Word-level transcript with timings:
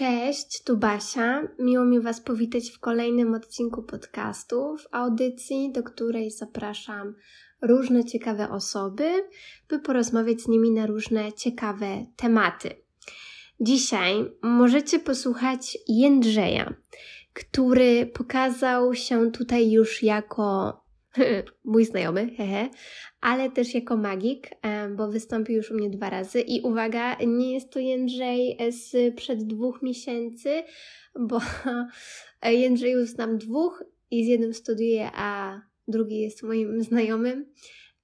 Cześć, 0.00 0.64
tu 0.64 0.76
Basia. 0.76 1.42
Miło 1.58 1.84
mi 1.84 2.00
Was 2.00 2.20
powitać 2.20 2.70
w 2.70 2.78
kolejnym 2.78 3.34
odcinku 3.34 3.82
podcastu, 3.82 4.76
w 4.76 4.86
audycji, 4.94 5.72
do 5.72 5.82
której 5.82 6.30
zapraszam 6.30 7.14
różne 7.62 8.04
ciekawe 8.04 8.50
osoby, 8.50 9.10
by 9.68 9.78
porozmawiać 9.78 10.40
z 10.40 10.48
nimi 10.48 10.70
na 10.70 10.86
różne 10.86 11.32
ciekawe 11.32 12.06
tematy. 12.16 12.70
Dzisiaj 13.60 14.30
możecie 14.42 14.98
posłuchać 14.98 15.78
Jędrzeja, 15.88 16.74
który 17.32 18.06
pokazał 18.06 18.94
się 18.94 19.32
tutaj 19.32 19.70
już 19.70 20.02
jako 20.02 20.79
mój 21.64 21.84
znajomy, 21.84 22.30
hehe, 22.36 22.68
ale 23.20 23.50
też 23.50 23.74
jako 23.74 23.96
magik, 23.96 24.50
bo 24.96 25.08
wystąpił 25.08 25.56
już 25.56 25.70
u 25.70 25.74
mnie 25.74 25.90
dwa 25.90 26.10
razy 26.10 26.40
i 26.40 26.60
uwaga, 26.60 27.16
nie 27.26 27.52
jest 27.54 27.70
to 27.70 27.78
Jędrzej 27.78 28.58
z 28.70 29.14
przed 29.14 29.42
dwóch 29.42 29.82
miesięcy, 29.82 30.62
bo 31.28 31.40
Jędrzejów 32.42 33.08
znam 33.08 33.38
dwóch 33.38 33.84
i 34.10 34.24
z 34.24 34.28
jednym 34.28 34.54
studiuję, 34.54 35.10
a 35.14 35.60
drugi 35.88 36.20
jest 36.20 36.42
moim 36.42 36.82
znajomym 36.82 37.46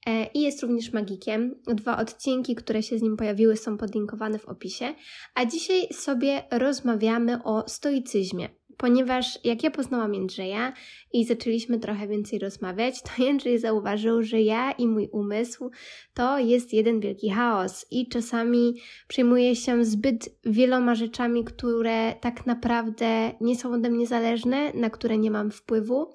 e, 0.07 0.27
i 0.35 0.43
jest 0.43 0.63
również 0.63 0.93
magikiem. 0.93 1.55
Dwa 1.67 1.99
odcinki, 1.99 2.55
które 2.55 2.83
się 2.83 2.99
z 2.99 3.03
nim 3.03 3.17
pojawiły, 3.17 3.57
są 3.57 3.77
podlinkowane 3.77 4.39
w 4.39 4.49
opisie. 4.49 4.95
A 5.35 5.47
dzisiaj 5.47 5.89
sobie 5.93 6.43
rozmawiamy 6.51 7.43
o 7.45 7.69
stoicyzmie 7.69 8.49
ponieważ 8.77 9.39
jak 9.45 9.63
ja 9.63 9.71
poznałam 9.71 10.15
Jędrzeja 10.15 10.73
i 11.13 11.25
zaczęliśmy 11.25 11.79
trochę 11.79 12.09
więcej 12.09 12.39
rozmawiać, 12.39 13.03
to 13.03 13.11
Jędrzej 13.25 13.59
zauważył, 13.59 14.23
że 14.23 14.41
ja 14.41 14.73
i 14.73 14.89
mój 14.89 15.09
umysł 15.13 15.71
to 16.15 16.39
jest 16.39 16.73
jeden 16.73 17.01
wielki 17.01 17.31
chaos 17.31 17.87
i 17.91 18.09
czasami 18.09 18.75
przejmuję 19.09 19.57
się 19.57 19.85
zbyt 19.85 20.39
wieloma 20.45 20.95
rzeczami, 20.95 21.45
które 21.45 22.15
tak 22.21 22.47
naprawdę 22.47 23.33
nie 23.41 23.57
są 23.57 23.73
ode 23.73 23.91
mnie 23.91 24.07
zależne, 24.07 24.73
na 24.73 24.91
które 24.91 25.19
nie 25.19 25.31
mam 25.31 25.51
wpływu. 25.51 26.15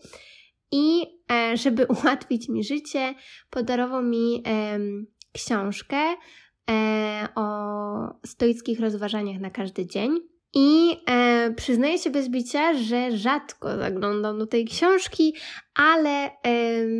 I 0.71 1.05
e, 1.31 1.57
żeby 1.57 1.85
ułatwić 2.03 2.49
mi 2.49 2.63
życie, 2.63 3.15
podarował 3.49 4.03
mi 4.03 4.43
książkę 5.33 5.97
e, 6.69 7.27
o 7.35 7.47
stoickich 8.25 8.79
rozważaniach 8.79 9.41
na 9.41 9.49
każdy 9.49 9.85
dzień. 9.85 10.30
I 10.53 10.97
e, 11.09 11.53
przyznaję 11.57 11.99
się 11.99 12.09
bez 12.09 12.29
bicia, 12.29 12.73
że 12.73 13.17
rzadko 13.17 13.77
zaglądam 13.77 14.39
do 14.39 14.47
tej 14.47 14.65
książki, 14.65 15.35
ale 15.75 16.25
e, 16.25 16.31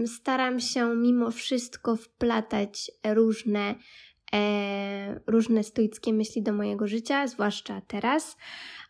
staram 0.07 0.59
się 0.59 0.95
mimo 0.95 1.31
wszystko 1.31 1.95
wplatać 1.95 2.91
różne, 3.05 3.75
e, 4.33 5.21
różne 5.27 5.63
stoickie 5.63 6.13
myśli 6.13 6.43
do 6.43 6.53
mojego 6.53 6.87
życia, 6.87 7.27
zwłaszcza 7.27 7.81
teraz. 7.87 8.37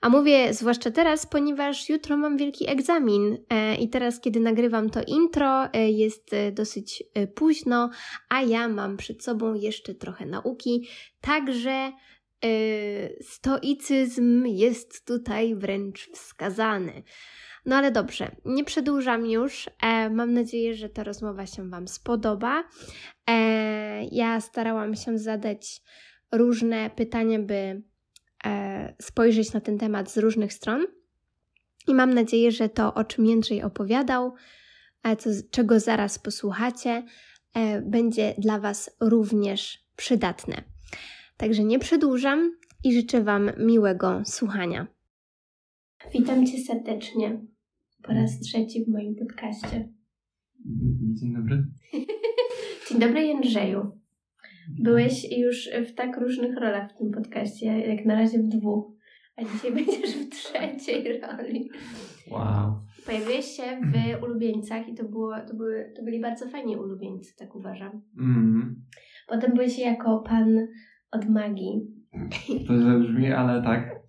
A 0.01 0.09
mówię 0.09 0.53
zwłaszcza 0.53 0.91
teraz, 0.91 1.25
ponieważ 1.25 1.89
jutro 1.89 2.17
mam 2.17 2.37
wielki 2.37 2.69
egzamin 2.69 3.37
e, 3.49 3.75
i 3.75 3.89
teraz, 3.89 4.19
kiedy 4.19 4.39
nagrywam 4.39 4.89
to 4.89 4.99
intro, 5.07 5.73
e, 5.73 5.91
jest 5.91 6.33
e, 6.33 6.51
dosyć 6.51 7.03
późno, 7.35 7.89
a 8.29 8.41
ja 8.41 8.67
mam 8.67 8.97
przed 8.97 9.23
sobą 9.23 9.53
jeszcze 9.53 9.95
trochę 9.95 10.25
nauki, 10.25 10.87
także 11.21 11.91
stoicyzm 13.21 14.45
jest 14.45 15.05
tutaj 15.05 15.55
wręcz 15.55 16.09
wskazany. 16.13 17.03
No 17.65 17.75
ale 17.75 17.91
dobrze, 17.91 18.31
nie 18.45 18.63
przedłużam 18.63 19.25
już. 19.25 19.69
E, 19.83 20.09
mam 20.09 20.33
nadzieję, 20.33 20.75
że 20.75 20.89
ta 20.89 21.03
rozmowa 21.03 21.45
się 21.45 21.69
Wam 21.69 21.87
spodoba. 21.87 22.63
E, 23.27 24.05
ja 24.05 24.41
starałam 24.41 24.95
się 24.95 25.17
zadać 25.17 25.81
różne 26.31 26.89
pytania, 26.89 27.39
by 27.39 27.83
e, 28.45 28.95
spojrzeć 29.01 29.53
na 29.53 29.61
ten 29.61 29.77
temat 29.77 30.11
z 30.11 30.17
różnych 30.17 30.53
stron. 30.53 30.85
I 31.87 31.93
mam 31.93 32.13
nadzieję, 32.13 32.51
że 32.51 32.69
to, 32.69 32.93
o 32.93 33.03
czym 33.03 33.25
Jędrzej 33.25 33.63
opowiadał, 33.63 34.33
co, 35.19 35.29
czego 35.51 35.79
zaraz 35.79 36.19
posłuchacie, 36.19 37.03
będzie 37.81 38.35
dla 38.37 38.59
Was 38.59 38.97
również 38.99 39.79
przydatne. 39.95 40.70
Także 41.41 41.63
nie 41.63 41.79
przedłużam 41.79 42.55
i 42.83 42.93
życzę 42.93 43.23
Wam 43.23 43.51
miłego 43.57 44.21
słuchania. 44.25 44.87
Witam 46.13 46.45
Cię 46.45 46.57
serdecznie 46.57 47.41
po 48.03 48.13
raz 48.13 48.39
trzeci 48.39 48.85
w 48.85 48.87
moim 48.87 49.15
podcaście. 49.15 49.89
Dzień 51.13 51.33
dobry. 51.33 51.65
Dzień 52.89 52.99
dobry 52.99 53.21
Jędrzeju. 53.21 53.91
Byłeś 54.79 55.37
już 55.37 55.69
w 55.89 55.93
tak 55.93 56.17
różnych 56.17 56.57
rolach 56.57 56.91
w 56.91 56.97
tym 56.97 57.11
podcaście, 57.11 57.65
jak 57.65 58.05
na 58.05 58.15
razie 58.15 58.39
w 58.39 58.47
dwóch, 58.47 58.91
a 59.35 59.41
dzisiaj 59.43 59.71
będziesz 59.85 60.15
w 60.15 60.29
trzeciej 60.29 61.21
roli. 61.21 61.69
Wow. 62.31 62.73
Pojawiłeś 63.05 63.45
się 63.45 63.63
w 63.63 64.23
ulubieńcach 64.23 64.89
i 64.89 64.93
to, 64.93 65.03
było, 65.03 65.35
to, 65.47 65.53
były, 65.53 65.93
to 65.95 66.03
byli 66.03 66.19
bardzo 66.19 66.49
fajni 66.49 66.77
ulubieńcy, 66.77 67.35
tak 67.35 67.55
uważam. 67.55 68.01
Mm. 68.19 68.81
Potem 69.27 69.53
byłeś 69.53 69.79
jako 69.79 70.19
pan 70.19 70.67
od 71.11 71.29
magii. 71.29 71.81
To 72.67 72.77
źle 72.77 72.99
brzmi, 72.99 73.31
ale 73.31 73.63
tak. 73.63 74.01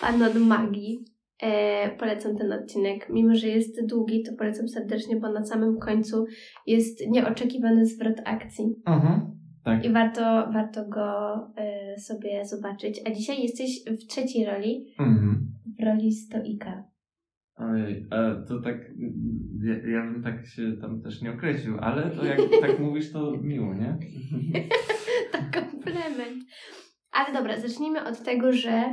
Pan 0.00 0.22
od 0.22 0.34
magii. 0.34 1.04
E, 1.42 1.96
polecam 1.96 2.36
ten 2.36 2.52
odcinek. 2.52 3.08
Mimo, 3.10 3.34
że 3.34 3.48
jest 3.48 3.86
długi, 3.86 4.22
to 4.22 4.32
polecam 4.38 4.68
serdecznie, 4.68 5.16
bo 5.16 5.32
na 5.32 5.44
samym 5.44 5.78
końcu 5.78 6.26
jest 6.66 7.06
nieoczekiwany 7.08 7.86
zwrot 7.86 8.20
akcji. 8.24 8.64
Mhm, 8.86 9.20
tak. 9.64 9.84
I 9.84 9.92
warto, 9.92 10.50
warto 10.52 10.88
go 10.88 11.34
e, 11.56 11.98
sobie 11.98 12.44
zobaczyć. 12.44 13.00
A 13.06 13.10
dzisiaj 13.10 13.42
jesteś 13.42 13.84
w 13.86 14.06
trzeciej 14.06 14.46
roli, 14.46 14.86
mhm. 14.98 15.52
w 15.78 15.84
roli 15.84 16.12
stoika. 16.12 16.84
Ojej, 17.56 18.06
e, 18.10 18.44
to 18.48 18.60
tak, 18.60 18.76
ja, 19.62 19.90
ja 19.90 20.12
bym 20.12 20.22
tak 20.22 20.46
się 20.46 20.72
tam 20.80 21.02
też 21.02 21.22
nie 21.22 21.32
określił, 21.32 21.78
ale 21.80 22.10
to 22.10 22.24
jak 22.24 22.38
tak 22.60 22.80
mówisz, 22.80 23.12
to 23.12 23.36
miło, 23.42 23.74
nie? 23.74 23.98
tak, 25.32 25.62
komplement. 25.70 26.44
Ale 27.10 27.34
dobra, 27.34 27.60
zacznijmy 27.60 28.04
od 28.04 28.22
tego, 28.22 28.52
że 28.52 28.92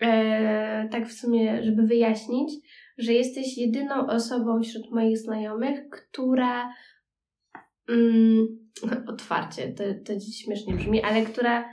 e, 0.00 0.88
tak 0.90 1.08
w 1.08 1.12
sumie, 1.12 1.62
żeby 1.62 1.82
wyjaśnić, 1.82 2.50
że 2.98 3.12
jesteś 3.12 3.58
jedyną 3.58 4.06
osobą 4.06 4.62
wśród 4.62 4.90
moich 4.90 5.18
znajomych, 5.18 5.88
która 5.90 6.74
mm, 7.88 8.46
otwarcie, 9.12 9.72
to, 9.72 9.84
to 10.04 10.20
śmiesznie 10.20 10.74
brzmi, 10.74 11.02
ale 11.02 11.22
która 11.22 11.68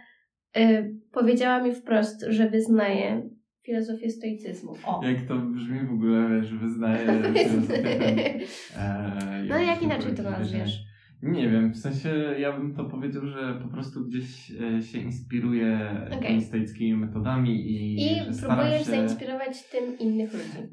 e, 0.56 0.90
powiedziała 1.12 1.64
mi 1.64 1.76
wprost, 1.76 2.26
że 2.28 2.50
wyznaje 2.50 3.30
filozofię 3.66 4.10
stoicyzmu. 4.10 4.76
O. 4.86 5.02
Jak 5.06 5.28
to 5.28 5.38
brzmi 5.38 5.88
w 5.88 5.92
ogóle, 5.92 6.44
że 6.44 6.56
wyznaje 6.56 7.06
filozofię. 7.34 8.40
E, 8.78 9.46
no 9.50 9.58
jak 9.58 9.82
inaczej 9.82 10.16
to 10.16 10.24
nazwiesz? 10.24 10.93
Nie 11.24 11.50
wiem, 11.50 11.74
w 11.74 11.78
sensie 11.78 12.10
ja 12.40 12.58
bym 12.58 12.76
to 12.76 12.86
powiedział, 12.86 13.26
że 13.28 13.60
po 13.64 13.68
prostu 13.68 14.06
gdzieś 14.06 14.52
e, 14.52 14.82
się 14.82 15.00
inspiruje 15.00 15.90
okay. 16.18 16.98
metodami 16.98 17.72
i. 17.72 17.96
I 17.96 18.22
próbujesz 18.42 18.86
się... 18.86 18.92
zainspirować 18.92 19.70
tym 19.70 19.98
innych 20.00 20.34
ludzi. 20.34 20.68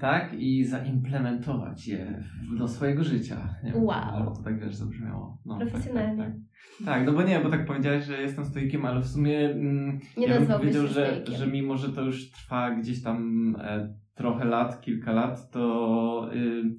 Tak, 0.00 0.34
i 0.38 0.64
zaimplementować 0.64 1.88
je 1.88 2.24
do 2.58 2.68
swojego 2.68 3.04
życia. 3.04 3.54
Nie 3.64 3.76
wow. 3.76 4.24
Wiem, 4.24 4.34
to 4.34 4.42
tak 4.44 4.60
wiesz, 4.60 4.74
zabrzmiało. 4.74 5.38
No, 5.46 5.58
Profesjonalnie. 5.58 6.22
Tak, 6.22 6.26
tak, 6.26 6.36
tak. 6.78 6.86
tak, 6.86 7.06
no 7.06 7.12
bo 7.12 7.22
nie, 7.22 7.40
bo 7.40 7.50
tak 7.50 7.66
powiedziałeś, 7.66 8.04
że 8.04 8.22
jestem 8.22 8.44
stoikiem, 8.44 8.84
ale 8.84 9.00
w 9.00 9.06
sumie 9.06 9.50
mm, 9.50 10.00
nie 10.16 10.26
ja 10.26 10.38
bym 10.38 10.48
powiedział, 10.48 10.86
że, 10.86 11.24
że 11.26 11.46
mimo, 11.46 11.76
że 11.76 11.88
to 11.88 12.02
już 12.02 12.30
trwa 12.30 12.70
gdzieś 12.70 13.02
tam 13.02 13.56
e, 13.60 13.94
trochę 14.14 14.44
lat, 14.44 14.80
kilka 14.80 15.12
lat, 15.12 15.50
to. 15.50 16.30
Y, 16.34 16.74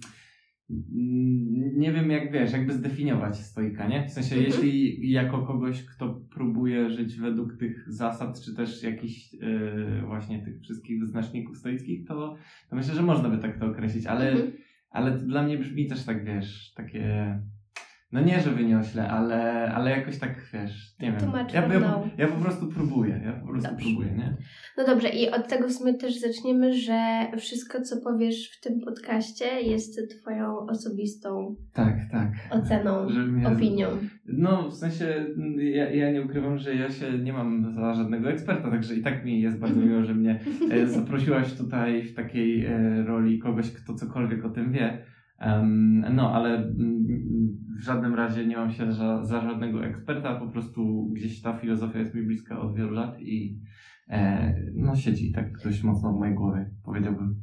nie 0.70 1.92
wiem 1.92 2.12
jak 2.12 2.32
wiesz, 2.32 2.52
jakby 2.52 2.74
zdefiniować 2.74 3.38
stoika, 3.38 3.88
nie? 3.88 4.08
W 4.08 4.12
sensie, 4.12 4.36
mhm. 4.36 4.54
jeśli 4.54 5.12
jako 5.12 5.42
kogoś, 5.42 5.86
kto 5.86 6.22
próbuje 6.34 6.90
żyć 6.90 7.16
według 7.16 7.58
tych 7.58 7.94
zasad, 7.94 8.42
czy 8.42 8.56
też 8.56 8.84
jakichś 8.84 9.34
yy, 9.34 10.02
właśnie 10.06 10.40
tych 10.40 10.62
wszystkich 10.62 11.00
wyznaczników 11.00 11.58
stoickich, 11.58 12.08
to, 12.08 12.36
to 12.70 12.76
myślę, 12.76 12.96
że 12.96 13.02
można 13.02 13.30
by 13.30 13.38
tak 13.38 13.60
to 13.60 13.66
określić, 13.66 14.06
ale, 14.06 14.32
mhm. 14.32 14.52
ale 14.90 15.18
dla 15.18 15.44
mnie 15.44 15.58
brzmi 15.58 15.88
też 15.88 16.06
tak, 16.06 16.26
wiesz, 16.26 16.74
takie 16.74 17.40
no 18.12 18.22
nie, 18.22 18.42
że 18.42 18.52
wyniośle, 18.52 19.10
ale, 19.10 19.72
ale 19.74 19.92
jakoś 19.92 20.20
tak, 20.20 20.50
wiesz, 20.54 20.96
nie 21.00 21.12
wiem. 21.12 21.32
Ja, 21.54 21.68
ja, 21.68 22.04
ja, 22.18 22.28
po 22.28 22.42
prostu 22.42 22.68
próbuję, 22.68 23.22
ja 23.26 23.34
po 23.34 23.48
prostu 23.48 23.70
dobrze. 23.70 23.86
próbuję, 23.86 24.12
nie? 24.12 24.38
No 24.78 24.86
dobrze 24.86 25.10
i 25.10 25.32
od 25.32 25.48
tego 25.48 25.68
w 25.68 25.72
sumie 25.72 25.94
też 25.94 26.20
zaczniemy, 26.20 26.74
że 26.74 27.28
wszystko, 27.38 27.82
co 27.82 28.02
powiesz 28.02 28.58
w 28.58 28.62
tym 28.62 28.80
podcaście 28.80 29.46
jest 29.62 30.00
twoją 30.22 30.58
osobistą 30.58 31.56
tak, 31.74 31.96
tak. 32.12 32.32
oceną, 32.50 33.08
opinią. 33.56 33.88
No, 34.26 34.70
w 34.70 34.74
sensie 34.74 35.26
ja, 35.58 35.92
ja 35.92 36.12
nie 36.12 36.22
ukrywam, 36.22 36.58
że 36.58 36.76
ja 36.76 36.90
się 36.90 37.20
nie 37.20 37.34
mam 37.34 37.74
za 37.74 37.94
żadnego 37.94 38.30
eksperta, 38.30 38.72
także 38.72 38.96
i 38.96 39.02
tak 39.02 39.26
mi 39.26 39.42
jest 39.42 39.60
bardzo 39.60 39.82
miło, 39.82 40.04
że 40.04 40.16
mnie 40.16 40.40
e, 40.72 40.88
zaprosiłaś 40.88 41.54
tutaj 41.54 42.04
w 42.04 42.16
takiej 42.16 42.66
e, 42.66 43.04
roli 43.04 43.40
kogoś, 43.40 43.72
kto 43.72 43.94
cokolwiek 43.94 44.46
o 44.46 44.50
tym 44.50 44.72
wie. 44.72 45.06
No, 46.12 46.34
ale 46.34 46.56
mm, 46.56 47.08
w 47.80 47.84
żadnym 47.84 48.16
razie 48.16 48.48
nie 48.48 48.58
mam 48.58 48.72
się 48.72 48.92
za, 48.92 49.24
za 49.24 49.42
żadnego 49.42 49.86
eksperta, 49.86 50.40
po 50.40 50.48
prostu 50.48 51.10
gdzieś 51.14 51.42
ta 51.42 51.58
filozofia 51.58 52.00
jest 52.00 52.16
mi 52.16 52.24
bliska 52.24 52.62
od 52.62 52.76
wielu 52.76 52.92
lat 52.92 53.20
i, 53.20 53.60
e, 54.10 54.54
no 54.74 54.96
siedzi 54.96 55.32
tak 55.32 55.52
dość 55.64 55.84
mocno 55.84 56.14
w 56.14 56.20
mojej 56.20 56.36
głowie, 56.36 56.72
powiedziałbym. 56.84 57.42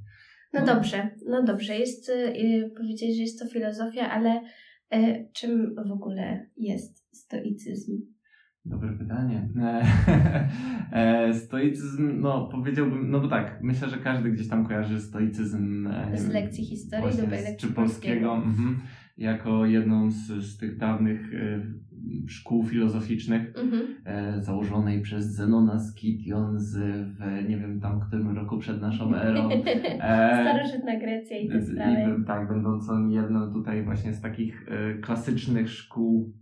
No 0.52 0.66
dobrze, 0.66 1.10
no 1.26 1.42
dobrze. 1.42 1.78
Jest, 1.78 2.08
y, 2.08 2.70
powiedzieć, 2.76 3.16
że 3.16 3.22
jest 3.22 3.38
to 3.38 3.46
filozofia, 3.46 4.10
ale 4.10 4.42
y, 4.94 5.28
czym 5.32 5.74
w 5.88 5.92
ogóle 5.92 6.46
jest 6.56 7.16
stoicyzm? 7.16 7.92
Dobre 8.64 8.92
pytanie. 8.92 9.48
E, 10.92 11.34
stoicyzm, 11.34 12.20
no 12.20 12.48
powiedziałbym, 12.52 13.10
no 13.10 13.20
bo 13.20 13.28
tak, 13.28 13.58
myślę, 13.62 13.88
że 13.88 13.98
każdy 13.98 14.30
gdzieś 14.30 14.48
tam 14.48 14.66
kojarzy 14.66 15.00
stoicyzm. 15.00 15.86
E, 15.86 16.18
z 16.18 16.28
lekcji 16.28 16.64
historii 16.64 17.16
do 17.16 17.26
lekcji 17.26 17.56
czy 17.56 17.66
polskiego. 17.66 17.74
polskiego. 17.74 18.34
Mhm, 18.34 18.80
jako 19.18 19.66
jedną 19.66 20.10
z, 20.10 20.26
z 20.26 20.56
tych 20.58 20.78
dawnych 20.78 21.34
e, 21.34 21.62
szkół 22.26 22.64
filozoficznych 22.64 23.52
mhm. 23.56 23.82
e, 24.04 24.42
założonej 24.42 25.00
przez 25.00 25.26
Zenona 25.26 25.78
Skition 25.78 26.58
z 26.58 26.78
w 27.06 27.48
nie 27.48 27.56
wiem 27.56 27.80
tam 27.80 28.00
którym 28.00 28.36
roku 28.36 28.58
przed 28.58 28.80
naszą 28.80 29.14
erą. 29.14 29.48
E, 30.02 30.40
Starożytna 30.42 30.98
Grecja 30.98 31.38
i 31.38 31.48
te 31.48 31.62
sprawy. 31.62 32.24
tak, 32.26 32.48
będącą 32.48 33.08
jedną 33.08 33.52
tutaj 33.52 33.84
właśnie 33.84 34.12
z 34.12 34.20
takich 34.20 34.68
e, 34.68 34.94
klasycznych 34.94 35.70
szkół 35.70 36.32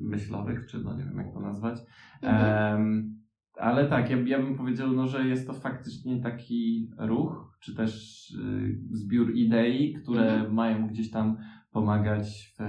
myślowych, 0.00 0.66
czy 0.66 0.78
no 0.84 0.96
nie 0.96 1.04
wiem 1.04 1.16
jak 1.18 1.32
to 1.32 1.40
nazwać. 1.40 1.78
Mhm. 2.22 3.18
Ale 3.58 3.88
tak, 3.88 4.10
ja, 4.10 4.16
ja 4.16 4.38
bym 4.38 4.56
powiedział, 4.56 4.92
no, 4.92 5.06
że 5.06 5.28
jest 5.28 5.46
to 5.46 5.52
faktycznie 5.52 6.20
taki 6.20 6.90
ruch, 6.98 7.58
czy 7.60 7.74
też 7.74 8.24
y, 8.30 8.78
zbiór 8.90 9.34
idei, 9.34 9.94
które 10.02 10.32
mhm. 10.32 10.54
mają 10.54 10.86
gdzieś 10.86 11.10
tam 11.10 11.36
pomagać 11.72 12.54
w, 12.58 12.62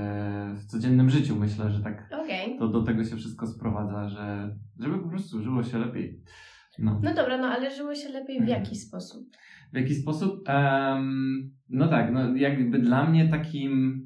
w 0.60 0.66
codziennym 0.66 1.10
życiu. 1.10 1.36
Myślę, 1.36 1.72
że 1.72 1.82
tak 1.82 2.10
okay. 2.24 2.58
to 2.60 2.68
do 2.68 2.84
tego 2.84 3.04
się 3.04 3.16
wszystko 3.16 3.48
sprowadza, 3.48 4.10
że 4.10 4.56
żeby 4.80 5.00
po 5.00 5.10
prostu 5.10 5.42
żyło 5.42 5.64
się 5.64 5.78
lepiej. 5.78 6.22
No, 6.80 7.00
no 7.04 7.14
dobra, 7.14 7.38
no 7.38 7.48
ale 7.48 7.76
żyło 7.76 7.96
się 7.96 8.10
lepiej 8.10 8.38
w 8.38 8.42
mhm. 8.42 8.60
jaki 8.60 8.76
sposób? 8.76 9.28
W 9.74 9.78
jaki 9.78 9.96
sposób? 9.96 10.50
Um, 10.50 11.52
no 11.70 11.88
tak, 11.88 12.12
no 12.14 12.36
jakby 12.36 12.80
dla 12.80 13.10
mnie 13.10 13.30
takim 13.30 14.04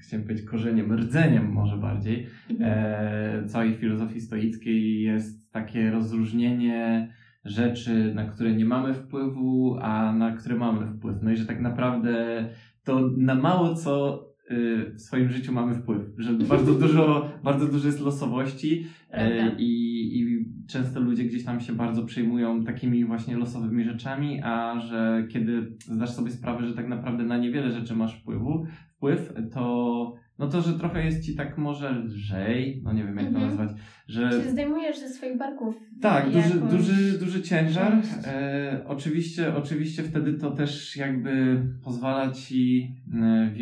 chciałem 0.00 0.26
powiedzieć 0.26 0.46
korzeniem, 0.46 0.92
rdzeniem 0.92 1.52
może 1.52 1.76
bardziej 1.76 2.26
mhm. 2.50 2.70
e, 2.72 3.48
całej 3.48 3.74
filozofii 3.74 4.20
stoickiej 4.20 5.02
jest 5.02 5.52
takie 5.52 5.90
rozróżnienie 5.90 7.08
rzeczy, 7.44 8.12
na 8.14 8.24
które 8.24 8.52
nie 8.52 8.64
mamy 8.64 8.94
wpływu, 8.94 9.78
a 9.80 10.12
na 10.12 10.36
które 10.36 10.56
mamy 10.56 10.86
wpływ. 10.86 11.16
No 11.22 11.30
i 11.30 11.36
że 11.36 11.46
tak 11.46 11.60
naprawdę 11.60 12.44
to 12.84 13.10
na 13.16 13.34
mało 13.34 13.74
co 13.74 14.24
y, 14.50 14.94
w 14.94 15.00
swoim 15.00 15.30
życiu 15.30 15.52
mamy 15.52 15.74
wpływ, 15.74 16.02
że 16.18 16.32
bardzo 16.32 16.74
dużo, 16.74 17.28
bardzo 17.44 17.66
dużo 17.66 17.86
jest 17.86 18.00
losowości 18.00 18.86
y, 19.14 19.16
i, 19.58 20.18
i 20.18 20.31
często 20.68 21.00
ludzie 21.00 21.24
gdzieś 21.24 21.44
tam 21.44 21.60
się 21.60 21.72
bardzo 21.72 22.04
przejmują 22.04 22.64
takimi 22.64 23.04
właśnie 23.04 23.36
losowymi 23.36 23.84
rzeczami, 23.84 24.40
a 24.42 24.80
że 24.80 25.26
kiedy 25.30 25.76
zdasz 25.78 26.10
sobie 26.10 26.30
sprawę, 26.30 26.66
że 26.66 26.74
tak 26.74 26.88
naprawdę 26.88 27.24
na 27.24 27.38
niewiele 27.38 27.72
rzeczy 27.72 27.96
masz 27.96 28.20
wpływu, 28.20 28.66
wpływ, 28.96 29.32
to 29.52 30.14
no 30.38 30.48
to, 30.48 30.62
że 30.62 30.72
trochę 30.72 31.04
jest 31.04 31.24
ci 31.24 31.34
tak 31.34 31.58
może 31.58 31.90
lżej, 31.90 32.80
no 32.84 32.92
nie 32.92 33.04
wiem 33.04 33.16
jak 33.16 33.26
to 33.26 33.38
mhm. 33.38 33.46
nazwać, 33.46 33.70
że... 34.08 34.30
Czy 34.30 34.50
zdejmujesz 34.50 34.98
ze 34.98 35.08
swoich 35.08 35.38
barków 35.38 35.74
Tak, 36.00 36.30
duży, 36.30 36.60
duży, 36.60 37.18
duży 37.18 37.42
ciężar. 37.42 37.92
E, 38.24 38.80
oczywiście, 38.86 39.54
oczywiście 39.56 40.02
wtedy 40.02 40.34
to 40.34 40.50
też 40.50 40.96
jakby 40.96 41.62
pozwala 41.84 42.30
ci 42.30 42.94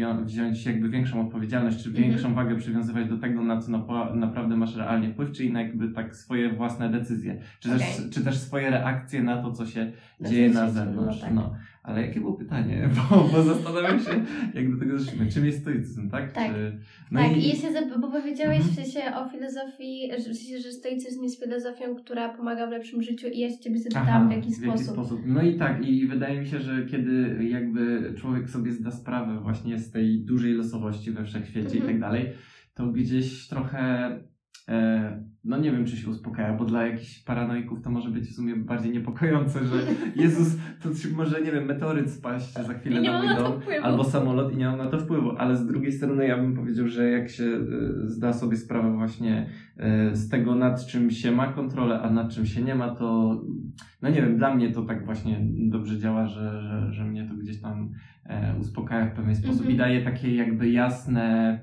e, 0.01 0.25
wziąć 0.25 0.67
jakby 0.67 0.89
większą 0.89 1.27
odpowiedzialność, 1.27 1.83
czy 1.83 1.89
mhm. 1.89 2.09
większą 2.09 2.35
wagę 2.35 2.57
przywiązywać 2.57 3.09
do 3.09 3.19
tego, 3.19 3.43
na 3.43 3.61
co 3.61 3.71
na, 3.71 4.15
naprawdę 4.15 4.57
masz 4.57 4.77
realnie 4.77 5.13
wpływ, 5.13 5.33
czyli 5.33 5.53
na 5.53 5.63
jakby 5.63 5.89
tak 5.89 6.17
swoje 6.17 6.53
własne 6.53 6.91
decyzje, 6.91 7.41
czy, 7.61 7.69
okay. 7.69 7.79
też, 7.81 8.11
czy 8.11 8.25
też 8.25 8.39
swoje 8.39 8.71
reakcje 8.71 9.23
na 9.23 9.43
to, 9.43 9.53
co 9.53 9.67
się 9.67 9.93
dzieje 10.21 10.51
na 10.51 10.71
zewnątrz. 10.71 11.21
No, 11.21 11.27
tak. 11.27 11.35
no. 11.35 11.55
Ale 11.83 12.07
jakie 12.07 12.21
było 12.21 12.33
pytanie? 12.33 12.89
Bo, 13.11 13.29
bo 13.33 13.43
zastanawiam 13.43 14.01
się, 14.01 14.25
jak 14.55 14.73
do 14.73 14.79
tego 14.79 14.99
zeszliśmy. 14.99 15.33
Czym 15.33 15.47
jest 15.47 15.61
stoicyzm, 15.61 16.11
tak? 16.11 16.33
Tak, 16.33 16.55
Czy... 16.55 16.79
no 17.11 17.21
tak. 17.21 17.37
I... 17.37 17.51
i 17.51 17.57
się, 17.57 17.69
bo 18.01 18.11
powiedziałeś 18.11 18.59
mhm. 18.59 18.75
w 18.75 18.75
sensie 18.75 19.17
o 19.17 19.29
filozofii, 19.29 20.11
że, 20.19 20.59
że 20.61 20.73
stoicyzm 20.73 21.23
jest 21.23 21.45
filozofią, 21.45 21.95
która 21.95 22.29
pomaga 22.29 22.67
w 22.67 22.71
lepszym 22.71 23.03
życiu 23.03 23.27
i 23.27 23.39
ja 23.39 23.51
się 23.51 23.59
Ciebie 23.59 23.79
zapytałam 23.79 24.29
w, 24.29 24.33
jaki, 24.33 24.51
w 24.55 24.63
jaki 24.63 24.79
sposób. 24.79 24.95
sposób. 24.95 25.21
No 25.27 25.43
i 25.43 25.57
tak, 25.57 25.87
i 25.87 26.07
wydaje 26.07 26.41
mi 26.41 26.47
się, 26.47 26.59
że 26.59 26.87
kiedy 26.87 27.45
jakby 27.45 28.15
człowiek 28.19 28.51
sobie 28.51 28.73
zda 28.73 28.91
sprawę 28.91 29.41
właśnie 29.41 29.79
z 29.79 29.91
tej 29.91 30.25
dużej 30.25 30.53
losowości 30.53 31.11
we 31.11 31.25
wszechświecie 31.25 31.77
mhm. 31.77 31.85
i 31.85 31.87
tak 31.87 32.01
dalej, 32.01 32.33
to 32.75 32.87
gdzieś 32.87 33.49
trochę 33.49 34.11
no 35.45 35.59
nie 35.59 35.73
wiem, 35.73 35.85
czy 35.85 35.97
się 35.97 36.11
uspokaja, 36.11 36.53
bo 36.57 36.65
dla 36.65 36.87
jakichś 36.87 37.23
paranoików 37.23 37.83
to 37.83 37.91
może 37.91 38.11
być 38.11 38.25
w 38.25 38.35
sumie 38.35 38.57
bardziej 38.57 38.93
niepokojące, 38.93 39.65
że 39.65 39.77
Jezus, 40.23 40.57
to 40.83 40.89
może, 41.17 41.43
nie 41.43 41.53
wiem, 41.53 41.65
meteoryt 41.65 42.11
spaść 42.11 42.53
za 42.53 42.75
chwilę 42.75 43.01
na 43.01 43.19
mój 43.19 43.37
dom, 43.37 43.53
albo 43.83 44.05
samolot 44.05 44.53
i 44.53 44.57
nie 44.57 44.67
mam 44.67 44.79
na 44.79 44.87
to 44.87 44.99
wpływu, 44.99 45.31
ale 45.39 45.57
z 45.57 45.67
drugiej 45.67 45.93
strony 45.93 46.27
ja 46.27 46.37
bym 46.37 46.57
powiedział, 46.57 46.89
że 46.89 47.11
jak 47.11 47.29
się 47.29 47.45
e, 47.45 47.61
zda 48.05 48.33
sobie 48.33 48.57
sprawę 48.57 48.97
właśnie 48.97 49.47
e, 49.77 50.17
z 50.17 50.29
tego, 50.29 50.55
nad 50.55 50.87
czym 50.87 51.11
się 51.11 51.33
ma 51.33 51.53
kontrolę, 51.53 52.01
a 52.01 52.11
nad 52.11 52.35
czym 52.35 52.47
się 52.47 52.63
nie 52.63 52.75
ma, 52.75 52.95
to 52.95 53.41
no 54.03 54.09
nie 54.09 54.23
wiem, 54.23 54.37
dla 54.37 54.55
mnie 54.55 54.73
to 54.73 54.83
tak 54.83 55.05
właśnie 55.05 55.41
dobrze 55.71 55.99
działa, 55.99 56.27
że, 56.27 56.63
że, 56.63 56.93
że 56.93 57.05
mnie 57.05 57.29
to 57.29 57.35
gdzieś 57.35 57.61
tam 57.61 57.91
uspokaja 58.61 59.07
w 59.07 59.15
pewien 59.15 59.37
sposób 59.37 59.61
mm 59.61 59.71
-hmm. 59.71 59.75
i 59.75 59.79
daje 59.79 60.05
takie 60.05 60.35
jakby 60.35 60.71
jasne, 60.71 61.59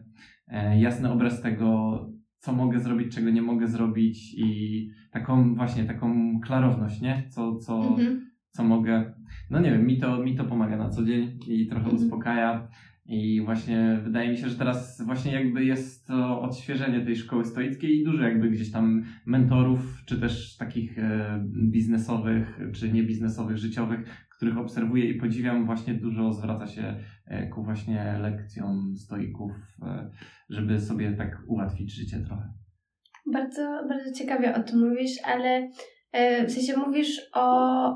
jasny 0.78 1.12
obraz 1.12 1.42
tego, 1.42 2.00
co 2.48 2.54
mogę 2.54 2.80
zrobić, 2.80 3.16
czego 3.16 3.30
nie 3.30 3.42
mogę 3.42 3.68
zrobić 3.68 4.34
i 4.38 4.90
taką 5.12 5.56
właśnie 5.56 5.86
taką 5.86 6.40
klarowność, 6.40 7.02
nie? 7.02 7.28
Co, 7.30 7.56
co, 7.56 7.88
mhm. 7.88 8.32
co 8.52 8.64
mogę. 8.64 9.14
No 9.50 9.60
nie 9.60 9.72
wiem, 9.72 9.86
mi 9.86 9.98
to, 9.98 10.18
mi 10.18 10.36
to 10.36 10.46
pomaga 10.46 10.78
na 10.78 10.90
co 10.90 11.04
dzień 11.04 11.40
i 11.48 11.68
trochę 11.68 11.86
mhm. 11.86 12.04
uspokaja. 12.04 12.68
I 13.08 13.42
właśnie 13.46 14.00
wydaje 14.04 14.30
mi 14.32 14.38
się, 14.38 14.50
że 14.50 14.58
teraz 14.58 15.02
właśnie 15.02 15.32
jakby 15.32 15.66
jest 15.66 16.08
to 16.08 16.42
odświeżenie 16.42 17.06
tej 17.06 17.16
szkoły 17.16 17.46
stoickiej 17.46 18.00
i 18.00 18.04
dużo 18.04 18.24
jakby 18.24 18.50
gdzieś 18.50 18.72
tam 18.72 19.04
mentorów, 19.26 20.04
czy 20.06 20.20
też 20.22 20.58
takich 20.58 21.00
e, 21.00 21.44
biznesowych, 21.72 22.60
czy 22.76 22.92
niebiznesowych, 22.92 23.58
życiowych, 23.58 24.28
których 24.38 24.58
obserwuję 24.58 25.06
i 25.06 25.20
podziwiam, 25.20 25.66
właśnie 25.66 25.94
dużo 25.94 26.34
zwraca 26.34 26.68
się 26.68 26.96
e, 27.26 27.48
ku 27.48 27.64
właśnie 27.64 28.20
lekcjom 28.22 28.96
stoików, 28.98 29.52
e, 29.82 30.10
żeby 30.50 30.80
sobie 30.80 31.12
tak 31.12 31.38
ułatwić 31.48 31.94
życie 31.94 32.20
trochę. 32.28 32.54
Bardzo, 33.34 33.62
bardzo 33.90 34.12
ciekawie 34.14 34.56
o 34.56 34.64
tym 34.64 34.90
mówisz, 34.90 35.12
ale 35.26 35.70
w 36.48 36.52
sensie 36.52 36.78
mówisz 36.78 37.22
o, 37.34 37.90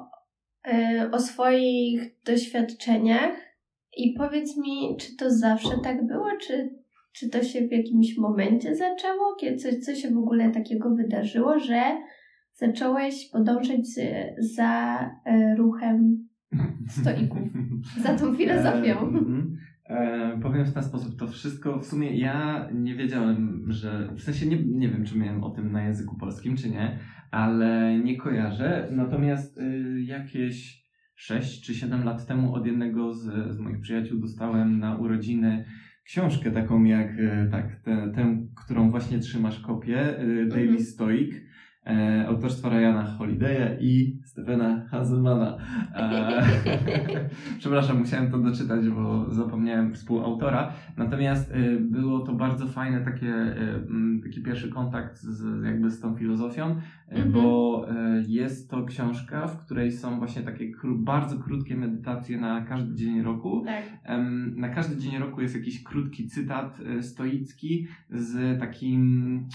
o 1.11 1.19
swoich 1.19 2.23
doświadczeniach 2.25 3.50
i 3.97 4.13
powiedz 4.17 4.57
mi, 4.57 4.97
czy 4.99 5.15
to 5.15 5.31
zawsze 5.31 5.77
tak 5.83 6.07
było, 6.07 6.27
czy, 6.41 6.69
czy 7.13 7.29
to 7.29 7.43
się 7.43 7.67
w 7.67 7.71
jakimś 7.71 8.17
momencie 8.17 8.75
zaczęło? 8.75 9.35
Kiedy 9.39 9.57
coś, 9.57 9.75
co 9.75 9.95
się 9.95 10.11
w 10.11 10.17
ogóle 10.17 10.51
takiego 10.51 10.95
wydarzyło, 10.95 11.59
że 11.59 11.81
zacząłeś 12.53 13.29
podążać 13.33 13.87
za 14.37 14.99
e, 15.25 15.55
ruchem 15.55 16.27
stoików, 16.87 17.41
za 17.97 18.15
tą 18.15 18.33
filozofią? 18.37 18.97
E, 18.97 19.01
mhm. 19.01 19.57
e, 19.85 20.39
powiem 20.41 20.65
w 20.65 20.73
ten 20.73 20.83
sposób, 20.83 21.19
to 21.19 21.27
wszystko 21.27 21.79
w 21.79 21.85
sumie 21.85 22.19
ja 22.19 22.69
nie 22.73 22.95
wiedziałem, 22.95 23.65
że 23.67 24.09
w 24.15 24.21
sensie 24.21 24.45
nie, 24.45 24.63
nie 24.63 24.89
wiem, 24.89 25.05
czy 25.05 25.17
miałem 25.17 25.43
o 25.43 25.49
tym 25.49 25.71
na 25.71 25.83
języku 25.83 26.17
polskim, 26.17 26.55
czy 26.55 26.69
nie, 26.69 26.99
ale 27.31 27.99
nie 27.99 28.17
kojarzę. 28.17 28.89
Natomiast 28.91 29.57
y, 29.57 30.01
jakieś 30.01 30.80
6 31.21 31.65
czy 31.65 31.75
7 31.75 32.03
lat 32.03 32.25
temu 32.25 32.55
od 32.55 32.65
jednego 32.65 33.13
z, 33.13 33.53
z 33.55 33.59
moich 33.59 33.79
przyjaciół 33.79 34.19
dostałem 34.19 34.79
na 34.79 34.97
urodziny 34.97 35.65
książkę 36.03 36.51
taką 36.51 36.83
jak 36.83 37.09
e, 37.19 37.47
tak, 37.51 37.81
tę, 38.15 38.47
którą 38.65 38.91
właśnie 38.91 39.19
trzymasz 39.19 39.59
kopię, 39.59 40.17
e, 40.17 40.25
Daily 40.45 40.67
mhm. 40.67 40.85
Stoic 40.85 41.35
e, 41.85 42.25
autorstwa 42.27 42.69
Ryana 42.69 43.17
Holiday'a 43.19 43.77
i 43.79 44.19
Stevena 44.25 44.85
Hazelmana. 44.89 45.57
E, 45.95 46.43
przepraszam, 47.59 47.99
musiałem 47.99 48.31
to 48.31 48.37
doczytać, 48.37 48.89
bo 48.89 49.33
zapomniałem 49.33 49.93
współautora. 49.93 50.73
Natomiast 50.97 51.51
e, 51.51 51.79
było 51.79 52.19
to 52.19 52.33
bardzo 52.33 52.67
fajne 52.67 53.01
takie, 53.01 53.33
e, 53.33 53.83
taki 54.23 54.41
pierwszy 54.41 54.69
kontakt 54.69 55.17
z, 55.17 55.63
jakby 55.65 55.89
z 55.89 56.01
tą 56.01 56.15
filozofią, 56.15 56.65
e, 56.65 56.79
mhm. 57.09 57.31
bo 57.31 57.85
e, 57.89 58.23
jest 58.27 58.69
to 58.69 58.85
książka, 58.85 59.47
w 59.47 59.65
której 59.65 59.91
są 59.91 60.19
właśnie 60.19 60.41
takie 60.41 60.71
kró 60.71 60.95
bardzo 60.95 61.39
krótkie 61.39 61.75
medytacje 61.75 62.37
na 62.37 62.61
każdy 62.61 62.95
dzień 62.95 63.21
roku. 63.21 63.63
Tak. 63.65 63.83
na 64.55 64.69
każdy 64.69 64.97
dzień 64.97 65.17
roku 65.19 65.41
jest 65.41 65.55
jakiś 65.55 65.83
krótki 65.83 66.27
cytat 66.27 66.81
stoicki 67.01 67.87
z 68.09 68.59
takim 68.59 69.47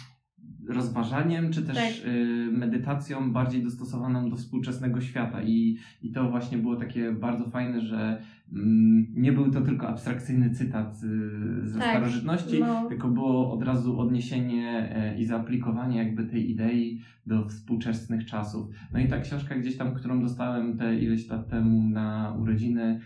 rozważaniem, 0.68 1.52
czy 1.52 1.62
też 1.62 1.76
Tak. 1.76 2.08
y, 2.12 2.48
medytacją 2.52 3.32
bardziej 3.32 3.62
dostosowaną 3.62 4.30
do 4.30 4.36
współczesnego 4.36 5.00
świata. 5.00 5.42
I, 5.42 5.76
I 6.02 6.10
to 6.12 6.30
właśnie 6.30 6.58
było 6.58 6.76
takie 6.76 7.12
bardzo 7.12 7.44
fajne, 7.50 7.80
że 7.80 8.22
mm, 8.52 9.06
nie 9.16 9.32
był 9.32 9.50
to 9.50 9.60
tylko 9.60 9.88
abstrakcyjny 9.88 10.50
cytat 10.50 10.96
ze 11.62 11.78
Tak. 11.78 11.90
starożytności, 11.90 12.60
No. 12.60 12.88
tylko 12.88 13.08
było 13.08 13.52
od 13.52 13.62
razu 13.62 14.00
odniesienie 14.00 14.90
e, 14.96 15.18
i 15.18 15.24
zaaplikowanie 15.24 15.98
jakby 15.98 16.24
tej 16.24 16.50
idei 16.50 17.00
do 17.26 17.48
współczesnych 17.48 18.24
czasów. 18.26 18.66
No 18.92 18.98
i 19.00 19.08
ta 19.08 19.20
książka 19.20 19.54
gdzieś 19.54 19.76
tam, 19.76 19.94
którą 19.94 20.20
dostałem 20.22 20.76
te 20.76 20.98
ileś 20.98 21.28
lat 21.28 21.48
temu 21.48 21.88
na 21.88 22.36
urodziny, 22.40 23.00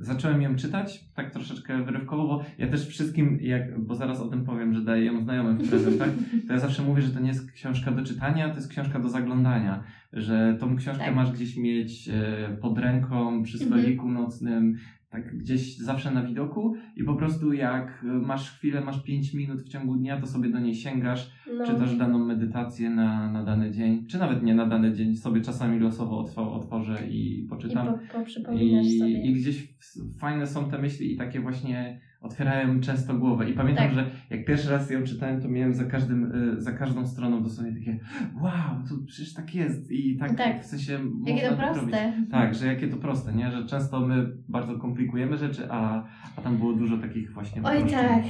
zacząłem 0.00 0.42
ją 0.42 0.56
czytać, 0.56 1.04
tak 1.14 1.30
troszeczkę 1.32 1.84
wyrywkowo, 1.84 2.26
bo 2.26 2.44
ja 2.58 2.68
też 2.68 2.86
wszystkim, 2.88 3.38
jak, 3.40 3.80
bo 3.80 3.94
zaraz 3.94 4.20
o 4.20 4.28
tym 4.28 4.44
powiem, 4.44 4.74
że 4.74 4.80
daję 4.84 5.04
ją 5.04 5.20
znajomym 5.20 5.56
w 5.58 5.68
prezentach, 5.68 6.08
to 6.46 6.52
ja 6.52 6.58
zawsze 6.58 6.82
mówię, 6.82 7.02
że 7.02 7.10
to 7.10 7.20
nie 7.20 7.28
jest 7.28 7.52
książka 7.52 7.90
do 7.90 8.04
czytania, 8.04 8.48
to 8.48 8.56
jest 8.56 8.68
książka 8.68 8.98
do 8.98 9.08
zaglądania, 9.08 9.84
że 10.12 10.56
tą 10.60 10.76
książkę 10.76 11.04
Tak. 11.04 11.14
masz 11.14 11.32
gdzieś 11.32 11.56
mieć 11.56 12.08
e, 12.08 12.56
pod 12.60 12.78
ręką, 12.78 13.42
przy 13.42 13.58
Mhm. 13.64 13.80
stoliku 13.82 14.10
nocnym, 14.10 14.76
tak 15.14 15.38
gdzieś 15.38 15.76
zawsze 15.78 16.10
na 16.10 16.22
widoku 16.22 16.74
i 16.96 17.04
po 17.04 17.14
prostu 17.14 17.52
jak 17.52 18.04
masz 18.22 18.50
chwilę, 18.50 18.80
masz 18.80 19.02
5 19.02 19.34
minut 19.34 19.62
w 19.62 19.68
ciągu 19.68 19.96
dnia, 19.96 20.20
to 20.20 20.26
sobie 20.26 20.48
do 20.50 20.60
niej 20.60 20.74
sięgasz, 20.74 21.30
No. 21.58 21.66
czytasz 21.66 21.96
daną 21.96 22.18
medytację 22.18 22.90
na, 22.90 23.32
na 23.32 23.44
dany 23.44 23.70
dzień, 23.70 24.06
czy 24.06 24.18
nawet 24.18 24.42
nie 24.42 24.54
na 24.54 24.66
dany 24.66 24.92
dzień, 24.92 25.16
sobie 25.16 25.40
czasami 25.40 25.78
losowo 25.78 26.18
otw- 26.24 26.38
otworzę 26.38 27.08
i 27.08 27.40
I 27.40 27.46
poczytam. 27.48 27.86
po, 27.86 28.18
po 28.18 28.24
przypominasz 28.24 28.86
I, 28.86 28.98
sobie. 28.98 29.22
I 29.22 29.32
gdzieś 29.32 29.74
fajne 30.18 30.46
są 30.46 30.70
te 30.70 30.78
myśli 30.78 31.12
i 31.12 31.16
takie 31.16 31.40
właśnie 31.40 32.00
otwierają 32.24 32.80
często 32.80 33.14
głowę. 33.14 33.50
I 33.50 33.54
pamiętam, 33.54 33.84
Tak. 33.84 33.94
że 33.94 34.10
jak 34.30 34.44
pierwszy 34.44 34.70
raz 34.70 34.90
ją 34.90 35.02
czytałem, 35.02 35.40
to 35.42 35.48
miałem 35.48 35.74
za, 35.74 35.84
każdym, 35.84 36.32
y, 36.58 36.60
za 36.62 36.72
każdą 36.72 37.06
stroną 37.06 37.42
dosłownie 37.42 37.72
takie 37.78 37.98
wow, 38.42 38.52
to 38.88 38.94
przecież 39.06 39.34
tak 39.34 39.54
jest 39.54 39.90
i 39.92 40.16
tak, 40.16 40.34
Tak. 40.36 40.62
w 40.62 40.66
sensie 40.66 40.98
Jakie 41.26 41.42
to 41.42 41.56
tak 41.56 41.58
robić. 41.60 41.90
proste. 41.90 42.12
Tak, 42.30 42.54
że 42.54 42.66
jakie 42.66 42.88
to 42.88 42.96
proste, 42.96 43.32
nie? 43.32 43.50
Że 43.50 43.66
często 43.66 44.00
my 44.00 44.26
bardzo 44.48 44.78
komplikujemy 44.78 45.36
rzeczy, 45.36 45.62
a, 45.70 46.04
a 46.36 46.40
tam 46.42 46.56
było 46.56 46.72
dużo 46.72 46.98
takich 46.98 47.32
właśnie 47.32 47.62
Oj, 47.64 47.90
tak. 47.90 48.22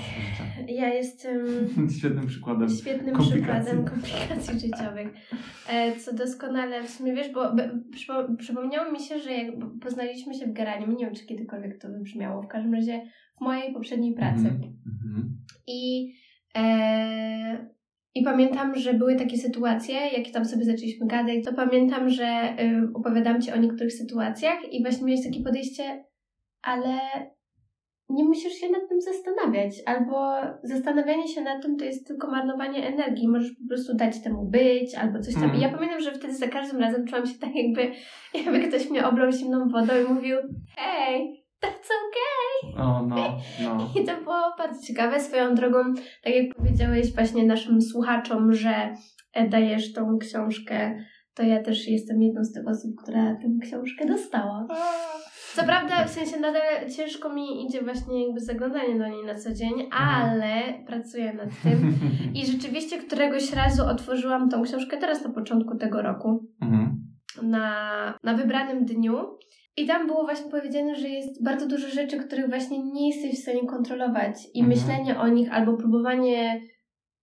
Ja 0.68 0.88
jestem 0.88 1.46
Świetnym 1.98 2.26
przykładem. 2.26 2.68
świetnym 2.68 3.14
komplikacji. 3.16 3.64
przykładem 3.72 3.84
komplikacji 3.84 4.60
życiowych. 4.60 5.08
E, 5.68 5.96
co 5.96 6.14
doskonale 6.14 6.82
w 6.82 6.90
sumie 6.90 7.14
wiesz, 7.14 7.32
bo 7.32 7.52
przypomniało 8.38 8.92
mi 8.92 9.00
się, 9.00 9.18
że 9.18 9.32
jak 9.32 9.54
poznaliśmy 9.82 10.34
się 10.34 10.46
w 10.46 10.52
Geranium, 10.52 10.96
nie 10.96 11.04
wiem 11.06 11.14
czy 11.14 11.26
kiedykolwiek 11.26 11.78
to 11.82 11.88
wybrzmiało, 11.88 12.42
w 12.42 12.48
każdym 12.48 12.74
razie 12.74 13.02
w 13.38 13.40
mojej 13.40 13.72
poprzedniej 13.72 14.14
pracy. 14.14 14.48
Mhm, 14.48 14.76
mhm. 14.86 15.38
I, 15.66 16.14
e, 16.56 17.68
I 18.14 18.22
pamiętam, 18.22 18.74
że 18.74 18.94
były 18.94 19.16
takie 19.16 19.38
sytuacje, 19.38 19.94
jak 19.94 20.30
tam 20.32 20.44
sobie 20.44 20.64
zaczęliśmy 20.64 21.06
gadać, 21.06 21.44
to 21.44 21.52
pamiętam, 21.52 22.10
że 22.10 22.56
y, 22.60 22.88
opowiadam 22.94 23.42
Ci 23.42 23.52
o 23.52 23.56
niektórych 23.56 23.92
sytuacjach 23.92 24.72
i 24.72 24.82
właśnie 24.82 25.06
miałeś 25.06 25.24
takie 25.24 25.42
podejście, 25.42 26.04
ale 26.62 26.98
nie 28.08 28.24
musisz 28.24 28.52
się 28.52 28.70
nad 28.70 28.88
tym 28.88 29.00
zastanawiać, 29.00 29.82
albo 29.86 30.32
zastanawianie 30.62 31.28
się 31.28 31.40
nad 31.40 31.62
tym 31.62 31.76
to 31.76 31.84
jest 31.84 32.06
tylko 32.06 32.30
marnowanie 32.30 32.86
energii, 32.88 33.28
możesz 33.28 33.52
po 33.52 33.68
prostu 33.68 33.94
dać 33.96 34.22
temu 34.22 34.44
być, 34.44 34.94
albo 34.94 35.20
coś 35.20 35.34
tam. 35.34 35.56
I 35.56 35.60
ja 35.60 35.68
pamiętam, 35.68 36.00
że 36.00 36.12
wtedy 36.12 36.34
za 36.34 36.48
każdym 36.48 36.80
razem 36.80 37.06
czułam 37.06 37.26
się 37.26 37.38
tak 37.38 37.50
jakby, 37.54 37.92
jakby 38.34 38.60
ktoś 38.68 38.90
mnie 38.90 39.06
oblał 39.06 39.32
zimną 39.32 39.68
wodą 39.68 39.92
i 40.00 40.14
mówił 40.14 40.36
hej, 40.76 41.43
that's 41.64 41.90
okay. 42.04 42.82
O, 42.84 43.06
no, 43.06 43.16
no. 43.62 43.90
I 44.00 44.04
to 44.04 44.16
było 44.22 44.54
bardzo 44.58 44.86
ciekawe. 44.86 45.20
Swoją 45.20 45.54
drogą, 45.54 45.78
tak 46.24 46.34
jak 46.34 46.56
powiedziałeś 46.56 47.14
właśnie 47.14 47.44
naszym 47.46 47.82
słuchaczom, 47.82 48.52
że 48.52 48.94
e, 49.32 49.48
dajesz 49.48 49.92
tą 49.92 50.18
książkę, 50.18 51.04
to 51.34 51.42
ja 51.42 51.62
też 51.62 51.88
jestem 51.88 52.22
jedną 52.22 52.44
z 52.44 52.52
tych 52.52 52.68
osób, 52.68 52.90
która 53.02 53.22
tę 53.24 53.48
książkę 53.62 54.06
dostała. 54.06 54.66
Co 55.54 55.64
prawda, 55.64 56.04
w 56.04 56.10
sensie 56.10 56.40
nadal 56.40 56.62
ciężko 56.96 57.28
mi 57.34 57.66
idzie 57.66 57.82
właśnie 57.82 58.24
jakby 58.26 58.40
zaglądanie 58.40 58.98
do 58.98 59.08
niej 59.08 59.24
na 59.26 59.34
co 59.34 59.52
dzień, 59.54 59.72
ale 59.92 60.62
pracuję 60.86 61.32
nad 61.32 61.48
tym. 61.62 61.94
I 62.38 62.46
rzeczywiście 62.46 62.98
któregoś 62.98 63.52
razu 63.52 63.82
otworzyłam 63.86 64.48
tą 64.48 64.62
książkę 64.62 64.96
teraz 64.96 65.24
na 65.24 65.30
początku 65.32 65.76
tego 65.78 66.02
roku 66.02 66.46
Mhm. 66.62 66.96
na, 67.42 67.74
na 68.22 68.34
wybranym 68.34 68.84
dniu. 68.84 69.14
I 69.76 69.86
tam 69.86 70.06
było 70.06 70.24
właśnie 70.24 70.50
powiedziane, 70.50 70.94
że 70.94 71.08
jest 71.08 71.44
bardzo 71.44 71.68
dużo 71.68 71.88
rzeczy, 71.88 72.18
których 72.18 72.48
właśnie 72.48 72.78
nie 72.78 73.08
jesteś 73.08 73.38
w 73.40 73.42
stanie 73.42 73.66
kontrolować. 73.66 74.36
I 74.54 74.60
Mhm. 74.60 74.68
myślenie 74.68 75.20
o 75.20 75.28
nich 75.28 75.52
albo 75.52 75.76
próbowanie 75.76 76.60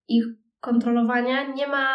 ich 0.07 0.25
kontrolowania 0.59 1.53
nie 1.53 1.67
ma 1.67 1.87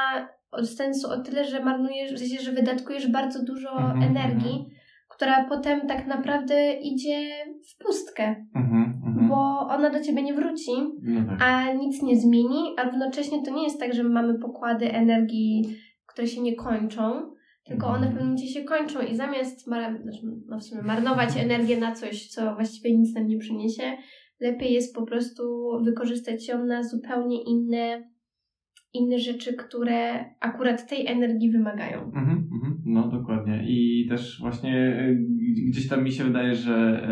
sensu 0.64 1.10
o 1.10 1.18
tyle, 1.18 1.44
że 1.44 1.64
marnujesz, 1.64 2.12
w 2.12 2.18
sensie, 2.18 2.40
że 2.42 2.52
wydatkujesz 2.52 3.10
bardzo 3.10 3.44
dużo 3.44 3.70
Mhm, 3.70 4.02
energii, 4.02 4.66
która 5.08 5.44
potem 5.48 5.86
tak 5.86 6.06
naprawdę 6.06 6.72
idzie 6.72 7.28
w 7.70 7.84
pustkę, 7.84 8.44
Mhm, 8.54 9.02
mhm. 9.06 9.28
bo 9.28 9.68
ona 9.68 9.90
do 9.90 10.00
ciebie 10.00 10.22
nie 10.22 10.34
wróci 10.34 10.70
a 11.40 11.72
nic 11.72 12.02
nie 12.02 12.16
zmieni, 12.16 12.74
a 12.78 12.84
równocześnie 12.84 13.42
to 13.42 13.50
nie 13.50 13.64
jest 13.64 13.80
tak, 13.80 13.94
że 13.94 14.04
mamy 14.04 14.38
pokłady 14.38 14.92
energii, 14.92 15.76
które 16.06 16.26
się 16.26 16.40
nie 16.40 16.54
kończą, 16.56 17.30
tylko 17.68 17.86
one 17.86 18.06
w 18.06 18.08
pewnym 18.08 18.24
momencie 18.24 18.46
się 18.46 18.64
kończą 18.64 19.00
i 19.00 19.16
zamiast 19.16 19.66
mar- 19.66 20.02
znaczy, 20.02 20.20
no 20.48 20.58
w 20.58 20.62
sumie 20.62 20.82
marnować 20.82 21.36
energię 21.36 21.76
na 21.76 21.94
coś, 21.94 22.28
co 22.28 22.54
właściwie 22.54 22.98
nic 22.98 23.14
nam 23.14 23.26
nie 23.26 23.38
przyniesie, 23.38 23.82
lepiej 24.40 24.72
jest 24.72 24.94
po 24.94 25.06
prostu 25.06 25.42
wykorzystać 25.84 26.48
ją 26.48 26.66
na 26.66 26.82
zupełnie 26.82 27.42
inne, 27.42 28.10
inne 28.92 29.18
rzeczy, 29.18 29.54
które 29.54 30.24
akurat 30.40 30.88
tej 30.88 31.06
energii 31.06 31.50
wymagają. 31.50 32.04
Mhm, 32.04 32.48
mhm. 32.52 32.82
No 32.84 33.08
dokładnie. 33.08 33.64
I 33.68 34.06
też 34.08 34.40
właśnie 34.40 35.00
y, 35.00 35.26
gdzieś 35.70 35.88
tam 35.88 36.04
mi 36.04 36.12
się 36.12 36.24
wydaje, 36.24 36.54
że 36.54 37.06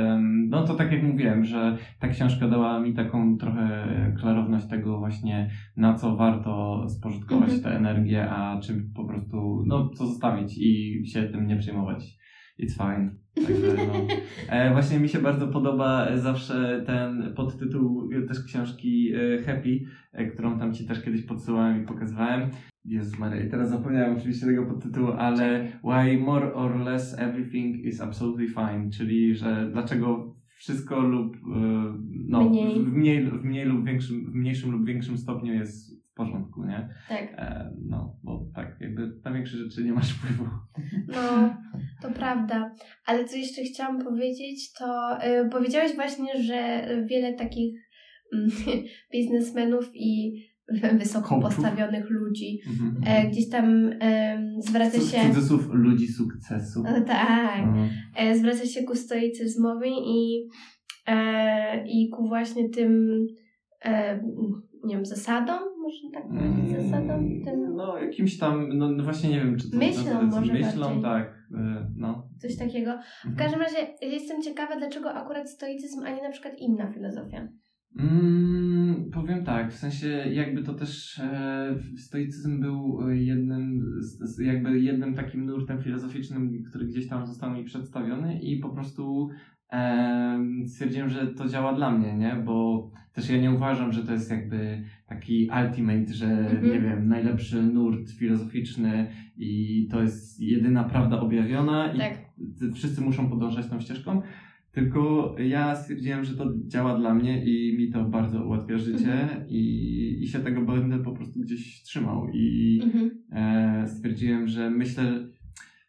no 0.54 0.66
to 0.66 0.74
tak 0.74 0.92
jak 0.92 1.02
mówiłem, 1.02 1.44
że 1.44 1.76
ta 2.00 2.08
książka 2.08 2.48
dała 2.48 2.80
mi 2.80 2.94
taką 2.94 3.36
trochę 3.38 3.86
klarowność 4.20 4.66
tego 4.66 4.98
właśnie, 4.98 5.50
na 5.76 5.94
co 5.94 6.16
warto 6.16 6.84
spożytkować 6.88 7.50
Mhm. 7.50 7.62
tę 7.62 7.76
energię, 7.76 8.30
a 8.30 8.60
czym 8.60 8.92
po 8.94 9.04
prostu, 9.04 9.64
no 9.66 9.88
co 9.88 10.06
zostawić 10.06 10.58
i 10.58 11.02
się 11.06 11.22
tym 11.22 11.46
nie 11.46 11.56
przejmować. 11.56 12.24
It's 12.60 12.76
fine. 12.76 13.10
Także 13.34 13.86
no. 13.86 13.92
E, 14.48 14.72
właśnie 14.72 14.98
mi 15.00 15.08
się 15.08 15.18
bardzo 15.18 15.48
podoba 15.48 16.16
zawsze 16.16 16.82
ten 16.86 17.34
podtytuł 17.36 18.10
też 18.28 18.44
książki 18.44 19.12
e, 19.14 19.42
Happy, 19.42 19.80
e, 20.12 20.26
którą 20.26 20.58
tam 20.58 20.74
ci 20.74 20.86
też 20.86 21.02
kiedyś 21.02 21.22
podsyłałem 21.22 21.82
i 21.82 21.86
pokazywałem. 21.86 22.50
Jezus 22.84 23.18
Maria, 23.18 23.44
i 23.44 23.50
teraz 23.50 23.70
zapomniałem 23.70 24.16
oczywiście 24.16 24.46
tego 24.46 24.66
podtytułu, 24.66 25.12
ale 25.12 25.64
Why 25.64 26.18
more 26.18 26.54
or 26.54 26.76
less 26.80 27.18
everything 27.18 27.84
is 27.84 28.00
absolutely 28.00 28.48
fine, 28.48 28.90
czyli 28.90 29.34
że 29.34 29.70
dlaczego 29.72 30.33
wszystko 30.56 31.00
lub 31.00 31.36
e, 31.36 31.40
no, 32.28 32.50
Mniej. 32.50 32.80
W, 32.80 32.92
mniej, 32.92 33.24
w, 33.24 33.44
mniej 33.44 33.64
lub 33.64 33.84
większym, 33.84 34.32
w 34.32 34.34
mniejszym 34.34 34.70
lub 34.70 34.86
większym 34.86 35.18
stopniu 35.18 35.54
jest 35.54 36.04
w 36.10 36.14
porządku, 36.14 36.64
nie? 36.64 36.88
Tak. 37.08 37.32
E, 37.36 37.72
no, 37.88 38.16
bo 38.22 38.46
tak, 38.54 38.76
jakby 38.80 39.20
na 39.24 39.32
większe 39.32 39.56
rzeczy 39.56 39.84
nie 39.84 39.92
masz 39.92 40.12
wpływu. 40.12 40.44
No, 41.08 41.56
to 42.02 42.10
prawda. 42.10 42.74
Ale 43.06 43.24
co 43.24 43.36
jeszcze 43.36 43.62
chciałam 43.62 44.04
powiedzieć, 44.04 44.72
to 44.72 45.18
y, 45.26 45.48
powiedziałeś 45.50 45.94
właśnie, 45.94 46.42
że 46.42 46.88
wiele 47.06 47.34
takich 47.34 47.80
mm, 48.34 48.50
biznesmenów 49.12 49.90
i 49.94 50.34
wysoko 50.98 51.40
postawionych 51.40 52.10
ludzi 52.10 52.58
Mhm. 52.70 53.02
e, 53.06 53.30
gdzieś 53.30 53.48
tam 53.48 53.90
em, 54.00 54.62
zwraca 54.62 54.98
się. 55.00 55.28
Cudzysłów 55.28 55.68
ludzi 55.72 56.08
sukcesu. 56.08 56.82
No 56.82 57.00
tak, 57.06 57.58
Mhm. 57.58 57.88
e, 58.16 58.38
zwraca 58.38 58.66
się 58.66 58.82
ku 58.82 58.94
stoicyzmowi 58.94 59.90
i, 60.06 60.48
e, 61.06 61.86
i 61.86 62.08
ku 62.08 62.28
właśnie 62.28 62.68
tym, 62.68 63.26
e, 63.84 64.20
nie 64.84 64.94
wiem, 64.96 65.04
zasadom, 65.04 65.58
można 65.82 66.10
tak 66.20 66.28
powiedzieć, 66.28 66.82
zasadom, 66.82 67.42
tym, 67.44 67.74
No, 67.76 67.98
jakimś 67.98 68.38
tam, 68.38 68.68
no, 68.78 68.88
no 68.90 69.04
właśnie 69.04 69.30
nie 69.30 69.40
wiem, 69.40 69.56
czy 69.58 69.70
to 69.70 69.76
Myślą 69.76 70.30
to 70.30 70.40
może 70.40 70.52
myślą, 70.52 70.82
bardziej. 70.86 71.02
tak, 71.02 71.28
y, 71.50 71.56
no. 71.96 72.28
coś 72.38 72.56
takiego. 72.56 72.90
W 73.22 73.26
Mhm. 73.26 73.36
każdym 73.36 73.60
razie 73.60 73.76
jestem 74.02 74.42
ciekawa, 74.42 74.76
dlaczego 74.76 75.12
akurat 75.14 75.50
stoicyzm, 75.50 76.00
a 76.04 76.10
nie 76.10 76.22
na 76.22 76.30
przykład 76.30 76.54
inna 76.58 76.92
filozofia. 76.92 77.48
Mm, 77.98 79.08
powiem 79.12 79.42
tak, 79.42 79.70
w 79.70 79.76
sensie 79.76 80.06
jakby 80.30 80.62
to 80.62 80.72
też 80.72 81.18
e, 81.18 81.74
stoicyzm 81.96 82.60
był 82.60 83.08
e, 83.08 83.16
jednym, 83.16 83.80
z, 83.98 84.38
jakby 84.38 84.78
jednym 84.78 85.12
takim 85.12 85.44
nurtem 85.44 85.78
filozoficznym, 85.78 86.60
który 86.68 86.84
gdzieś 86.84 87.06
tam 87.06 87.26
został 87.26 87.50
mi 87.50 87.62
przedstawiony 87.62 88.34
i 88.36 88.56
po 88.56 88.68
prostu 88.68 89.26
e, 89.72 90.38
stwierdziłem, 90.64 91.08
że 91.08 91.26
to 91.26 91.46
działa 91.46 91.72
dla 91.72 91.90
mnie, 91.90 92.14
nie? 92.14 92.36
Bo 92.36 92.80
też 93.12 93.28
ja 93.28 93.36
nie 93.36 93.50
uważam, 93.50 93.92
że 93.92 94.02
to 94.02 94.12
jest 94.12 94.30
jakby 94.30 94.78
taki 95.06 95.46
ultimate, 95.60 96.14
że 96.14 96.26
Mhm. 96.26 96.72
nie 96.72 96.80
wiem, 96.80 97.08
najlepszy 97.08 97.66
nurt 97.68 98.10
filozoficzny 98.10 99.04
i 99.36 99.82
to 99.90 100.00
jest 100.00 100.40
jedyna 100.40 100.84
prawda 100.84 101.18
objawiona 101.18 101.88
i 101.88 101.98
Tak. 101.98 102.18
wszyscy 102.74 103.00
muszą 103.00 103.26
podążać 103.26 103.66
tą 103.66 103.78
ścieżką. 103.78 104.18
Tylko 104.74 105.34
ja 105.38 105.76
stwierdziłem, 105.76 106.24
że 106.24 106.36
to 106.36 106.52
działa 106.66 106.98
dla 106.98 107.14
mnie 107.14 107.44
i 107.44 107.76
mi 107.78 107.90
to 107.90 108.04
bardzo 108.04 108.44
ułatwia 108.44 108.78
życie 108.78 109.12
Mhm. 109.22 109.48
i, 109.48 110.18
i 110.20 110.26
się 110.26 110.40
tego 110.40 110.60
będę 110.62 110.98
po 110.98 111.12
prostu 111.12 111.40
gdzieś 111.40 111.82
trzymał. 111.82 112.28
I 112.32 112.80
Mhm. 112.84 113.10
e, 113.32 113.88
stwierdziłem, 113.88 114.48
że 114.48 114.70
myślę, 114.70 115.28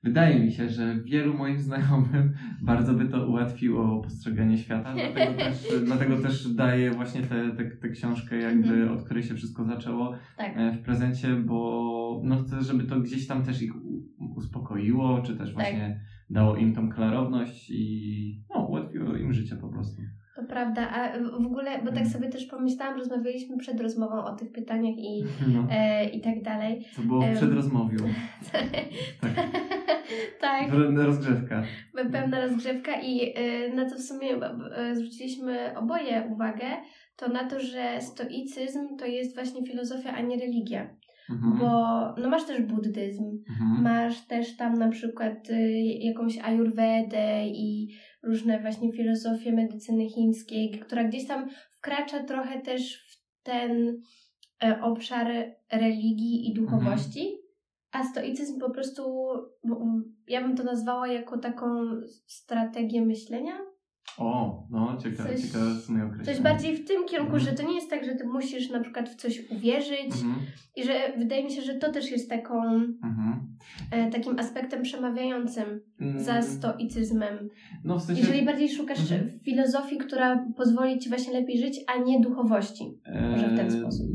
wydaje 0.03 0.39
mi 0.39 0.51
się, 0.51 0.69
że 0.69 0.99
wielu 1.03 1.33
moim 1.33 1.59
znajomym 1.59 2.33
bardzo 2.61 2.93
by 2.93 3.05
to 3.05 3.27
ułatwiło 3.27 4.01
postrzeganie 4.01 4.57
świata, 4.57 4.93
dlatego 4.93 5.33
też, 5.43 5.67
dlatego 5.85 6.17
też 6.17 6.53
daję 6.53 6.91
właśnie 6.91 7.21
tę 7.81 7.89
książkę, 7.89 8.37
jakby 8.37 8.73
Mhm. 8.73 8.91
od 8.97 9.03
której 9.05 9.23
się 9.23 9.35
wszystko 9.35 9.63
zaczęło 9.65 10.13
Tak. 10.37 10.53
e, 10.57 10.71
w 10.71 10.81
prezencie, 10.81 11.35
bo 11.35 12.21
no 12.23 12.37
chcę, 12.37 12.61
żeby 12.61 12.83
to 12.83 12.99
gdzieś 12.99 13.27
tam 13.27 13.43
też 13.43 13.61
ich 13.61 13.71
uspokoiło, 14.35 15.21
czy 15.21 15.35
też 15.35 15.53
Tak. 15.53 15.65
Dało 16.29 16.55
im 16.55 16.73
tą 16.75 16.89
klarowność 16.91 17.69
i 17.69 18.41
no, 18.55 18.65
ułatwiło 18.65 19.15
im 19.15 19.33
życie 19.33 19.55
po 19.55 19.67
prostu. 19.67 20.01
To 20.35 20.43
prawda, 20.43 20.89
a 20.89 21.19
w 21.41 21.45
ogóle, 21.45 21.71
bo 21.79 21.85
tak 21.85 21.87
Mhm. 21.97 22.09
sobie 22.09 22.29
też 22.29 22.45
pomyślałam, 22.45 22.97
rozmawialiśmy 22.99 23.57
przed 23.57 23.81
rozmową 23.81 24.23
o 24.23 24.35
tych 24.35 24.51
pytaniach 24.51 24.95
i, 24.97 25.23
No, 25.53 25.67
e, 25.71 26.09
i 26.09 26.21
tak 26.21 26.41
dalej. 26.43 26.85
co 26.95 27.01
było 27.01 27.21
w 27.21 27.23
em, 27.23 27.35
przedrozmowiu. 27.35 27.97
Tak. 29.21 29.33
tak, 30.41 30.69
W- 30.71 30.97
Rozgrzewka. 31.05 31.63
pełna 32.11 32.41
rozgrzewka 32.41 33.01
i 33.01 33.33
e, 33.35 33.75
na 33.75 33.85
co 33.89 33.95
w 33.95 34.01
sumie 34.01 34.27
e, 34.75 34.95
zwróciliśmy 34.95 35.77
oboje 35.77 36.29
uwagę, 36.33 36.65
to 37.17 37.27
na 37.29 37.43
to, 37.49 37.59
że 37.59 38.01
stoicyzm 38.01 38.97
to 38.99 39.05
jest 39.05 39.35
właśnie 39.35 39.65
filozofia, 39.65 40.11
a 40.13 40.21
nie 40.21 40.37
religia. 40.39 40.89
Mhm. 41.29 41.57
Bo 41.59 41.69
no 42.21 42.29
masz 42.29 42.45
też 42.45 42.61
buddyzm, 42.61 43.43
Mhm. 43.49 43.81
masz 43.83 44.27
też 44.27 44.57
tam 44.57 44.73
na 44.73 44.89
przykład 44.89 45.49
y, 45.49 45.71
jakąś 45.99 46.37
ajurwedę 46.37 47.47
i 47.47 47.95
różne 48.23 48.59
właśnie 48.59 48.91
filozofie 48.91 49.51
medycyny 49.53 50.09
chińskiej, 50.09 50.79
która 50.79 51.03
gdzieś 51.03 51.27
tam 51.27 51.49
wkracza 51.77 52.23
trochę 52.23 52.61
też 52.61 52.97
w 53.11 53.43
ten 53.43 54.01
e, 54.63 54.81
obszar 54.81 55.27
religii 55.71 56.49
i 56.49 56.53
duchowości. 56.53 57.27
A 57.91 58.03
stoicyzm 58.03 58.59
po 58.59 58.69
prostu, 58.69 59.03
mm, 59.65 60.15
ja 60.27 60.41
bym 60.41 60.55
to 60.57 60.63
nazwała 60.63 61.07
jako 61.07 61.37
taką 61.37 61.65
strategię 62.27 63.05
myślenia. 63.05 63.53
O, 64.17 64.63
no 64.71 64.97
ciekawe, 65.03 65.29
Coś- 65.35 65.41
ciekawe 65.47 65.65
w 65.75 65.79
sumie 65.83 66.03
określenie. 66.05 66.33
Coś 66.33 66.43
bardziej 66.43 66.77
w 66.77 66.87
tym 66.87 67.05
kierunku, 67.05 67.35
Mhm. 67.35 67.49
że 67.51 67.63
to 67.63 67.69
nie 67.69 67.75
jest 67.75 67.89
tak, 67.89 68.05
że 68.05 68.15
ty 68.15 68.27
musisz 68.27 68.69
na 68.69 68.79
przykład 68.79 69.09
w 69.09 69.15
coś 69.15 69.51
uwierzyć 69.51 70.05
Mhm. 70.11 70.35
i 70.75 70.83
że 70.83 70.93
wydaje 71.17 71.43
mi 71.43 71.51
się, 71.51 71.61
że 71.61 71.73
to 71.75 71.91
też 71.91 72.11
jest 72.11 72.29
taką, 72.29 72.63
Mhm. 73.03 73.55
e, 73.91 74.09
takim 74.11 74.39
aspektem 74.39 74.81
przemawiającym 74.81 75.79
Mm, 76.01 76.19
za 76.23 76.41
stoicyzmem. 76.41 77.49
No 77.83 77.99
w 77.99 78.01
sensie... 78.03 78.21
Jeżeli 78.21 78.45
bardziej 78.45 78.69
szukasz 78.69 78.99
filozofii, 79.43 79.97
która 79.97 80.45
pozwoli 80.57 80.99
ci 80.99 81.09
właśnie 81.09 81.33
lepiej 81.39 81.57
żyć, 81.57 81.79
a 81.87 82.03
nie 82.03 82.19
duchowości. 82.19 82.83
może 83.31 83.47
w 83.47 83.55
ten 83.57 83.65
Eee, 83.65 83.79
sposób. 83.81 84.07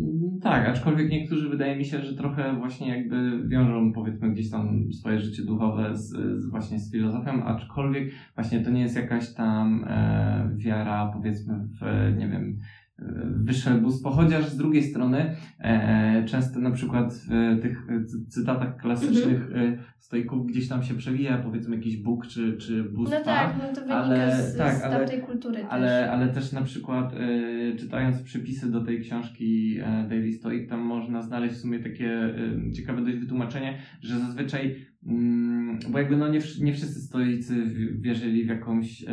Tak, 0.43 0.69
aczkolwiek 0.69 1.11
niektórzy 1.11 1.49
wydaje 1.49 1.77
mi 1.77 1.85
się, 1.85 2.03
że 2.03 2.17
trochę 2.17 2.57
właśnie 2.57 2.89
jakby 2.89 3.49
wiążą 3.49 3.93
powiedzmy 3.93 4.31
gdzieś 4.31 4.51
tam 4.51 4.93
swoje 4.93 5.21
życie 5.21 5.43
duchowe 5.43 5.97
z, 5.97 6.09
z 6.41 6.51
właśnie 6.51 6.79
z 6.79 6.93
filozofią, 6.93 7.45
aczkolwiek 7.45 8.13
właśnie 8.35 8.61
to 8.61 8.71
nie 8.71 8.81
jest 8.81 8.97
jakaś 8.97 9.35
tam 9.35 9.85
e, 9.89 10.51
wiara 10.57 11.11
powiedzmy 11.15 11.55
w, 11.59 12.13
nie 12.19 12.29
wiem, 12.29 12.59
e, 13.03 13.79
bóstwo, 13.81 14.11
chociaż 14.11 14.49
z 14.49 14.57
drugiej 14.57 14.83
strony 14.83 15.37
e, 15.61 16.25
często 16.25 16.61
na 16.61 16.71
przykład 16.71 17.15
w 17.15 17.61
tych 17.63 17.87
cy- 18.07 18.27
cytatach 18.29 18.77
klasycznych 18.77 19.43
Mhm. 19.43 19.73
e, 19.75 19.79
stoików 19.99 20.47
gdzieś 20.47 20.69
tam 20.69 20.83
się 20.83 20.95
przewija 20.95 21.39
powiedzmy 21.39 21.77
jakiś 21.77 21.97
Bóg 21.97 22.27
czy, 22.27 22.57
czy 22.57 22.85
bóstwa. 22.85 23.19
No 23.19 23.25
tak, 23.25 23.55
no 23.59 23.69
to 23.69 23.75
wynika 23.81 23.95
ale- 23.97 24.43
z, 24.43 24.57
tak, 24.57 24.75
z 24.77 24.83
ale- 24.83 24.97
tamtej 24.99 25.21
kultury 25.21 25.55
też. 25.57 25.67
Ale, 25.71 26.13
ale 26.13 26.29
też 26.29 26.53
na 26.53 26.63
przykład 26.63 27.13
y, 27.15 27.77
czytając 27.79 28.23
przypisy 28.23 28.71
do 28.71 28.81
tej 28.85 29.01
książki 29.01 29.79
e, 29.83 30.07
Daily 30.09 30.33
Stoic, 30.33 30.69
tam 30.69 30.81
można 30.81 31.23
znaleźć 31.23 31.55
w 31.55 31.59
sumie 31.61 31.79
takie 31.79 32.25
y, 32.69 32.73
ciekawe 32.73 33.03
dość 33.05 33.17
wytłumaczenie, 33.17 33.79
że 34.01 34.19
zazwyczaj, 34.19 34.65
mm, 34.67 34.77
bo 35.91 35.99
jakby 35.99 36.17
no 36.17 36.29
nie, 36.29 36.39
nie 36.61 36.73
wszyscy 36.73 37.01
stoicy 37.01 37.67
wierzyli 38.01 38.45
w 38.45 38.49
jakąś, 38.49 39.03
e, 39.03 39.07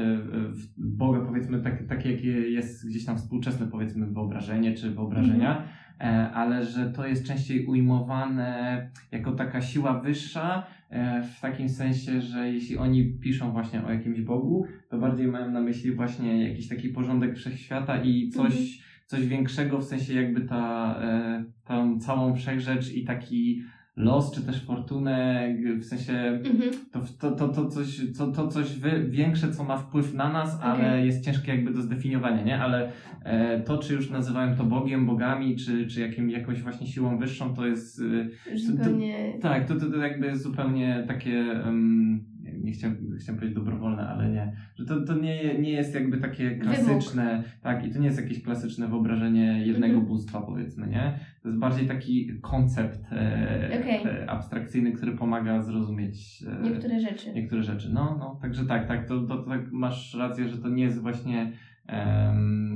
w 0.51 0.63
Boga 0.77 1.20
powiedzmy 1.25 1.62
tak, 1.62 1.88
takie, 1.88 2.12
jakie 2.12 2.27
jest 2.29 2.88
gdzieś 2.89 3.06
tam 3.06 3.17
współczesne 3.17 3.67
powiedzmy 3.67 4.08
wyobrażenie 4.08 4.74
czy 4.74 4.91
wyobrażenia, 4.91 5.63
e, 6.00 6.32
ale 6.32 6.65
że 6.65 6.91
to 6.91 7.08
jest 7.08 7.25
częściej 7.25 7.65
ujmowane 7.65 8.89
jako 9.12 9.32
taka 9.32 9.62
siła 9.62 10.00
wyższa, 10.01 10.65
e, 10.89 11.24
w 11.24 11.39
takim 11.41 11.70
sensie, 11.70 12.22
że 12.22 12.51
jeśli 12.51 12.77
oni 12.77 13.06
piszą 13.20 13.51
właśnie 13.51 13.84
o 13.86 13.91
jakimś 13.91 14.22
Bogu, 14.22 14.65
to 14.89 14.98
bardziej 14.98 15.27
mają 15.27 15.51
na 15.51 15.62
myśli 15.62 15.91
właśnie 15.91 16.50
jakiś 16.50 16.67
taki 16.67 16.89
porządek 16.89 17.36
wszechświata 17.36 18.04
i 18.04 18.30
coś, 18.30 18.45
Mhm. 18.54 18.65
coś 19.06 19.28
większego, 19.28 19.80
w 19.80 19.84
sensie 19.84 20.13
jakby 20.13 20.41
ta, 20.41 20.95
e, 21.02 21.45
tą 21.67 22.00
całą 22.00 22.36
wszechrzecz 22.36 22.93
i 22.93 23.04
taki 23.06 23.62
los, 23.97 24.31
czy 24.31 24.41
też 24.41 24.63
fortunę, 24.65 25.47
w 25.79 25.86
sensie 25.86 26.13
Mhm. 26.13 26.71
to, 26.91 26.99
to, 27.19 27.31
to, 27.31 27.47
to 27.47 27.69
coś, 27.69 28.01
to, 28.17 28.27
to 28.31 28.47
coś 28.47 28.73
wy, 28.75 29.05
większe, 29.10 29.51
co 29.53 29.63
ma 29.63 29.77
wpływ 29.77 30.13
na 30.13 30.31
nas, 30.33 30.60
ale 30.62 30.88
Okej. 30.89 31.05
jest 31.05 31.25
ciężkie 31.25 31.51
jakby 31.55 31.71
do 31.73 31.81
zdefiniowania, 31.81 32.43
nie? 32.43 32.60
Ale 32.60 32.91
e, 33.23 33.60
to, 33.60 33.77
czy 33.77 33.93
już 33.93 34.10
nazywają 34.10 34.55
to 34.55 34.63
Bogiem, 34.63 35.05
bogami, 35.05 35.55
czy, 35.55 35.88
czy 35.88 36.01
jakim, 36.01 36.29
jakąś 36.29 36.62
właśnie 36.62 36.88
siłą 36.88 37.17
wyższą, 37.17 37.53
to 37.53 37.65
jest... 37.67 38.01
E, 38.47 38.51
Już 38.51 38.62
to- 38.65 38.71
zupełnie... 38.71 39.33
tak, 39.41 39.67
to, 39.67 39.75
to, 39.75 39.86
to 39.91 39.97
jakby 39.97 40.27
jest 40.27 40.43
zupełnie 40.43 41.03
takie, 41.07 41.45
um, 41.65 42.23
nie 42.67 42.73
chciałem, 42.73 42.97
chciałem 43.19 43.39
powiedzieć 43.39 43.56
dobrowolne, 43.58 44.08
ale 44.08 44.30
nie, 44.30 44.51
że 44.75 44.86
to, 44.86 45.01
to 45.01 45.15
nie, 45.15 45.60
nie 45.60 45.71
jest 45.71 45.95
jakby 45.95 46.17
takie 46.17 46.51
klasyczne, 46.58 47.43
tak, 47.62 47.86
i 47.88 47.91
to 47.91 47.99
nie 47.99 48.06
jest 48.06 48.21
jakieś 48.21 48.43
klasyczne 48.43 48.88
wyobrażenie 48.88 49.65
jednego 49.65 49.93
Mhm. 49.93 50.06
bóstwa, 50.06 50.41
powiedzmy, 50.41 50.88
nie? 50.88 51.19
To 51.41 51.49
jest 51.49 51.60
bardziej 51.60 51.88
taki 51.88 52.39
koncept 52.41 52.99
e, 53.12 53.80
Okej. 53.82 54.03
e, 54.23 54.30
abstrakcyjny, 54.30 54.91
który 54.91 55.12
pomaga 55.12 55.62
zrozumieć 55.62 56.43
e, 56.43 56.69
Niektóre 56.69 56.99
rzeczy. 56.99 57.34
niektóre 57.34 57.63
rzeczy. 57.63 57.89
No, 57.93 58.15
no, 58.19 58.39
także 58.41 58.65
tak, 58.65 58.88
tak, 58.88 59.08
to, 59.08 59.21
to, 59.21 59.38
to 59.38 59.49
tak 59.49 59.71
masz 59.71 60.13
rację, 60.13 60.47
że 60.49 60.58
to 60.58 60.69
nie 60.69 60.84
jest 60.84 61.01
właśnie 61.01 61.51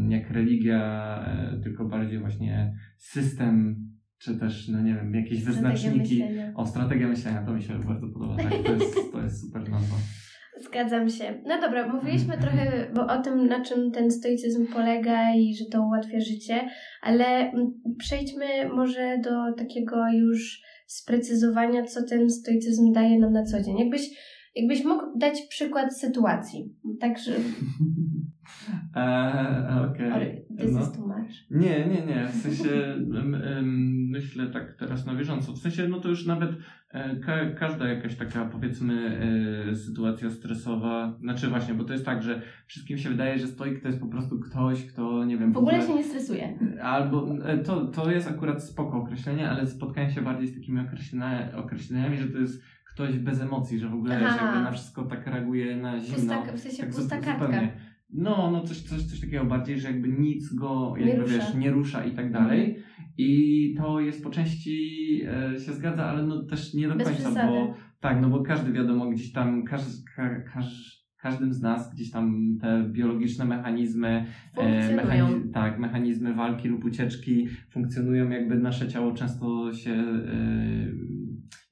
jak 0.09 0.31
religia, 0.31 0.79
e, 1.27 1.59
tylko 1.63 1.85
bardziej 1.85 2.19
właśnie 2.19 2.73
system, 2.97 3.75
czy 4.23 4.39
też, 4.39 4.67
no 4.67 4.81
nie 4.81 4.93
wiem, 4.93 5.15
jakieś 5.15 5.43
wyznaczniki. 5.43 5.99
myślenia. 6.19 6.53
O, 6.55 6.65
strategia 6.67 7.07
myślenia, 7.07 7.45
to 7.45 7.53
mi 7.53 7.63
się 7.63 7.79
bardzo 7.79 8.07
podoba. 8.07 8.37
Tak, 8.37 8.53
to, 8.65 8.73
jest, 8.73 9.11
to 9.11 9.21
jest 9.21 9.41
super 9.41 9.69
nazwa. 9.69 9.95
Zgadzam 10.67 11.09
się. 11.09 11.41
No 11.45 11.61
dobra, 11.61 11.93
mówiliśmy 11.93 12.33
Mhm. 12.33 12.41
trochę 12.41 12.91
bo 12.95 13.07
o 13.07 13.21
tym, 13.21 13.47
na 13.47 13.63
czym 13.65 13.91
ten 13.91 14.11
stoicyzm 14.11 14.67
polega 14.67 15.35
i 15.35 15.55
że 15.55 15.65
to 15.71 15.81
ułatwia 15.81 16.19
życie, 16.19 16.69
ale 17.01 17.25
mm, 17.25 17.71
przejdźmy 17.97 18.45
może 18.75 19.17
do 19.23 19.53
takiego 19.57 20.09
już 20.13 20.61
sprecyzowania, 20.87 21.83
co 21.83 22.03
ten 22.03 22.29
stoicyzm 22.29 22.91
daje 22.91 23.19
nam 23.19 23.33
na 23.33 23.43
co 23.43 23.61
dzień. 23.61 23.77
Jakbyś, 23.77 24.01
jakbyś 24.55 24.83
mógł 24.83 25.17
dać 25.17 25.41
przykład 25.49 25.97
sytuacji. 25.97 26.75
Także 26.99 27.31
Eee, 28.95 29.85
Okej. 29.91 30.11
okay. 30.11 30.43
this 30.57 30.73
No. 30.73 30.81
is 30.81 30.91
too 30.91 31.07
much. 31.07 31.31
Nie, 31.51 31.87
nie, 31.87 32.05
nie. 32.05 32.27
W 32.27 32.35
sensie 32.35 32.95
myślę 34.11 34.47
tak 34.47 34.73
teraz 34.73 35.05
na 35.05 35.15
bieżąco. 35.15 35.53
W 35.53 35.57
sensie, 35.57 35.87
no 35.87 35.99
to 35.99 36.09
już 36.09 36.25
nawet 36.25 36.51
e, 36.91 37.15
ka 37.15 37.51
każda 37.59 37.87
jakaś 37.87 38.15
taka 38.15 38.45
powiedzmy 38.45 39.19
e, 39.71 39.75
sytuacja 39.75 40.29
stresowa, 40.29 41.17
znaczy 41.19 41.47
właśnie, 41.47 41.73
bo 41.73 41.83
to 41.83 41.93
jest 41.93 42.05
tak, 42.05 42.23
że 42.23 42.41
wszystkim 42.65 42.97
się 42.97 43.09
wydaje, 43.09 43.39
że 43.39 43.47
stoik 43.47 43.81
to 43.81 43.87
jest 43.87 43.99
po 43.99 44.07
prostu 44.07 44.39
ktoś, 44.39 44.85
kto 44.85 45.25
nie 45.25 45.37
wiem. 45.37 45.53
W 45.53 45.57
ogóle 45.57 45.81
się 45.81 45.95
nie 45.95 46.03
stresuje. 46.03 46.59
Albo 46.81 47.35
e, 47.45 47.57
to, 47.57 47.85
to 47.85 48.11
jest 48.11 48.29
akurat 48.29 48.63
spoko 48.63 48.97
określenie, 48.97 49.49
ale 49.49 49.67
spotkałem 49.67 50.11
się 50.11 50.21
bardziej 50.21 50.47
z 50.47 50.55
takimi 50.55 50.79
określenia, 50.79 51.55
określeniami, 51.55 52.17
że 52.17 52.27
to 52.27 52.37
jest 52.37 52.63
ktoś 52.93 53.17
bez 53.19 53.41
emocji, 53.41 53.79
że 53.79 53.89
w 53.89 53.93
ogóle 53.93 54.21
Aha. 54.25 54.61
na 54.61 54.71
wszystko 54.71 55.03
tak 55.03 55.27
reaguje 55.27 55.77
na 55.77 55.99
zimno. 55.99 56.15
Pusta, 56.15 56.53
w 56.53 56.59
sensie 56.59 56.83
Tak 56.83 56.91
pusta 56.95 57.17
kartka. 57.17 57.61
No, 58.13 58.51
no 58.51 58.61
coś, 58.63 58.81
coś, 58.81 59.03
coś 59.03 59.19
takiego 59.19 59.45
bardziej, 59.45 59.79
że 59.79 59.87
jakby 59.91 60.07
nic 60.07 60.53
go 60.53 60.93
Nie 60.97 61.05
jakby 61.05 61.21
rusza. 61.21 61.33
wiesz, 61.35 61.55
nie 61.55 61.71
rusza 61.71 62.05
i 62.05 62.11
tak 62.11 62.31
dalej. 62.31 62.77
I 63.17 63.73
to 63.77 63.99
jest 63.99 64.23
po 64.23 64.29
części 64.29 65.21
e, 65.53 65.59
się 65.59 65.73
zgadza, 65.73 66.05
ale 66.05 66.23
no 66.23 66.43
też 66.43 66.73
nie 66.73 66.87
do 66.87 66.95
Bez 66.95 67.07
końca, 67.07 67.21
przesady. 67.23 67.47
bo 67.47 67.73
tak, 67.99 68.21
no 68.21 68.29
bo 68.29 68.43
każdy 68.43 68.71
wiadomo 68.71 69.09
gdzieś 69.09 69.31
tam, 69.31 69.63
każ, 69.63 69.81
ka, 70.15 70.41
każ, 70.41 70.97
każdym 71.21 71.53
z 71.53 71.61
nas 71.61 71.93
gdzieś 71.95 72.11
tam 72.11 72.57
te 72.61 72.89
biologiczne 72.91 73.45
mechanizmy, 73.45 74.25
e, 74.57 75.47
tak, 75.53 75.79
mechanizmy 75.79 76.33
walki 76.33 76.67
lub 76.67 76.85
ucieczki 76.85 77.47
funkcjonują, 77.69 78.29
jakby 78.29 78.59
nasze 78.59 78.87
ciało 78.87 79.13
często 79.13 79.73
się 79.73 79.91
e, 79.91 80.31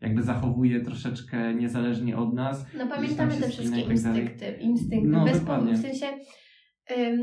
jakby 0.02 0.24
zachowuje 0.24 0.82
troszeczkę 0.82 1.54
niezależnie 1.56 2.18
od 2.18 2.34
nas. 2.34 2.66
No 2.78 2.88
pamiętamy 2.88 3.34
te 3.38 3.50
wszystkie 3.50 3.82
tak 3.82 3.92
instynkty. 3.92 4.58
instynkty. 4.60 5.10
No, 5.10 5.26
Bez 5.26 5.40
powodu, 5.40 5.72
w 5.74 5.78
sensie 5.78 6.06
Ym, 6.98 7.22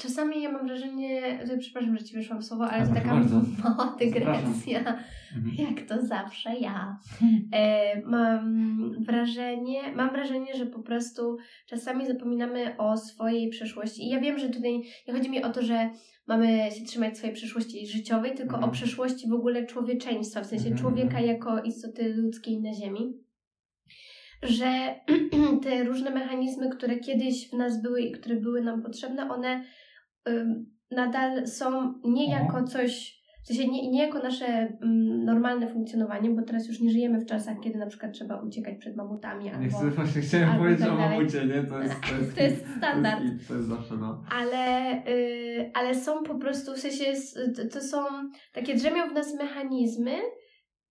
czasami 0.00 0.42
ja 0.42 0.52
mam 0.52 0.66
wrażenie, 0.66 1.38
że 1.46 1.58
przepraszam, 1.58 1.98
że 1.98 2.04
ci 2.04 2.16
wyszłam 2.16 2.42
słowo, 2.42 2.64
ale 2.70 2.82
A, 2.82 2.86
to 2.86 2.94
taka 2.94 3.08
bardzo. 3.14 3.42
mała 3.64 3.96
dygresja, 4.00 4.98
Mhm. 5.36 5.54
jak 5.76 5.88
to 5.88 6.06
zawsze 6.06 6.54
ja. 6.56 6.98
E, 7.52 8.00
mam 8.06 8.54
wrażenie, 9.04 9.80
mam 9.96 10.10
wrażenie, 10.10 10.54
że 10.58 10.66
po 10.66 10.82
prostu 10.82 11.36
czasami 11.66 12.06
zapominamy 12.06 12.76
o 12.78 12.96
swojej 12.96 13.48
przeszłości. 13.50 14.02
I 14.02 14.08
ja 14.08 14.20
wiem, 14.20 14.38
że 14.38 14.48
tutaj 14.48 14.82
nie 15.08 15.14
chodzi 15.14 15.30
mi 15.30 15.42
o 15.42 15.50
to, 15.50 15.62
że 15.62 15.90
mamy 16.26 16.70
się 16.70 16.84
trzymać 16.84 17.16
swojej 17.18 17.34
przeszłości 17.36 17.86
życiowej, 17.86 18.34
tylko 18.34 18.54
Mhm. 18.54 18.70
o 18.70 18.72
przeszłości 18.72 19.28
w 19.28 19.32
ogóle 19.32 19.66
człowieczeństwa, 19.66 20.40
w 20.40 20.46
sensie 20.46 20.68
Mhm, 20.68 20.80
człowieka 20.80 21.18
mhm. 21.18 21.26
jako 21.26 21.62
istoty 21.62 22.14
ludzkiej 22.14 22.60
na 22.62 22.74
Ziemi. 22.74 23.18
Że 24.42 24.94
te 25.62 25.84
różne 25.84 26.10
mechanizmy, 26.10 26.70
które 26.70 26.98
kiedyś 26.98 27.50
w 27.50 27.52
nas 27.52 27.82
były 27.82 28.02
i 28.02 28.12
które 28.12 28.36
były 28.36 28.62
nam 28.62 28.82
potrzebne, 28.82 29.30
one 29.30 29.64
nadal 30.90 31.46
są 31.46 31.94
nie 32.04 32.24
Mhm. 32.24 32.46
jako 32.46 32.64
coś, 32.64 33.23
w 33.44 33.46
sensie 33.46 33.68
nie, 33.68 33.90
nie 33.90 34.02
jako 34.02 34.18
nasze 34.18 34.46
mm, 34.46 35.24
normalne 35.24 35.68
funkcjonowanie, 35.68 36.30
bo 36.30 36.42
teraz 36.42 36.68
już 36.68 36.80
nie 36.80 36.90
żyjemy 36.90 37.20
w 37.20 37.26
czasach, 37.26 37.56
kiedy 37.62 37.78
na 37.78 37.86
przykład 37.86 38.12
trzeba 38.12 38.40
uciekać 38.40 38.78
przed 38.78 38.96
mamutami 38.96 39.44
Nie 39.44 39.54
albo... 39.54 39.78
chcę, 39.78 39.90
właśnie 39.90 40.22
chciałem 40.22 40.48
albo 40.48 40.58
powiedzieć 40.62 40.84
tak 40.84 40.92
o 40.92 40.96
mamucie, 40.96 41.46
nie? 41.46 41.62
To 41.62 41.82
jest, 41.82 42.00
to 42.10 42.16
jest, 42.16 42.34
To 42.36 42.42
jest 42.42 42.66
standard. 42.76 43.18
To 43.18 43.24
jest, 43.24 43.48
to 43.48 43.54
jest 43.54 43.68
zawsze, 43.68 43.96
no. 43.96 44.24
Ale, 44.30 44.92
y, 45.08 45.70
ale 45.74 45.94
są 45.94 46.22
po 46.22 46.34
prostu, 46.34 46.72
w 46.72 46.78
sensie 46.78 47.04
to 47.72 47.80
są 47.80 47.98
takie 48.52 48.74
drzemią 48.74 49.08
w 49.08 49.12
nas 49.12 49.34
mechanizmy, 49.34 50.16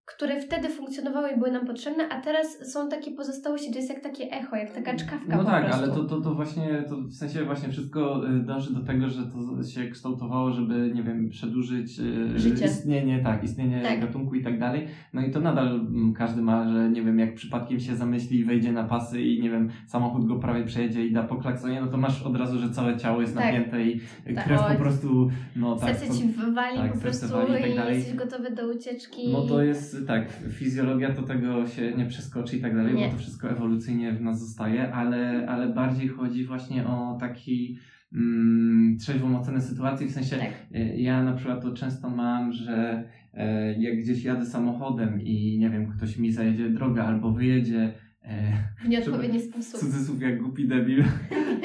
które 0.05 0.41
wtedy 0.41 0.69
funkcjonowały 0.69 1.29
i 1.31 1.37
były 1.37 1.51
nam 1.51 1.65
potrzebne, 1.67 2.09
a 2.09 2.21
teraz 2.21 2.71
są 2.73 2.89
takie 2.89 3.11
pozostałości, 3.11 3.71
to 3.71 3.77
jest 3.77 3.89
jak 3.89 3.99
takie 3.99 4.23
echo, 4.31 4.55
jak 4.55 4.73
taka 4.73 4.95
czkawka 4.95 5.37
No 5.37 5.43
tak, 5.43 5.65
prostu. 5.65 5.83
ale 5.83 5.93
to, 5.93 6.03
to, 6.03 6.21
to 6.21 6.33
właśnie, 6.35 6.83
to 6.89 6.97
w 6.97 7.13
sensie 7.13 7.43
właśnie 7.45 7.69
wszystko 7.69 8.29
y, 8.29 8.39
dąży 8.39 8.73
do 8.73 8.79
tego, 8.79 9.09
że 9.09 9.21
to 9.25 9.63
się 9.63 9.87
kształtowało, 9.87 10.51
żeby, 10.51 10.91
nie 10.95 11.03
wiem, 11.03 11.29
przedłużyć 11.29 11.99
y, 11.99 12.39
Życie. 12.39 12.65
istnienie, 12.65 13.19
tak, 13.23 13.43
istnienie 13.43 13.81
Tak. 13.81 13.99
gatunku 14.01 14.35
i 14.35 14.43
tak 14.43 14.59
dalej. 14.59 14.87
No 15.13 15.21
i 15.21 15.31
to 15.31 15.39
nadal 15.39 15.67
mm, 15.67 16.13
każdy 16.13 16.41
ma, 16.41 16.69
że 16.73 16.89
nie 16.89 17.01
wiem, 17.01 17.19
jak 17.19 17.35
przypadkiem 17.35 17.79
się 17.79 17.95
zamyśli 17.95 18.39
i 18.39 18.45
wejdzie 18.45 18.71
na 18.71 18.83
pasy 18.83 19.21
i 19.21 19.41
nie 19.41 19.49
wiem, 19.49 19.69
samochód 19.87 20.25
go 20.27 20.35
prawie 20.35 20.63
przejedzie 20.63 21.05
i 21.05 21.13
da 21.13 21.23
po 21.23 21.35
klaksonie, 21.35 21.81
no 21.81 21.87
to 21.87 21.97
masz 21.97 22.23
od 22.23 22.35
razu, 22.35 22.59
że 22.59 22.69
całe 22.69 22.97
ciało 22.97 23.21
jest 23.21 23.35
Tak. 23.35 23.45
napięte 23.45 23.83
i 23.83 24.01
Tak, 24.35 24.45
krew 24.45 24.61
po 24.71 24.75
prostu, 24.83 25.29
no 25.55 25.75
tak. 25.75 25.97
Serce 25.97 26.13
ci 26.19 26.27
wywali 26.27 26.77
tak, 26.77 26.93
po 26.93 26.99
prostu 26.99 27.25
i 27.25 27.75
tak 27.75 27.91
i 27.91 27.95
jesteś 27.95 28.15
gotowy 28.15 28.51
do 28.51 28.67
ucieczki. 28.71 29.31
No 29.31 29.41
to 29.41 29.63
jest 29.63 29.92
tak, 30.01 30.27
fizjologia 30.51 31.13
to 31.13 31.21
tego 31.21 31.67
się 31.67 31.91
nie 31.97 32.05
przeskoczy 32.05 32.57
i 32.57 32.61
tak 32.61 32.75
dalej, 32.75 32.95
Nie. 32.95 33.05
bo 33.05 33.11
to 33.11 33.17
wszystko 33.17 33.49
ewolucyjnie 33.49 34.13
w 34.13 34.21
nas 34.21 34.39
zostaje, 34.39 34.93
ale, 34.93 35.45
ale 35.49 35.73
bardziej 35.73 36.07
chodzi 36.07 36.45
właśnie 36.45 36.87
o 36.87 37.17
taki 37.19 37.77
mm, 38.13 38.97
trzeźwą 38.97 39.39
ocenę 39.39 39.61
sytuacji, 39.61 40.07
w 40.07 40.11
sensie 40.11 40.37
Tak. 40.37 40.51
y, 40.75 40.97
ja 40.97 41.23
na 41.23 41.33
przykład 41.33 41.61
to 41.61 41.73
często 41.73 42.09
mam, 42.09 42.51
że 42.53 43.03
e, 43.33 43.73
jak 43.73 43.97
gdzieś 43.99 44.23
jadę 44.23 44.45
samochodem 44.45 45.21
i 45.21 45.57
nie 45.59 45.69
wiem, 45.69 45.87
ktoś 45.87 46.17
mi 46.17 46.31
zajedzie 46.31 46.69
drogę 46.69 47.03
albo 47.03 47.31
wyjedzie 47.31 47.79
e, 47.83 47.93
W 48.83 48.87
nieodpowiedni 48.87 49.41
sposób. 49.41 49.79
cudzysłów 49.79 50.21
jak 50.21 50.41
głupi 50.41 50.67
debil, 50.67 51.03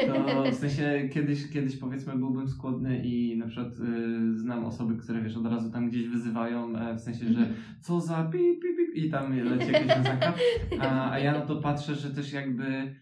to 0.06 0.52
w 0.52 0.54
sensie 0.64 1.08
kiedyś, 1.12 1.50
kiedyś 1.50 1.76
powiedzmy 1.76 2.16
byłbym 2.16 2.48
skłonny 2.48 3.02
i 3.04 3.36
na 3.36 3.46
przykład 3.46 3.72
y, 3.72 4.38
znam 4.38 4.64
osoby, 4.64 4.96
które 4.96 5.22
wiesz, 5.22 5.36
od 5.36 5.46
razu 5.46 5.70
tam 5.70 5.90
gdzieś 5.90 6.08
wyzywają, 6.08 6.76
e, 6.76 6.94
w 6.94 7.00
sensie, 7.00 7.32
że 7.32 7.48
co 7.80 8.00
za 8.00 8.24
pip, 8.24 8.62
pip, 8.62 8.76
pip 8.76 8.94
i 8.94 9.10
tam 9.10 9.38
leci 9.38 9.72
jakieś 9.72 9.88
wiązanka, 9.96 10.34
a, 10.80 11.10
a 11.10 11.18
ja 11.18 11.32
na 11.32 11.40
to 11.40 11.56
patrzę, 11.56 11.94
że 11.94 12.10
też 12.10 12.32
jakby 12.32 12.94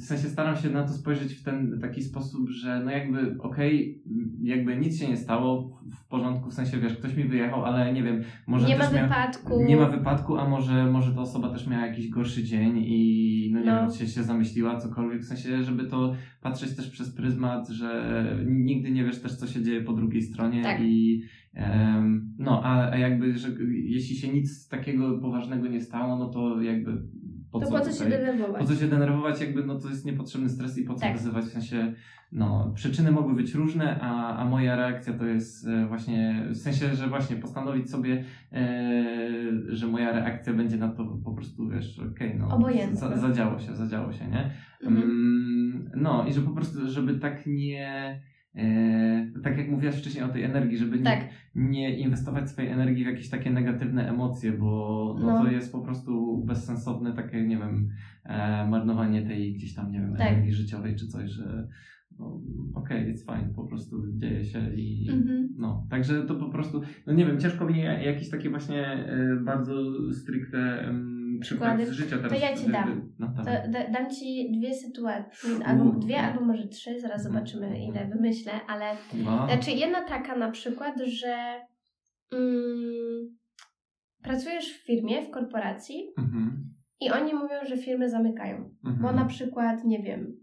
w 0.00 0.04
sensie 0.04 0.28
staram 0.28 0.56
się 0.56 0.70
na 0.70 0.82
to 0.82 0.92
spojrzeć 0.92 1.34
w 1.34 1.42
ten 1.42 1.78
taki 1.80 2.02
sposób, 2.02 2.48
że 2.50 2.82
no 2.84 2.90
jakby 2.90 3.36
okej, 3.38 4.02
jakby 4.42 4.76
nic 4.76 4.98
się 4.98 5.08
nie 5.08 5.16
stało, 5.16 5.80
w, 5.92 6.08
porządku, 6.08 6.50
w 6.50 6.54
sensie 6.54 6.78
wiesz, 6.78 6.96
ktoś 6.96 7.16
mi 7.16 7.24
wyjechał, 7.24 7.64
ale 7.64 7.92
nie 7.92 8.02
wiem, 8.02 8.22
może 8.46 8.68
nie 8.68 8.76
ma 8.76 8.84
też 8.84 8.94
miał, 8.94 9.02
wypadku. 9.08 9.64
nie 9.64 9.76
ma 9.76 9.86
wypadku, 9.88 10.36
a 10.36 10.48
może, 10.48 10.90
może 10.90 11.14
ta 11.14 11.20
osoba 11.20 11.50
też 11.52 11.66
miała 11.66 11.86
jakiś 11.86 12.08
gorszy 12.08 12.44
dzień 12.44 12.78
i 12.86 13.50
no 13.52 13.60
nie 13.60 13.66
No. 13.66 13.80
wiem, 13.82 13.90
się, 13.98 14.06
się 14.06 14.22
zamyśliła, 14.22 14.76
cokolwiek, 14.80 15.20
w 15.20 15.24
sensie, 15.26 15.62
żeby 15.62 15.84
to 15.84 16.14
patrzeć 16.42 16.76
też 16.76 16.90
przez 16.90 17.14
pryzmat, 17.14 17.68
że 17.68 18.14
nigdy 18.46 18.90
nie 18.90 19.04
wiesz 19.04 19.22
też, 19.22 19.36
co 19.36 19.46
się 19.46 19.62
dzieje 19.62 19.82
po 19.82 19.92
drugiej 19.92 20.22
stronie 20.22 20.62
Tak. 20.62 20.80
i 20.82 21.22
em, 21.54 22.34
no, 22.38 22.62
a, 22.64 22.90
a 22.90 22.98
jakby, 22.98 23.36
że 23.38 23.48
jeśli 23.72 24.16
się 24.16 24.28
nic 24.32 24.68
takiego 24.68 25.18
poważnego 25.18 25.68
nie 25.68 25.80
stało, 25.80 26.18
no 26.18 26.28
to 26.28 26.62
jakby 26.62 27.02
po 27.52 27.60
to 27.60 27.66
co 27.66 27.72
po 27.72 27.80
co 27.80 27.92
się 27.92 28.04
tutaj- 28.04 28.10
denerwować? 28.10 28.60
po 28.62 28.68
co 28.68 28.74
się 28.74 28.86
denerwować, 28.86 29.40
jakby 29.40 29.64
no 29.64 29.78
to 29.78 29.88
jest 29.88 30.04
niepotrzebny 30.06 30.48
stres 30.48 30.78
i 30.78 30.84
po 30.84 30.94
co 30.94 31.00
Tak. 31.00 31.12
wyzywać, 31.12 31.44
w 31.44 31.52
sensie 31.52 31.94
no 32.32 32.72
przyczyny 32.74 33.10
mogły 33.10 33.34
być 33.34 33.54
różne, 33.54 34.00
a, 34.00 34.36
a 34.36 34.44
moja 34.44 34.76
reakcja 34.76 35.12
to 35.12 35.24
jest 35.26 35.66
e, 35.66 35.86
właśnie, 35.86 36.46
w 36.50 36.56
sensie, 36.56 36.94
że 36.94 37.06
właśnie 37.08 37.36
postanowić 37.36 37.90
sobie, 37.90 38.24
e, 38.52 39.04
że 39.68 39.86
moja 39.86 40.12
reakcja 40.12 40.52
będzie 40.54 40.76
na 40.76 40.88
to 40.88 41.04
po 41.24 41.32
prostu, 41.32 41.68
wiesz, 41.68 42.00
okej, 42.12 42.36
no 42.38 42.48
Obojętna. 42.48 42.96
za, 42.96 43.16
zadziało 43.16 43.58
się, 43.58 43.76
zadziało 43.76 44.12
się, 44.12 44.26
nie? 44.28 44.50
Mhm. 44.84 45.02
Mm, 45.10 45.90
no 45.96 46.24
i 46.28 46.32
że 46.32 46.40
po 46.40 46.50
prostu, 46.50 46.90
żeby 46.90 47.14
tak 47.14 47.46
nie, 47.46 48.20
tak 49.44 49.58
jak 49.58 49.70
mówiłaś 49.70 49.94
wcześniej 49.96 50.24
o 50.24 50.28
tej 50.28 50.42
energii, 50.42 50.78
żeby 50.78 50.98
nie, 50.98 51.04
Tak. 51.04 51.20
nie 51.54 51.98
inwestować 51.98 52.50
swojej 52.50 52.70
energii 52.70 53.04
w 53.04 53.06
jakieś 53.06 53.28
takie 53.30 53.50
negatywne 53.50 54.08
emocje, 54.08 54.52
bo 54.52 55.16
no, 55.20 55.26
No. 55.26 55.44
to 55.44 55.50
jest 55.50 55.72
po 55.72 55.80
prostu 55.80 56.42
bezsensowne 56.46 57.12
takie, 57.12 57.46
nie 57.46 57.56
wiem, 57.58 57.88
e, 58.24 58.66
marnowanie 58.70 59.22
tej 59.22 59.54
gdzieś 59.54 59.74
tam, 59.74 59.92
nie 59.92 60.00
wiem, 60.00 60.14
Tak. 60.16 60.28
energii 60.28 60.52
życiowej 60.52 60.96
czy 60.96 61.06
coś, 61.06 61.30
że 61.30 61.68
no, 62.18 62.40
okej, 62.74 63.14
it's 63.14 63.24
fine, 63.36 63.54
po 63.54 63.64
prostu 63.64 64.02
dzieje 64.16 64.44
się 64.44 64.74
i 64.74 65.08
Mhm. 65.10 65.48
no, 65.58 65.86
także 65.90 66.22
to 66.22 66.34
po 66.34 66.48
prostu, 66.48 66.82
no 67.06 67.12
nie 67.12 67.26
wiem, 67.26 67.38
ciężko 67.40 67.64
mi 67.66 67.78
jakieś 67.80 68.30
takie 68.30 68.50
właśnie 68.50 68.86
e, 68.86 69.36
bardzo 69.44 69.92
stricte 70.12 70.92
przykład 71.40 71.70
Przykłady. 71.76 71.86
z 71.86 71.96
życia 71.96 72.16
teraz. 72.18 72.40
ja 72.42 72.56
ci 72.56 72.70
dam. 72.70 73.12
No, 73.18 73.26
To 73.36 73.42
da, 73.70 73.88
dam 73.90 74.10
ci 74.10 74.52
dwie 74.58 74.74
sytuacje, 74.74 75.50
albo 75.66 75.84
dwie, 75.84 76.18
albo 76.20 76.40
może 76.44 76.68
trzy, 76.68 77.00
zaraz 77.00 77.26
Mhm. 77.26 77.34
zobaczymy 77.46 77.84
ile 77.84 78.06
wymyślę, 78.08 78.52
ale 78.68 78.96
Dwa. 79.14 79.46
znaczy 79.46 79.70
jedna 79.70 80.04
taka 80.04 80.36
na 80.36 80.50
przykład, 80.50 80.94
że 81.04 81.60
mm, 82.32 83.36
pracujesz 84.22 84.72
w 84.72 84.86
firmie, 84.86 85.22
w 85.22 85.30
korporacji 85.30 86.12
Mhm. 86.18 86.70
i 87.00 87.10
oni 87.10 87.34
mówią, 87.34 87.56
że 87.68 87.76
firmy 87.76 88.10
zamykają, 88.10 88.56
Mhm. 88.84 89.02
bo 89.02 89.12
na 89.12 89.24
przykład, 89.24 89.84
nie 89.84 90.02
wiem, 90.02 90.36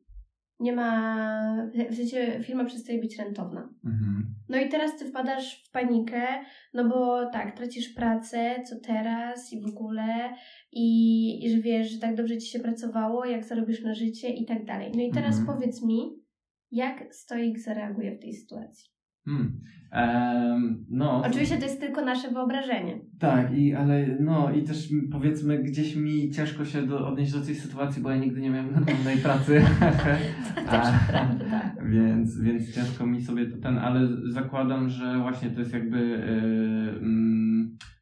nie 0.59 0.73
ma, 0.73 1.69
w 1.91 1.95
sensie 1.95 2.39
firma 2.43 2.65
przestaje 2.65 2.99
być 2.99 3.17
rentowna. 3.17 3.69
Mhm. 3.85 4.35
No 4.49 4.57
i 4.57 4.69
teraz 4.69 4.97
ty 4.97 5.05
wpadasz 5.05 5.63
w 5.67 5.71
panikę, 5.71 6.27
no 6.73 6.89
bo 6.89 7.29
tak, 7.29 7.57
tracisz 7.57 7.89
pracę, 7.89 8.63
co 8.69 8.79
teraz 8.79 9.53
i 9.53 9.61
w 9.61 9.65
ogóle, 9.65 10.33
i, 10.71 11.45
i 11.45 11.49
że 11.49 11.57
wiesz, 11.57 11.91
że 11.91 11.99
tak 11.99 12.15
dobrze 12.15 12.37
ci 12.37 12.47
się 12.47 12.59
pracowało, 12.59 13.25
jak 13.25 13.45
zarobisz 13.45 13.83
na 13.83 13.93
życie 13.93 14.29
i 14.29 14.45
tak 14.45 14.65
dalej. 14.65 14.91
No 14.95 15.01
i 15.01 15.11
teraz 15.11 15.39
Mhm. 15.39 15.57
powiedz 15.57 15.83
mi, 15.83 16.23
jak 16.71 17.15
stoik 17.15 17.59
zareaguje 17.59 18.15
w 18.15 18.19
tej 18.19 18.33
sytuacji? 18.33 18.89
Hmm. 19.27 19.67
Em, 19.91 20.85
no, 20.89 21.23
Oczywiście 21.25 21.57
to 21.57 21.65
jest 21.65 21.79
tylko 21.79 22.05
nasze 22.05 22.31
wyobrażenie. 22.31 22.99
Tak, 23.19 23.57
i, 23.57 23.73
ale 23.73 24.07
no 24.19 24.51
i 24.51 24.63
też 24.63 24.89
powiedzmy 25.11 25.63
gdzieś 25.63 25.95
mi 25.95 26.31
ciężko 26.31 26.65
się 26.65 26.81
do, 26.81 27.07
odnieść 27.07 27.31
do 27.31 27.41
tej 27.41 27.55
sytuacji, 27.55 28.01
bo 28.01 28.09
ja 28.09 28.17
nigdy 28.17 28.41
nie 28.41 28.49
miałem 28.49 28.71
normalnej 28.71 29.17
pracy. 29.17 29.61
To 29.79 30.61
też 30.71 30.87
A, 30.87 30.99
prawda. 31.11 31.75
Więc, 31.85 32.41
więc 32.41 32.75
ciężko 32.75 33.05
mi 33.05 33.21
sobie 33.21 33.45
to 33.45 33.57
ten, 33.57 33.77
ale 33.77 34.07
zakładam, 34.29 34.89
że 34.89 35.17
właśnie 35.19 35.49
to 35.49 35.59
jest 35.59 35.73
jakby, 35.73 35.99
yy, 35.99 37.07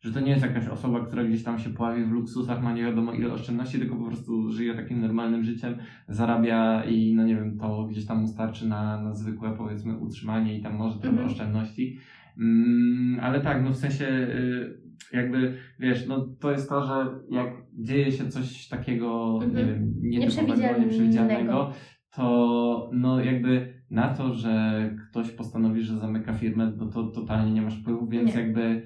że 0.06 0.12
to 0.12 0.20
nie 0.20 0.32
jest 0.32 0.44
jakaś 0.44 0.68
osoba, 0.68 1.06
która 1.06 1.24
gdzieś 1.24 1.44
tam 1.44 1.60
się 1.60 1.70
pławi 1.70 2.04
w 2.06 2.12
luksusach, 2.12 2.64
ma 2.64 2.74
nie 2.74 2.84
wiadomo 2.84 3.14
ile 3.14 3.34
oszczędności, 3.34 3.80
tylko 3.80 3.96
po 3.96 4.06
prostu 4.06 4.52
żyje 4.52 4.74
takim 4.76 5.02
normalnym 5.02 5.44
życiem, 5.44 5.76
zarabia 6.08 6.84
i 6.84 7.16
no 7.16 7.24
nie 7.26 7.36
wiem, 7.36 7.58
to 7.58 7.84
gdzieś 7.86 8.06
tam 8.06 8.22
mu 8.22 8.28
starczy 8.28 8.68
na, 8.68 9.02
na 9.02 9.14
zwykłe 9.14 9.52
powiedzmy 9.58 9.98
utrzymanie 9.98 10.58
i 10.58 10.62
tam 10.62 10.76
może 10.76 10.94
trochę 11.00 11.10
Mhm. 11.10 11.28
oszczędności. 11.28 11.98
Mm, 12.40 13.20
ale 13.22 13.42
tak, 13.42 13.64
no 13.64 13.72
w 13.72 13.76
sensie 13.78 14.04
yy, 14.06 14.78
jakby, 15.14 15.54
wiesz, 15.80 16.08
no 16.08 16.28
to 16.40 16.52
jest 16.52 16.70
to, 16.70 16.86
że 16.86 17.06
jak 17.32 17.48
dzieje 17.74 18.12
się 18.12 18.28
coś 18.30 18.68
takiego, 18.68 19.40
nie 19.42 19.46
Mhm. 19.46 19.68
wiem, 19.68 19.94
Nieprzewidzialnego. 20.02 21.72
to 22.16 22.90
no 22.94 23.24
jakby 23.24 23.74
na 23.90 24.08
to, 24.14 24.34
że 24.34 24.90
ktoś 25.10 25.32
postanowi, 25.32 25.82
że 25.82 25.98
zamyka 26.00 26.34
firmę, 26.34 26.72
no 26.78 26.86
to 26.86 27.04
totalnie 27.04 27.52
nie 27.52 27.62
masz 27.62 27.82
wpływu, 27.82 28.08
więc 28.08 28.36
Nie. 28.36 28.42
jakby 28.42 28.62
mm, 28.62 28.82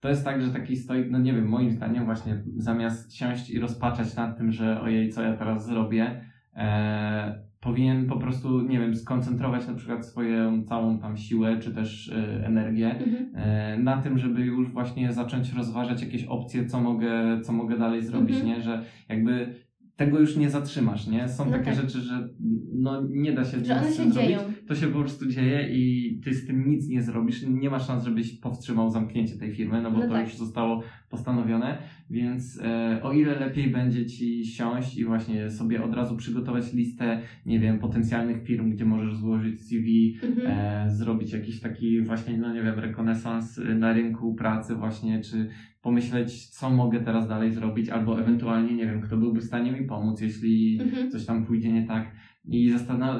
to 0.00 0.08
jest 0.08 0.24
tak, 0.24 0.42
że 0.42 0.50
taki 0.50 0.76
stoik, 0.76 1.10
no 1.10 1.18
nie 1.18 1.32
wiem, 1.32 1.48
moim 1.48 1.72
zdaniem 1.72 2.04
właśnie 2.04 2.42
zamiast 2.56 3.14
siąść 3.14 3.50
i 3.50 3.60
rozpaczać 3.60 4.16
nad 4.16 4.38
tym, 4.38 4.52
że 4.52 4.80
ojej, 4.80 5.10
co 5.10 5.22
ja 5.22 5.36
teraz 5.36 5.66
zrobię, 5.66 6.24
e, 6.54 7.48
powinien 7.60 8.06
po 8.06 8.18
prostu, 8.18 8.60
nie 8.60 8.78
wiem, 8.78 8.96
skoncentrować 8.96 9.66
na 9.66 9.74
przykład 9.74 10.06
swoją 10.06 10.64
całą 10.64 10.98
tam 10.98 11.16
siłę, 11.16 11.58
czy 11.58 11.74
też 11.74 12.08
e, 12.08 12.46
energię 12.46 12.98
Mhm. 12.98 13.30
e, 13.34 13.78
na 13.78 14.02
tym, 14.02 14.18
żeby 14.18 14.40
już 14.40 14.72
właśnie 14.72 15.12
zacząć 15.12 15.52
rozważać 15.52 16.02
jakieś 16.02 16.24
opcje, 16.24 16.66
co 16.66 16.80
mogę, 16.80 17.40
co 17.40 17.52
mogę 17.52 17.78
dalej 17.78 18.02
zrobić, 18.02 18.36
Mhm. 18.36 18.56
nie? 18.56 18.62
Że 18.62 18.82
jakby 19.08 19.54
tego 19.98 20.20
już 20.20 20.36
nie 20.36 20.50
zatrzymasz, 20.50 21.06
nie? 21.06 21.28
Są 21.28 21.44
No 21.44 21.50
takie 21.52 21.64
tak. 21.64 21.74
rzeczy, 21.74 22.00
że 22.00 22.28
no 22.72 23.02
nie 23.10 23.32
da 23.32 23.44
się 23.44 23.64
Że 23.64 23.76
one 23.76 23.92
się 23.92 24.12
dzieją. 24.12 24.38
zrobić. 24.38 24.58
To 24.68 24.74
się 24.74 24.86
po 24.86 24.98
prostu 24.98 25.26
dzieje 25.26 25.68
i 25.72 26.20
ty 26.24 26.34
z 26.34 26.46
tym 26.46 26.68
nic 26.68 26.88
nie 26.88 27.02
zrobisz. 27.02 27.42
Nie 27.48 27.70
ma 27.70 27.78
szans, 27.78 28.04
żebyś 28.04 28.32
powstrzymał 28.32 28.90
zamknięcie 28.90 29.36
tej 29.36 29.52
firmy, 29.54 29.82
no 29.82 29.90
bo 29.90 29.98
No 29.98 30.06
to 30.06 30.12
tak. 30.12 30.24
już 30.26 30.36
zostało 30.36 30.82
postanowione. 31.10 31.78
Więc 32.10 32.60
e, 32.64 33.00
o 33.02 33.12
ile 33.12 33.40
lepiej 33.40 33.70
będzie 33.70 34.06
ci 34.06 34.46
siąść 34.46 34.96
i 34.96 35.04
właśnie 35.04 35.50
sobie 35.50 35.82
od 35.82 35.94
razu 35.94 36.16
przygotować 36.16 36.72
listę, 36.72 37.20
nie 37.46 37.58
wiem, 37.60 37.78
potencjalnych 37.78 38.42
firm, 38.42 38.70
gdzie 38.70 38.84
możesz 38.84 39.16
złożyć 39.16 39.60
CV, 39.60 40.18
Mhm. 40.22 40.46
e, 40.46 40.90
zrobić 40.90 41.32
jakiś 41.32 41.60
taki 41.60 42.02
właśnie, 42.02 42.38
no 42.38 42.54
nie 42.54 42.62
wiem, 42.62 42.78
rekonesans 42.78 43.60
na 43.78 43.92
rynku 43.92 44.34
pracy 44.34 44.74
właśnie, 44.74 45.20
czy 45.20 45.48
pomyśleć, 45.82 46.46
co 46.48 46.70
mogę 46.70 47.00
teraz 47.00 47.28
dalej 47.28 47.52
zrobić, 47.52 47.88
albo 47.88 48.20
ewentualnie, 48.20 48.74
nie 48.76 48.86
wiem, 48.86 49.00
kto 49.00 49.16
byłby 49.16 49.40
w 49.40 49.44
stanie 49.44 49.72
mi 49.72 49.86
pomóc, 49.86 50.20
jeśli 50.20 50.80
Mhm. 50.82 51.10
coś 51.10 51.26
tam 51.26 51.46
pójdzie 51.46 51.72
nie 51.72 51.86
tak. 51.86 52.10
I 52.50 52.70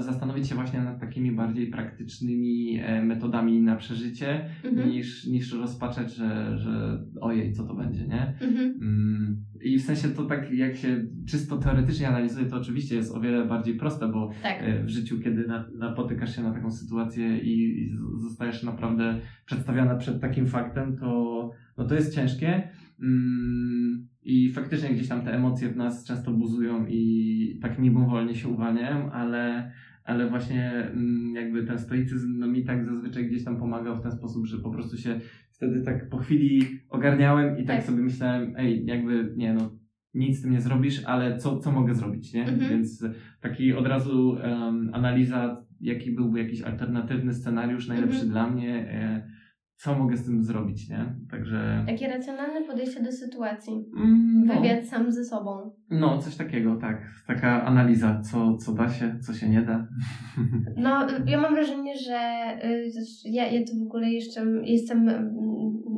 zastanowić 0.00 0.48
się 0.48 0.54
właśnie 0.54 0.80
nad 0.80 1.00
takimi 1.00 1.32
bardziej 1.32 1.66
praktycznymi 1.70 2.78
e, 2.82 3.02
metodami 3.04 3.60
na 3.62 3.76
przeżycie, 3.76 4.50
Mhm. 4.64 4.90
niż, 4.90 5.26
niż 5.26 5.52
rozpaczać, 5.52 6.14
że, 6.14 6.58
że 6.58 7.04
ojej, 7.20 7.52
co 7.52 7.64
to 7.64 7.74
będzie, 7.74 8.06
nie? 8.06 8.34
Mhm. 8.40 8.78
Mm, 8.82 9.44
I 9.62 9.78
w 9.78 9.82
sensie 9.82 10.08
to 10.08 10.24
tak, 10.24 10.52
jak 10.52 10.76
się 10.76 11.04
czysto 11.28 11.56
teoretycznie 11.58 12.08
analizuje, 12.08 12.46
to 12.46 12.56
oczywiście 12.56 12.96
jest 12.96 13.14
o 13.14 13.20
wiele 13.20 13.44
bardziej 13.46 13.74
proste, 13.74 14.08
bo 14.08 14.30
Tak. 14.42 14.56
e, 14.60 14.84
w 14.84 14.88
życiu, 14.88 15.20
kiedy 15.20 15.46
na, 15.46 15.66
napotykasz 15.78 16.36
się 16.36 16.42
na 16.42 16.52
taką 16.52 16.70
sytuację 16.70 17.38
i, 17.38 17.88
zostajesz 18.16 18.62
naprawdę 18.62 19.20
przedstawiona 19.44 19.94
przed 19.94 20.20
takim 20.20 20.46
faktem, 20.46 20.96
to, 20.96 21.50
no 21.78 21.84
to 21.84 21.94
jest 21.94 22.14
ciężkie. 22.14 22.68
Mm, 23.02 24.08
I 24.28 24.52
faktycznie 24.52 24.90
gdzieś 24.90 25.08
tam 25.08 25.22
te 25.22 25.34
emocje 25.34 25.68
w 25.68 25.76
nas 25.76 26.04
często 26.04 26.30
buzują 26.32 26.86
i 26.86 27.58
tak 27.62 27.78
mimowolnie 27.78 28.34
się 28.34 28.48
uwalniają, 28.48 29.12
ale, 29.12 29.72
ale 30.04 30.30
właśnie 30.30 30.72
mm, 30.72 31.34
jakby 31.34 31.62
ten 31.62 31.78
stoicyzm 31.78 32.38
no, 32.38 32.46
mi 32.46 32.64
tak 32.64 32.84
zazwyczaj 32.84 33.26
gdzieś 33.26 33.44
tam 33.44 33.56
pomagał 33.58 33.96
w 33.96 34.02
ten 34.02 34.12
sposób, 34.12 34.46
że 34.46 34.58
po 34.58 34.70
prostu 34.70 34.96
się 34.96 35.20
wtedy 35.50 35.82
tak 35.82 36.08
po 36.08 36.18
chwili 36.18 36.62
ogarniałem 36.88 37.58
i 37.58 37.64
tak, 37.64 37.76
Tak. 37.76 37.86
sobie 37.86 38.02
myślałem, 38.02 38.54
ej, 38.56 38.84
jakby 38.86 39.34
nie 39.36 39.54
no, 39.54 39.70
nic 40.14 40.38
z 40.38 40.42
tym 40.42 40.50
nie 40.50 40.60
zrobisz, 40.60 41.04
ale 41.04 41.38
co, 41.38 41.58
co 41.58 41.72
mogę 41.72 41.94
zrobić, 41.94 42.32
nie? 42.34 42.48
Mhm. 42.48 42.70
Więc 42.70 43.04
taki 43.40 43.72
od 43.72 43.86
razu 43.86 44.36
em, 44.42 44.90
analiza, 44.92 45.64
jaki 45.80 46.10
byłby 46.10 46.38
jakiś 46.38 46.62
alternatywny 46.62 47.34
scenariusz, 47.34 47.88
najlepszy 47.88 48.22
Mhm. 48.22 48.30
dla 48.30 48.50
mnie, 48.50 48.74
e, 48.90 49.38
co 49.78 49.98
mogę 49.98 50.16
z 50.16 50.24
tym 50.24 50.42
zrobić, 50.42 50.88
nie? 50.88 51.14
Także... 51.30 51.84
Takie 51.86 52.08
racjonalne 52.08 52.62
podejście 52.64 53.02
do 53.02 53.12
sytuacji. 53.12 53.72
Mm, 53.96 54.44
no, 54.46 54.54
Wywiad 54.54 54.86
sam 54.86 55.12
ze 55.12 55.24
sobą. 55.24 55.70
no, 55.90 56.18
coś 56.18 56.36
takiego, 56.36 56.76
tak. 56.76 57.02
Taka 57.26 57.64
analiza, 57.64 58.20
co, 58.20 58.56
co 58.56 58.72
da 58.72 58.88
się, 58.88 59.18
co 59.20 59.34
się 59.34 59.48
nie 59.48 59.62
da. 59.62 59.88
No, 60.76 61.06
ja 61.26 61.40
mam 61.40 61.54
wrażenie, 61.54 61.96
że 61.96 62.18
y, 62.64 62.90
ja, 63.24 63.46
ja 63.46 63.60
tu 63.66 63.78
w 63.78 63.86
ogóle 63.86 64.10
jeszcze 64.10 64.44
jestem, 64.64 65.10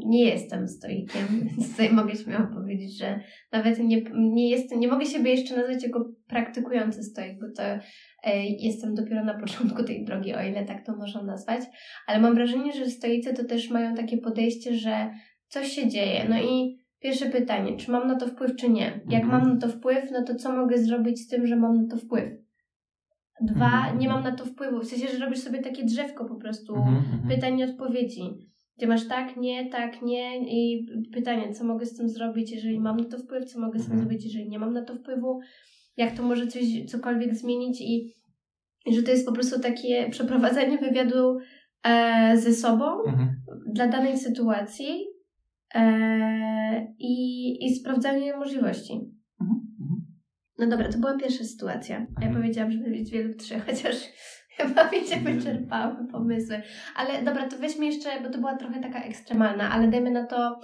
nie 0.07 0.25
jestem 0.25 0.69
stoikiem, 0.69 1.27
więc 1.57 1.71
tutaj 1.71 1.93
mogę 1.93 2.17
śmiało 2.17 2.47
powiedzieć, 2.47 2.99
że 2.99 3.21
nawet 3.53 3.79
nie, 3.79 4.03
nie 4.15 4.51
jestem, 4.51 4.81
nie 4.81 4.89
mogę 4.89 5.07
siebie 5.07 5.31
jeszcze 5.31 5.57
nazwać 5.57 5.85
jako 5.85 6.11
praktykujący 6.31 7.03
stoik, 7.03 7.41
bo 7.41 7.47
to 7.57 7.63
e, 8.25 8.47
jestem 8.47 8.95
dopiero 8.95 9.25
na 9.25 9.35
początku 9.35 9.85
tej 9.85 10.05
drogi, 10.05 10.35
o 10.35 10.43
ile 10.43 10.65
tak 10.65 10.87
to 10.87 10.97
można 10.97 11.23
nazwać, 11.23 11.61
ale 12.07 12.21
mam 12.21 12.35
wrażenie, 12.35 12.73
że 12.73 12.87
stoicy 12.91 13.35
to 13.35 13.45
też 13.45 13.71
mają 13.71 13.95
takie 13.95 14.19
podejście, 14.19 14.75
że 14.75 15.11
coś 15.49 15.69
się 15.69 15.89
dzieje, 15.89 16.27
no 16.29 16.43
i 16.43 16.81
Pierwsze 17.01 17.27
pytanie, 17.27 17.77
czy 17.77 17.91
mam 17.91 18.07
na 18.09 18.17
to 18.17 18.27
wpływ, 18.27 18.57
czy 18.57 18.71
nie? 18.71 19.01
Jak 19.11 19.23
Mhm. 19.23 19.29
mam 19.31 19.55
na 19.55 19.61
to 19.61 19.69
wpływ, 19.69 20.11
no 20.13 20.23
to 20.25 20.35
co 20.35 20.53
mogę 20.57 20.79
zrobić 20.79 21.21
z 21.21 21.29
tym, 21.29 21.47
że 21.47 21.57
mam 21.57 21.83
na 21.83 21.89
to 21.91 21.97
wpływ? 21.97 22.31
Dwa, 23.41 23.67
Mhm. 23.77 23.99
nie 23.99 24.09
mam 24.09 24.23
na 24.25 24.37
to 24.37 24.45
wpływu. 24.45 24.81
W 24.81 24.87
sensie, 24.87 25.09
że 25.09 25.19
robisz 25.25 25.39
sobie 25.39 25.59
takie 25.59 25.85
drzewko 25.85 26.25
po 26.25 26.35
prostu 26.35 26.75
Mhm, 26.75 27.29
pytań 27.29 27.59
i 27.59 27.65
odpowiedzi. 27.65 28.23
Gdzie 28.77 28.87
masz 28.87 29.09
tak, 29.09 29.37
nie, 29.37 29.71
tak, 29.71 30.03
nie 30.03 30.39
i 30.39 30.87
pytanie, 31.13 31.53
co 31.53 31.65
mogę 31.65 31.87
z 31.87 31.97
tym 31.97 32.09
zrobić, 32.09 32.53
jeżeli 32.53 32.81
mam 32.81 32.97
na 32.97 33.05
to 33.05 33.19
wpływ, 33.19 33.45
co 33.45 33.61
mogę 33.61 33.79
z 33.79 33.89
tym 33.89 33.99
zrobić, 33.99 34.25
jeżeli 34.25 34.49
nie 34.49 34.59
mam 34.59 34.73
na 34.73 34.85
to 34.85 34.95
wpływu, 34.95 35.41
jak 36.01 36.17
to 36.17 36.23
może 36.23 36.47
coś, 36.47 36.63
cokolwiek 36.89 37.35
zmienić 37.35 37.81
i, 37.81 38.15
i 38.87 38.95
że 38.95 39.03
to 39.03 39.11
jest 39.11 39.27
po 39.27 39.33
prostu 39.33 39.61
takie 39.61 40.09
przeprowadzenie 40.11 40.79
wywiadu 40.79 41.39
e, 41.85 42.37
ze 42.37 42.53
sobą 42.53 42.85
Mhm. 43.07 43.29
dla 43.75 43.89
danej 43.89 44.19
sytuacji 44.19 45.07
e, 45.75 46.95
i, 46.99 47.15
i 47.67 47.75
sprawdzanie 47.75 48.37
możliwości. 48.37 48.93
Mhm. 49.41 49.61
Mhm. 49.81 50.01
No 50.59 50.67
dobra, 50.67 50.89
to 50.93 50.99
była 50.99 51.19
pierwsza 51.19 51.45
sytuacja. 51.45 51.97
Ja 51.97 52.07
Mhm. 52.27 52.35
powiedziałam, 52.35 52.73
żeby 52.73 52.91
mieć 52.91 53.11
wielu 53.11 53.35
trzy, 53.35 53.61
chociaż 53.61 53.97
chyba 54.57 54.91
mi 54.91 54.99
się 54.99 55.17
wyczerpały 55.17 56.07
pomysły. 56.13 56.63
Ale 56.97 57.23
dobra, 57.23 57.49
to 57.49 57.59
weźmy 57.59 57.87
jeszcze, 57.87 58.21
bo 58.23 58.31
to 58.31 58.39
była 58.39 58.57
trochę 58.57 58.81
taka 58.81 59.03
ekstremalna, 59.03 59.71
ale 59.71 59.89
dajmy 59.89 60.11
na 60.11 60.27
to 60.27 60.61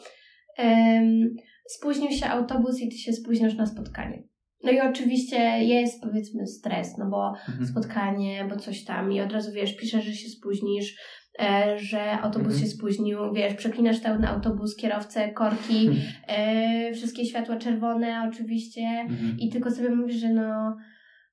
em, 0.58 1.34
spóźnił 1.68 2.10
się 2.10 2.26
autobus 2.26 2.80
i 2.80 2.88
ty 2.88 2.96
się 2.96 3.12
spóźniasz 3.12 3.54
na 3.56 3.66
spotkanie. 3.66 4.22
No 4.64 4.70
i 4.72 4.80
oczywiście 4.80 5.36
jest 5.64 6.02
powiedzmy 6.02 6.46
stres, 6.46 6.98
no 6.98 7.10
bo 7.10 7.32
Mhm. 7.48 7.66
spotkanie, 7.66 8.46
bo 8.50 8.56
coś 8.56 8.84
tam 8.84 9.12
i 9.12 9.20
od 9.20 9.32
razu 9.32 9.52
wiesz, 9.52 9.76
piszesz, 9.76 10.04
że 10.04 10.12
się 10.12 10.28
spóźnisz, 10.28 10.94
e, 11.40 11.78
że 11.78 12.12
autobus 12.12 12.46
Mhm. 12.52 12.62
się 12.62 12.66
spóźnił, 12.70 13.18
wiesz, 13.34 13.54
przeklinasz 13.54 14.00
cały 14.00 14.18
na 14.18 14.28
autobus, 14.30 14.76
kierowcę, 14.76 15.32
korki, 15.32 15.90
e, 16.28 16.92
wszystkie 16.94 17.24
światła 17.24 17.56
czerwone 17.56 18.28
oczywiście 18.32 18.80
Mhm. 18.80 19.36
i 19.38 19.48
tylko 19.50 19.70
sobie 19.70 19.90
mówisz, 19.90 20.16
że 20.16 20.32
no 20.32 20.76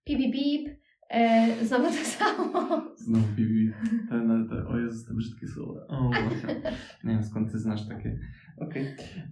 pip, 0.05 0.17
pip, 0.19 0.33
pip, 0.33 0.67
e, 1.09 1.47
znowu 1.65 1.83
to 1.85 1.91
samo. 1.91 2.81
Znowu 2.97 3.25
bibi. 3.35 3.71
Te, 4.09 4.15
no, 4.15 4.49
te, 4.49 4.67
o 4.67 4.77
Jezus, 4.79 5.05
te 5.07 5.13
brzydkie 5.13 5.47
słowa. 5.47 5.79
O, 5.89 6.09
Macia. 6.09 6.47
Nie 7.03 7.13
wiem 7.13 7.23
skąd 7.23 7.51
ty 7.51 7.59
znasz 7.59 7.87
takie. 7.87 8.17
Okej. 8.57 8.85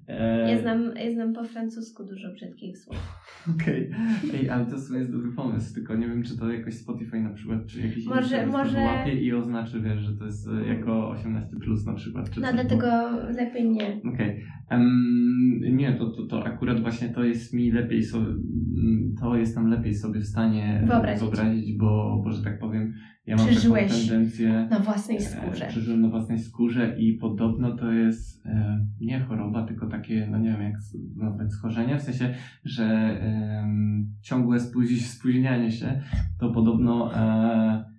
E, 0.08 0.52
Ja 0.52 0.62
znam, 0.62 0.96
ja 0.96 1.12
znam 1.14 1.34
po 1.34 1.44
francusku 1.44 2.04
dużo 2.06 2.32
brzydkich 2.34 2.78
słów. 2.78 2.98
Okej. 3.56 3.92
Ej, 4.34 4.50
ale 4.50 4.66
to 4.66 4.76
w 4.78 4.80
sumie 4.80 5.00
jest 5.00 5.12
dobry 5.12 5.32
pomysł, 5.32 5.74
tylko 5.74 5.96
nie 5.96 6.08
wiem, 6.08 6.24
czy 6.24 6.38
to 6.38 6.52
jakoś 6.52 6.74
Spotify 6.74 7.20
na 7.22 7.30
przykład, 7.34 7.66
czy 7.68 7.82
jakiś 7.82 8.06
Może- 8.06 8.38
inny 8.38 8.48
może- 8.52 8.78
łapie 8.80 9.14
i 9.22 9.34
oznaczy, 9.34 9.82
wiesz, 9.82 10.00
że 10.00 10.14
to 10.18 10.26
jest 10.26 10.48
e, 10.48 10.68
jako 10.68 11.10
18 11.10 11.58
plus 11.58 11.86
na 11.86 11.94
przykład, 11.94 12.30
czy 12.30 12.40
No 12.42 12.48
coś, 12.48 12.56
bo- 12.56 12.62
dlatego 12.62 13.10
lepiej 13.38 13.70
nie. 13.70 14.02
Okej. 14.14 14.44
Em, 14.70 15.60
nie, 15.78 15.94
to, 15.94 16.10
to, 16.12 16.26
to 16.28 16.46
akurat 16.46 16.82
właśnie 16.82 17.10
to 17.10 17.24
jest 17.24 17.54
mi 17.54 17.72
lepiej 17.72 18.04
sobie, 18.04 18.26
to 19.22 19.36
jestem 19.36 19.68
lepiej 19.68 19.94
sobie 19.96 20.20
w 20.20 20.26
stanie 20.26 20.84
Wyobrazić. 20.88 21.22
wyobrazić 21.22 21.78
bo, 21.78 22.22
bo, 22.24 22.32
że 22.32 22.44
tak 22.44 22.60
powiem, 22.60 22.94
ja 23.26 23.36
mam 23.36 23.46
taką 23.46 23.58
Przeżyłeś 23.58 24.08
tendencję, 24.08 24.68
Na 24.70 24.80
własnej 24.80 25.18
e, 25.18 25.22
skórze. 25.22 25.66
przeżyłem 25.68 26.02
na 26.02 26.10
własnej 26.10 26.40
skórze 26.40 26.96
i 27.00 27.14
podobno 27.14 27.78
to 27.78 27.92
jest 27.92 28.46
e, 28.46 28.86
nie 29.02 29.20
choroba, 29.20 29.68
tylko 29.68 29.88
takie, 29.88 30.28
no 30.32 30.38
nie 30.38 30.50
wiem 30.52 30.62
jak 30.62 30.76
nazwać, 31.16 31.52
schorzenie, 31.52 31.98
w 31.98 32.02
sensie, 32.02 32.34
że 32.64 32.86
em, 33.22 34.14
ciągłe 34.22 34.60
spóź, 34.60 35.06
spóźnianie 35.06 35.72
się, 35.72 36.02
to 36.40 36.52
podobno 36.52 37.16
e, 37.16 37.92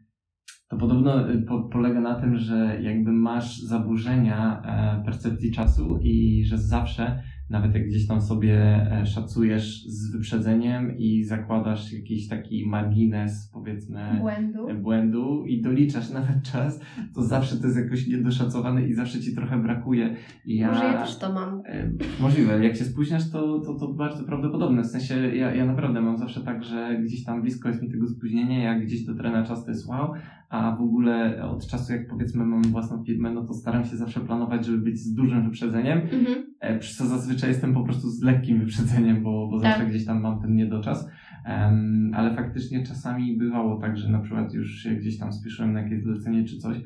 to 0.73 0.79
podobno 0.79 1.31
y, 1.31 1.43
po, 1.43 1.63
polega 1.63 2.01
na 2.01 2.21
tym, 2.21 2.37
że 2.37 2.83
jakby 2.83 3.13
masz 3.13 3.59
zaburzenia 3.59 4.63
e, 4.63 5.05
percepcji 5.05 5.53
czasu 5.53 5.99
i 6.03 6.45
że 6.45 6.59
zawsze, 6.59 7.23
nawet 7.53 7.75
jak 7.75 7.87
gdzieś 7.87 8.07
tam 8.07 8.21
sobie 8.21 8.57
e, 8.93 9.07
szacujesz 9.07 9.87
z 9.87 10.13
wyprzedzeniem 10.13 10.99
i 10.99 11.25
zakładasz 11.25 11.93
jakiś 11.93 12.29
taki 12.29 12.67
margines, 12.67 13.51
powiedzmy, 13.53 14.01
Błędu. 14.21 14.69
e, 14.69 14.75
błędu 14.75 15.45
i 15.47 15.63
doliczasz 15.63 16.11
nawet 16.19 16.43
czas, 16.43 16.81
to 17.15 17.23
zawsze 17.23 17.57
to 17.57 17.67
jest 17.67 17.79
jakoś 17.79 18.07
niedoszacowane 18.07 18.89
i 18.89 18.95
zawsze 18.95 19.21
ci 19.21 19.35
trochę 19.35 19.63
brakuje. 19.63 20.17
I 20.45 20.57
ja, 20.57 20.69
Może 20.69 20.85
ja 20.85 21.03
też 21.03 21.19
to 21.19 21.33
mam. 21.33 21.63
E, 21.67 21.91
Możliwe. 22.21 22.65
Jak 22.65 22.77
się 22.77 22.85
spóźniasz, 22.85 23.31
to, 23.31 23.61
to, 23.61 23.75
to 23.75 23.89
bardzo 23.89 24.25
prawdopodobne. 24.25 24.83
W 24.83 24.87
sensie 24.87 25.15
ja, 25.37 25.55
ja 25.55 25.67
naprawdę 25.67 26.01
mam 26.01 26.17
zawsze 26.17 26.41
tak, 26.41 26.65
że 26.65 27.01
gdzieś 27.05 27.25
tam 27.25 27.43
blisko 27.43 27.69
jest 27.69 27.83
mi 27.83 27.91
tego 27.91 28.07
spóźnienia, 28.09 28.63
jak 28.63 28.87
gdzieś 28.87 29.05
do 29.05 29.15
trena 29.15 29.45
czas 29.45 29.65
to 29.65 29.71
jest 29.71 29.89
wow, 29.89 30.13
a 30.53 30.77
w 30.77 30.81
ogóle 30.83 31.43
od 31.45 31.67
czasu 31.67 31.93
jak 31.93 32.09
powiedzmy 32.09 32.45
mam 32.45 32.63
własną 32.63 33.05
firmę, 33.05 33.31
no 33.35 33.45
to 33.45 33.55
staram 33.55 33.85
się 33.85 33.97
zawsze 33.97 34.21
planować, 34.21 34.67
żeby 34.67 34.79
być 34.79 34.99
z 34.99 35.15
dużym 35.15 35.45
wyprzedzeniem, 35.45 35.99
Mhm. 35.99 36.45
e, 36.61 36.79
przy 36.79 36.97
co 36.97 37.07
zazwyczaj 37.07 37.49
jestem 37.51 37.75
po 37.75 37.83
prostu 37.85 38.09
z 38.11 38.23
lekkim 38.23 38.59
wyprzedzeniem, 38.59 39.23
bo, 39.23 39.49
bo 39.51 39.59
zawsze 39.59 39.79
Tak. 39.81 39.89
gdzieś 39.89 40.05
tam 40.07 40.21
mam 40.21 40.41
ten 40.41 40.55
niedoczas. 40.57 41.09
Em, 41.47 42.11
ale 42.15 42.35
faktycznie 42.35 42.87
czasami 42.87 43.37
bywało 43.37 43.81
tak, 43.81 43.97
że 43.97 44.09
na 44.11 44.19
przykład 44.19 44.55
już 44.55 44.71
się 44.83 44.91
gdzieś 44.91 45.19
tam 45.19 45.33
spieszyłem 45.33 45.73
na 45.73 45.81
jakieś 45.83 46.03
zlecenie 46.03 46.45
czy 46.45 46.59
coś 46.59 46.77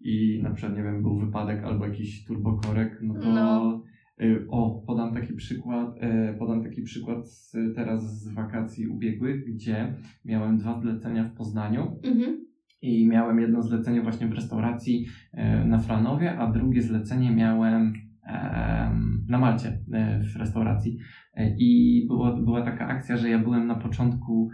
i 0.00 0.40
na 0.42 0.50
przykład, 0.50 0.76
nie 0.78 0.82
wiem, 0.84 1.02
był 1.02 1.18
wypadek 1.18 1.64
albo 1.64 1.86
jakiś 1.86 2.24
turbokorek, 2.24 2.98
no 3.02 3.14
to 3.14 3.32
No. 3.32 3.82
y, 4.22 4.46
o, 4.50 4.82
podam 4.86 5.14
taki 5.14 5.32
przykład, 5.34 5.96
y, 6.32 6.38
podam 6.38 6.62
taki 6.62 6.82
przykład 6.82 7.28
z, 7.30 7.56
teraz 7.74 8.22
z 8.22 8.34
wakacji 8.34 8.88
ubiegłych, 8.88 9.44
gdzie 9.54 9.94
miałem 10.24 10.58
dwa 10.58 10.80
zlecenia 10.80 11.24
w 11.24 11.32
Poznaniu 11.32 11.96
Mhm. 12.02 12.44
I 12.84 13.06
miałem 13.08 13.40
jedno 13.40 13.62
zlecenie 13.62 14.02
właśnie 14.02 14.28
w 14.28 14.32
restauracji 14.32 15.06
e, 15.32 15.64
na 15.64 15.78
Franowie, 15.78 16.38
a 16.38 16.50
drugie 16.52 16.82
zlecenie 16.82 17.30
miałem 17.30 17.92
em, 18.26 19.24
na 19.28 19.38
Malcie 19.38 19.78
e, 19.92 20.20
w 20.34 20.36
restauracji. 20.36 20.98
E, 21.34 21.56
I 21.58 22.04
było, 22.08 22.36
była 22.36 22.62
taka 22.62 22.86
akcja, 22.86 23.16
że 23.16 23.28
ja 23.30 23.38
byłem 23.38 23.66
na 23.66 23.74
początku 23.74 24.48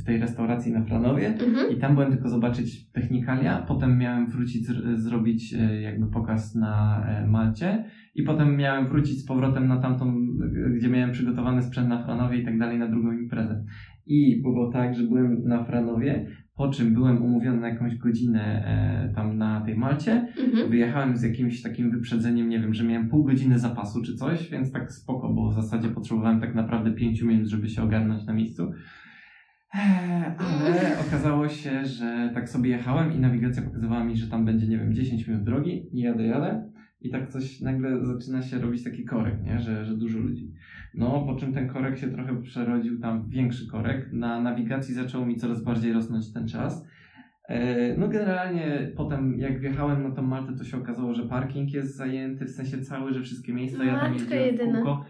w 0.00 0.04
tej 0.04 0.18
restauracji 0.18 0.72
na 0.72 0.82
Franowie 0.82 1.26
Mhm. 1.26 1.70
i 1.76 1.80
tam 1.80 1.94
byłem 1.94 2.12
tylko 2.12 2.28
zobaczyć 2.28 2.90
technikalia, 2.90 3.64
potem 3.68 3.98
miałem 3.98 4.30
wrócić 4.30 4.68
zr- 4.68 4.96
zrobić 4.96 5.54
jakby 5.82 6.06
pokaz 6.06 6.54
na 6.54 7.04
Malcie 7.28 7.84
i 8.14 8.22
potem 8.22 8.56
miałem 8.56 8.88
wrócić 8.88 9.18
z 9.20 9.26
powrotem 9.26 9.68
na 9.68 9.76
tamtą, 9.76 10.14
gdzie 10.76 10.88
miałem 10.88 11.10
przygotowany 11.10 11.62
sprzęt 11.62 11.88
na 11.88 12.04
Franowie 12.04 12.38
i 12.38 12.44
tak 12.44 12.58
dalej 12.58 12.78
na 12.78 12.88
drugą 12.88 13.12
imprezę. 13.12 13.64
I 14.06 14.42
było 14.42 14.70
tak, 14.72 14.94
że 14.94 15.02
byłem 15.02 15.42
na 15.44 15.64
Franowie, 15.64 16.26
po 16.56 16.68
czym 16.68 16.94
byłem 16.94 17.22
umówiony 17.22 17.60
na 17.60 17.68
jakąś 17.68 17.96
godzinę 17.96 18.64
e, 18.66 19.14
tam 19.14 19.38
na 19.38 19.60
tej 19.60 19.76
Malcie 19.76 20.26
Mhm. 20.38 20.70
Wyjechałem 20.70 21.16
z 21.16 21.22
jakimś 21.22 21.62
takim 21.62 21.90
wyprzedzeniem, 21.90 22.48
nie 22.48 22.60
wiem, 22.60 22.74
że 22.74 22.84
miałem 22.84 23.08
pół 23.08 23.24
godziny 23.24 23.58
zapasu 23.58 24.02
czy 24.02 24.16
coś, 24.16 24.50
więc 24.50 24.72
tak 24.72 24.92
spoko, 24.92 25.32
bo 25.32 25.50
w 25.50 25.54
zasadzie 25.54 25.88
potrzebowałem 25.88 26.40
tak 26.40 26.54
naprawdę 26.54 26.92
pięciu 26.92 27.26
minut, 27.26 27.46
żeby 27.46 27.68
się 27.68 27.82
ogarnąć 27.82 28.26
na 28.26 28.32
miejscu. 28.32 28.70
Eee, 29.74 30.24
Ale 30.38 30.98
okazało 31.08 31.48
się, 31.48 31.84
że 31.84 32.30
tak 32.34 32.48
sobie 32.48 32.70
jechałem 32.70 33.12
i 33.12 33.18
nawigacja 33.18 33.62
pokazywała 33.62 34.04
mi, 34.04 34.16
że 34.16 34.26
tam 34.30 34.44
będzie, 34.44 34.66
nie 34.66 34.78
wiem, 34.78 34.94
10 34.94 35.28
minut 35.28 35.44
drogi 35.44 35.88
i 35.92 36.00
jadę, 36.00 36.26
jadę. 36.26 36.70
I 37.00 37.10
tak 37.10 37.28
coś 37.28 37.60
nagle 37.60 38.06
zaczyna 38.06 38.42
się 38.42 38.58
robić 38.58 38.84
taki 38.84 39.04
korek, 39.04 39.44
nie? 39.44 39.60
Że, 39.60 39.84
że 39.84 39.96
dużo 39.96 40.18
ludzi. 40.18 40.52
No, 40.94 41.24
po 41.26 41.34
czym 41.34 41.52
ten 41.52 41.68
korek 41.68 41.98
się 41.98 42.08
trochę 42.08 42.42
przerodził 42.42 43.00
tam 43.00 43.28
większy 43.28 43.66
korek. 43.70 44.12
Na 44.12 44.40
nawigacji 44.40 44.94
zaczął 44.94 45.26
mi 45.26 45.36
coraz 45.36 45.64
bardziej 45.64 45.92
rosnąć 45.92 46.32
ten 46.32 46.48
czas. 46.48 46.86
E, 47.48 47.96
No 47.96 48.08
generalnie 48.08 48.92
potem 48.96 49.38
jak 49.38 49.60
wjechałem 49.60 50.02
na 50.02 50.10
tą 50.10 50.22
Maltę, 50.22 50.52
to 50.58 50.64
się 50.64 50.76
okazało, 50.76 51.14
że 51.14 51.22
parking 51.22 51.72
jest 51.72 51.96
zajęty, 51.96 52.44
w 52.44 52.50
sensie 52.50 52.78
cały, 52.78 53.12
że 53.12 53.20
wszystkie 53.22 53.52
miejsca, 53.54 53.84
ja 53.84 53.92
tam 54.00 54.12
jeździłem 54.14 54.42
w 54.56 54.74
kółko. 54.74 55.04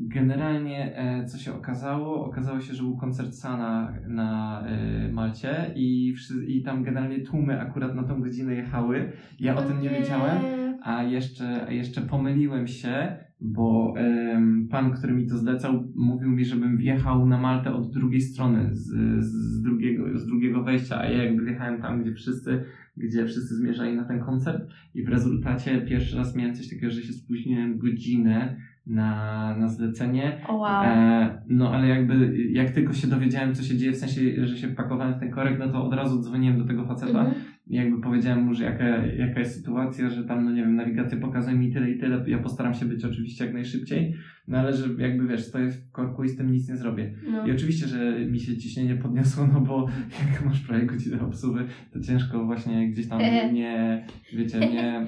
Generalnie 0.00 0.96
e, 0.96 1.24
co 1.24 1.38
się 1.38 1.54
okazało? 1.54 2.24
Okazało 2.24 2.60
się, 2.60 2.74
że 2.74 2.82
był 2.82 2.96
koncert 2.96 3.34
Sana 3.34 3.92
na 4.08 4.62
e, 4.66 5.12
Malcie 5.12 5.70
i, 5.74 6.14
i 6.48 6.62
tam 6.62 6.82
generalnie 6.84 7.20
tłumy 7.20 7.60
akurat 7.60 7.94
na 7.94 8.02
tą 8.04 8.20
godzinę 8.22 8.54
jechały. 8.54 9.12
Ja 9.40 9.56
o 9.56 9.62
tym 9.62 9.80
nie 9.80 9.88
wiedziałem, 9.90 10.38
a 10.82 11.02
jeszcze, 11.02 11.66
a 11.68 11.72
jeszcze 11.72 12.00
pomyliłem 12.02 12.66
się, 12.66 13.16
bo 13.40 13.94
em, 13.96 14.68
pan, 14.70 14.92
który 14.92 15.12
mi 15.12 15.26
to 15.26 15.38
zlecał, 15.38 15.92
mówił 15.94 16.30
mi, 16.30 16.44
żebym 16.44 16.76
wjechał 16.76 17.26
na 17.26 17.38
Maltę 17.38 17.72
od 17.72 17.90
drugiej 17.90 18.20
strony, 18.20 18.68
z, 18.72 18.90
z, 19.24 19.62
drugiego, 19.62 20.18
z 20.18 20.26
drugiego 20.26 20.62
wejścia, 20.62 21.00
a 21.00 21.06
ja 21.06 21.24
jakby 21.24 21.44
wjechałem 21.44 21.82
tam, 21.82 22.02
gdzie 22.02 22.12
wszyscy, 22.12 22.64
gdzie 22.96 23.26
wszyscy 23.26 23.56
zmierzali 23.56 23.96
na 23.96 24.04
ten 24.04 24.20
koncert 24.20 24.70
i 24.94 25.02
w 25.02 25.08
rezultacie 25.08 25.80
pierwszy 25.80 26.16
raz 26.16 26.36
miałem 26.36 26.54
coś 26.54 26.68
takiego, 26.68 26.90
że 26.90 27.02
się 27.02 27.12
spóźniłem 27.12 27.78
godzinę 27.78 28.56
na, 28.86 29.56
na 29.56 29.68
zlecenie. 29.68 30.40
O 30.48 30.56
wow. 30.56 30.84
E, 30.84 31.42
no 31.48 31.74
ale 31.74 31.88
jakby 31.88 32.38
jak 32.52 32.70
tylko 32.70 32.92
się 32.92 33.08
dowiedziałem, 33.08 33.54
co 33.54 33.62
się 33.62 33.76
dzieje, 33.76 33.92
w 33.92 33.96
sensie, 33.96 34.46
że 34.46 34.56
się 34.56 34.68
wpakowałem 34.68 35.14
w 35.14 35.20
ten 35.20 35.30
korek, 35.30 35.58
no 35.58 35.68
to 35.68 35.84
od 35.84 35.94
razu 35.94 36.20
dzwoniłem 36.22 36.58
do 36.58 36.64
tego 36.64 36.86
faceta 36.86 37.18
Mhm. 37.18 37.36
i 37.36 37.47
jakby 37.70 38.00
powiedziałem 38.00 38.44
mu, 38.44 38.54
że 38.54 38.64
jaka, 38.64 39.06
jaka 39.06 39.40
jest 39.40 39.56
sytuacja, 39.56 40.10
że 40.10 40.24
tam, 40.24 40.44
no 40.44 40.52
nie 40.52 40.62
wiem, 40.62 40.76
nawigacja 40.76 41.18
pokazuje 41.18 41.56
mi 41.56 41.72
tyle 41.72 41.90
i 41.90 41.98
tyle, 41.98 42.24
ja 42.26 42.38
postaram 42.38 42.74
się 42.74 42.86
być 42.86 43.04
oczywiście 43.04 43.44
jak 43.44 43.54
najszybciej, 43.54 44.14
no 44.48 44.58
ale 44.58 44.72
że 44.72 44.88
jakby 44.98 45.26
wiesz, 45.26 45.44
stoję 45.44 45.70
w 45.70 45.90
korku 45.90 46.24
i 46.24 46.28
z 46.28 46.36
tym 46.36 46.52
nic 46.52 46.68
nie 46.68 46.76
zrobię. 46.76 47.14
No. 47.30 47.46
I 47.46 47.52
oczywiście, 47.52 47.86
że 47.86 48.26
mi 48.26 48.40
się 48.40 48.56
ciśnienie 48.56 48.96
podniosło, 48.96 49.46
no 49.46 49.60
bo 49.60 49.88
jak 50.32 50.44
masz 50.44 50.60
prawie 50.60 50.86
godzinę 50.86 51.20
obsługi, 51.20 51.60
to 51.92 52.00
ciężko 52.00 52.44
właśnie 52.44 52.90
gdzieś 52.90 53.08
tam 53.08 53.20
nie, 53.52 54.06
wiecie, 54.32 54.60
nie, 54.60 55.06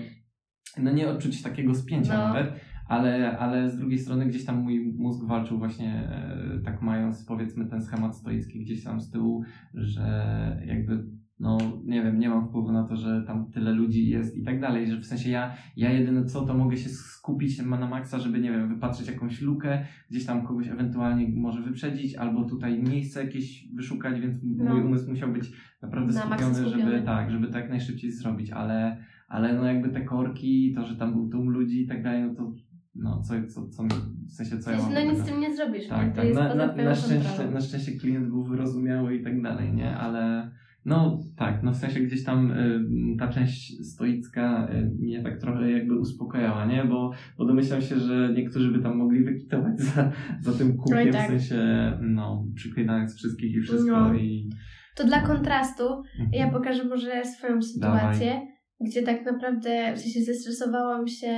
no 0.79 0.93
nie 0.93 1.09
odczuć 1.09 1.43
takiego 1.43 1.75
spięcia 1.75 2.19
No. 2.19 2.29
nawet, 2.29 2.53
ale, 2.89 3.39
ale 3.39 3.71
z 3.71 3.77
drugiej 3.77 3.99
strony 3.99 4.27
gdzieś 4.27 4.45
tam 4.45 4.63
mój 4.63 4.95
mózg 4.99 5.27
walczył 5.27 5.59
właśnie 5.59 5.93
e, 5.95 6.61
tak 6.65 6.83
mając 6.83 7.25
powiedzmy 7.25 7.67
ten 7.67 7.83
schemat 7.83 8.17
stoicki 8.17 8.61
gdzieś 8.61 8.85
tam 8.85 9.01
z 9.01 9.11
tyłu, 9.11 9.45
że 9.75 10.63
jakby 10.67 11.05
no 11.41 11.59
nie 11.85 12.03
wiem, 12.03 12.19
nie 12.19 12.29
mam 12.29 12.49
wpływu 12.49 12.73
na 12.73 12.85
to, 12.85 12.97
że 12.97 13.23
tam 13.27 13.51
tyle 13.51 13.73
ludzi 13.73 14.09
jest 14.09 14.37
i 14.37 14.43
tak 14.43 14.61
dalej, 14.61 14.87
że 14.87 14.97
w 15.01 15.07
sensie 15.07 15.31
ja, 15.31 15.53
ja 15.77 15.93
jedyne 15.93 16.25
co, 16.25 16.41
to 16.47 16.55
mogę 16.55 16.77
się 16.77 16.89
skupić 16.89 17.59
na 17.63 17.89
maksa, 17.89 18.19
żeby 18.19 18.41
nie 18.41 18.51
wiem, 18.51 18.69
wypatrzeć 18.69 19.09
jakąś 19.09 19.41
lukę, 19.43 19.85
gdzieś 20.11 20.27
tam 20.27 20.47
kogoś 20.47 20.69
ewentualnie 20.69 21.29
może 21.29 21.63
wyprzedzić, 21.63 22.15
albo 22.15 22.45
tutaj 22.45 22.83
miejsce 22.83 23.25
jakieś 23.25 23.69
wyszukać, 23.75 24.21
więc 24.21 24.37
No. 24.43 24.75
mój 24.75 24.83
umysł 24.83 25.11
musiał 25.11 25.33
być 25.33 25.53
naprawdę 25.83 26.13
Na 26.15 26.21
skupiony, 26.21 26.55
skupiony. 26.55 26.83
żeby 26.83 27.03
tak, 27.03 27.31
żeby 27.31 27.49
to 27.49 27.59
jak 27.59 27.71
najszybciej 27.71 28.11
zrobić, 28.13 28.51
ale, 28.51 29.05
ale 29.29 29.55
no 29.55 29.65
jakby 29.65 29.89
te 29.89 30.05
korki, 30.05 30.73
to, 30.75 30.85
że 30.87 30.97
tam 30.97 31.13
był 31.13 31.29
tłum 31.29 31.51
ludzi 31.51 31.83
i 31.83 31.87
tak 31.87 32.03
dalej, 32.03 32.23
no 32.23 32.35
to 32.35 32.53
no 32.95 33.23
co, 33.23 33.35
co, 33.49 33.69
co 33.69 33.83
w 34.27 34.33
sensie 34.33 34.59
co 34.59 34.71
ja 34.71 34.79
mam 34.79 34.95
no 34.95 35.01
nic 35.01 35.19
z 35.19 35.25
tego? 35.25 35.29
tym 35.31 35.41
nie 35.41 35.57
zrobisz. 35.57 35.89
Tak? 35.89 36.11
To 36.11 36.17
tak. 36.17 36.25
jest 36.25 36.41
Na, 36.41 36.55
na, 36.55 36.75
na, 36.77 36.95
szczęście, 36.95 37.51
na 37.53 37.61
szczęście 37.61 37.93
klient 37.93 38.29
był 38.29 38.45
wyrozumiały 38.45 39.17
i 39.17 39.23
tak 39.25 39.43
dalej, 39.43 39.73
nie? 39.73 39.97
Ale 39.97 40.51
no 40.85 41.21
tak, 41.37 41.63
no 41.63 41.73
w 41.73 41.77
sensie 41.77 42.01
gdzieś 42.01 42.25
tam 42.25 42.51
y, 42.51 43.17
ta 43.19 43.29
część 43.29 43.87
stoicka 43.87 44.69
y, 44.75 44.91
mnie 44.99 45.23
tak 45.23 45.41
trochę 45.41 45.71
jakby 45.71 45.99
uspokajała, 45.99 46.67
nie? 46.67 46.85
Bo, 46.85 47.11
bo 47.39 47.45
domyślam 47.45 47.81
się, 47.81 47.99
że 48.01 48.33
niektórzy 48.37 48.71
by 48.73 48.83
tam 48.83 48.97
mogli 48.97 49.25
wykitować 49.25 49.81
za, 49.81 50.13
za 50.41 50.53
tym 50.53 50.77
kółkiem, 50.77 50.99
Oj, 50.99 51.13
tak. 51.13 51.25
w 51.25 51.29
sensie 51.29 51.59
no 52.01 52.47
przyklinając 52.55 53.17
wszystkich 53.17 53.57
i 53.57 53.61
wszystko 53.61 54.01
No. 54.01 54.15
i... 54.15 54.51
To 54.97 55.05
dla 55.07 55.21
kontrastu 55.21 55.85
Mhm. 56.19 56.31
ja 56.33 56.51
pokażę 56.51 56.85
może 56.85 57.25
swoją 57.25 57.63
sytuację, 57.63 58.41
gdzie 58.81 59.03
tak 59.03 59.25
naprawdę 59.25 59.93
w 59.95 59.99
sensie 59.99 60.21
zestresowałam 60.21 61.09
się, 61.09 61.33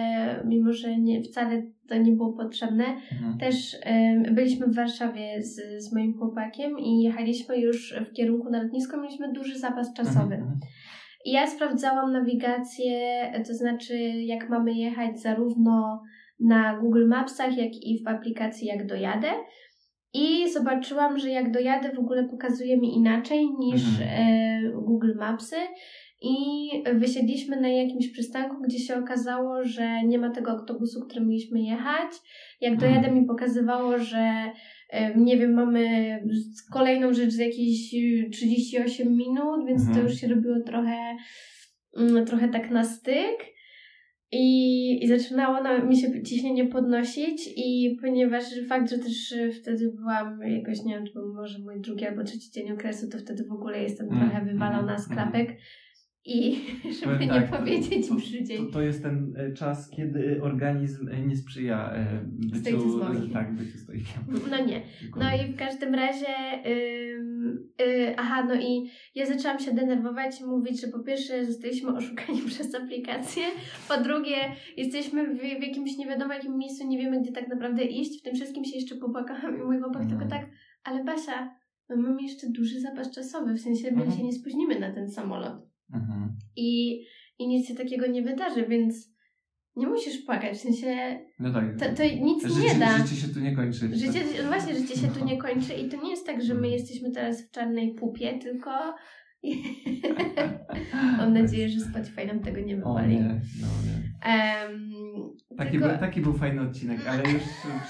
mimo 0.46 0.72
że 0.72 0.98
nie, 1.00 1.22
wcale 1.22 1.62
to 1.92 1.98
nie 1.98 2.12
było 2.12 2.33
potrzebne. 2.33 2.85
Mhm. 2.85 3.38
Też 3.38 3.76
byliśmy 4.33 4.66
w 4.66 4.74
Warszawie 4.74 5.42
z, 5.42 5.85
z 5.85 5.94
moim 5.94 6.18
chłopakiem 6.18 6.78
i 6.78 7.02
jechaliśmy 7.02 7.59
już 7.59 7.94
w 8.11 8.12
kierunku 8.12 8.50
na 8.50 8.62
lotnisko, 8.62 9.00
mieliśmy 9.00 9.33
duży 9.33 9.59
zapas 9.59 9.94
czasowy. 9.94 10.35
Mhm. 10.35 10.61
I 11.24 11.33
ja 11.33 11.46
sprawdzałam 11.46 12.12
nawigację, 12.12 12.98
to 13.46 13.55
znaczy 13.55 13.98
jak 14.24 14.48
mamy 14.48 14.74
jechać 14.74 15.20
zarówno 15.20 16.02
na 16.40 16.78
Google 16.78 17.09
Mapsach, 17.09 17.57
jak 17.57 17.72
i 17.72 18.02
w 18.05 18.09
aplikacji 18.09 18.66
Jak 18.68 18.87
Dojadę. 18.87 19.28
I 20.14 20.52
zobaczyłam, 20.52 21.18
że 21.18 21.31
Jak 21.31 21.52
Dojadę 21.52 21.92
w 21.92 21.98
ogóle 21.98 22.24
pokazuje 22.24 22.76
mi 22.76 22.96
inaczej 22.96 23.50
niż 23.59 24.00
Mhm. 24.00 24.09
e, 24.11 24.72
Google 24.72 25.14
Mapsy. 25.18 25.57
I 26.25 26.69
wysiedliśmy 26.95 27.61
na 27.61 27.69
jakimś 27.69 28.09
przystanku, 28.13 28.57
gdzie 28.63 28.79
się 28.79 28.97
okazało, 28.99 29.65
że 29.65 30.03
nie 30.03 30.19
ma 30.19 30.31
tego 30.31 30.51
autobusu, 30.51 31.01
którym 31.01 31.29
mieliśmy 31.29 31.61
jechać. 31.63 32.13
Jak 32.61 32.73
Mhm. 32.73 32.93
dojadę 32.93 33.21
mi 33.21 33.27
pokazywało, 33.27 33.99
że 33.99 34.33
nie 35.17 35.37
wiem, 35.37 35.53
mamy 35.53 35.85
kolejną 36.73 37.15
rzecz 37.15 37.31
za 37.31 37.43
jakieś 37.43 37.95
e, 37.95 38.31
38 38.31 39.17
minut, 39.17 39.67
więc 39.67 39.83
to 39.83 39.89
Mhm. 39.89 40.07
już 40.07 40.17
się 40.17 40.29
robiło 40.29 40.61
trochę, 40.67 41.17
mm, 41.97 42.27
trochę 42.27 42.49
tak 42.49 42.71
na 42.71 42.85
styk. 42.85 43.53
I, 44.35 45.05
I 45.05 45.09
zaczynało 45.09 45.63
na, 45.63 45.79
mi 45.85 45.97
się 45.97 46.23
ciśnienie 46.23 46.67
podnosić 46.67 47.49
i 47.57 47.97
ponieważ 48.01 48.45
fakt, 48.69 48.91
że 48.91 48.99
też 48.99 49.33
e, 49.33 49.51
wtedy 49.53 49.93
byłam 49.99 50.41
jakoś, 50.43 50.83
nie 50.85 50.95
wiem, 50.95 51.07
czy 51.07 51.13
był 51.13 51.35
może 51.35 51.59
mój 51.59 51.81
drugi 51.81 52.07
albo 52.07 52.25
trzeci 52.25 52.51
dzień 52.51 52.73
okresu, 52.73 53.09
to 53.09 53.19
wtedy 53.19 53.45
w 53.45 53.53
ogóle 53.53 53.83
jestem 53.83 54.09
Mm, 54.09 54.21
trochę 54.21 54.45
wywalona 54.45 54.81
mhm, 54.81 54.99
z 54.99 55.09
klapek. 55.09 55.57
I 56.25 56.57
żeby 57.01 57.15
Powiem 57.15 57.21
nie 57.21 57.41
tak, 57.41 57.59
powiedzieć 57.59 58.09
to, 58.09 58.15
brzydziej. 58.15 58.59
To, 58.59 58.65
to 58.73 58.83
jest 58.83 59.03
ten 59.03 59.35
e, 59.37 59.53
czas, 59.53 59.91
kiedy 59.91 60.43
organizm 60.43 61.09
e, 61.09 61.23
nie 61.23 61.37
sprzyja 61.37 61.93
e, 61.93 62.21
byciu, 62.25 63.01
tak, 63.33 63.55
byciu 63.55 63.79
stoikiem. 63.79 64.23
No 64.51 64.65
nie. 64.65 64.83
No 65.17 65.25
i 65.37 65.53
w 65.53 65.57
każdym 65.57 65.95
razie, 65.95 66.27
ym, 66.67 67.69
y, 67.83 68.15
aha, 68.17 68.45
no 68.49 68.55
i 68.55 68.91
ja 69.15 69.27
zaczęłam 69.27 69.59
się 69.59 69.73
denerwować 69.75 70.41
i 70.41 70.45
mówić, 70.45 70.81
że 70.81 70.89
po 70.89 71.01
pierwsze 71.01 71.47
zostaliśmy 71.47 71.97
oszukani 71.97 72.43
przez 72.47 72.75
aplikację, 72.75 73.43
po 73.89 73.97
drugie 74.05 74.37
jesteśmy 74.77 75.35
w, 75.35 75.39
w 75.39 75.63
jakimś 75.63 75.97
nie 75.99 76.07
wiadomo 76.07 76.35
jakim 76.35 76.59
miejscu, 76.59 76.87
nie 76.89 76.99
wiemy 76.99 77.21
gdzie 77.23 77.33
tak 77.33 77.49
naprawdę 77.49 77.85
iść, 77.85 78.21
w 78.21 78.23
tym 78.23 78.35
wszystkim 78.35 78.65
się 78.65 78.77
jeszcze 78.77 78.97
popłakałam 78.97 79.59
i 79.61 79.63
mój 79.63 79.79
chłopak 79.79 80.03
Mhm. 80.03 80.11
tylko 80.21 80.37
tak, 80.37 80.51
ale 80.85 81.05
Basia, 81.05 81.55
my 81.89 81.97
mamy 81.97 82.23
jeszcze 82.23 82.47
duży 82.51 82.81
zapas 82.81 83.11
czasowy, 83.15 83.55
w 83.55 83.61
sensie 83.61 83.91
my 83.91 84.03
Mhm. 84.03 84.19
się 84.19 84.25
nie 84.25 84.33
spóźnimy 84.33 84.81
na 84.81 84.93
ten 84.93 85.11
samolot 85.11 85.72
Mhm. 85.92 86.37
i, 86.57 87.00
i 87.38 87.48
nic 87.48 87.68
się 87.68 87.74
takiego 87.74 88.07
nie 88.07 88.22
wydarzy, 88.22 88.66
więc 88.66 89.12
nie 89.76 89.87
musisz 89.87 90.18
płakać, 90.18 90.57
w 90.59 90.61
sensie 90.61 91.20
No 91.38 91.52
tak. 91.52 91.64
to, 91.78 91.85
to 91.96 92.02
nic 92.24 92.46
życie, 92.46 92.74
nie 92.74 92.81
da. 92.81 92.98
życie 92.98 93.16
się 93.20 93.28
tu 93.28 93.40
nie 93.40 93.57
kończy. 93.57 93.96
Życie, 93.96 94.24
no 94.42 94.48
właśnie, 94.48 94.74
życie 94.74 94.96
się 94.96 95.09
tu 95.09 95.20
No. 95.20 95.26
nie 95.26 95.38
kończy 95.38 95.74
i 95.74 95.88
to 95.88 96.02
nie 96.02 96.11
jest 96.11 96.26
tak, 96.26 96.42
że 96.42 96.55
my 96.55 96.61
Mhm. 96.61 96.72
jesteśmy 96.74 97.11
teraz 97.11 97.42
w 97.42 97.50
czarnej 97.50 97.94
pupie, 97.94 98.38
tylko 98.38 98.70
Mam 101.18 101.33
nadzieję, 101.33 101.68
że 101.68 101.81
Spotify 101.81 102.26
nam 102.26 102.40
tego 102.40 102.61
nie 102.61 102.74
O 102.74 102.78
wywali. 102.94 103.14
nie, 103.16 103.40
no 103.61 103.66
nie. 103.87 104.02
Em, 104.33 104.92
Taki, 105.59 105.70
tylko- 105.72 105.88
był, 105.88 105.98
taki 105.98 106.20
był 106.20 106.33
fajny 106.35 106.62
odcinek, 106.62 107.00
ale 107.09 107.22
już 107.33 107.42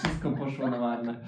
wszystko 0.02 0.30
poszło 0.32 0.70
na 0.70 0.78
marne. 0.80 1.20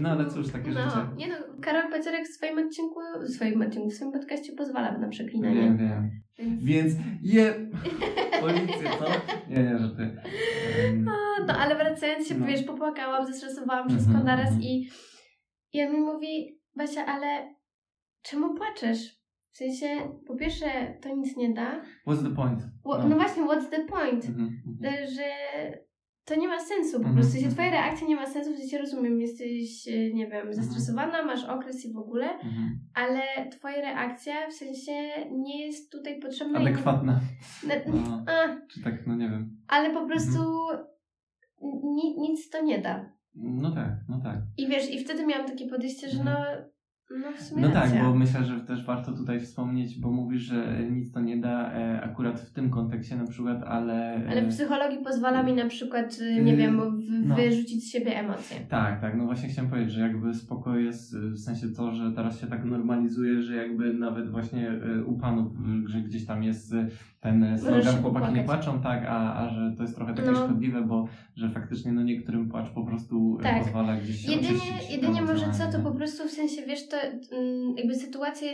No 0.00 0.10
ale 0.10 0.30
cóż, 0.30 0.48
takie 0.52 0.70
życie. 0.72 0.84
no, 0.96 1.14
nie 1.16 1.28
no, 1.28 1.34
Karol 1.62 1.90
Paciorek 1.90 2.24
w 2.28 2.34
swoim 2.34 2.58
odcinku, 2.58 3.00
w 3.22 3.28
swoim 3.30 3.62
odcinku, 3.62 3.90
w 3.90 3.94
swoim 3.94 4.12
podcaście 4.12 4.52
pozwala 4.52 4.98
na 4.98 5.08
przeklinanie. 5.08 5.54
Wiem, 5.60 5.76
wiem. 5.78 6.10
Więc... 6.38 6.64
Więc 6.64 6.94
je... 7.22 7.54
Policję, 8.40 8.90
co? 8.98 9.04
Nie, 9.50 9.62
nie, 9.62 9.78
że 9.78 9.88
ty. 9.96 10.02
Um, 10.02 11.08
A, 11.08 11.44
no 11.46 11.54
ale 11.58 11.74
wracając 11.76 12.28
się, 12.28 12.34
No. 12.38 12.46
wiesz, 12.46 12.62
popłakałam, 12.62 13.26
zestresowałam 13.26 13.82
Mhm, 13.82 14.00
wszystko 14.00 14.24
naraz 14.24 14.46
mhm. 14.46 14.62
i, 14.62 14.88
i 15.72 15.82
on 15.82 15.92
mi 15.94 16.00
mówi, 16.00 16.58
Basia, 16.76 17.06
ale 17.06 17.54
czemu 18.22 18.54
płaczesz? 18.54 19.21
W 19.52 19.56
sensie, 19.56 19.86
po 20.26 20.36
pierwsze, 20.36 20.66
to 21.02 21.16
nic 21.16 21.36
nie 21.36 21.54
da. 21.54 21.82
what's 22.06 22.22
the 22.28 22.34
point? 22.36 22.60
No. 22.84 23.08
no 23.08 23.16
właśnie, 23.16 23.42
what's 23.42 23.70
the 23.70 23.84
point? 23.84 24.24
Mhm, 24.24 24.62
mhm. 24.66 24.94
E, 24.94 25.06
że 25.06 25.22
to 26.24 26.34
nie 26.36 26.48
ma 26.48 26.60
sensu 26.60 26.92
po 26.92 26.98
Mhm, 26.98 27.14
prostu. 27.14 27.30
W 27.30 27.32
sensie 27.32 27.46
mhm. 27.48 27.54
twoja 27.54 27.70
reakcja 27.70 28.06
nie 28.08 28.16
ma 28.16 28.26
sensu, 28.26 28.52
w 28.54 28.56
sensie 28.58 28.78
rozumiem, 28.78 29.20
jesteś, 29.20 29.88
e, 29.88 30.14
nie 30.14 30.26
wiem, 30.26 30.54
zestresowana, 30.54 31.24
masz 31.24 31.44
okres 31.44 31.84
i 31.84 31.92
w 31.92 31.96
ogóle, 31.96 32.26
Mhm. 32.32 32.80
ale 32.94 33.22
twoja 33.50 33.76
reakcja 33.80 34.48
w 34.48 34.52
sensie 34.52 34.92
nie 35.30 35.66
jest 35.66 35.92
tutaj 35.92 36.20
potrzebna. 36.20 36.58
Adekwatna. 36.60 37.20
Na, 37.68 37.74
No, 37.92 38.24
a, 38.32 38.66
czy 38.74 38.82
tak, 38.82 39.06
no 39.06 39.16
nie 39.16 39.28
wiem. 39.30 39.56
ale 39.68 39.90
po 39.94 40.06
prostu 40.06 40.38
Mhm. 40.38 40.86
ni, 41.94 42.20
nic 42.20 42.50
to 42.50 42.62
nie 42.62 42.78
da. 42.78 43.12
No 43.34 43.74
tak, 43.74 43.90
no 44.08 44.20
tak. 44.24 44.38
I 44.58 44.68
wiesz, 44.68 44.90
i 44.94 44.98
wtedy 45.04 45.26
miałam 45.26 45.46
takie 45.46 45.66
podejście, 45.66 46.08
że 46.08 46.24
no, 46.24 46.36
no 47.20 47.60
No 47.60 47.68
tak, 47.68 47.90
bo 48.02 48.14
myślę, 48.14 48.44
że 48.44 48.60
też 48.60 48.84
warto 48.84 49.12
tutaj 49.12 49.40
wspomnieć, 49.40 49.98
bo 49.98 50.10
mówisz, 50.10 50.42
że 50.42 50.82
nic 50.90 51.12
to 51.12 51.20
nie 51.20 51.36
da 51.36 51.72
e, 51.72 52.02
akurat 52.02 52.40
w 52.40 52.52
tym 52.52 52.70
kontekście 52.70 53.16
na 53.16 53.26
przykład, 53.26 53.62
ale... 53.62 54.16
e, 54.26 54.28
Ale 54.30 54.42
w 54.42 54.48
psychologii 54.48 54.98
pozwala 55.04 55.42
mi 55.42 55.52
na 55.52 55.68
przykład, 55.68 56.18
y, 56.20 56.42
nie 56.42 56.56
wiem, 56.56 56.80
no. 57.24 57.36
wyrzucić 57.36 57.84
z 57.84 57.90
siebie 57.92 58.18
emocje. 58.18 58.56
Tak, 58.68 59.00
tak, 59.00 59.16
no 59.16 59.24
właśnie 59.24 59.48
chciałem 59.48 59.70
powiedzieć, 59.70 59.92
że 59.92 60.00
jakby 60.00 60.34
spoko 60.34 60.76
jest 60.76 61.14
y, 61.14 61.30
w 61.30 61.38
sensie 61.38 61.68
to, 61.68 61.92
że 61.92 62.12
teraz 62.12 62.40
się 62.40 62.46
tak 62.46 62.64
normalizuje, 62.64 63.42
że 63.42 63.56
jakby 63.56 63.94
nawet 63.94 64.30
właśnie 64.30 64.72
y, 64.72 65.04
u 65.04 65.18
panów, 65.18 65.52
że 65.86 66.00
gdzieś 66.00 66.26
tam 66.26 66.42
jest 66.42 66.74
ten 67.22 67.58
slogan 67.58 68.02
chłopaki 68.02 68.34
nie 68.34 68.42
płaczą, 68.44 68.80
tak, 68.82 69.04
a, 69.08 69.34
a 69.34 69.48
że 69.48 69.72
to 69.76 69.82
jest 69.82 69.94
trochę 69.96 70.14
takie 70.14 70.30
No. 70.30 70.44
szkodliwe, 70.44 70.82
bo 70.82 71.08
że 71.36 71.50
faktycznie 71.50 71.92
no 71.92 72.02
niektórym 72.02 72.48
płacz 72.50 72.70
po 72.70 72.84
prostu 72.86 73.38
y, 73.40 73.42
Tak. 73.42 73.58
pozwala 73.62 73.96
gdzieś 73.96 74.16
się 74.26 74.32
Jedynie, 74.32 74.58
jedynie 74.90 75.22
może 75.22 75.34
co, 75.40 75.46
to 75.46 75.52
emocjonalnie. 75.62 75.90
po 75.90 75.94
prostu 75.96 76.28
w 76.28 76.30
sensie, 76.30 76.62
wiesz, 76.66 76.88
to 76.88 76.96
mm, 77.02 77.74
jakby 77.76 77.94
sytuacja 77.94 78.48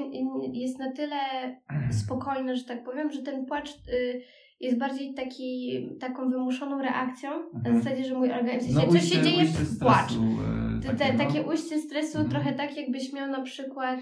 jest 0.53 0.79
na 0.79 0.93
tyle 0.93 1.17
spokojna, 2.05 2.55
że 2.55 2.65
tak 2.65 2.85
powiem, 2.85 3.13
że 3.13 3.23
ten 3.23 3.47
płacz 3.47 3.71
y, 3.71 4.21
jest 4.61 4.79
bardziej 4.79 5.15
taki, 5.15 5.73
taką 6.01 6.31
wymuszoną 6.31 6.83
reakcją, 6.83 7.31
na 7.31 7.59
Mhm. 7.59 7.79
zasadzie, 7.83 8.05
że 8.05 8.15
mój 8.19 8.33
organizm, 8.33 8.75
No, 8.75 8.87
coś 8.93 9.03
się 9.05 9.23
dzieje, 9.23 9.45
płacz. 9.81 10.13
y, 10.13 10.83
Te, 10.83 10.89
te, 10.89 10.97
takiego. 10.97 11.19
takie 11.25 11.43
ujście 11.43 11.79
stresu, 11.79 12.19
Mhm. 12.19 12.29
trochę 12.31 12.53
tak 12.57 12.77
jakbyś 12.77 13.13
miał 13.13 13.31
na 13.31 13.43
przykład, 13.43 14.01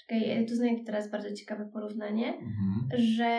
czekaj, 0.00 0.46
tu 0.48 0.54
znajdę 0.54 0.84
teraz 0.84 1.10
bardzo 1.10 1.32
ciekawe 1.34 1.68
porównanie, 1.72 2.26
Mhm. 2.34 2.88
że 2.98 3.30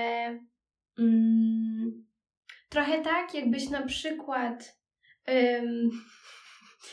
mm, 1.00 2.04
trochę 2.70 3.02
tak, 3.02 3.34
jakbyś 3.34 3.70
na 3.70 3.82
przykład 3.82 4.80
ym, 5.30 5.90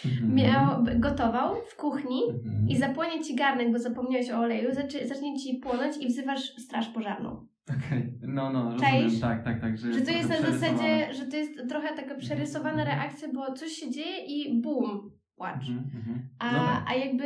Mhm. 0.04 0.34
miał, 0.34 0.84
gotował 1.00 1.57
w 1.70 1.76
kuchni 1.76 2.22
Mhm. 2.30 2.68
i 2.68 2.76
zapłonie 2.76 3.20
ci 3.24 3.34
garnek, 3.36 3.72
bo 3.72 3.78
zapomniałeś 3.78 4.30
o 4.30 4.38
oleju, 4.38 4.74
zacznie, 4.74 5.07
zacznie 5.09 5.36
ci 5.38 5.54
płonąć 5.62 5.96
i 5.96 6.09
wzywasz 6.09 6.40
straż 6.40 6.88
pożarną. 6.88 7.46
Okej, 7.70 8.12
no, 8.20 8.50
no, 8.52 8.62
rozumiem, 8.64 8.80
Czaisz? 8.80 9.20
tak, 9.20 9.44
tak, 9.44 9.61
tak. 9.61 9.78
Że, 9.78 9.92
Że 9.92 10.00
to 10.00 10.11
jest 10.11 10.28
na 10.28 10.36
zasadzie, 10.40 11.14
że 11.14 11.26
to 11.26 11.36
jest 11.36 11.68
trochę 11.68 11.96
taka 11.96 12.14
przerysowana 12.14 12.82
Mhm. 12.82 12.88
reakcja, 12.98 13.28
bo 13.34 13.52
coś 13.52 13.70
się 13.72 13.90
dzieje 13.90 14.24
i 14.26 14.61
bum, 14.61 15.11
płacz. 15.37 15.68
Mhm, 15.68 15.97
mhm. 15.97 16.28
A, 16.39 16.53
No 16.53 16.59
tak. 16.59 16.84
a 16.87 16.95
jakby 16.95 17.24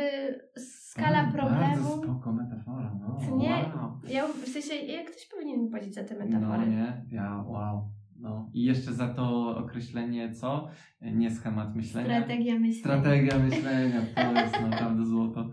skala 0.57 1.17
Ale 1.17 1.31
Bardzo 1.31 1.37
problemu... 1.47 2.03
spoko 2.03 2.33
metafora, 2.33 2.95
no. 3.01 3.17
Co 3.29 3.35
nie? 3.37 3.49
Wow. 3.49 3.99
Ja 4.09 4.27
w 4.27 4.47
sensie, 4.47 4.75
jak 4.75 5.11
ktoś 5.11 5.27
powinien 5.27 5.61
mi 5.61 5.69
płacić 5.69 5.93
za 5.93 6.03
te 6.03 6.15
metafory? 6.17 6.65
No 6.65 6.65
nie, 6.65 7.05
ja, 7.11 7.43
wow. 7.47 7.89
No. 8.19 8.49
I 8.53 8.63
jeszcze 8.63 8.93
za 8.93 9.07
to 9.13 9.57
określenie 9.57 10.31
co? 10.33 10.67
Nie 11.01 11.31
schemat 11.31 11.75
myślenia. 11.75 12.07
Strategia 12.21 12.59
myślenia. 12.59 12.79
Strategia 13.01 13.39
myślenia, 13.39 14.01
to 14.15 14.41
jest 14.41 14.61
naprawdę 14.61 15.05
złoto. 15.05 15.49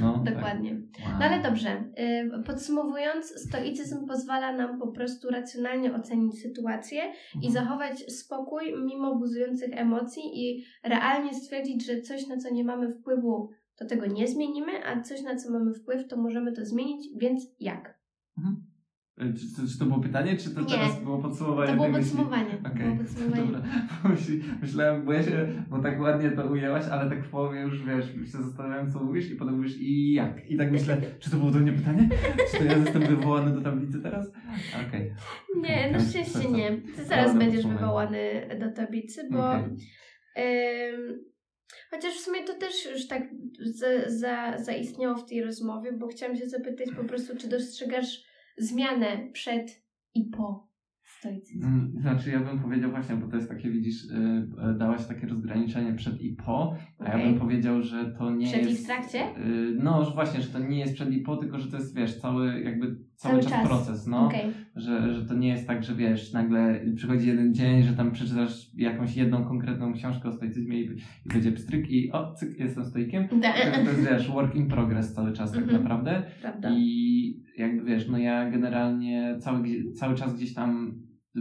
No, 0.00 0.24
Dokładnie. 0.24 0.76
Tak. 0.96 1.06
Wow. 1.06 1.18
No 1.18 1.24
ale 1.24 1.42
dobrze, 1.42 1.84
y, 1.98 2.42
podsumowując, 2.46 3.26
stoicyzm 3.48 4.06
pozwala 4.06 4.52
nam 4.52 4.78
po 4.78 4.88
prostu 4.88 5.28
racjonalnie 5.30 5.94
ocenić 5.94 6.42
sytuację 6.42 7.02
i 7.42 7.46
Mhm. 7.46 7.52
zachować 7.52 8.12
spokój 8.12 8.74
mimo 8.84 9.16
buzujących 9.16 9.70
emocji 9.72 10.22
i 10.34 10.64
realnie 10.84 11.34
stwierdzić, 11.34 11.86
że 11.86 12.00
coś, 12.00 12.26
na 12.26 12.36
co 12.36 12.50
nie 12.54 12.64
mamy 12.64 12.94
wpływu, 12.94 13.50
to 13.76 13.86
tego 13.86 14.06
nie 14.06 14.28
zmienimy, 14.28 14.72
a 14.86 15.00
coś, 15.02 15.22
na 15.22 15.36
co 15.36 15.50
mamy 15.52 15.74
wpływ, 15.74 16.08
to 16.08 16.16
możemy 16.16 16.52
to 16.52 16.64
zmienić, 16.66 17.08
więc 17.16 17.46
jak? 17.60 18.00
E, 18.38 18.42
Czy, 19.20 19.56
czy, 19.56 19.72
czy 19.72 19.78
to 19.78 19.84
było 19.84 20.00
pytanie, 20.00 20.36
czy 20.36 20.50
to 20.54 20.60
Nie. 20.60 20.66
teraz 20.66 21.02
było 21.02 21.18
podsumowanie 21.18 21.68
To 21.68 21.74
było 21.74 21.88
myśli? 21.88 22.02
podsumowanie. 22.04 22.58
Okej, 22.66 22.84
było 22.84 22.96
podsumowanie. 22.96 23.42
dobra. 23.52 23.62
Myślałem, 24.62 25.04
bo 25.04 25.12
ja 25.12 25.22
się, 25.22 25.48
bo 25.70 25.78
tak 25.78 26.00
ładnie 26.00 26.30
to 26.30 26.46
ujęłaś, 26.46 26.84
ale 26.90 27.10
tak 27.10 27.24
w 27.24 27.30
połowie 27.30 27.60
już, 27.60 27.84
wiesz, 27.84 28.06
się 28.32 28.42
zastanawiałem, 28.42 28.90
co 28.90 29.04
mówisz 29.04 29.30
i 29.30 29.36
potem 29.36 29.56
mówisz 29.56 29.76
i 29.80 30.12
jak. 30.12 30.50
I 30.50 30.56
tak 30.56 30.72
myślę, 30.72 30.96
czy 31.18 31.30
to 31.30 31.36
było 31.36 31.50
do 31.50 31.58
mnie 31.58 31.72
pytanie? 31.72 32.08
Czy 32.52 32.58
to 32.58 32.64
ja 32.64 32.76
jestem 32.76 33.02
wywołany 33.02 33.54
do 33.54 33.60
tablicy 33.60 34.02
teraz? 34.02 34.30
Okej. 34.88 35.12
Nie, 35.56 35.90
na 35.92 36.00
szczęście 36.00 36.40
to 36.40 36.50
nie. 36.50 36.76
Ty 36.96 37.04
zaraz 37.04 37.38
będziesz 37.38 37.66
wywołany 37.66 38.48
do 38.60 38.70
tablicy, 38.70 39.28
bo. 39.30 39.54
Ym, 39.54 39.76
chociaż 41.90 42.14
w 42.14 42.20
sumie 42.20 42.44
to 42.44 42.54
też 42.54 42.90
już 42.92 43.06
tak 43.08 43.22
za, 43.60 43.86
za, 44.06 44.58
zaistniało 44.58 45.16
w 45.16 45.28
tej 45.28 45.42
rozmowie, 45.42 45.92
bo 45.92 46.06
chciałam 46.08 46.36
się 46.36 46.48
zapytać 46.48 46.88
po 46.96 47.04
prostu, 47.04 47.36
czy 47.36 47.48
dostrzegasz 47.48 48.29
zmianę 48.58 49.28
przed 49.32 49.82
i 50.14 50.24
po 50.24 50.68
stoicyzmie? 51.02 51.66
Mm, 51.66 51.92
Znaczy 52.00 52.30
ja 52.30 52.40
bym 52.40 52.58
powiedział 52.58 52.90
właśnie, 52.90 53.16
bo 53.16 53.28
to 53.28 53.36
jest 53.36 53.48
takie, 53.48 53.70
widzisz, 53.70 54.04
y, 54.04 54.14
y, 54.74 54.78
dałaś 54.78 55.06
takie 55.06 55.26
rozgraniczenie 55.26 55.92
przed 55.94 56.20
i 56.20 56.32
po, 56.32 56.76
a 56.98 57.18
ja 57.18 57.24
bym 57.24 57.38
powiedział, 57.38 57.82
że 57.82 58.10
to 58.18 58.30
nie 58.30 58.46
Przed 58.46 58.66
i 58.66 58.70
jest... 58.70 58.82
w 58.82 58.86
trakcie? 58.86 59.36
y, 59.38 59.76
No, 59.82 60.04
że 60.04 60.14
właśnie, 60.14 60.40
że 60.40 60.48
to 60.48 60.58
nie 60.58 60.78
jest 60.78 60.94
przed 60.94 61.12
i 61.12 61.20
po, 61.20 61.36
tylko 61.36 61.58
że 61.58 61.70
to 61.70 61.76
jest, 61.76 61.96
wiesz, 61.96 62.20
cały 62.20 62.60
jakby 62.60 62.96
cały, 63.20 63.32
Cały 63.32 63.42
czas, 63.42 63.52
czas. 63.52 63.68
proces, 63.68 64.06
no. 64.06 64.26
Okej. 64.26 64.50
Że, 64.76 65.14
że 65.14 65.24
to 65.26 65.34
nie 65.34 65.48
jest 65.48 65.66
tak, 65.66 65.84
że 65.84 65.94
wiesz, 65.94 66.32
nagle 66.32 66.80
przychodzi 66.96 67.28
jeden 67.28 67.54
dzień, 67.54 67.82
że 67.82 67.92
tam 67.92 68.12
przeczytasz 68.12 68.70
jakąś 68.76 69.16
jedną 69.16 69.44
konkretną 69.44 69.92
książkę 69.92 70.28
o 70.28 70.32
stoicyzmie 70.32 70.80
i, 70.80 70.84
i 71.26 71.28
będzie 71.32 71.52
pstryk 71.52 71.90
i 71.90 72.12
o, 72.12 72.34
cyk, 72.34 72.58
jestem 72.58 72.84
stoikiem. 72.84 73.28
Da- 73.40 73.52
To 73.84 73.90
jest, 73.90 74.08
wiesz, 74.10 74.30
work 74.30 74.54
in 74.54 74.68
progress 74.68 75.14
cały 75.14 75.32
czas 75.32 75.52
tak 75.52 75.62
Mhm. 75.62 75.82
naprawdę. 75.82 76.22
Prawda. 76.42 76.70
I 76.76 77.42
jakby 77.58 77.84
wiesz, 77.84 78.08
no 78.08 78.18
ja 78.18 78.50
generalnie 78.50 79.36
cały, 79.40 79.62
cały 79.92 80.14
czas 80.14 80.36
gdzieś 80.36 80.54
tam, 80.54 80.94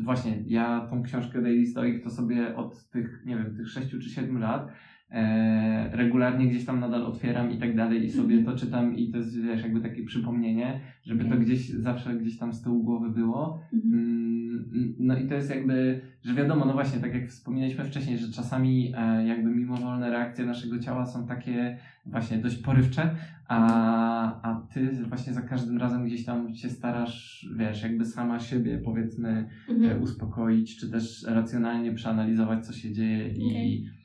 właśnie, 0.03 0.43
ja 0.47 0.87
tą 0.89 1.03
książkę 1.03 1.41
Daily 1.41 1.65
Stoic 1.65 2.03
to 2.03 2.09
sobie 2.09 2.55
od 2.55 2.89
tych, 2.89 3.23
nie 3.25 3.35
wiem, 3.35 3.55
tych 3.55 3.69
6 3.69 3.89
czy 3.91 4.09
7 4.09 4.37
lat 4.39 4.71
e, 5.11 5.89
regularnie 5.97 6.47
gdzieś 6.47 6.65
tam 6.65 6.79
nadal 6.79 7.03
otwieram 7.05 7.51
i 7.51 7.57
tak 7.57 7.75
dalej 7.75 8.03
i 8.05 8.09
sobie 8.09 8.35
Mhm. 8.35 8.45
to 8.55 8.65
czytam 8.65 8.97
i 8.97 9.11
to 9.11 9.17
jest, 9.17 9.41
wiesz, 9.41 9.63
jakby 9.63 9.81
takie 9.81 10.03
przypomnienie, 10.03 10.79
żeby 11.03 11.25
to 11.25 11.37
gdzieś 11.37 11.69
zawsze 11.69 12.15
gdzieś 12.15 12.37
tam 12.37 12.53
z 12.53 12.61
tyłu 12.61 12.83
głowy 12.83 13.09
było. 13.09 13.59
Mhm. 13.73 13.93
Mm, 13.93 14.95
No 14.99 15.17
i 15.17 15.27
to 15.27 15.33
jest 15.33 15.49
jakby, 15.49 16.01
że 16.23 16.33
wiadomo, 16.33 16.65
no 16.65 16.73
właśnie, 16.73 16.99
tak 16.99 17.13
jak 17.13 17.27
wspominaliśmy 17.27 17.83
wcześniej, 17.85 18.17
że 18.17 18.31
czasami 18.31 18.93
e, 18.97 19.27
jakby 19.27 19.49
mimowolne 19.49 20.09
reakcje 20.09 20.45
naszego 20.45 20.79
ciała 20.79 21.05
są 21.05 21.27
takie 21.27 21.77
właśnie 22.05 22.37
dość 22.37 22.57
porywcze, 22.57 23.15
a, 23.47 24.41
a 24.41 24.67
ty 24.73 24.91
właśnie 25.07 25.33
za 25.33 25.41
każdym 25.41 25.77
razem 25.77 26.05
gdzieś 26.05 26.25
tam 26.25 26.55
się 26.55 26.69
starasz, 26.69 27.47
wiesz, 27.57 27.83
jakby 27.83 28.05
sama 28.05 28.39
siebie 28.39 28.77
powiedzmy 28.85 29.29
e, 29.69 29.71
Mhm. 29.73 30.01
uspokoić, 30.01 30.77
czy 30.79 30.91
też 30.91 31.25
racjonalnie 31.27 31.91
przeanalizować, 31.93 32.65
co 32.65 32.73
się 32.73 32.91
dzieje 32.91 33.27
i, 33.27 33.45
Okej. 33.47 33.85
e, 33.87 33.99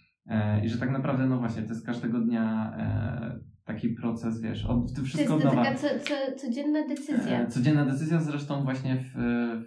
i 0.62 0.68
że 0.68 0.78
tak 0.78 0.90
naprawdę, 0.90 1.26
no 1.26 1.38
właśnie, 1.38 1.62
to 1.62 1.68
jest 1.68 1.86
każdego 1.86 2.20
dnia 2.20 2.74
e, 2.78 3.53
taki 3.64 3.88
proces, 3.88 4.40
wiesz, 4.40 4.64
od, 4.66 4.94
To 4.94 5.02
wszystko 5.02 5.32
jest 5.34 5.44
to 5.44 5.50
nowa. 5.50 5.64
taka 5.64 5.76
co, 5.78 5.86
co, 6.00 6.14
codzienna 6.46 6.88
decyzja. 6.88 7.40
E, 7.40 7.46
Codzienna 7.46 7.84
decyzja, 7.86 8.20
zresztą 8.20 8.64
właśnie 8.64 8.96
w, 8.96 9.12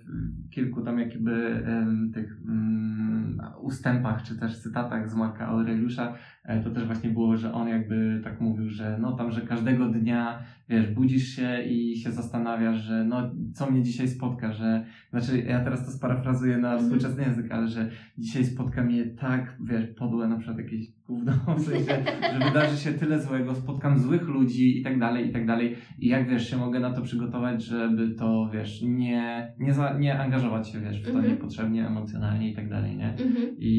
w 0.06 0.50
kilku 0.50 0.82
tam 0.82 1.00
jakby 1.00 1.64
em, 1.66 2.12
tych 2.14 2.38
mm, 2.48 3.42
ustępach, 3.62 4.24
czy 4.24 4.40
też 4.40 4.60
cytatach 4.62 5.10
z 5.12 5.16
Marka 5.16 5.48
Aureliusza, 5.48 6.14
e, 6.46 6.64
to 6.64 6.70
też 6.72 6.86
właśnie 6.86 7.10
było, 7.10 7.38
że 7.38 7.54
on 7.54 7.68
jakby 7.68 8.22
tak 8.24 8.42
mówił, 8.42 8.70
że 8.70 8.98
no 9.02 9.16
tam, 9.18 9.32
że 9.32 9.42
każdego 9.42 9.90
dnia, 9.90 10.44
wiesz, 10.70 10.94
budzisz 10.94 11.28
się 11.28 11.64
i 11.64 11.98
się 11.98 12.12
zastanawiasz, 12.12 12.78
że 12.78 13.04
no 13.04 13.32
co 13.54 13.72
mnie 13.72 13.84
dzisiaj 13.84 14.08
spotka, 14.08 14.54
że, 14.54 14.86
znaczy 15.10 15.38
ja 15.42 15.64
teraz 15.64 15.86
to 15.86 15.92
sparafrazuję 15.92 16.58
na 16.58 16.68
Mhm. 16.74 16.84
współczesny 16.84 17.24
język, 17.24 17.52
ale 17.52 17.68
że 17.68 17.90
dzisiaj 18.18 18.46
spotka 18.46 18.84
mnie 18.84 19.06
tak, 19.06 19.58
wiesz, 19.66 19.88
podłe 19.88 20.28
na 20.28 20.38
przykład 20.38 20.58
jakieś 20.58 20.97
gówno, 21.08 21.32
w 21.58 21.62
sensie, 21.62 22.04
że 22.34 22.46
wydarzy 22.48 22.78
się 22.78 22.92
tyle 22.94 23.22
złego, 23.22 23.56
spotkam 23.56 24.00
złych 24.00 24.28
ludzi 24.28 24.80
i 24.80 24.84
tak 24.84 25.00
dalej, 25.00 25.30
i 25.30 25.34
tak 25.34 25.46
dalej. 25.48 25.76
I 26.00 26.08
jak 26.08 26.30
wiesz, 26.30 26.50
się 26.50 26.58
mogę 26.58 26.80
na 26.80 26.94
to 26.94 27.02
przygotować, 27.02 27.64
żeby 27.64 28.10
to, 28.16 28.50
wiesz, 28.54 28.82
nie, 28.82 29.54
nie, 29.60 29.74
za, 29.74 29.98
nie 30.00 30.20
angażować 30.20 30.70
się, 30.70 30.80
wiesz, 30.80 31.02
w 31.02 31.04
to 31.06 31.10
Mhm. 31.12 31.28
niepotrzebnie, 31.34 31.88
emocjonalnie 31.88 32.52
i 32.52 32.56
tak 32.56 32.70
dalej, 32.70 32.98
nie? 32.98 33.10
Mhm. 33.12 33.56
I, 33.60 33.76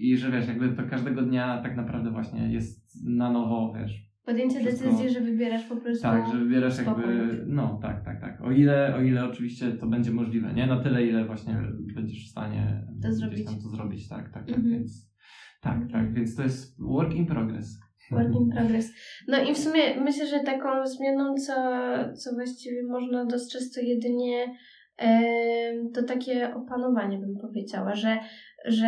I 0.00 0.16
że 0.16 0.30
wiesz, 0.30 0.48
jakby 0.48 0.68
to 0.68 0.82
każdego 0.90 1.22
dnia 1.22 1.60
tak 1.62 1.76
naprawdę 1.76 2.10
właśnie 2.10 2.52
jest 2.52 3.06
na 3.06 3.32
nowo, 3.32 3.74
wiesz. 3.78 4.10
Podjęcie 4.26 4.60
Wszystko- 4.60 4.84
decyzji, 4.90 5.10
że 5.10 5.20
wybierasz 5.20 5.64
po 5.64 5.76
prostu. 5.76 6.02
Tak, 6.02 6.26
że 6.32 6.38
wybierasz 6.38 6.74
spokój. 6.74 7.04
jakby, 7.04 7.44
no 7.46 7.78
tak, 7.82 8.04
tak, 8.04 8.20
tak. 8.20 8.40
O 8.44 8.50
ile, 8.52 8.94
o 8.96 9.02
ile 9.02 9.24
oczywiście 9.30 9.72
to 9.72 9.86
będzie 9.86 10.10
możliwe, 10.10 10.52
nie? 10.54 10.66
Na 10.66 10.80
tyle, 10.82 11.06
ile 11.06 11.24
właśnie 11.26 11.56
będziesz 11.94 12.26
w 12.26 12.30
stanie 12.30 12.82
To 13.02 13.12
zrobić. 13.12 13.44
tam 13.44 13.54
to 13.54 13.68
zrobić, 13.68 14.08
tak, 14.08 14.24
tak, 14.32 14.46
tak, 14.46 14.56
Mhm. 14.56 14.70
więc 14.72 15.09
tak, 15.60 15.74
Mhm. 15.76 15.90
tak, 15.92 16.14
więc 16.14 16.36
to 16.36 16.42
jest 16.42 16.80
work 16.82 17.14
in 17.14 17.26
progress. 17.26 17.78
Work 18.10 18.34
in 18.34 18.50
progress. 18.50 18.92
No 19.28 19.38
i 19.42 19.54
w 19.54 19.58
sumie 19.58 19.80
myślę, 20.04 20.26
że 20.26 20.40
taką 20.40 20.86
zmianą, 20.86 21.34
co, 21.34 21.54
co 22.14 22.34
właściwie 22.34 22.82
można 22.82 23.24
dostrzec, 23.24 23.74
to 23.74 23.80
jedynie 23.80 24.46
to 25.94 26.02
takie 26.02 26.54
opanowanie, 26.54 27.18
bym 27.18 27.36
powiedziała, 27.40 27.94
że, 27.94 28.18
że 28.64 28.86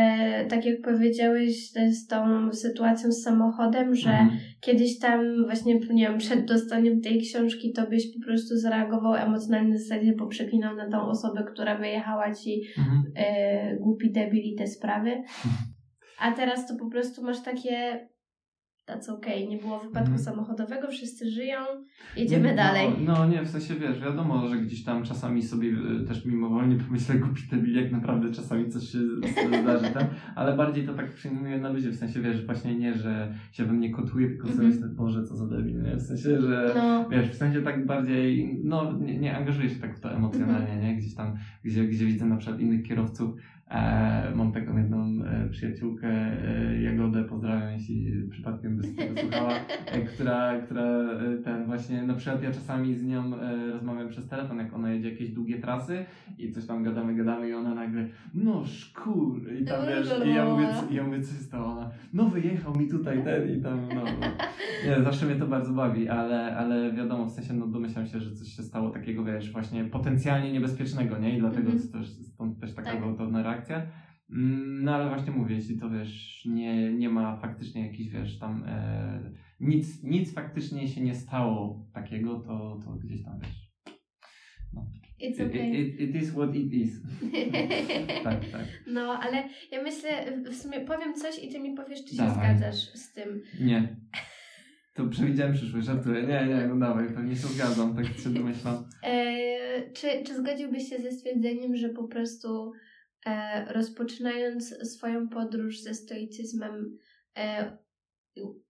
tak 0.49 0.65
jak 0.67 0.81
powiedziałeś 0.85 1.71
z, 1.71 2.07
tą 2.07 2.53
sytuacją 2.53 3.13
z 3.13 3.23
samochodem, 3.23 3.95
że 3.95 4.11
Mhm. 4.11 4.39
kiedyś 4.61 4.99
tam 4.99 5.45
właśnie, 5.45 5.75
nie 5.75 6.09
wiem, 6.09 6.19
przed 6.19 6.45
dostaniem 6.45 7.01
tej 7.01 7.21
książki 7.21 7.73
to 7.73 7.87
byś 7.87 8.15
po 8.19 8.25
prostu 8.25 8.57
zareagował 8.57 9.15
emocjonalnie 9.15 9.75
w 9.75 9.79
zasadzie, 9.79 10.13
poprzeklinał 10.13 10.77
na 10.77 10.91
tą 10.91 11.03
osobę, 11.07 11.45
która 11.53 11.79
wyjechała 11.79 12.35
ci 12.35 12.63
Mhm. 12.79 13.03
e, 13.17 13.77
głupi 13.77 14.13
debil 14.13 14.43
i 14.45 14.55
te 14.55 14.67
sprawy. 14.67 15.23
A 16.23 16.33
teraz 16.33 16.67
to 16.69 16.77
po 16.77 16.91
prostu 16.91 17.23
masz 17.23 17.43
takie 17.43 18.09
that's 18.89 19.11
okej, 19.13 19.49
nie 19.49 19.57
było 19.57 19.79
wypadku 19.79 19.99
Mhm. 20.11 20.19
samochodowego, 20.19 20.89
wszyscy 20.89 21.31
żyją, 21.31 21.59
jedziemy 22.17 22.49
Nie, 22.49 22.55
dalej. 22.55 22.89
No, 23.05 23.13
no 23.15 23.27
nie, 23.27 23.43
w 23.43 23.49
sensie 23.49 23.75
wiesz, 23.75 24.01
wiadomo, 24.01 24.49
że 24.49 24.57
gdzieś 24.57 24.85
tam 24.85 25.05
czasami 25.05 25.43
sobie 25.43 25.69
y, 26.03 26.05
też 26.09 26.25
mimowolnie 26.25 26.77
pomyślę 26.77 27.15
głupi 27.15 27.43
debil, 27.51 27.83
jak 27.83 27.93
naprawdę 27.93 28.31
czasami 28.33 28.69
coś 28.69 28.83
się 28.89 28.99
zdarzy 29.63 29.91
tam, 29.95 30.05
ale 30.37 30.57
bardziej 30.57 30.87
to 30.87 30.95
tak 30.95 31.15
przyjmuję 31.15 31.59
na 31.59 31.69
ludzie, 31.69 31.91
w 31.91 31.97
sensie 31.97 32.21
wiesz, 32.21 32.47
właśnie 32.47 32.75
nie, 32.79 32.95
że 32.95 33.35
się 33.53 33.65
we 33.65 33.73
mnie 33.73 33.91
kotuje, 33.91 34.29
tylko 34.29 34.49
sobie 34.49 34.63
Mhm. 34.67 34.75
myślę, 34.75 34.89
Boże, 34.89 35.25
co 35.25 35.37
za 35.37 35.47
debil, 35.47 35.83
nie? 35.83 35.97
W 35.97 36.03
sensie, 36.03 36.41
że 36.41 36.73
No, 36.77 37.09
wiesz, 37.09 37.29
w 37.31 37.35
sensie 37.35 37.63
tak 37.63 37.87
bardziej, 37.87 38.61
no 38.65 38.99
nie, 38.99 39.19
nie 39.19 39.37
angażuję 39.37 39.69
się 39.71 39.81
tak 39.81 39.97
w 39.97 40.01
to 40.01 40.13
emocjonalnie, 40.13 40.73
Mhm. 40.73 40.81
nie? 40.83 40.97
Gdzieś 40.97 41.15
tam, 41.15 41.35
gdzie, 41.65 41.85
gdzie 41.85 42.07
widzę 42.07 42.27
na 42.27 42.37
przykład 42.37 42.61
innych 42.61 42.83
kierowców, 42.83 43.31
e, 43.73 44.33
mam 44.35 44.53
taką 44.53 44.77
jedną 44.79 45.25
e, 45.25 45.49
przyjaciółkę, 45.49 46.09
e, 46.09 46.83
Jagodę, 46.83 47.25
pozdrawiam, 47.25 47.73
jeśli 47.73 48.29
przypadkiem 48.31 48.77
by 48.77 48.83
tego 48.83 49.21
słuchała, 49.21 49.51
która, 50.15 50.61
która 50.61 50.89
ten 51.45 51.67
właśnie, 51.67 52.03
na 52.03 52.15
przykład 52.15 52.43
ja 52.43 52.53
czasami 52.53 52.95
z 52.95 53.05
nią 53.05 53.31
rozmawiam 53.73 54.09
przez 54.09 54.29
telefon, 54.29 54.59
jak 54.59 54.75
ona 54.75 54.93
jedzie 54.93 55.11
jakieś 55.11 55.31
długie 55.31 55.59
trasy 55.59 56.05
i 56.39 56.53
coś 56.53 56.67
tam 56.67 56.83
gadamy, 56.83 57.15
gadamy 57.15 57.49
i 57.49 57.55
ona 57.55 57.75
nagle, 57.75 58.09
no 58.35 58.65
szkur, 58.65 59.53
i 59.61 59.65
tam 59.65 59.87
wiesz, 59.87 60.27
i 60.27 60.35
ja 60.35 60.45
mówię, 60.45 60.67
i 60.91 60.95
ja 60.95 61.05
mówię, 61.05 61.21
co 61.21 61.35
się 61.35 61.41
stało, 61.41 61.67
ona, 61.67 61.91
no 62.13 62.25
wyjechał 62.29 62.77
mi 62.77 62.89
tutaj 62.89 63.25
ten 63.25 63.59
i 63.59 63.63
tam, 63.63 63.81
no, 63.95 64.05
no. 64.05 64.27
Nie, 64.87 65.05
zawsze 65.05 65.27
mnie 65.27 65.35
to 65.37 65.47
bardzo 65.47 65.73
bawi, 65.73 66.09
ale, 66.09 66.57
ale 66.57 66.93
wiadomo, 66.93 67.27
w 67.27 67.31
sensie, 67.31 67.55
no 67.55 67.67
domyślam 67.67 68.07
się, 68.07 68.21
że 68.21 68.35
coś 68.35 68.49
się 68.49 68.63
stało 68.63 68.91
takiego, 68.91 69.25
wiesz, 69.25 69.53
właśnie 69.53 69.85
potencjalnie 69.85 70.53
niebezpiecznego, 70.53 71.19
nie? 71.19 71.37
I 71.37 71.41
dlatego 71.41 71.71
Mhm. 71.71 71.89
też, 71.93 72.09
stąd 72.43 72.61
też 72.61 72.75
taka 72.75 72.91
Tak. 72.91 73.01
gwałtowna 73.01 73.43
reakcja. 73.43 73.77
Mm, 74.31 74.85
No 74.85 74.95
ale 74.95 75.09
właśnie 75.09 75.33
mówię, 75.33 75.55
jeśli 75.55 75.79
to 75.79 75.91
wiesz, 75.91 76.45
nie, 76.47 76.93
nie 76.93 77.09
ma 77.09 77.37
faktycznie 77.37 77.87
jakichś, 77.87 78.11
wiesz, 78.11 78.39
tam 78.39 78.65
e, 78.67 79.33
nic, 79.61 80.03
nic 80.03 80.35
faktycznie 80.35 80.89
się 80.89 81.01
nie 81.01 81.15
stało 81.15 81.87
takiego, 81.95 82.41
to, 82.41 82.81
to 82.85 82.91
gdzieś 82.93 83.25
tam 83.25 83.41
wiesz. 83.41 83.63
it's 85.23 85.41
It, 85.47 85.51
okay. 85.51 85.69
it, 85.71 86.01
it 86.01 86.23
is 86.23 86.31
what 86.31 86.55
it 86.57 86.73
is. 86.73 87.03
tak, 88.25 88.45
tak. 88.51 88.67
No, 88.87 89.01
ale 89.23 89.49
ja 89.73 89.83
myślę, 89.83 90.11
w 90.51 90.55
sumie 90.55 90.81
powiem 90.81 91.15
coś 91.15 91.45
i 91.45 91.49
ty 91.49 91.61
mi 91.61 91.75
powiesz, 91.75 92.05
czy 92.05 92.11
się 92.17 92.23
Dawaj. 92.23 92.57
zgadzasz 92.57 92.77
z 92.95 93.13
tym. 93.13 93.43
Nie. 93.61 93.97
To 94.95 95.07
przewidziałem 95.07 95.55
przyszłość, 95.55 95.87
żartuję. 95.87 96.23
Nie, 96.23 96.47
nie, 96.47 96.67
no 96.69 96.77
dawaj, 96.77 97.15
pewnie 97.15 97.37
się 97.37 97.47
zgadzam, 97.49 97.97
tak 97.97 98.07
się 98.07 98.31
domyślam. 98.31 98.85
E, 99.05 99.93
czy, 99.93 100.07
czy 100.27 100.35
zgodziłbyś 100.35 100.89
się 100.89 100.99
ze 100.99 101.13
stwierdzeniem, 101.13 101.77
że 101.77 101.89
po 101.89 102.05
prostu 102.09 102.73
e, 103.27 103.65
rozpoczynając 103.73 104.75
swoją 104.93 105.29
podróż 105.29 105.81
ze 105.81 105.95
stoicyzmem, 105.95 106.99
e, 107.39 107.79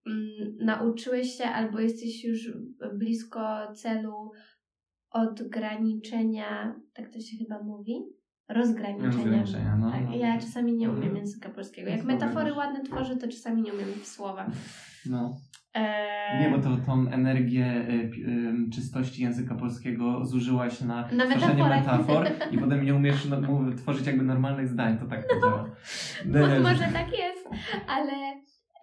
mm, 0.06 0.56
nauczyłeś 0.60 1.36
się 1.36 1.44
albo 1.44 1.80
jesteś 1.80 2.24
już 2.24 2.52
blisko 2.94 3.72
celu 3.74 4.30
odgraniczenia, 5.10 6.80
tak 6.92 7.12
to 7.12 7.20
się 7.20 7.36
chyba 7.36 7.62
mówi? 7.62 7.94
Rozgraniczenia. 8.48 9.12
Rozgraniczenia, 9.12 9.76
no, 9.76 9.90
tak, 9.90 10.04
no. 10.04 10.16
ja 10.16 10.38
czasami 10.40 10.72
nie 10.72 10.88
umiem 10.90 11.02
Mhm. 11.02 11.16
języka 11.16 11.50
polskiego. 11.50 11.90
Jak 11.90 12.04
metafory 12.04 12.52
ładne 12.52 12.84
tworzę, 12.84 13.16
to 13.16 13.28
czasami 13.28 13.62
nie 13.62 13.72
umiem 13.72 13.88
w 14.02 14.06
słowa. 14.06 14.50
No. 15.06 15.36
Nie, 16.40 16.50
bo 16.50 16.58
to 16.58 16.76
tą 16.86 17.08
energię 17.10 17.66
y, 17.88 18.10
czystości 18.74 19.22
języka 19.22 19.54
polskiego 19.54 20.24
zużyłaś 20.24 20.80
na, 20.80 21.08
Na 21.12 21.26
tworzenie 21.26 21.64
metaforę. 21.64 22.30
metafor 22.30 22.54
i 22.54 22.58
potem 22.58 22.84
nie 22.84 22.94
umiesz 22.94 23.24
no, 23.24 23.36
tworzyć 23.76 24.06
jakby 24.06 24.22
normalnych 24.24 24.68
zdań, 24.68 24.98
to 24.98 25.06
tak 25.06 25.28
to 25.28 25.40
działa. 25.40 25.70
Nie, 26.26 26.60
Może 26.60 26.84
tak 26.92 27.08
jest, 27.18 27.48
ale 27.88 28.12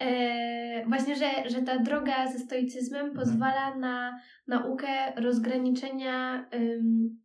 e, 0.02 0.86
właśnie, 0.88 1.16
że, 1.16 1.50
że 1.50 1.62
ta 1.62 1.80
droga 1.80 2.28
ze 2.28 2.40
stoicyzmem 2.40 3.06
Mhm. 3.06 3.20
pozwala 3.20 3.76
na 3.76 4.20
naukę 4.48 4.88
rozgraniczenia, 5.16 6.46
ym, 6.56 7.20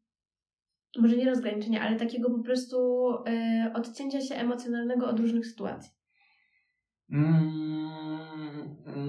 może 0.98 1.16
nie 1.16 1.26
rozgraniczenia, 1.30 1.82
ale 1.82 1.96
takiego 1.96 2.30
po 2.30 2.42
prostu 2.42 2.76
e, 3.26 3.70
odcięcia 3.74 4.20
się 4.20 4.34
emocjonalnego 4.34 5.06
od 5.08 5.20
różnych 5.20 5.46
sytuacji. 5.46 5.90
Mm. 7.12 8.63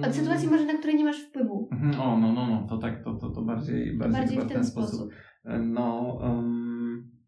Od 0.08 0.14
sytuacji 0.14 0.48
może, 0.48 0.64
na 0.64 0.78
które 0.78 0.94
nie 0.94 1.04
masz 1.04 1.20
wpływu. 1.20 1.68
Mhm, 1.72 2.00
O, 2.00 2.18
no, 2.18 2.32
no, 2.32 2.46
no, 2.46 2.66
to 2.68 2.78
tak, 2.78 3.04
to, 3.04 3.14
to, 3.14 3.30
to 3.30 3.42
bardziej, 3.42 3.96
bardziej, 3.96 4.20
Bardziej 4.20 4.40
w 4.40 4.48
ten 4.48 4.64
sposób. 4.64 5.10
No, 5.44 6.18
um, 6.22 6.65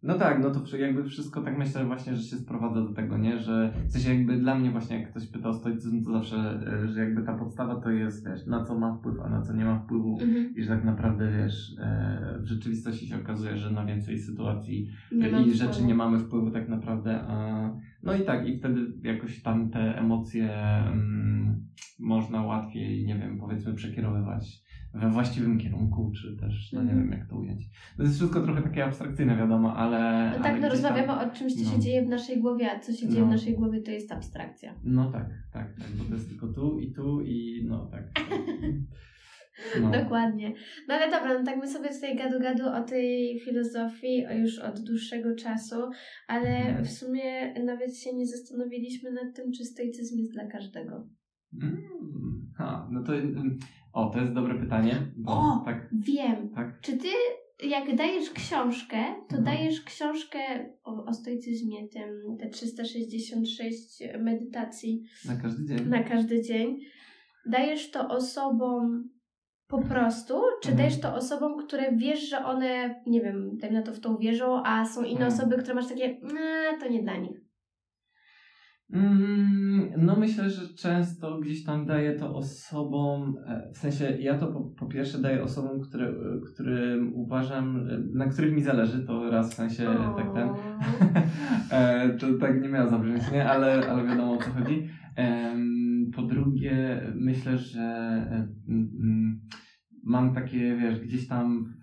no 0.03 0.15
tak, 0.15 0.39
no 0.39 0.51
to 0.51 0.77
jakby 0.77 1.05
wszystko 1.05 1.41
tak 1.41 1.57
myślę 1.57 1.85
właśnie, 1.85 2.15
że 2.15 2.23
się 2.23 2.37
sprowadza 2.37 2.83
do 2.83 2.91
tego, 2.91 3.17
nie? 3.17 3.39
Że 3.39 3.71
w 3.87 3.91
sensie 3.91 4.09
jakby 4.09 4.37
dla 4.37 4.55
mnie 4.55 4.71
właśnie 4.71 4.97
jak 4.97 5.11
ktoś 5.11 5.27
pyta 5.27 5.49
o 5.49 5.53
stoicyzm, 5.53 6.01
to 6.01 6.13
zawsze, 6.13 6.61
e, 6.67 6.89
że 6.89 7.01
jakby 7.01 7.23
ta 7.23 7.35
podstawa 7.35 7.77
to 7.77 7.91
jest, 7.91 8.25
wiesz, 8.29 8.47
na 8.47 8.61
co 8.61 8.75
ma 8.75 8.93
wpływ, 8.93 9.21
a 9.21 9.29
na 9.29 9.41
co 9.41 9.53
nie 9.53 9.65
ma 9.65 9.77
wpływu. 9.77 10.19
Mhm. 10.21 10.55
I 10.55 10.63
że 10.63 10.69
tak 10.69 10.85
naprawdę, 10.85 11.31
wiesz, 11.31 11.75
e, 11.79 12.39
w 12.39 12.47
rzeczywistości 12.47 13.07
się 13.07 13.17
okazuje, 13.17 13.57
że 13.57 13.71
na 13.71 13.85
więcej 13.85 14.19
sytuacji 14.19 14.87
Nie 15.13 15.43
i 15.43 15.55
rzeczy 15.55 15.85
nie 15.85 15.95
mamy 15.95 16.19
wpływu 16.19 16.51
tak 16.51 16.69
naprawdę. 16.69 17.21
A, 17.21 17.71
no 18.03 18.15
i 18.15 18.25
tak, 18.25 18.49
i 18.49 18.59
wtedy 18.59 18.81
jakoś 19.03 19.43
tam 19.43 19.71
te 19.71 19.99
emocje 19.99 20.53
mm, 20.53 21.61
można 21.99 22.43
łatwiej, 22.43 23.05
nie 23.05 23.19
wiem, 23.19 23.39
powiedzmy 23.39 23.75
przekierowywać 23.75 24.68
we 24.95 25.11
właściwym 25.11 25.59
kierunku, 25.59 26.13
czy 26.23 26.37
też, 26.41 26.73
no 26.73 26.83
nie 26.83 26.91
Mhm. 26.91 27.11
wiem 27.11 27.19
jak 27.19 27.29
to 27.29 27.37
ująć. 27.37 27.65
To 27.97 28.03
jest 28.03 28.15
wszystko 28.17 28.41
trochę 28.43 28.63
takie 28.63 28.85
abstrakcyjne, 28.85 29.37
wiadomo, 29.37 29.77
ale... 29.77 30.27
No 30.37 30.43
tak, 30.43 30.47
ale 30.53 30.61
no 30.61 30.69
gdzieś 30.69 30.81
tam- 30.83 30.93
rozmawiamy 30.97 31.21
o 31.21 31.35
czymś, 31.35 31.55
co 31.55 31.65
się 31.71 31.77
no. 31.77 31.83
dzieje 31.83 32.03
w 32.05 32.09
naszej 32.09 32.41
głowie, 32.41 32.71
a 32.73 32.79
co 32.81 32.93
się 32.93 33.09
dzieje 33.09 33.23
w 33.23 33.27
No. 33.27 33.33
naszej 33.33 33.55
głowie 33.55 33.83
to 33.83 33.91
jest 33.91 34.13
abstrakcja. 34.13 34.75
No 34.85 35.13
tak, 35.13 35.29
tak, 35.53 35.75
tak, 35.79 35.87
bo 35.99 36.05
to 36.05 36.15
jest 36.15 36.29
tylko 36.29 36.49
tu 36.49 36.79
i 36.79 36.93
tu 36.93 37.21
i 37.21 37.65
no 37.69 37.87
tak. 37.87 38.05
No. 39.83 39.91
Dokładnie. 39.91 40.55
No 40.89 40.95
ale 40.95 41.11
dobra, 41.11 41.39
no 41.39 41.45
tak 41.45 41.57
my 41.59 41.69
sobie 41.69 41.89
tutaj 41.89 42.17
gadu-gadu 42.17 42.67
o 42.69 42.83
tej 42.83 43.41
filozofii 43.45 44.25
już 44.41 44.59
od 44.59 44.81
dłuższego 44.81 45.35
czasu, 45.35 45.77
ale 46.29 46.49
Mhm. 46.57 46.85
w 46.85 46.91
sumie 46.91 47.55
nawet 47.65 47.97
się 47.97 48.17
nie 48.17 48.27
zastanowiliśmy 48.27 49.13
nad 49.13 49.37
tym, 49.37 49.53
czy 49.53 49.65
stoicyzm 49.65 50.19
jest 50.19 50.33
dla 50.33 50.47
każdego. 50.47 51.09
Mm, 51.63 51.83
ha, 52.57 52.89
no 52.93 53.03
to... 53.03 53.13
O, 53.93 54.11
to 54.11 54.21
jest 54.21 54.33
dobre 54.33 54.55
pytanie, 54.55 54.97
bo 55.17 55.33
O! 55.33 55.63
tak, 55.65 55.89
Wiem. 55.93 56.49
tak. 56.55 56.81
Czy 56.81 56.97
ty, 56.97 57.09
jak 57.67 57.97
dajesz 57.97 58.31
książkę, 58.31 58.97
to 59.29 59.37
Mhm. 59.37 59.45
dajesz 59.45 59.81
książkę 59.85 60.39
o, 60.85 61.05
o 61.05 61.13
stoicyzmie, 61.15 61.89
tym, 61.89 62.37
te 62.41 62.49
366 62.49 64.03
medytacji 64.19 65.03
Na 65.27 65.37
każdy 65.37 65.65
dzień. 65.65 65.89
na 65.89 66.03
każdy 66.03 66.43
dzień, 66.43 66.77
dajesz 67.47 67.91
to 67.91 68.09
osobom 68.09 69.09
po 69.69 69.83
prostu, 69.83 70.35
czy 70.63 70.69
Mhm. 70.71 70.77
dajesz 70.77 71.01
to 71.01 71.15
osobom, 71.15 71.67
które 71.67 71.97
wiesz, 71.97 72.29
że 72.29 72.45
one, 72.45 73.03
nie 73.07 73.21
wiem, 73.21 73.57
dajmy 73.57 73.77
na 73.79 73.83
to 73.87 73.93
w 73.93 74.01
to 74.01 74.11
uwierzą, 74.15 74.63
a 74.65 74.85
są 74.87 75.03
inne 75.03 75.27
Mhm. 75.27 75.33
osoby, 75.33 75.57
które 75.59 75.75
masz 75.75 75.89
takie, 75.89 76.09
"Nie, 76.09 76.79
to 76.81 76.89
nie 76.89 77.03
dla 77.03 77.17
nich. 77.17 77.41
Mm, 78.93 79.91
no 79.97 80.17
myślę, 80.17 80.51
że 80.51 80.75
często 80.75 81.39
gdzieś 81.39 81.65
tam 81.65 81.87
daję 81.87 82.13
to 82.15 82.35
osobom, 82.35 83.35
e, 83.47 83.71
w 83.75 83.79
sensie 83.79 84.17
ja 84.21 84.39
to 84.39 84.47
po, 84.47 84.61
po 84.61 84.87
pierwsze 84.87 85.19
daję 85.19 85.43
osobom, 85.43 85.81
które, 85.81 86.09
e, 86.09 86.15
którym 86.55 87.15
uważam, 87.15 87.77
e, 87.77 87.99
na 88.15 88.27
których 88.27 88.55
mi 88.55 88.63
zależy, 88.63 89.07
to 89.07 89.31
raz 89.31 89.51
w 89.51 89.55
sensie 89.55 89.91
O. 89.91 90.15
tak 90.17 90.35
ten, 90.35 90.49
to 92.19 92.39
tak 92.41 92.63
nie 92.63 92.69
miało 92.69 92.91
zabrzmieć, 92.91 93.33
nie? 93.33 93.49
Ale, 93.49 93.91
ale 93.91 94.07
wiadomo 94.07 94.33
o 94.33 94.37
co 94.37 94.51
chodzi. 94.51 94.89
Po 96.17 96.23
drugie, 96.23 97.03
myślę, 97.15 97.59
że 97.59 98.23
mam 100.05 100.35
takie, 100.35 100.77
wiesz, 100.77 101.01
gdzieś 101.01 101.29
tam 101.29 101.75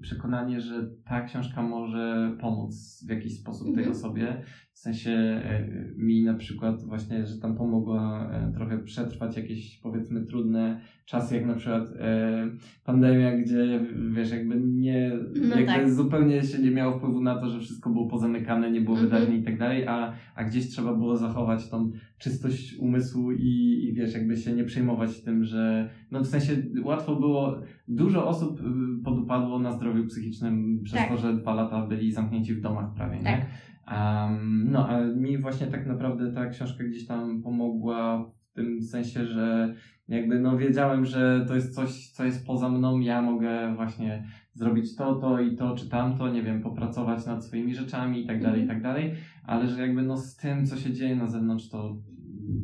przekonanie, 0.00 0.60
że 0.60 0.90
ta 1.04 1.22
książka 1.22 1.62
może 1.62 2.36
pomóc 2.40 3.04
w 3.06 3.10
jakiś 3.10 3.40
sposób 3.40 3.66
tej 3.66 3.84
mhm. 3.84 3.96
osobie. 3.96 4.42
W 4.78 4.80
sensie 4.80 5.10
e, 5.10 5.64
mi 5.96 6.24
na 6.24 6.34
przykład 6.34 6.84
właśnie, 6.84 7.26
że 7.26 7.38
tam 7.38 7.56
pomogła 7.56 8.30
e, 8.32 8.52
trochę 8.52 8.78
przetrwać 8.78 9.36
jakieś 9.36 9.78
powiedzmy 9.78 10.26
trudne 10.26 10.80
czasy, 11.04 11.34
jak 11.34 11.46
na 11.46 11.54
przykład 11.54 11.88
e, 11.98 12.48
pandemia, 12.84 13.36
gdzie 13.36 13.80
wiesz, 14.10 14.30
jakby 14.30 14.60
nie, 14.60 15.12
no 15.48 15.56
jakby 15.56 15.66
tak. 15.66 15.90
zupełnie 15.90 16.42
się 16.42 16.58
nie 16.58 16.70
miało 16.70 16.98
wpływu 16.98 17.20
na 17.20 17.40
to, 17.40 17.48
że 17.48 17.60
wszystko 17.60 17.90
było 17.90 18.08
pozamykane, 18.08 18.70
nie 18.70 18.80
było 18.80 18.96
mhm. 18.96 19.10
wydarzeń 19.10 19.40
i 19.40 19.44
tak 19.44 19.58
dalej, 19.58 19.86
a, 19.86 20.12
a 20.34 20.44
gdzieś 20.44 20.68
trzeba 20.68 20.94
było 20.94 21.16
zachować 21.16 21.68
tą 21.68 21.90
czystość 22.18 22.76
umysłu 22.78 23.32
i, 23.32 23.84
i 23.88 23.92
wiesz, 23.92 24.14
jakby 24.14 24.36
się 24.36 24.52
nie 24.52 24.64
przejmować 24.64 25.20
tym, 25.20 25.44
że 25.44 25.90
no 26.10 26.20
w 26.20 26.26
sensie 26.26 26.52
łatwo 26.84 27.16
było, 27.16 27.60
dużo 27.88 28.28
osób 28.28 28.60
y, 28.60 29.04
podupadło 29.04 29.58
na 29.58 29.72
zdrowiu 29.72 30.06
psychicznym 30.06 30.80
przez 30.84 30.98
tak. 30.98 31.08
to, 31.08 31.16
że 31.16 31.36
dwa 31.36 31.54
lata 31.54 31.86
byli 31.86 32.12
zamknięci 32.12 32.54
w 32.54 32.60
domach 32.60 32.94
prawie, 32.94 33.16
nie? 33.16 33.46
Um, 33.90 34.70
no, 34.70 34.88
a 34.88 35.00
mi 35.00 35.38
właśnie 35.38 35.66
tak 35.66 35.86
naprawdę 35.86 36.32
ta 36.32 36.46
książka 36.46 36.84
gdzieś 36.84 37.06
tam 37.06 37.42
pomogła 37.42 38.24
w 38.24 38.52
tym 38.52 38.82
sensie, 38.82 39.26
że 39.26 39.74
jakby 40.08 40.40
no 40.40 40.58
wiedziałem, 40.58 41.04
że 41.04 41.44
to 41.48 41.54
jest 41.54 41.74
coś, 41.74 42.10
co 42.10 42.24
jest 42.24 42.46
poza 42.46 42.68
mną, 42.68 43.00
ja 43.00 43.22
mogę 43.22 43.74
właśnie 43.74 44.24
zrobić 44.54 44.96
to, 44.96 45.14
to 45.14 45.40
i 45.40 45.56
to, 45.56 45.74
czy 45.74 45.88
tamto, 45.88 46.28
nie 46.28 46.42
wiem, 46.42 46.62
popracować 46.62 47.26
nad 47.26 47.44
swoimi 47.44 47.74
rzeczami 47.74 48.24
i 48.24 48.26
tak 48.26 48.42
dalej, 48.42 48.60
i 48.60 48.62
mhm. 48.62 48.80
tak 48.80 48.92
dalej, 48.92 49.14
ale 49.44 49.66
że 49.66 49.82
jakby 49.82 50.02
no 50.02 50.16
z 50.16 50.36
tym, 50.36 50.66
co 50.66 50.76
się 50.76 50.92
dzieje 50.92 51.16
na 51.16 51.26
zewnątrz, 51.26 51.68
to 51.68 51.96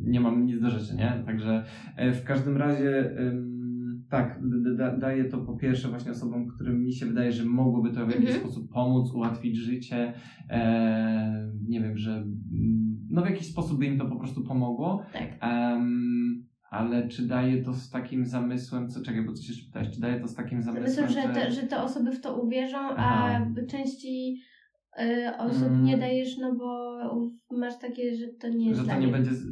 nie 0.03 0.19
mam 0.19 0.45
nic 0.45 0.61
do 0.61 0.69
rzeczy, 0.69 0.95
nie? 0.95 1.23
Także 1.25 1.63
e, 1.95 2.13
w 2.13 2.23
każdym 2.23 2.57
razie 2.57 3.17
tak, 4.15 4.39
da, 4.77 4.97
daje 4.97 5.25
to 5.25 5.37
po 5.37 5.57
pierwsze 5.57 5.87
właśnie 5.87 6.11
osobom, 6.11 6.47
którym 6.47 6.83
mi 6.83 6.93
się 6.93 7.05
wydaje, 7.05 7.31
że 7.31 7.45
mogłoby 7.45 7.91
to 7.91 8.05
w 8.05 8.09
jakiś 8.09 8.25
mhm. 8.25 8.39
sposób 8.39 8.71
pomóc, 8.71 9.11
ułatwić 9.13 9.57
życie, 9.57 10.13
e, 10.49 11.51
nie 11.67 11.81
wiem, 11.81 11.97
że 11.97 12.11
mm, 12.11 13.07
no 13.09 13.21
w 13.21 13.29
jakiś 13.29 13.51
sposób 13.51 13.79
by 13.79 13.85
im 13.85 13.97
to 13.97 14.05
po 14.05 14.15
prostu 14.15 14.43
pomogło. 14.43 15.05
Tak. 15.13 15.37
ale 16.69 17.07
czy 17.07 17.27
daje 17.27 17.63
to 17.63 17.73
z 17.73 17.89
takim 17.89 18.25
zamysłem, 18.25 18.89
co 18.89 19.01
czekaj, 19.01 19.25
bo 19.25 19.33
coś 19.33 19.49
jeszcze 19.49 19.65
pytałeś, 19.65 19.89
czy 19.95 20.01
daje 20.01 20.19
to 20.19 20.27
z 20.27 20.35
takim 20.35 20.61
zamysłem, 20.61 21.05
Myślę, 21.05 21.21
że, 21.21 21.27
że... 21.27 21.33
Te, 21.33 21.51
że 21.51 21.63
te 21.63 21.83
osoby 21.83 22.11
w 22.11 22.21
to 22.21 22.41
uwierzą, 22.41 22.77
Aha. 22.77 23.45
a 23.57 23.65
części 23.65 24.41
y, 24.99 25.37
osób 25.37 25.67
mm. 25.67 25.83
nie 25.83 25.97
dajesz, 25.97 26.37
no 26.37 26.55
bo 26.55 26.95
masz 27.57 27.79
takie, 27.79 28.15
że 28.15 28.27
to 28.27 28.49
nie 28.49 28.69
jest 28.69 28.81
Że 28.81 28.87
to 28.87 28.99
nie 28.99 29.07
będzie... 29.07 29.33
Z... 29.33 29.45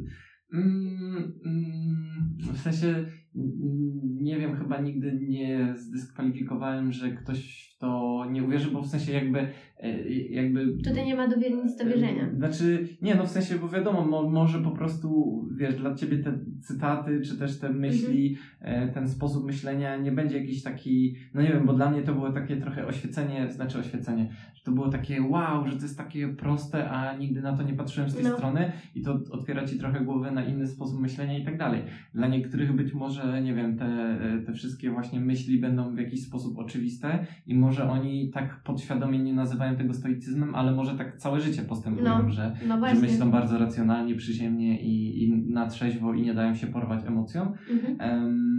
Mm, 0.54 1.40
mm, 1.44 2.36
w 2.54 2.58
sensie 2.58 3.04
nie 3.34 4.38
wiem, 4.38 4.56
chyba 4.56 4.80
nigdy 4.80 5.12
nie 5.12 5.74
zdyskwalifikowałem, 5.76 6.92
że 6.92 7.10
ktoś 7.10 7.70
w 7.74 7.78
to 7.78 8.24
nie 8.30 8.44
uwierzy, 8.44 8.70
bo 8.70 8.82
w 8.82 8.86
sensie 8.86 9.12
jakby... 9.12 9.48
E, 9.84 10.10
jakby 10.10 10.66
Tutaj 10.76 11.06
nie 11.06 11.14
ma 11.14 11.28
do 11.28 11.36
nic 11.36 11.76
do 11.76 11.84
wierzenia. 11.84 12.30
Znaczy, 12.36 12.88
nie, 13.02 13.14
no 13.14 13.24
w 13.24 13.28
sensie, 13.28 13.58
bo 13.58 13.68
wiadomo, 13.68 14.04
mo, 14.04 14.30
może 14.30 14.58
po 14.58 14.70
prostu, 14.70 15.40
wiesz, 15.56 15.76
dla 15.76 15.94
ciebie 15.94 16.18
te 16.18 16.38
cytaty, 16.60 17.20
czy 17.20 17.38
też 17.38 17.58
te 17.58 17.68
myśli, 17.68 18.36
mhm. 18.60 18.92
ten 18.92 19.08
sposób 19.08 19.46
myślenia 19.46 19.96
nie 19.96 20.12
będzie 20.12 20.38
jakiś 20.38 20.62
taki, 20.62 21.16
no 21.34 21.42
nie 21.42 21.48
wiem, 21.48 21.66
bo 21.66 21.72
dla 21.72 21.90
mnie 21.90 22.02
to 22.02 22.14
było 22.14 22.32
takie 22.32 22.56
trochę 22.56 22.86
oświecenie, 22.86 23.52
znaczy 23.52 23.78
oświecenie, 23.78 24.28
że 24.54 24.62
to 24.64 24.72
było 24.72 24.88
takie 24.88 25.22
wow, 25.22 25.66
że 25.66 25.76
to 25.76 25.82
jest 25.82 25.98
takie 25.98 26.28
proste, 26.28 26.90
a 26.90 27.16
nigdy 27.16 27.42
na 27.42 27.56
to 27.56 27.62
nie 27.62 27.74
patrzyłem 27.74 28.10
z 28.10 28.14
tej 28.14 28.24
no. 28.24 28.36
strony 28.36 28.72
i 28.94 29.02
to 29.02 29.20
otwiera 29.30 29.66
ci 29.66 29.78
trochę 29.78 30.00
głowę 30.00 30.30
na 30.30 30.44
inny 30.44 30.66
sposób 30.66 31.00
myślenia 31.00 31.38
i 31.38 31.44
tak 31.44 31.58
dalej. 31.58 31.82
Dla 32.14 32.28
niektórych 32.28 32.72
być 32.72 32.94
może 32.94 33.14
że, 33.14 33.42
nie 33.42 33.54
wiem, 33.54 33.76
te, 33.76 34.18
te 34.46 34.52
wszystkie 34.52 34.90
właśnie 34.90 35.20
myśli 35.20 35.58
będą 35.58 35.94
w 35.94 35.98
jakiś 35.98 36.22
sposób 36.22 36.58
oczywiste 36.58 37.26
i 37.46 37.54
może 37.54 37.90
oni 37.90 38.30
tak 38.30 38.62
podświadomie 38.62 39.18
nie 39.18 39.34
nazywają 39.34 39.73
tego 39.76 39.94
stoicyzmem, 39.94 40.54
ale 40.54 40.72
może 40.72 40.94
tak 40.94 41.16
całe 41.16 41.40
życie 41.40 41.62
postępują, 41.62 42.22
no, 42.22 42.30
że, 42.30 42.56
no 42.68 42.88
że 42.88 42.94
myślą 42.94 43.30
bardzo 43.30 43.58
racjonalnie, 43.58 44.14
przyziemnie 44.14 44.80
i, 44.80 45.24
i 45.24 45.32
na 45.52 45.66
trzeźwo 45.66 46.14
i 46.14 46.22
nie 46.22 46.34
dają 46.34 46.54
się 46.54 46.66
porwać 46.66 47.04
emocjom. 47.06 47.52
Mhm. 47.70 48.22
Um, 48.24 48.53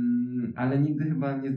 ale 0.56 0.80
nigdy 0.80 1.06
chyba 1.06 1.38
nie 1.38 1.52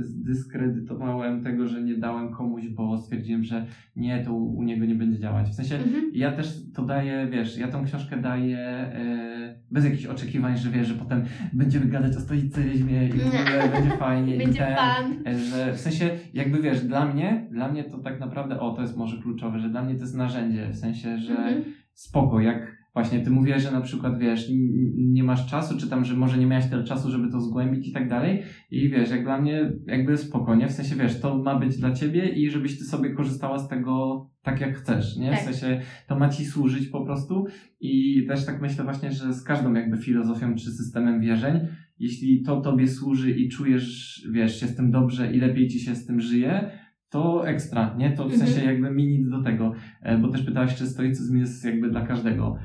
zdyskredytowałem 0.00 1.42
tego, 1.42 1.68
że 1.68 1.82
nie 1.82 1.94
dałem 1.94 2.32
komuś, 2.32 2.68
bo 2.68 2.98
stwierdziłem, 2.98 3.44
że 3.44 3.66
nie, 3.96 4.24
to 4.24 4.34
u, 4.34 4.56
u 4.56 4.62
niego 4.62 4.84
nie 4.84 4.94
będzie 4.94 5.18
działać. 5.18 5.48
W 5.48 5.54
sensie 5.54 5.76
mhm. 5.76 6.10
ja 6.14 6.32
też 6.32 6.72
to 6.74 6.82
daję, 6.82 7.28
wiesz, 7.30 7.58
ja 7.58 7.68
tą 7.68 7.84
książkę 7.84 8.16
daję 8.16 8.58
e, 8.58 9.58
bez 9.70 9.84
jakichś 9.84 10.06
oczekiwań, 10.06 10.56
że 10.56 10.70
wiesz, 10.70 10.88
że 10.88 10.94
potem 10.94 11.22
będziemy 11.52 11.86
gadać 11.86 12.16
o 12.16 12.20
stoicyzmie 12.20 13.08
i 13.08 13.12
w 13.12 13.26
ogóle 13.26 13.68
będzie 13.72 13.96
fajnie. 13.96 14.38
będzie 14.44 14.58
ten, 14.58 14.76
fan. 14.76 15.36
Że 15.36 15.72
w 15.72 15.80
sensie, 15.80 16.10
jakby 16.34 16.62
wiesz, 16.62 16.80
dla 16.80 17.06
mnie, 17.06 17.48
dla 17.50 17.68
mnie 17.68 17.84
to 17.84 17.98
tak 17.98 18.20
naprawdę, 18.20 18.60
o, 18.60 18.70
to 18.70 18.82
jest 18.82 18.96
może 18.96 19.22
kluczowe, 19.22 19.58
że 19.58 19.68
dla 19.68 19.82
mnie 19.82 19.94
to 19.94 20.00
jest 20.00 20.16
narzędzie, 20.16 20.68
w 20.70 20.76
sensie, 20.76 21.18
że 21.18 21.32
mhm. 21.32 21.64
spoko, 21.94 22.40
jak 22.40 22.77
właśnie 22.98 23.20
ty 23.20 23.30
mówiłeś, 23.30 23.62
że 23.62 23.70
na 23.70 23.80
przykład, 23.80 24.18
wiesz, 24.18 24.50
nie 24.96 25.24
masz 25.24 25.50
czasu, 25.50 25.78
czy 25.78 25.90
tam, 25.90 26.04
że 26.04 26.14
może 26.14 26.38
nie 26.38 26.46
miałeś 26.46 26.66
tyle 26.66 26.84
czasu, 26.84 27.10
żeby 27.10 27.30
to 27.30 27.40
zgłębić 27.40 27.88
i 27.88 27.92
tak 27.92 28.08
dalej 28.08 28.42
i 28.70 28.88
wiesz, 28.88 29.10
jak 29.10 29.24
dla 29.24 29.40
mnie 29.40 29.72
jakby 29.86 30.16
spokojnie, 30.16 30.68
w 30.68 30.72
sensie, 30.72 30.96
wiesz, 30.96 31.20
to 31.20 31.38
ma 31.38 31.58
być 31.58 31.76
dla 31.76 31.92
ciebie 31.92 32.28
i 32.28 32.50
żebyś 32.50 32.78
ty 32.78 32.84
sobie 32.84 33.14
korzystała 33.14 33.58
z 33.58 33.68
tego 33.68 34.26
tak 34.42 34.60
jak 34.60 34.76
chcesz, 34.76 35.16
nie? 35.16 35.30
Tak. 35.30 35.40
W 35.40 35.42
sensie 35.42 35.80
to 36.06 36.18
ma 36.18 36.28
ci 36.28 36.44
służyć 36.44 36.88
po 36.88 37.04
prostu 37.04 37.46
i 37.80 38.24
też 38.28 38.46
tak 38.46 38.62
myślę 38.62 38.84
właśnie, 38.84 39.12
że 39.12 39.34
z 39.34 39.44
każdą 39.44 39.74
jakby 39.74 39.96
filozofią 39.96 40.54
czy 40.54 40.70
systemem 40.70 41.20
wierzeń, 41.20 41.60
jeśli 41.98 42.42
to 42.42 42.60
tobie 42.60 42.88
służy 42.88 43.30
i 43.30 43.48
czujesz, 43.48 44.22
wiesz, 44.32 44.60
się 44.60 44.66
z 44.66 44.76
tym 44.76 44.90
dobrze 44.90 45.32
i 45.32 45.40
lepiej 45.40 45.68
ci 45.68 45.80
się 45.80 45.94
z 45.94 46.06
tym 46.06 46.20
żyje, 46.20 46.70
to 47.10 47.48
ekstra, 47.48 47.94
nie? 47.98 48.12
To 48.12 48.28
w 48.28 48.36
sensie 48.36 48.60
mhm. 48.60 48.66
jakby 48.66 48.90
mi 48.90 49.06
nic 49.06 49.28
do 49.28 49.42
tego, 49.42 49.72
e, 50.02 50.18
bo 50.18 50.28
też 50.28 50.42
pytałeś, 50.42 50.74
czy 50.74 50.86
stoicyzm 50.86 51.38
jest 51.38 51.64
jakby 51.64 51.90
dla 51.90 52.06
każdego. 52.06 52.56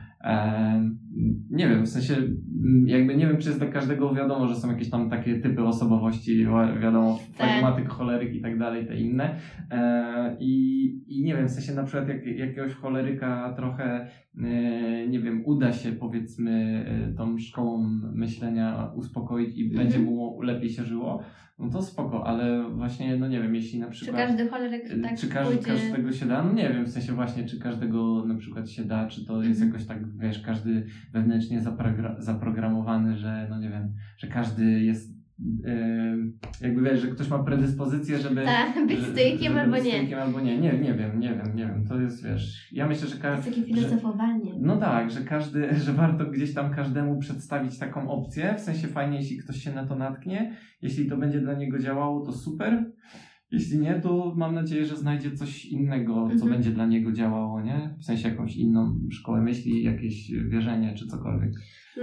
Nie 1.49 1.69
wiem, 1.69 1.85
w 1.85 1.89
sensie 1.89 2.13
jakby 2.85 3.15
nie 3.15 3.27
wiem, 3.27 3.37
czy 3.37 3.47
jest 3.47 3.59
dla 3.59 3.67
każdego 3.67 4.13
wiadomo, 4.13 4.47
że 4.47 4.55
są 4.55 4.71
jakieś 4.71 4.89
tam 4.89 5.09
takie 5.09 5.39
typy 5.39 5.63
osobowości, 5.63 6.45
wiadomo, 6.81 7.19
flegmatyk, 7.33 7.89
choleryk 7.89 8.35
i 8.35 8.41
tak 8.41 8.59
dalej, 8.59 8.87
te 8.87 8.97
inne. 8.97 9.35
E, 9.71 10.37
I, 10.39 10.83
I 11.07 11.23
nie 11.23 11.35
wiem, 11.35 11.47
w 11.47 11.51
sensie 11.51 11.73
na 11.73 11.83
przykład 11.83 12.07
jak 12.07 12.25
jakiegoś 12.25 12.73
choleryka 12.73 13.53
trochę, 13.55 14.07
nie 15.09 15.19
wiem, 15.19 15.43
uda 15.45 15.73
się 15.73 15.91
powiedzmy 15.91 16.85
e, 16.87 17.13
tą 17.13 17.37
szkołą 17.37 17.83
myślenia 18.13 18.91
uspokoić 18.95 19.57
i 19.57 19.69
będzie 19.69 19.97
mhm. 19.97 20.15
mu 20.15 20.41
lepiej 20.41 20.69
się 20.69 20.83
żyło, 20.83 21.23
no 21.59 21.69
to 21.69 21.81
spoko, 21.81 22.27
ale 22.27 22.69
właśnie, 22.69 23.17
no 23.17 23.27
nie 23.27 23.41
wiem, 23.41 23.55
jeśli 23.55 23.79
na 23.79 23.89
przykład... 23.89 24.21
Czy 24.21 24.27
każdy 24.27 24.49
choleryk 24.49 24.83
tak 25.03 25.19
Czy 25.19 25.27
każdy, 25.27 25.57
każdego 25.57 26.11
się 26.11 26.25
da? 26.25 26.43
No 26.43 26.53
nie 26.53 26.69
wiem, 26.69 26.85
w 26.85 26.89
sensie 26.89 27.13
właśnie, 27.13 27.45
czy 27.45 27.59
każdego 27.59 28.25
na 28.25 28.35
przykład 28.35 28.69
się 28.69 28.85
da, 28.85 29.07
czy 29.07 29.25
to 29.25 29.43
jest 29.43 29.61
mhm. 29.61 29.71
jakoś 29.71 29.87
tak, 29.87 30.17
wiesz, 30.17 30.41
każdy 30.41 30.85
wewnętrznie 31.13 31.61
zaprogramowany, 32.17 33.17
że 33.17 33.47
no 33.49 33.59
nie 33.59 33.69
wiem, 33.69 33.93
że 34.17 34.27
każdy 34.27 34.65
jest 34.83 35.22
jakby 36.61 36.81
wiesz, 36.81 37.01
że 37.01 37.07
ktoś 37.07 37.29
ma 37.29 37.43
predyspozycję, 37.43 38.19
żeby 38.19 38.43
tak, 38.45 38.87
być 38.87 38.99
stoikiem 38.99 39.57
albo 39.57 39.77
nie. 39.77 39.91
Stoikiem 39.91 40.19
albo 40.19 40.39
nie. 40.39 40.57
Nie, 40.57 40.73
nie 40.73 40.93
wiem, 40.93 41.19
nie 41.19 41.29
wiem, 41.29 41.55
nie 41.55 41.65
wiem. 41.65 41.85
To 41.87 42.01
jest, 42.01 42.23
wiesz, 42.23 42.69
ja 42.71 42.87
myślę, 42.87 43.07
że 43.07 43.17
każdy... 43.17 43.51
Takie 43.51 43.63
filozofowanie. 43.63 44.53
Że, 44.53 44.59
no 44.59 44.77
tak, 44.77 45.11
że 45.11 45.21
każdy, 45.21 45.73
że 45.85 45.93
warto 45.93 46.25
gdzieś 46.25 46.53
tam 46.53 46.73
każdemu 46.73 47.19
przedstawić 47.19 47.79
taką 47.79 48.09
opcję, 48.09 48.55
w 48.57 48.61
sensie 48.61 48.87
fajnie, 48.87 49.17
jeśli 49.17 49.37
ktoś 49.37 49.57
się 49.57 49.73
na 49.73 49.87
to 49.87 49.95
natknie, 49.95 50.57
jeśli 50.81 51.09
to 51.09 51.17
będzie 51.17 51.41
dla 51.41 51.53
niego 51.53 51.79
działało, 51.79 52.25
to 52.25 52.31
super. 52.31 52.91
Jeśli 53.51 53.79
nie, 53.79 54.01
to 54.01 54.33
mam 54.37 54.55
nadzieję, 54.55 54.85
że 54.85 54.97
znajdzie 54.97 55.31
coś 55.31 55.65
innego, 55.65 56.13
co 56.13 56.33
mhm. 56.33 56.51
będzie 56.51 56.71
dla 56.71 56.85
niego 56.85 57.11
działało, 57.11 57.61
nie? 57.61 57.95
W 57.99 58.05
sensie 58.05 58.29
jakąś 58.29 58.55
inną 58.55 58.99
szkołę 59.11 59.41
myśli, 59.41 59.83
jakieś 59.83 60.31
wierzenie 60.31 60.93
czy 60.95 61.07
cokolwiek. 61.07 61.51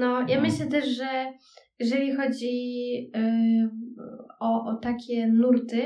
No, 0.00 0.20
ja 0.28 0.36
no. 0.36 0.42
myślę 0.42 0.66
też, 0.66 0.96
że 0.96 1.32
jeżeli 1.80 2.16
chodzi 2.16 2.50
y, 3.16 3.70
o, 4.40 4.64
o 4.64 4.76
takie 4.76 5.26
nurty, 5.26 5.82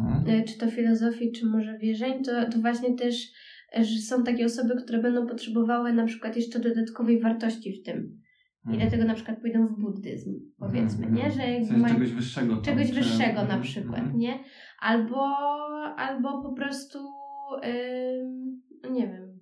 mhm. 0.00 0.40
y, 0.40 0.44
czy 0.44 0.58
to 0.58 0.70
filozofii, 0.70 1.32
czy 1.32 1.46
może 1.46 1.78
wierzeń, 1.78 2.22
to, 2.24 2.50
to 2.50 2.58
właśnie 2.58 2.94
też 2.94 3.32
że 3.76 3.98
są 3.98 4.24
takie 4.24 4.44
osoby, 4.44 4.74
które 4.76 5.02
będą 5.02 5.26
potrzebowały 5.26 5.92
na 5.92 6.04
przykład 6.04 6.36
jeszcze 6.36 6.60
dodatkowej 6.60 7.20
wartości 7.20 7.72
w 7.72 7.82
tym. 7.82 8.20
I 8.64 8.70
mhm. 8.70 8.80
dlatego 8.80 9.04
na 9.04 9.14
przykład 9.14 9.40
pójdą 9.40 9.66
w 9.66 9.80
buddyzm, 9.80 10.30
powiedzmy, 10.58 11.06
mhm. 11.06 11.14
nie? 11.14 11.30
Że 11.30 11.50
jakby 11.50 11.76
mają 11.76 11.94
czegoś 11.94 12.12
wyższego. 12.12 12.54
Tam, 12.54 12.64
czegoś 12.64 12.92
wyższego 12.92 13.44
na 13.44 13.58
przykład, 13.58 14.14
nie? 14.14 14.38
Albo, 14.80 15.36
albo 15.96 16.42
po 16.42 16.52
prostu, 16.52 16.98
yy, 17.62 18.90
nie 18.90 19.08
wiem, 19.08 19.38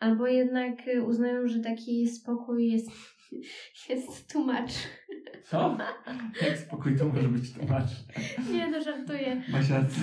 albo 0.00 0.26
jednak 0.26 0.74
uznają, 1.06 1.48
że 1.48 1.60
taki 1.60 2.08
spokój 2.08 2.68
jest 2.70 2.90
jest 3.88 4.32
tłumacz. 4.32 4.72
Co? 5.44 5.76
Jak 6.42 6.58
spokój 6.58 6.96
to 6.96 7.04
może 7.08 7.28
być 7.28 7.52
tłumacz? 7.52 7.90
Nie, 8.52 8.70
no 8.70 8.82
żartuję. 8.82 9.42
Basiacy. 9.52 10.00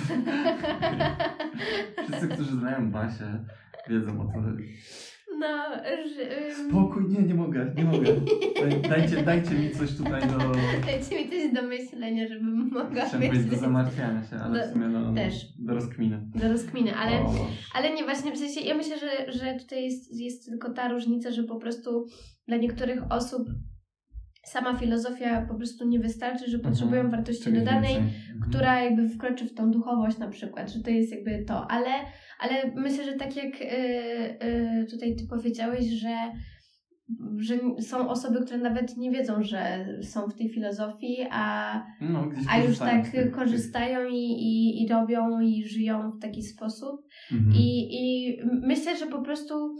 Wszyscy, 2.04 2.28
którzy 2.28 2.50
znają 2.56 2.90
Basię, 2.90 3.44
wiedzą 3.88 4.20
o 4.20 4.26
co 4.32 4.32
chodzi. 4.42 4.64
No, 5.38 5.68
że, 6.16 6.54
Spokój, 6.68 7.04
nie, 7.08 7.22
nie 7.22 7.34
mogę, 7.34 7.72
nie 7.76 7.84
mogę. 7.84 8.14
Dajcie, 8.88 9.22
dajcie 9.22 9.50
mi 9.54 9.70
coś 9.70 9.96
tutaj 9.96 10.20
do... 10.22 10.38
Dajcie 10.86 11.24
mi 11.24 11.30
coś 11.30 11.52
do 11.54 11.62
myślenia, 11.68 12.28
żebym 12.28 12.56
mogła 12.72 12.84
Chciałem 13.06 13.10
powiedzieć 13.10 13.30
do 13.38 13.42
myśleć. 13.44 13.60
zamartwiania 13.60 14.22
się, 14.26 14.36
ale 14.36 14.60
Do- 14.60 14.68
w 14.68 14.72
sumie 14.72 14.88
no, 14.88 15.00
no, 15.00 15.14
też. 15.14 15.34
do 15.58 15.74
rozkminy. 15.74 16.20
Do 16.34 16.48
rozkminy, 16.48 16.96
ale, 16.96 17.20
O, 17.20 17.34
ale 17.74 17.94
nie, 17.94 18.04
właśnie 18.04 18.32
w 18.32 18.38
sensie, 18.38 18.60
ja 18.60 18.74
myślę, 18.74 18.96
że, 18.98 19.32
że 19.32 19.54
tutaj 19.54 19.84
jest, 19.84 20.20
jest 20.20 20.44
tylko 20.46 20.72
ta 20.72 20.88
różnica, 20.88 21.30
że 21.30 21.42
po 21.44 21.56
prostu 21.56 22.06
dla 22.48 22.56
niektórych 22.56 23.02
osób 23.10 23.48
sama 24.48 24.76
filozofia 24.76 25.46
po 25.48 25.54
prostu 25.54 25.88
nie 25.88 25.98
wystarczy, 26.00 26.50
że 26.50 26.58
potrzebują 26.58 27.10
wartości 27.10 27.52
dodanej. 27.52 27.96
Mhm. 27.96 28.10
która 28.48 28.82
jakby 28.82 29.08
wkroczy 29.08 29.44
w 29.44 29.54
tą 29.54 29.70
duchowość 29.70 30.18
na 30.18 30.28
przykład, 30.28 30.70
że 30.70 30.80
to 30.82 30.90
jest 30.90 31.12
jakby 31.12 31.44
to, 31.44 31.70
ale, 31.70 31.90
ale 32.40 32.72
myślę, 32.74 33.04
że 33.04 33.12
tak 33.12 33.36
jak 33.36 33.54
y, 33.60 33.64
y, 34.44 34.86
tutaj 34.90 35.16
ty 35.16 35.26
powiedziałeś, 35.30 35.86
że, 35.86 36.16
że 37.36 37.58
są 37.80 38.08
osoby, 38.08 38.40
które 38.44 38.58
nawet 38.58 38.96
nie 38.96 39.10
wiedzą, 39.10 39.42
że 39.42 39.86
są 40.02 40.28
w 40.28 40.34
tej 40.34 40.48
filozofii, 40.48 41.26
a, 41.30 41.74
No, 42.00 42.28
a 42.50 42.58
już 42.58 42.78
tak 42.78 43.08
tych- 43.08 43.30
korzystają 43.30 44.08
i, 44.08 44.16
i, 44.16 44.82
i 44.82 44.88
robią 44.88 45.40
i 45.40 45.64
żyją 45.64 46.10
w 46.10 46.20
taki 46.22 46.42
sposób. 46.42 47.00
Mhm. 47.32 47.52
I, 47.56 47.88
I 47.90 48.36
myślę, 48.62 48.96
że 48.96 49.06
po 49.06 49.22
prostu 49.22 49.76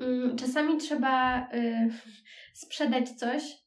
mm, 0.00 0.36
czasami 0.36 0.76
trzeba 0.76 1.46
y, 1.54 1.88
sprzedać 2.62 3.10
coś, 3.10 3.59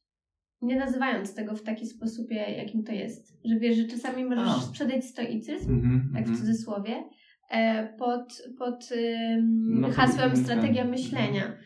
nie 0.64 0.76
nazywając 0.76 1.34
tego 1.34 1.54
w 1.56 1.62
taki 1.62 1.86
sposób, 1.86 2.30
ja- 2.30 2.48
jakim 2.48 2.82
to 2.84 2.92
jest. 2.92 3.36
Że 3.44 3.58
wiesz, 3.58 3.76
że 3.76 3.84
czasami 3.84 4.24
możesz 4.24 4.48
A. 4.48 4.60
sprzedać 4.60 5.04
stoicyzm, 5.04 5.74
Mhm, 5.74 6.10
tak 6.14 6.24
w 6.24 6.28
mhm. 6.28 6.36
cudzysłowie, 6.38 7.04
e, 7.50 7.88
pod, 7.98 8.42
pod 8.58 8.88
No 9.68 9.90
hasłem 9.90 10.36
strategia 10.36 10.84
myślenia 10.84 11.56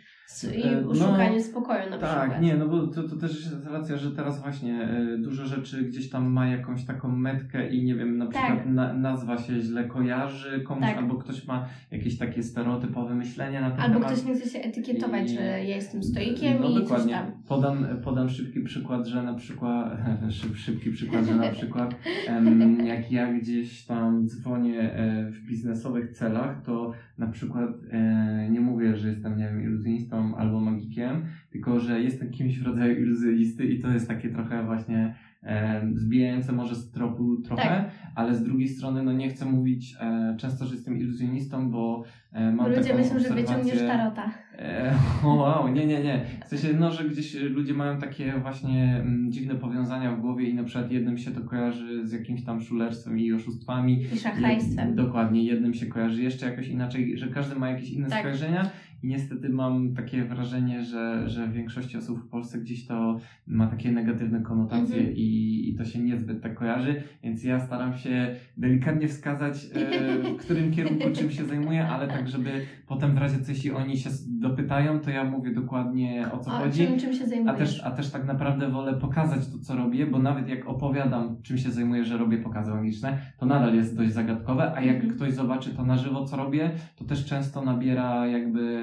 i 0.56 0.62
E, 0.62 0.80
no, 0.80 0.94
szukanie 0.94 1.42
spokoju 1.42 1.90
na 1.90 1.98
Tak, 1.98 2.20
przykład. 2.20 2.42
nie, 2.42 2.56
no 2.56 2.68
bo 2.68 2.86
to, 2.86 3.02
to 3.08 3.16
też 3.16 3.30
jest 3.34 3.66
racja, 3.66 3.96
że 3.96 4.10
teraz 4.10 4.42
właśnie 4.42 4.82
e, 4.82 5.18
dużo 5.18 5.46
rzeczy 5.46 5.82
gdzieś 5.82 6.10
tam 6.10 6.30
ma 6.30 6.46
jakąś 6.48 6.84
taką 6.84 7.08
metkę 7.08 7.68
i 7.70 7.84
nie 7.84 7.94
wiem, 7.94 8.18
na 8.18 8.26
przykład 8.26 8.58
Tak. 8.58 8.66
na, 8.66 8.92
nazwa 8.92 9.38
się 9.38 9.60
źle 9.60 9.84
kojarzy 9.84 10.60
komuś, 10.60 10.84
Tak. 10.84 10.96
albo 10.96 11.14
ktoś 11.14 11.46
ma 11.46 11.66
jakieś 11.90 12.18
takie 12.18 12.42
stereotypowe 12.42 13.14
myślenie 13.14 13.60
na 13.60 13.70
ten 13.70 13.80
Albo 13.80 13.94
temat. 13.94 14.12
ktoś 14.12 14.24
nie 14.24 14.34
chce 14.34 14.50
się 14.50 14.58
etykietować, 14.58 15.30
I- 15.30 15.34
że 15.34 15.42
ja 15.42 15.76
jestem 15.76 16.02
stoikiem 16.02 16.56
no 16.60 16.68
i 16.68 16.72
coś 16.72 16.82
dokładnie. 16.82 17.12
tam. 17.12 17.32
Podam, 17.48 17.86
podam 18.04 18.28
szybki 18.28 18.60
przykład, 18.60 19.06
że 19.06 19.22
na 19.22 19.34
przykład, 19.34 19.98
szyb, 20.30 20.56
szybki 20.56 20.90
przykład, 20.90 21.24
że 21.26 21.34
na 21.36 21.48
przykład 21.58 21.94
em, 22.26 22.86
jak 22.86 23.12
ja 23.12 23.32
gdzieś 23.32 23.84
tam 23.84 24.26
dzwonię 24.28 24.80
e, 24.92 25.30
w 25.30 25.40
biznesowych 25.46 26.10
celach, 26.10 26.62
to 26.62 26.92
na 27.18 27.26
przykład 27.26 27.70
e, 27.90 28.48
nie 28.50 28.60
mówię, 28.60 28.96
że 28.96 29.08
jestem, 29.08 29.36
nie 29.38 29.44
wiem, 29.44 29.62
iluzjonistą 29.62 30.36
albo 30.36 30.60
magikiem, 30.60 31.26
tylko 31.50 31.80
że 31.80 32.00
jestem 32.00 32.30
kimś 32.30 32.58
w 32.58 32.66
rodzaju 32.66 33.02
iluzjonisty 33.02 33.64
i 33.64 33.80
to 33.80 33.88
jest 33.88 34.08
takie 34.08 34.28
trochę 34.28 34.64
właśnie 34.64 35.14
e, 35.42 35.82
zbijające 35.94 36.52
może 36.52 36.74
z 36.74 36.90
tropu 36.90 37.36
trochę, 37.36 37.62
Tak. 37.62 37.90
ale 38.14 38.34
z 38.34 38.42
drugiej 38.42 38.68
strony 38.68 39.02
no 39.02 39.12
nie 39.12 39.28
chcę 39.28 39.44
mówić 39.44 39.96
e, 40.00 40.36
często, 40.38 40.66
że 40.66 40.74
jestem 40.74 40.98
iluzjonistą, 40.98 41.70
bo 41.70 42.04
e, 42.32 42.52
mam 42.52 42.68
Ludzie 42.68 42.82
taką 42.82 42.98
myślą, 42.98 43.18
że 43.18 43.34
wyciągniesz 43.34 43.78
tarota. 43.78 44.30
E, 44.58 44.94
o, 45.24 45.34
wow, 45.42 45.68
nie, 45.68 45.86
nie, 45.86 46.02
nie. 46.02 46.24
W 46.44 46.48
sensie, 46.48 46.68
no, 46.78 46.92
że 46.92 47.04
gdzieś 47.04 47.34
ludzie 47.34 47.74
mają 47.74 47.98
takie 47.98 48.32
właśnie 48.42 48.96
mm, 49.00 49.32
dziwne 49.32 49.54
powiązania 49.54 50.12
w 50.16 50.20
głowie 50.20 50.48
i 50.48 50.54
na 50.54 50.64
przykład 50.64 50.92
jednym 50.92 51.18
się 51.18 51.30
to 51.30 51.40
kojarzy 51.40 52.06
z 52.06 52.12
jakimś 52.12 52.44
tam 52.44 52.60
szulerstwem 52.60 53.18
i 53.18 53.32
oszustwami. 53.32 54.02
I 54.14 54.18
szachlajstwem. 54.18 54.94
Dokładnie, 54.96 55.44
jednym 55.44 55.74
się 55.74 55.86
kojarzy 55.86 56.22
jeszcze 56.22 56.50
jakoś 56.50 56.68
inaczej, 56.68 57.18
że 57.18 57.28
każdy 57.28 57.56
ma 57.56 57.70
jakieś 57.70 57.90
inne 57.90 58.08
Tak. 58.08 58.18
skojarzenia 58.18 58.70
i 59.02 59.06
niestety 59.06 59.48
mam 59.48 59.94
takie 59.94 60.24
wrażenie, 60.24 60.82
że, 60.82 61.28
że 61.28 61.46
w 61.46 61.52
większości 61.52 61.96
osób 61.96 62.18
w 62.18 62.28
Polsce 62.28 62.58
gdzieś 62.58 62.86
to 62.86 63.20
ma 63.46 63.66
takie 63.66 63.92
negatywne 63.92 64.40
konotacje 64.42 64.96
Mhm. 64.96 65.16
i, 65.16 65.68
i 65.68 65.74
to 65.76 65.84
się 65.84 65.98
niezbyt 65.98 66.42
tak 66.42 66.54
kojarzy, 66.54 67.02
więc 67.22 67.44
ja 67.44 67.60
staram 67.60 67.94
się 67.96 68.36
delikatnie 68.56 69.08
wskazać, 69.08 69.66
e, 69.74 70.22
w 70.32 70.36
którym 70.36 70.72
kierunku 70.72 71.04
czym 71.14 71.30
się 71.30 71.44
zajmuję, 71.44 71.86
ale 71.88 72.08
tak, 72.08 72.28
żeby 72.28 72.50
potem 72.86 73.14
w 73.14 73.18
razie 73.18 73.38
co 73.40 73.52
jeśli 73.52 73.70
oni 73.70 73.96
się 73.96 74.10
s- 74.10 74.28
dopytają, 74.48 75.00
to 75.00 75.10
ja 75.10 75.24
mówię 75.24 75.54
dokładnie 75.54 76.26
o 76.32 76.38
co 76.38 76.50
O, 76.50 76.54
chodzi. 76.54 76.86
czym, 76.86 76.98
czym 76.98 77.12
się 77.12 77.24
A 77.24 77.28
zajmujesz? 77.28 77.58
też, 77.58 77.82
a 77.84 77.90
też 77.90 78.10
tak 78.10 78.26
naprawdę 78.26 78.68
wolę 78.70 78.94
pokazać 78.94 79.40
to, 79.52 79.58
co 79.58 79.76
robię, 79.76 80.06
bo 80.06 80.18
nawet 80.18 80.48
jak 80.48 80.68
opowiadam, 80.68 81.36
czym 81.42 81.58
się 81.58 81.70
zajmuję, 81.70 82.04
że 82.04 82.16
robię 82.18 82.38
pokazy 82.38 82.70
magiczne, 82.74 83.18
to 83.38 83.46
nadal 83.46 83.74
jest 83.74 83.96
dość 83.96 84.12
zagadkowe, 84.12 84.72
a 84.76 84.80
jak 84.80 84.96
Mhm. 84.96 85.14
ktoś 85.14 85.32
zobaczy 85.32 85.70
to 85.70 85.84
na 85.84 85.96
żywo, 85.96 86.24
co 86.24 86.36
robię, 86.36 86.70
to 86.96 87.04
też 87.04 87.24
często 87.24 87.62
nabiera 87.62 88.26
jakby, 88.26 88.78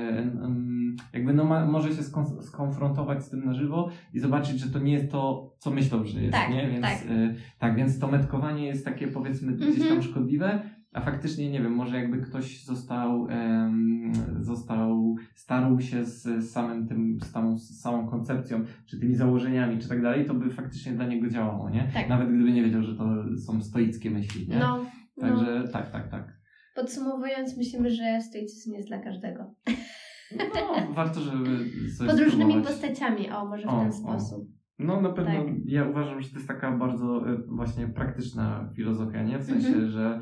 jakby 1.14 1.34
no 1.34 1.44
ma, 1.44 1.66
może 1.66 1.90
się 1.90 2.02
skon- 2.02 2.42
skonfrontować 2.42 3.24
z 3.24 3.30
tym 3.30 3.46
na 3.46 3.54
żywo 3.54 3.90
i 4.14 4.20
zobaczyć, 4.20 4.60
że 4.60 4.70
to 4.70 4.80
nie 4.80 4.94
jest 4.94 5.12
to, 5.12 5.52
co 5.58 5.72
myślą, 5.72 6.06
że 6.06 6.22
jest, 6.22 6.34
Tak, 6.34 6.50
nie? 6.54 6.68
Więc, 6.70 6.82
tak. 6.86 7.02
y, 7.12 7.36
tak, 7.60 7.76
więc 7.76 8.00
to 8.00 8.08
metkowanie 8.08 8.68
jest 8.68 8.86
takie 8.86 9.08
powiedzmy 9.08 9.52
gdzieś 9.54 9.76
tam 9.80 9.84
Mhm. 9.88 10.02
szkodliwe, 10.02 10.62
a 10.96 11.02
faktycznie 11.02 11.52
nie 11.52 11.62
wiem, 11.62 11.72
może 11.76 11.96
jakby 11.98 12.22
ktoś 12.22 12.64
został, 12.64 13.28
em, 13.30 14.12
został, 14.40 15.16
starł 15.36 15.80
się 15.80 16.06
z 16.06 16.50
samym 16.52 16.88
tym, 16.88 17.18
z 17.22 17.32
samą, 17.32 17.58
z 17.58 17.80
samą 17.82 18.08
koncepcją, 18.08 18.64
czy 18.86 19.00
tymi 19.00 19.16
założeniami, 19.16 19.80
czy 19.80 19.90
tak 19.90 20.02
dalej, 20.02 20.26
to 20.26 20.34
by 20.34 20.50
faktycznie 20.50 20.92
dla 20.94 21.08
niego 21.08 21.28
działało, 21.28 21.70
nie? 21.70 21.90
Tak. 21.94 22.10
Nawet 22.10 22.30
gdyby 22.30 22.52
nie 22.52 22.64
wiedział, 22.64 22.84
że 22.84 22.96
to 22.96 23.06
są 23.46 23.62
stoickie 23.62 24.12
myśli, 24.12 24.48
nie? 24.48 24.60
No, 24.60 24.86
no. 25.18 25.28
Także 25.28 25.64
tak, 25.74 25.92
tak, 25.92 26.12
tak. 26.12 26.38
Podsumowując, 26.76 27.58
myślimy, 27.58 27.90
że 27.90 28.22
stoicyzm 28.22 28.74
jest 28.74 28.88
dla 28.88 29.00
każdego. 29.00 29.54
No, 30.38 30.94
warto, 30.94 31.20
żeby 31.22 31.50
coś 31.98 32.08
Pod 32.10 32.20
różnymi 32.20 32.52
spróbować. 32.54 32.74
postaciami, 32.80 33.30
o, 33.32 33.46
może 33.46 33.68
w 33.68 33.70
O, 33.70 33.80
ten 33.80 33.90
o. 33.90 33.92
sposób. 33.92 34.48
No 34.80 35.02
na 35.02 35.10
pewno 35.10 35.32
Tak. 35.46 35.54
ja 35.66 35.88
uważam, 35.90 36.22
że 36.22 36.30
to 36.30 36.36
jest 36.36 36.48
taka 36.48 36.78
bardzo 36.78 37.30
y, 37.30 37.38
właśnie 37.48 37.88
praktyczna 37.88 38.70
filozofia, 38.76 39.24
nie? 39.24 39.40
W 39.40 39.44
sensie, 39.44 39.68
Mhm. 39.68 39.90
że 39.90 40.06
mm, 40.06 40.22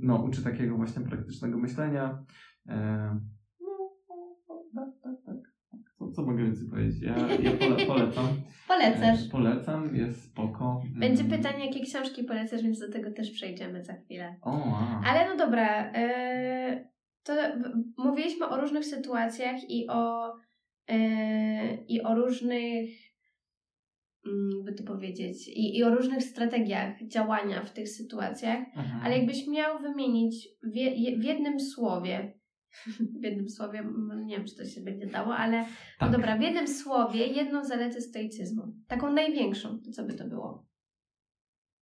no, 0.00 0.22
uczy 0.22 0.44
takiego 0.44 0.76
właśnie 0.76 1.02
praktycznego 1.02 1.58
myślenia. 1.58 2.24
E, 2.68 3.18
no, 3.60 3.90
tak, 4.74 4.88
tak, 5.02 5.14
tak. 5.26 5.36
Co, 5.98 6.10
co 6.10 6.22
mogę 6.22 6.44
więcej 6.44 6.68
powiedzieć? 6.68 7.02
Ja, 7.02 7.16
ja 7.28 7.50
pole, 7.50 7.86
polecam. 7.94 8.26
Polecasz. 8.68 9.26
E, 9.26 9.30
polecam, 9.30 9.96
jest 9.96 10.24
spoko. 10.24 10.82
Będzie 10.96 11.24
Mm. 11.24 11.36
pytanie, 11.38 11.66
jakie 11.66 11.80
książki 11.80 12.24
polecasz, 12.24 12.62
więc 12.62 12.78
do 12.78 12.92
tego 12.92 13.10
też 13.10 13.30
przejdziemy 13.30 13.84
za 13.84 13.92
chwilę. 13.94 14.36
O. 14.42 14.78
Ale 15.04 15.28
no 15.28 15.36
dobra, 15.36 15.92
e, 15.92 16.90
to 17.22 17.32
mówiliśmy 17.98 18.48
o 18.48 18.60
różnych 18.60 18.84
sytuacjach 18.84 19.70
i 19.70 19.86
o, 19.88 20.32
i 21.88 22.02
o 22.02 22.14
różnych, 22.14 22.90
mm, 22.90 23.09
by 24.64 24.72
to 24.72 24.84
powiedzieć, 24.84 25.48
i, 25.48 25.78
i 25.78 25.84
o 25.84 25.94
różnych 25.94 26.22
strategiach 26.22 27.06
działania 27.06 27.64
w 27.64 27.72
tych 27.72 27.88
sytuacjach, 27.88 28.58
Mhm. 28.76 29.00
ale 29.04 29.18
jakbyś 29.18 29.46
miał 29.48 29.78
wymienić 29.82 30.48
w, 30.62 30.76
je, 30.76 31.18
w 31.18 31.24
jednym 31.24 31.60
słowie, 31.60 32.38
w 33.20 33.24
jednym 33.24 33.48
słowie, 33.48 33.78
m, 33.78 34.10
nie 34.26 34.36
wiem, 34.36 34.46
czy 34.46 34.56
to 34.56 34.64
się 34.64 34.80
będzie 34.80 35.06
dało, 35.06 35.36
ale 35.36 35.64
tak. 35.98 36.10
no 36.10 36.10
dobra, 36.10 36.38
w 36.38 36.42
jednym 36.42 36.68
słowie 36.68 37.26
jedną 37.26 37.64
zaletę 37.64 38.00
stoicyzmu, 38.00 38.62
taką 38.88 39.12
największą, 39.12 39.80
to 39.80 39.90
co 39.90 40.04
by 40.04 40.14
to 40.14 40.28
było? 40.28 40.66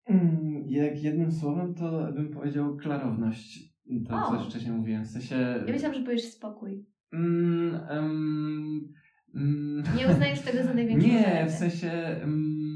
Mm, 0.06 0.64
Jak 0.68 1.02
jednym 1.02 1.32
słowem, 1.32 1.74
to 1.74 2.12
bym 2.12 2.30
powiedział 2.30 2.76
klarowność. 2.76 3.68
To, 4.08 4.22
co 4.22 4.28
O. 4.28 4.34
już 4.34 4.46
wcześniej 4.48 4.72
mówiłem. 4.72 5.04
W 5.04 5.10
sensie. 5.10 5.36
Ja 5.66 5.72
myślałam, 5.72 5.98
że 5.98 6.04
powiesz 6.04 6.24
spokój. 6.24 6.86
Mm, 7.12 7.80
em, 7.88 8.92
mm, 9.34 9.82
Nie 9.96 10.08
uznajesz 10.08 10.40
tego 10.40 10.62
za 10.64 10.74
największą 10.74 11.08
Nie, 11.08 11.22
zaletę. 11.22 11.46
w 11.46 11.54
sensie 11.54 11.90
mm, 12.22 12.67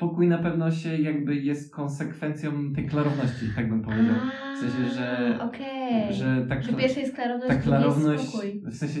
spokój 0.00 0.28
na 0.28 0.38
pewno 0.38 0.70
się 0.70 0.96
jakby 0.96 1.36
jest 1.36 1.74
konsekwencją 1.74 2.72
tej 2.74 2.86
klarowności, 2.86 3.46
tak 3.56 3.68
bym 3.68 3.82
powiedział. 3.82 4.14
W 4.56 4.58
sensie, 4.60 4.94
że- 4.94 5.38
Okej. 5.42 6.14
Że 6.14 6.46
tak 6.48 6.62
Że 6.62 6.72
pierwsze 6.72 7.00
jest 7.00 7.14
klarowność, 7.14 7.48
ta 7.48 7.54
drugie 7.62 7.76
jest 7.76 7.94
klarowność, 7.96 8.28
spokój. 8.28 8.62
w 8.66 8.74
sensie, 8.74 9.00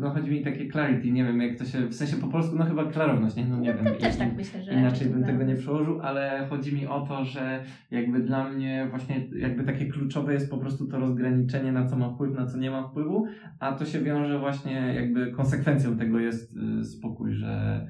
no 0.00 0.10
chodzi 0.10 0.30
mi 0.30 0.42
takie 0.44 0.68
clarity, 0.70 1.10
nie 1.10 1.24
wiem 1.24 1.40
jak 1.40 1.58
to 1.58 1.64
się, 1.64 1.86
w 1.86 1.94
sensie 1.94 2.16
po 2.16 2.28
polsku, 2.28 2.56
no 2.58 2.64
chyba 2.64 2.84
klarowność, 2.84 3.36
nie, 3.36 3.44
no 3.46 3.58
nie 3.58 3.74
wiem. 3.74 3.84
To 3.84 3.90
też 4.00 4.14
i- 4.14 4.18
tak 4.18 4.36
myślę, 4.36 4.62
że 4.62 4.72
Inaczej 4.74 5.06
bym 5.08 5.12
tego 5.24 5.26
nie 5.30 5.36
klarowność. 5.36 5.60
przełożył, 5.60 6.00
ale 6.00 6.46
chodzi 6.50 6.74
mi 6.74 6.86
o 6.86 7.00
to, 7.06 7.24
że 7.24 7.64
jakby 7.90 8.20
dla 8.20 8.50
mnie 8.50 8.86
właśnie 8.90 9.26
jakby 9.38 9.64
takie 9.64 9.86
kluczowe 9.86 10.32
jest 10.34 10.50
po 10.50 10.58
prostu 10.58 10.86
to 10.86 10.98
rozgraniczenie, 10.98 11.72
na 11.72 11.86
co 11.86 11.96
ma 11.96 12.14
wpływ, 12.14 12.34
na 12.36 12.46
co 12.46 12.58
nie 12.58 12.70
ma 12.70 12.88
wpływu, 12.88 13.26
a 13.60 13.72
to 13.72 13.84
się 13.84 14.00
wiąże 14.00 14.38
właśnie 14.38 14.92
jakby 14.94 15.32
konsekwencją 15.32 15.96
tego 15.96 16.18
jest 16.18 16.56
y, 16.80 16.84
spokój, 16.84 17.34
że 17.34 17.86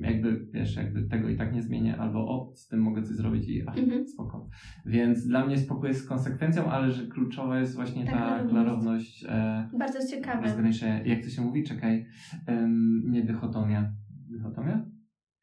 jakby 0.00 0.46
wiesz, 0.52 0.76
jakby 0.76 1.02
tego 1.02 1.28
i 1.28 1.36
tak 1.36 1.52
nie 1.54 1.62
zmienię, 1.62 1.96
albo 1.96 2.18
o, 2.18 2.52
z 2.54 2.68
tym 2.68 2.80
mogę 2.80 3.02
coś 3.02 3.16
zrobić 3.16 3.48
i 3.48 3.62
ach, 3.68 3.78
Mhm. 3.78 4.08
spoko. 4.08 4.48
Więc 4.86 5.26
dla 5.26 5.46
mnie 5.46 5.58
spokój 5.58 5.88
jest 5.88 6.08
konsekwencją, 6.08 6.70
ale 6.70 6.92
że 6.92 7.06
kluczowa 7.06 7.58
jest 7.60 7.74
właśnie 7.74 8.04
Ta 8.04 8.12
ta 8.12 8.44
klarowność. 8.48 9.24
e, 9.28 9.68
Bardzo 9.78 9.98
ciekawe. 10.10 10.42
rozgraniczenie, 10.42 11.02
jak 11.06 11.22
to 11.24 11.28
się 11.30 11.42
mówi, 11.42 11.64
czekaj, 11.64 12.06
em, 12.46 13.02
nie 13.10 13.22
dychotomia. 13.22 13.92
Dychotomia? 14.30 14.84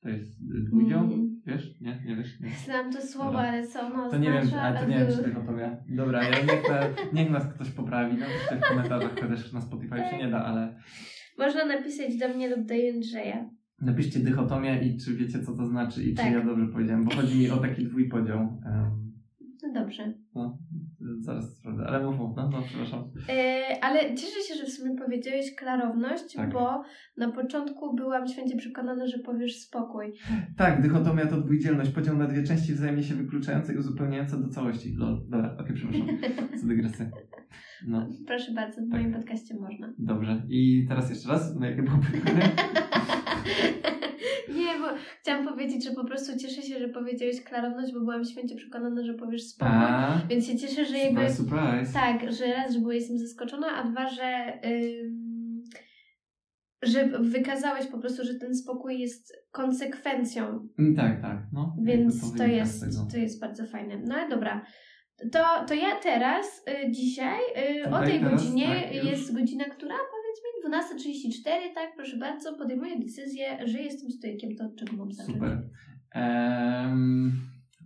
To 0.01 0.09
jest 0.09 0.39
dwudział? 0.65 1.03
Mm. 1.05 1.41
Wiesz? 1.45 1.81
Nie? 1.81 2.03
Nie 2.05 2.15
wiesz? 2.15 2.39
Nie. 2.39 2.49
Znam 2.49 2.91
to 2.93 3.01
słowo, 3.01 3.31
Dobra. 3.31 3.47
ale 3.47 3.67
co 3.67 3.81
ono 3.81 4.09
To 4.09 4.17
nie 4.17 4.31
wiem, 4.31 4.41
oznacza? 4.43 4.61
ale 4.61 4.79
to 4.79 4.85
nie 4.89 4.97
wiem, 4.97 5.07
czy 5.17 5.23
dychotomia. 5.23 5.77
Dobra, 5.89 6.23
ja 6.23 6.29
niech, 6.29 6.69
na, 6.69 6.79
niech 7.13 7.29
nas 7.31 7.53
ktoś 7.53 7.69
poprawi. 7.71 8.17
Napiszcie 8.17 8.55
w 8.55 8.69
komentarzach, 8.69 9.19
chociaż 9.21 9.53
na 9.53 9.61
Spotify 9.61 9.95
się 10.11 10.17
nie 10.17 10.27
da, 10.29 10.45
ale 10.45 10.75
Można 11.37 11.65
napisać 11.65 12.17
do 12.17 12.27
mnie 12.27 12.55
lub 12.55 12.65
do 12.67 12.73
Jędrzeja. 12.73 13.49
Napiszcie 13.81 14.19
dychotomia 14.19 14.81
i 14.81 14.97
czy 14.97 15.13
wiecie, 15.15 15.39
co 15.39 15.53
to 15.57 15.65
znaczy 15.65 16.03
i 16.03 16.13
Tak. 16.13 16.25
czy 16.25 16.31
ja 16.31 16.45
dobrze 16.45 16.67
powiedziałem, 16.67 17.03
bo 17.05 17.15
chodzi 17.15 17.37
mi 17.39 17.49
o 17.49 17.57
taki 17.57 17.85
dwójpodział. 17.85 18.37
Um, 18.39 19.11
No 19.63 19.73
dobrze. 19.73 20.13
no, 20.35 20.57
zaraz 21.19 21.57
sprawdzę, 21.57 21.83
ale 21.87 22.05
mów, 22.05 22.17
mów, 22.19 22.35
no, 22.37 22.49
no 22.49 22.61
przepraszam. 22.61 23.03
E, 23.29 23.61
ale 23.83 23.99
cieszę 24.15 24.41
się, 24.47 24.55
że 24.55 24.65
w 24.65 24.69
sumie 24.69 24.95
powiedziałeś 24.95 25.55
klarowność, 25.55 26.33
Tak. 26.35 26.53
bo 26.53 26.83
na 27.17 27.31
początku 27.31 27.95
byłam 27.95 28.27
święcie 28.27 28.57
przekonana, 28.57 29.07
że 29.07 29.19
powiesz 29.19 29.55
spokój. 29.59 30.05
Tak, 30.57 30.81
dychotomia 30.81 31.25
to 31.25 31.41
dwójdzielność, 31.41 31.91
podział 31.91 32.17
na 32.17 32.27
dwie 32.27 32.43
części 32.43 32.73
wzajemnie 32.73 33.03
się 33.03 33.15
wykluczające 33.15 33.73
i 33.73 33.77
uzupełniające 33.77 34.37
do 34.41 34.49
całości. 34.49 34.93
Lol, 34.97 35.21
dobra, 35.29 35.57
okej, 35.59 35.75
przepraszam. 35.75 36.07
Co 36.61 36.67
dygresja. 36.67 37.05
No, 37.87 38.09
Proszę 38.27 38.51
bardzo, 38.53 38.81
w 38.81 38.89
Tak. 38.89 39.01
moim 39.01 39.13
podcaście 39.13 39.55
można. 39.59 39.93
dobrze. 39.99 40.41
I 40.49 40.85
teraz 40.89 41.09
jeszcze 41.09 41.29
raz, 41.29 41.55
no 41.59 41.65
jakie 41.65 41.83
było 41.83 41.97
pytanie? 42.11 42.41
Nie, 44.57 44.79
bo 44.79 44.87
chciałam 45.21 45.47
powiedzieć, 45.47 45.83
że 45.83 45.91
po 45.91 46.05
prostu 46.05 46.37
cieszę 46.37 46.61
się, 46.61 46.79
że 46.79 46.87
powiedziałeś 46.89 47.43
klarowność, 47.43 47.93
bo 47.93 47.99
byłam 47.99 48.25
święcie 48.25 48.55
przekonana, 48.55 49.03
że 49.03 49.13
powiesz 49.13 49.43
spokój. 49.43 49.75
A, 49.77 50.21
Więc 50.29 50.47
się 50.47 50.57
cieszę, 50.57 50.85
że 50.85 50.97
jakby... 50.97 51.29
surprise, 51.29 51.35
surprise. 51.35 51.93
Tak, 51.93 52.31
że 52.31 52.53
raz, 52.53 52.73
że 52.73 52.79
była 52.79 52.93
jestem 52.93 53.17
zaskoczona, 53.17 53.67
a 53.67 53.83
dwa, 53.83 54.09
że... 54.09 54.59
Ym, 54.65 55.61
że 56.83 57.07
wykazałeś 57.19 57.87
po 57.87 57.97
prostu, 57.97 58.23
że 58.23 58.35
ten 58.35 58.55
spokój 58.55 58.99
jest 58.99 59.33
konsekwencją 59.51 60.67
Mm, 60.79 60.95
Tak, 60.95 61.21
tak, 61.21 61.37
no. 61.53 61.75
Więc 61.83 62.37
to 62.37 62.45
jest, 62.45 62.85
to 63.11 63.17
jest 63.17 63.41
bardzo 63.41 63.65
fajne. 63.65 64.01
No 64.05 64.15
ale 64.15 64.29
dobra. 64.29 64.65
To, 65.31 65.65
to 65.67 65.73
ja 65.73 65.95
teraz, 66.03 66.63
y, 66.85 66.91
dzisiaj, 66.91 67.39
y, 67.85 67.89
o 67.89 67.99
tej 67.99 68.19
teraz, 68.19 68.31
godzinie, 68.31 68.65
tak, 68.65 69.03
jest 69.03 69.35
godzina, 69.35 69.65
która 69.65 69.95
12.34, 70.69 71.73
tak, 71.75 71.95
proszę 71.95 72.17
bardzo, 72.17 72.57
podejmuję 72.57 72.99
decyzję, 72.99 73.67
że 73.67 73.77
jestem 73.79 74.11
stoikiem, 74.11 74.55
to 74.55 74.65
od 74.65 74.75
czego 74.75 74.97
mam 74.97 75.11
zacząć? 75.11 75.37
Super. 75.37 75.49
Um, 76.15 77.31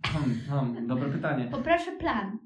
hmm, 0.06 0.38
hmm, 0.48 0.86
dobre 0.86 1.08
pytanie. 1.08 1.48
Poproszę 1.50 1.92
plan. 1.92 2.38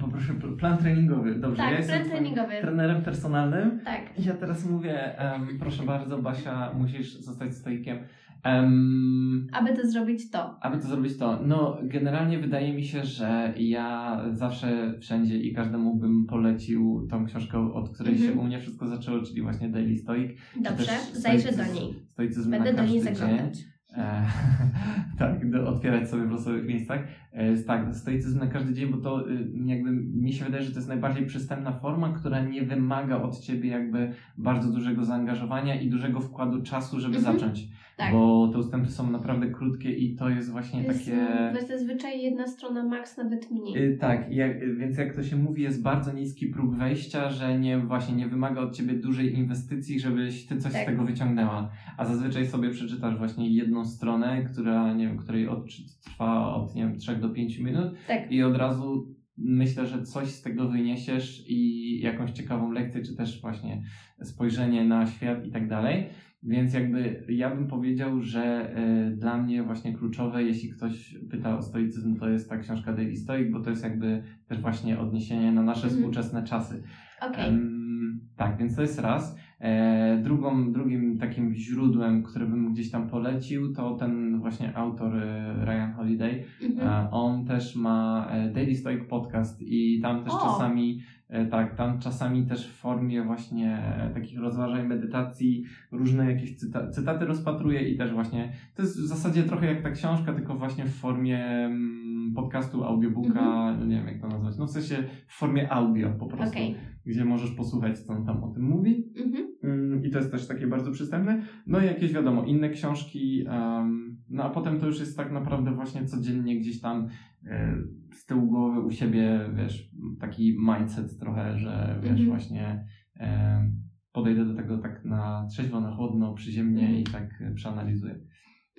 Poproszę 0.00 0.34
pl- 0.34 0.56
plan 0.56 0.78
treningowy. 0.78 1.34
Dobrze, 1.34 1.62
Tak, 1.62 1.80
ja 1.80 1.86
plan 1.86 2.04
treningowy. 2.10 2.60
trenerem 2.60 3.02
personalnym. 3.02 3.80
Tak. 3.84 4.18
Ja 4.18 4.34
teraz 4.34 4.66
mówię, 4.70 5.18
em, 5.18 5.58
proszę 5.60 5.82
bardzo, 5.82 6.18
Basia, 6.18 6.72
musisz 6.74 7.12
zostać 7.14 7.54
stoikiem. 7.54 7.98
Em, 8.44 9.46
Aby 9.52 9.76
to 9.76 9.86
zrobić 9.90 10.30
to. 10.30 10.56
aby 10.64 10.76
to 10.78 10.82
zrobić 10.88 11.18
to, 11.18 11.40
no 11.46 11.78
generalnie 11.82 12.38
wydaje 12.38 12.74
mi 12.74 12.84
się, 12.84 13.04
że 13.04 13.54
ja 13.56 14.20
zawsze, 14.32 14.94
wszędzie 15.00 15.38
i 15.38 15.54
każdemu 15.54 15.94
bym 15.96 16.26
polecił 16.26 17.06
tą 17.10 17.26
książkę, 17.26 17.72
od 17.74 17.90
której 17.94 18.12
Mhm. 18.14 18.32
się 18.32 18.40
u 18.40 18.44
mnie 18.44 18.60
wszystko 18.60 18.86
zaczęło, 18.86 19.22
czyli 19.22 19.42
właśnie 19.42 19.68
Daily 19.68 19.96
Stoic. 19.96 20.30
Dobrze, 20.60 20.92
zajrzę 21.12 21.52
do 21.52 21.64
niej. 21.74 21.94
Stoicyzm 22.12 22.50
Będę 22.50 22.72
na 22.72 22.82
do 22.82 22.88
niej 22.88 23.00
zaglądać. 23.00 23.56
Dzień. 23.56 23.66
E, 23.96 24.22
tak, 25.18 25.50
do, 25.50 25.68
otwierać 25.68 26.08
sobie 26.10 26.24
w 26.24 26.30
losowych 26.30 26.66
miejscach. 26.66 27.00
E, 27.32 27.56
tak, 27.56 27.94
stoicyzm 27.94 28.38
na 28.38 28.46
każdy 28.46 28.74
dzień, 28.74 28.90
bo 28.90 28.96
to 28.98 29.30
y, 29.30 29.48
jakby 29.66 29.90
mi 29.92 30.32
się 30.32 30.44
wydaje, 30.44 30.64
że 30.64 30.70
to 30.70 30.76
jest 30.76 30.88
najbardziej 30.88 31.26
przystępna 31.26 31.72
forma, 31.72 32.12
która 32.12 32.42
nie 32.44 32.62
wymaga 32.62 33.22
od 33.22 33.40
ciebie 33.40 33.70
jakby 33.70 34.12
bardzo 34.38 34.72
dużego 34.72 35.04
zaangażowania 35.04 35.80
i 35.80 35.90
dużego 35.90 36.20
wkładu 36.20 36.62
czasu, 36.62 37.00
żeby 37.00 37.16
Mhm. 37.16 37.38
zacząć. 37.38 37.68
Tak. 37.98 38.12
Bo 38.12 38.48
te 38.52 38.58
ustępy 38.58 38.90
są 38.90 39.10
naprawdę 39.10 39.50
krótkie 39.50 39.92
i 39.92 40.16
to 40.16 40.28
jest 40.28 40.50
właśnie 40.50 40.82
Jest 40.82 40.98
takie. 40.98 41.20
mm, 41.20 41.66
zazwyczaj 41.66 42.22
jedna 42.22 42.46
strona, 42.46 42.84
max 42.84 43.16
nawet 43.16 43.50
mniej. 43.50 43.76
Y, 43.92 43.98
Tak, 44.00 44.32
jak, 44.32 44.76
więc 44.78 44.98
jak 44.98 45.14
to 45.16 45.22
się 45.22 45.36
mówi, 45.36 45.62
jest 45.62 45.82
bardzo 45.82 46.12
niski 46.12 46.46
próg 46.46 46.74
wejścia, 46.74 47.30
że 47.30 47.58
nie 47.58 47.78
właśnie 47.78 48.14
nie 48.16 48.28
wymaga 48.28 48.60
od 48.60 48.76
ciebie 48.76 48.94
dużej 48.94 49.34
inwestycji, 49.34 50.00
żebyś 50.00 50.46
ty 50.46 50.56
coś 50.56 50.72
Tak. 50.72 50.82
z 50.82 50.86
tego 50.86 51.04
wyciągnęła. 51.04 51.70
A 51.96 52.04
zazwyczaj 52.04 52.46
sobie 52.46 52.70
przeczytasz 52.70 53.18
właśnie 53.18 53.48
jedną 53.50 53.84
stronę, 53.84 54.44
która 54.44 54.94
nie 54.94 55.06
wiem, 55.06 55.16
której 55.18 55.48
od, 55.48 55.64
trwa 56.04 56.54
od 56.54 56.74
nie 56.74 56.82
wiem, 56.82 56.96
3 56.98 57.16
do 57.16 57.30
5 57.30 57.58
minut 57.58 57.92
Tak. 58.08 58.32
i 58.32 58.42
od 58.42 58.56
razu 58.56 59.14
myślę, 59.38 59.86
że 59.86 60.02
coś 60.02 60.28
z 60.28 60.42
tego 60.42 60.68
wyniesiesz 60.68 61.44
i 61.48 62.00
jakąś 62.00 62.30
ciekawą 62.30 62.70
lekcję, 62.72 63.02
czy 63.02 63.16
też 63.16 63.40
właśnie 63.40 63.82
spojrzenie 64.22 64.84
na 64.84 65.06
świat 65.06 65.46
i 65.46 65.50
tak 65.50 65.68
dalej. 65.68 66.06
Więc 66.42 66.74
jakby 66.74 67.24
ja 67.28 67.54
bym 67.54 67.66
powiedział, 67.66 68.20
że 68.22 68.74
y, 69.12 69.16
dla 69.16 69.42
mnie 69.42 69.62
właśnie 69.62 69.92
kluczowe, 69.94 70.42
jeśli 70.44 70.70
ktoś 70.70 71.16
pyta 71.30 71.58
o 71.58 71.62
stoicyzm, 71.62 72.16
to 72.16 72.28
jest 72.28 72.50
ta 72.50 72.58
książka 72.58 72.92
Daily 72.92 73.16
Stoic, 73.16 73.52
bo 73.52 73.60
to 73.60 73.70
jest 73.70 73.82
jakby 73.82 74.22
też 74.48 74.60
właśnie 74.60 74.98
odniesienie 74.98 75.52
na 75.52 75.62
nasze 75.62 75.82
Mhm. 75.84 75.94
współczesne 75.96 76.42
czasy. 76.44 76.82
Okej. 77.22 77.48
Em, 77.48 78.20
tak, 78.36 78.58
więc 78.58 78.76
to 78.76 78.82
jest 78.82 78.98
raz. 79.00 79.36
E, 79.60 80.20
drugą, 80.22 80.72
drugim 80.72 81.18
takim 81.18 81.54
źródłem, 81.54 82.22
które 82.22 82.46
bym 82.46 82.72
gdzieś 82.72 82.90
tam 82.90 83.08
polecił, 83.08 83.72
to 83.72 83.94
ten 83.94 84.40
właśnie 84.40 84.76
autor 84.76 85.16
e, 85.16 85.54
Ryan 85.64 85.92
Holiday. 85.92 86.44
Mhm. 86.62 86.88
E, 86.88 87.10
on 87.10 87.44
też 87.44 87.76
ma 87.76 88.26
e, 88.30 88.50
Daily 88.52 88.74
Stoic 88.74 89.08
Podcast 89.08 89.62
i 89.62 90.00
tam 90.02 90.24
też 90.24 90.32
O! 90.32 90.38
czasami, 90.38 91.00
e, 91.00 91.17
tak, 91.50 91.76
tam 91.76 91.98
czasami 91.98 92.46
też 92.46 92.68
w 92.68 92.72
formie 92.76 93.22
właśnie 93.22 93.78
e, 93.78 94.10
takich 94.14 94.38
rozważań, 94.38 94.86
medytacji 94.86 95.64
różne 95.92 96.32
jakieś 96.32 96.56
cyta- 96.58 96.90
cytaty 96.90 97.24
rozpatruje 97.24 97.88
i 97.88 97.96
też 97.96 98.12
właśnie, 98.12 98.52
to 98.74 98.82
jest 98.82 99.00
w 99.00 99.06
zasadzie 99.06 99.42
trochę 99.42 99.66
jak 99.66 99.82
ta 99.82 99.90
książka, 99.90 100.32
tylko 100.32 100.54
właśnie 100.54 100.84
w 100.84 100.94
formie 100.94 101.46
mm, 101.46 102.32
podcastu, 102.34 102.84
audiobooka, 102.84 103.76
nie 103.86 103.96
wiem 103.96 104.06
jak 104.06 104.20
to 104.20 104.28
nazwać, 104.28 104.58
no 104.58 104.66
w 104.66 104.70
sensie 104.70 104.96
w 105.26 105.32
formie 105.38 105.72
audio 105.72 106.10
po 106.10 106.26
prostu, 106.26 106.58
Okej. 106.58 106.74
gdzie 107.06 107.24
możesz 107.24 107.50
posłuchać, 107.50 107.98
co 107.98 108.12
on 108.12 108.26
tam 108.26 108.44
o 108.44 108.48
tym 108.50 108.62
mówi. 108.62 109.12
Mhm. 109.16 109.48
Mm, 109.64 110.04
I 110.04 110.10
to 110.10 110.18
jest 110.18 110.30
też 110.30 110.46
takie 110.48 110.66
bardzo 110.66 110.90
przystępne. 110.90 111.42
No 111.66 111.80
i 111.80 111.86
jakieś 111.86 112.12
wiadomo, 112.12 112.44
inne 112.44 112.68
książki. 112.70 113.44
em, 113.48 114.07
no 114.30 114.44
a 114.44 114.50
potem 114.50 114.80
to 114.80 114.86
już 114.86 115.00
jest 115.00 115.16
tak 115.16 115.32
naprawdę 115.32 115.74
właśnie 115.74 116.04
codziennie 116.06 116.60
gdzieś 116.60 116.80
tam 116.80 117.08
e, 117.46 117.76
z 118.12 118.26
tyłu 118.26 118.46
głowy 118.46 118.80
u 118.80 118.90
siebie, 118.90 119.40
wiesz, 119.54 119.90
taki 120.20 120.56
mindset 120.58 121.18
trochę, 121.18 121.58
że 121.58 122.00
wiesz, 122.02 122.10
Mhm. 122.10 122.28
właśnie 122.28 122.84
em, 123.14 123.72
podejdę 124.12 124.44
do 124.44 124.54
tego 124.54 124.78
tak 124.78 125.04
na 125.04 125.46
trzeźwo, 125.50 125.80
na 125.80 125.96
chłodno, 125.96 126.34
przyziemnie 126.34 126.80
Mhm. 126.82 127.00
i 127.00 127.04
tak 127.04 127.42
e, 127.42 127.54
przeanalizuję. 127.54 128.20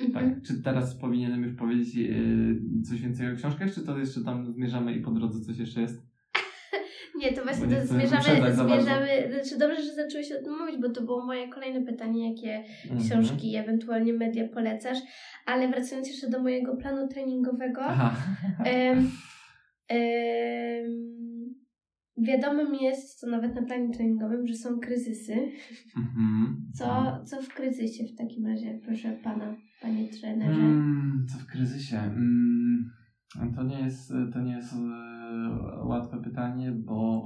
Mhm. 0.01 0.11
Tak. 0.13 0.41
Czy 0.43 0.61
teraz 0.63 0.95
powinienem 0.99 1.43
już 1.43 1.53
powiedzieć 1.53 1.97
e, 1.97 2.81
coś 2.81 3.01
więcej 3.01 3.33
o 3.33 3.35
książkach, 3.35 3.73
czy 3.73 3.81
to 3.85 3.97
jeszcze 3.97 4.23
tam 4.23 4.53
zmierzamy 4.53 4.93
i 4.93 5.01
po 5.01 5.11
drodze 5.11 5.41
coś 5.41 5.57
jeszcze 5.57 5.81
jest? 5.81 6.08
Nie, 7.19 7.33
to 7.33 7.43
właśnie 7.43 7.67
to 7.67 7.85
zmierzamy, 7.87 8.53
zmierzamy, 8.55 9.07
znaczy 9.33 9.57
dobrze, 9.59 9.81
że 9.83 9.93
zacząłeś 9.93 10.31
o 10.31 10.43
tym 10.43 10.57
mówić, 10.59 10.77
bo 10.81 10.89
to 10.89 11.01
było 11.01 11.25
moje 11.25 11.49
kolejne 11.49 11.81
pytanie, 11.81 12.29
jakie 12.29 12.63
Mhm. 12.91 12.99
książki, 13.01 13.55
ewentualnie 13.55 14.13
media 14.13 14.47
polecasz, 14.47 14.97
ale 15.45 15.67
wracając 15.67 16.07
jeszcze 16.07 16.29
do 16.29 16.39
mojego 16.43 16.77
planu 16.77 17.07
treningowego, 17.07 17.81
em, 18.65 19.11
em, 19.87 21.55
wiadomym 22.17 22.75
jest, 22.75 23.19
co 23.19 23.27
nawet 23.27 23.55
na 23.55 23.61
planie 23.61 23.93
treningowym, 23.93 24.47
że 24.47 24.55
są 24.55 24.79
kryzysy. 24.79 25.33
Mhm. 25.97 26.55
Co, 26.75 27.19
co 27.25 27.41
w 27.41 27.47
kryzysie 27.53 28.03
w 28.03 28.17
takim 28.17 28.47
razie, 28.47 28.79
proszę 28.85 29.11
pana, 29.23 29.55
panie 29.81 30.07
trenerze? 30.07 30.61
Mm, 30.61 31.25
co 31.31 31.37
w 31.39 31.45
kryzysie? 31.45 31.97
Mm, 31.97 32.91
to 33.55 33.63
nie 33.63 33.79
jest, 33.79 34.13
to 34.33 34.41
nie 34.41 34.51
jest 34.51 34.73
e, 34.73 34.77
łatwe 35.83 36.21
pytanie, 36.21 36.71
bo 36.71 37.25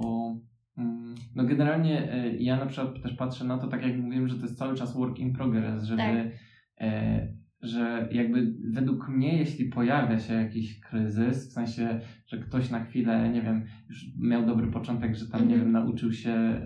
mm, 0.78 1.14
no 1.34 1.44
generalnie 1.44 2.12
e, 2.12 2.36
ja 2.36 2.56
na 2.56 2.66
przykład 2.66 3.02
też 3.02 3.12
patrzę 3.12 3.44
na 3.44 3.58
to, 3.58 3.68
tak 3.68 3.82
jak 3.82 3.96
mówiłem, 3.96 4.28
że 4.28 4.36
to 4.36 4.42
jest 4.42 4.58
cały 4.58 4.74
czas 4.74 4.96
work 4.96 5.18
in 5.18 5.32
progress, 5.32 5.84
żeby 5.84 6.02
Tak. 6.02 6.86
Że 7.64 8.08
jakby 8.12 8.54
według 8.64 9.08
mnie, 9.08 9.38
jeśli 9.38 9.64
pojawia 9.64 10.18
się 10.18 10.34
jakiś 10.34 10.80
kryzys, 10.80 11.48
w 11.48 11.52
sensie, 11.52 12.00
że 12.26 12.38
ktoś 12.38 12.70
na 12.70 12.84
chwilę, 12.84 13.30
nie 13.30 13.42
wiem, 13.42 13.64
już 13.88 14.06
miał 14.18 14.46
dobry 14.46 14.66
początek, 14.66 15.16
że 15.16 15.26
tam, 15.26 15.40
nie 15.40 15.54
Mhm. 15.54 15.60
wiem, 15.62 15.72
nauczył 15.72 16.12
się 16.12 16.60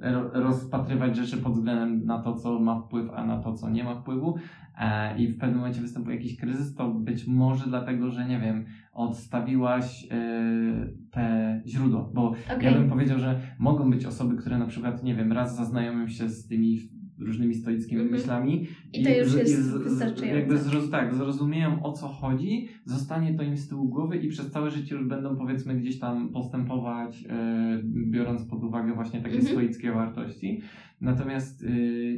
ro, 0.00 0.30
rozpatrywać 0.32 1.16
rzeczy 1.16 1.36
pod 1.36 1.52
względem 1.52 2.04
na 2.04 2.18
to, 2.18 2.34
co 2.34 2.60
ma 2.60 2.80
wpływ, 2.80 3.10
a 3.10 3.26
na 3.26 3.38
to, 3.38 3.52
co 3.52 3.70
nie 3.70 3.84
ma 3.84 3.94
wpływu, 3.94 4.36
e, 4.78 5.18
i 5.18 5.28
w 5.28 5.38
pewnym 5.38 5.58
momencie 5.58 5.80
występuje 5.80 6.16
jakiś 6.16 6.36
kryzys, 6.36 6.74
to 6.74 6.90
być 6.94 7.26
może 7.26 7.66
dlatego, 7.66 8.10
że 8.10 8.28
nie 8.28 8.40
wiem, 8.40 8.64
odstawiłaś 8.92 10.06
e, 10.10 10.86
te 11.10 11.60
źródło, 11.66 12.10
bo 12.14 12.28
Okej, 12.28 12.64
ja 12.64 12.72
bym 12.72 12.88
powiedział, 12.88 13.18
że 13.18 13.40
mogą 13.58 13.90
być 13.90 14.06
osoby, 14.06 14.36
które 14.36 14.58
na 14.58 14.66
przykład, 14.66 15.02
nie 15.04 15.14
wiem, 15.14 15.32
raz 15.32 15.56
zaznajomią 15.56 16.08
się 16.08 16.28
z 16.28 16.46
tymi 16.46 16.78
różnymi 17.18 17.54
stoickimi 17.54 18.00
Mhm. 18.02 18.20
myślami 18.20 18.66
I 18.92 19.02
to 19.04 19.10
już 19.10 19.28
z- 19.28 19.34
jest 19.34 19.62
z- 19.62 19.76
wystarczające. 19.82 20.38
Jakby 20.40 20.58
zroz, 20.58 20.90
tak, 20.90 21.14
zrozumieją 21.14 21.82
o 21.82 21.92
co 21.92 22.08
chodzi, 22.08 22.68
zostanie 22.84 23.34
to 23.34 23.42
im 23.42 23.56
z 23.56 23.68
tyłu 23.68 23.88
głowy 23.88 24.16
i 24.16 24.28
przez 24.28 24.50
całe 24.50 24.70
życie 24.70 24.94
już 24.94 25.04
będą 25.08 25.36
powiedzmy 25.36 25.74
gdzieś 25.74 25.98
tam 25.98 26.28
postępować, 26.32 27.24
e, 27.28 27.80
biorąc 27.84 28.44
pod 28.44 28.64
uwagę 28.64 28.94
właśnie 28.94 29.20
takie 29.22 29.36
Mhm. 29.36 29.52
stoickie 29.54 29.92
wartości. 29.92 30.60
Natomiast 31.00 31.64
e, 31.64 31.68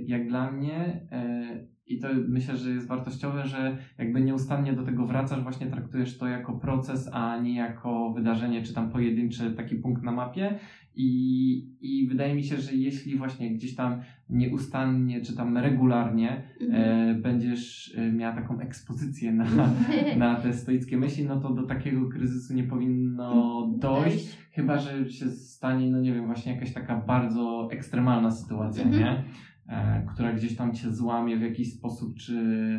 jak 0.06 0.28
dla 0.28 0.52
mnie 0.52 1.06
e, 1.12 1.73
i 1.86 1.98
to 1.98 2.08
myślę, 2.28 2.56
że 2.56 2.70
jest 2.70 2.88
wartościowe, 2.88 3.46
że 3.46 3.76
jakby 3.98 4.20
nieustannie 4.20 4.72
do 4.72 4.82
tego 4.82 5.06
wracasz, 5.06 5.42
właśnie 5.42 5.66
traktujesz 5.66 6.18
to 6.18 6.28
jako 6.28 6.52
proces, 6.52 7.10
a 7.12 7.40
nie 7.40 7.54
jako 7.54 8.12
wydarzenie, 8.12 8.62
czy 8.62 8.74
tam 8.74 8.90
pojedynczy 8.90 9.50
taki 9.50 9.76
punkt 9.76 10.02
na 10.02 10.12
mapie. 10.12 10.58
I, 10.96 11.70
I 11.80 12.08
wydaje 12.08 12.34
mi 12.34 12.44
się, 12.44 12.56
że 12.56 12.74
jeśli 12.74 13.16
właśnie 13.16 13.54
gdzieś 13.54 13.74
tam 13.74 14.00
nieustannie, 14.30 15.20
czy 15.20 15.36
tam 15.36 15.58
regularnie 15.58 16.42
mhm. 16.60 16.82
e, 16.82 17.14
będziesz 17.14 17.94
e, 17.96 18.12
miała 18.12 18.34
taką 18.34 18.60
ekspozycję 18.60 19.32
na, 19.32 19.44
na 20.16 20.34
te 20.34 20.52
stoickie 20.52 20.96
myśli, 20.96 21.24
no 21.24 21.40
to 21.40 21.50
do 21.50 21.62
takiego 21.62 22.08
kryzysu 22.08 22.54
nie 22.54 22.64
powinno 22.64 23.68
dojść, 23.78 24.38
chyba 24.52 24.78
że 24.78 25.10
się 25.10 25.30
stanie, 25.30 25.90
no 25.90 26.00
nie 26.00 26.12
wiem, 26.12 26.26
właśnie 26.26 26.52
jakaś 26.52 26.72
taka 26.72 26.96
bardzo 26.96 27.68
ekstremalna 27.72 28.30
sytuacja, 28.30 28.84
mhm. 28.84 29.02
nie? 29.02 29.24
E, 29.68 30.06
która 30.14 30.32
gdzieś 30.32 30.56
tam 30.56 30.74
cię 30.74 30.92
złamie 30.92 31.36
w 31.36 31.42
jakiś 31.42 31.74
sposób, 31.74 32.14
czy 32.16 32.34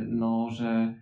no, 0.10 0.50
że 0.50 0.96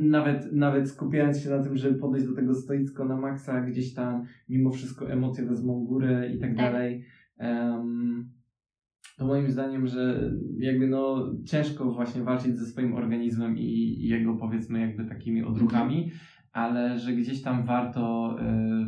nawet, 0.00 0.52
nawet 0.52 0.88
skupiając 0.88 1.40
się 1.40 1.50
na 1.50 1.62
tym, 1.62 1.76
żeby 1.76 1.98
podejść 1.98 2.26
do 2.26 2.34
tego 2.34 2.54
stoicko 2.54 3.04
na 3.04 3.16
maksa, 3.16 3.60
gdzieś 3.60 3.94
tam 3.94 4.24
mimo 4.48 4.70
wszystko 4.70 5.10
emocje 5.10 5.44
wezmą 5.44 5.84
górę 5.84 6.30
i 6.34 6.38
tak, 6.38 6.50
tak. 6.50 6.56
dalej. 6.56 7.04
Um, 7.40 8.30
to 9.18 9.26
moim 9.26 9.50
zdaniem, 9.50 9.86
że 9.86 10.30
jakby 10.58 10.88
no 10.88 11.30
ciężko 11.44 11.92
właśnie 11.92 12.22
walczyć 12.22 12.56
ze 12.56 12.66
swoim 12.66 12.94
organizmem 12.94 13.58
i, 13.58 13.62
i 13.64 14.08
jego 14.08 14.36
powiedzmy 14.36 14.80
jakby 14.80 15.04
takimi 15.04 15.44
odruchami, 15.44 16.10
ale 16.52 16.98
że 16.98 17.12
gdzieś 17.12 17.42
tam 17.42 17.64
warto 17.64 18.36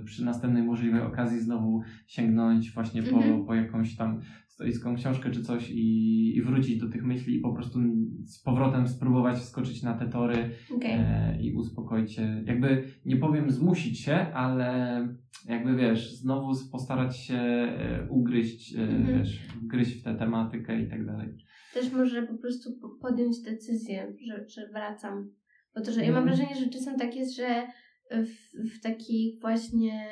y, 0.01 0.05
przy 0.05 0.25
następnej 0.25 0.63
możliwej 0.63 1.03
okazji 1.03 1.41
znowu 1.41 1.83
sięgnąć 2.07 2.73
właśnie 2.73 3.03
po, 3.03 3.17
mhm. 3.17 3.45
po 3.45 3.55
jakąś 3.55 3.97
tam 3.97 4.21
stoicką 4.61 4.97
książkę 4.97 5.31
czy 5.31 5.43
coś 5.43 5.71
i, 5.71 6.37
i 6.37 6.43
wrócić 6.43 6.81
do 6.81 6.91
tych 6.91 7.05
myśli 7.05 7.37
i 7.37 7.41
po 7.41 7.53
prostu 7.53 7.79
z 8.25 8.43
powrotem 8.43 8.89
spróbować 8.89 9.39
wskoczyć 9.39 9.83
na 9.83 9.95
te 9.95 10.09
tory 10.09 10.51
okay. 10.77 10.91
e, 10.91 11.43
i 11.43 11.53
uspokoić 11.53 12.13
się. 12.13 12.43
Jakby 12.47 12.85
nie 13.07 13.17
powiem 13.17 13.51
zmusić 13.51 14.01
się, 14.01 14.15
ale 14.15 15.09
jakby 15.49 15.77
wiesz, 15.77 16.15
znowu 16.15 16.53
postarać 16.73 17.17
się 17.17 17.35
e, 17.35 18.07
ugryźć, 18.11 18.75
e, 18.75 18.83
mhm. 18.83 19.19
wiesz, 19.19 19.41
wgryźć 19.63 20.01
w 20.01 20.03
tę 20.03 20.15
tematykę 20.15 20.83
i 20.83 20.89
tak 20.89 21.07
dalej. 21.07 21.29
Też 21.75 21.93
może 21.93 22.23
po 22.23 22.39
prostu 22.39 22.71
podjąć 23.03 23.43
decyzję, 23.43 24.13
że, 24.27 24.49
że 24.49 24.69
wracam. 24.73 25.31
Bo 25.75 25.81
to, 25.81 25.93
że 25.93 26.05
ja 26.05 26.13
mam 26.13 26.23
mhm. 26.23 26.27
wrażenie, 26.27 26.61
że 26.61 26.71
czasem 26.71 26.99
tak 26.99 27.17
jest, 27.17 27.37
że 27.37 27.67
w, 28.11 28.31
w 28.71 29.41
właśnie 29.41 30.09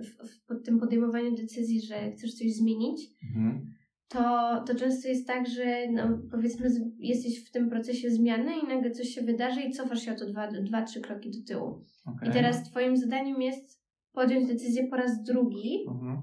w, 0.00 0.28
w, 0.28 0.46
pod 0.46 0.64
tym 0.64 0.78
podejmowaniu 0.78 1.36
decyzji, 1.36 1.80
że 1.80 2.10
chcesz 2.10 2.34
coś 2.34 2.52
zmienić, 2.52 3.00
mhm. 3.22 3.74
to, 4.08 4.20
to 4.66 4.74
często 4.74 5.08
jest 5.08 5.26
tak, 5.26 5.48
że 5.48 5.88
no, 5.92 6.18
powiedzmy 6.30 6.70
jesteś 6.98 7.44
w 7.44 7.50
tym 7.50 7.70
procesie 7.70 8.10
zmiany 8.10 8.52
i 8.58 8.68
nagle 8.68 8.90
coś 8.90 9.08
się 9.08 9.22
wydarzy 9.22 9.60
i 9.60 9.72
cofasz 9.72 10.02
się 10.02 10.12
o 10.12 10.16
to 10.16 10.26
dwa, 10.26 10.50
dwa 10.50 10.82
trzy 10.82 11.00
kroki 11.00 11.30
do 11.30 11.46
tyłu. 11.46 11.84
Okay. 12.04 12.28
I 12.28 12.32
teraz 12.32 12.70
twoim 12.70 12.96
zadaniem 12.96 13.42
jest 13.42 13.82
podjąć 14.12 14.48
decyzję 14.48 14.86
po 14.86 14.96
raz 14.96 15.22
drugi, 15.22 15.84
mhm. 15.88 16.22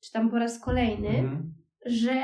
czy 0.00 0.12
tam 0.12 0.30
po 0.30 0.38
raz 0.38 0.60
kolejny, 0.60 1.08
mhm. 1.08 1.54
że 1.86 2.22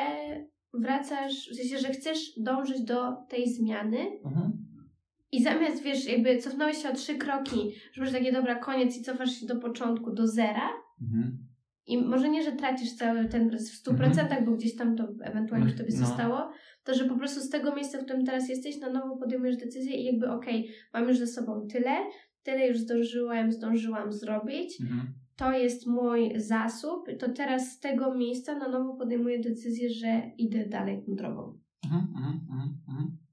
wracasz, 0.75 1.51
w 1.51 1.57
sensie, 1.57 1.79
że 1.79 1.89
chcesz 1.89 2.33
dążyć 2.41 2.83
do 2.83 3.13
tej 3.29 3.55
zmiany, 3.55 3.99
mhm. 4.25 4.64
I 5.35 5.43
zamiast, 5.43 5.83
wiesz, 5.83 6.07
jakby 6.07 6.39
cofnąłeś 6.39 6.83
się 6.83 6.89
o 6.89 6.95
trzy 6.95 7.15
kroki, 7.15 7.73
że 7.93 8.03
masz 8.03 8.13
takie, 8.13 8.33
dobra, 8.33 8.55
koniec 8.55 8.97
i 8.97 9.03
cofasz 9.03 9.31
się 9.31 9.47
do 9.47 9.57
początku, 9.57 10.13
do 10.13 10.27
zera. 10.27 10.69
Mhm. 11.03 11.39
I 11.87 11.99
może 11.99 12.29
nie, 12.29 12.43
że 12.43 12.53
tracisz 12.53 12.97
cały 12.97 13.25
ten 13.25 13.51
w 13.51 13.55
100%, 13.55 14.05
mhm. 14.05 14.45
bo 14.45 14.53
gdzieś 14.53 14.77
tam 14.77 14.97
to 14.97 15.09
ewentualnie 15.23 15.69
w 15.69 15.79
tobie 15.79 15.91
no. 15.93 16.07
zostało, 16.07 16.51
to 16.85 16.95
że 16.95 17.05
po 17.05 17.17
prostu 17.17 17.41
z 17.41 17.49
tego 17.51 17.75
miejsca, 17.75 17.99
w 17.99 18.05
którym 18.05 18.25
teraz 18.25 18.49
jesteś, 18.49 18.81
na 18.81 18.91
nowo 18.91 19.17
podejmujesz 19.17 19.57
decyzję 19.57 19.97
i 19.97 20.05
jakby 20.05 20.31
okej, 20.31 20.61
okay, 20.61 20.75
mam 20.95 21.09
już 21.09 21.19
ze 21.19 21.27
sobą 21.27 21.67
tyle, 21.73 21.97
tyle 22.43 22.69
już 22.69 22.79
zdążyłem, 22.79 23.53
zdążyłam 23.53 24.13
zrobić, 24.13 24.81
mhm. 24.81 25.15
to 25.37 25.53
jest 25.53 25.87
mój 25.87 26.33
zasób, 26.37 27.09
to 27.19 27.29
teraz 27.29 27.73
z 27.73 27.81
tego 27.81 28.15
miejsca 28.15 28.59
na 28.59 28.69
nowo 28.69 28.97
podejmuję 28.97 29.41
decyzję, 29.41 29.91
że 29.91 30.23
idę 30.39 30.67
dalej 30.67 31.03
tą 31.07 31.15
drogą. 31.15 31.59
Mhm, 31.85 32.03
mhm, 32.17 32.79
mhm, 32.89 33.24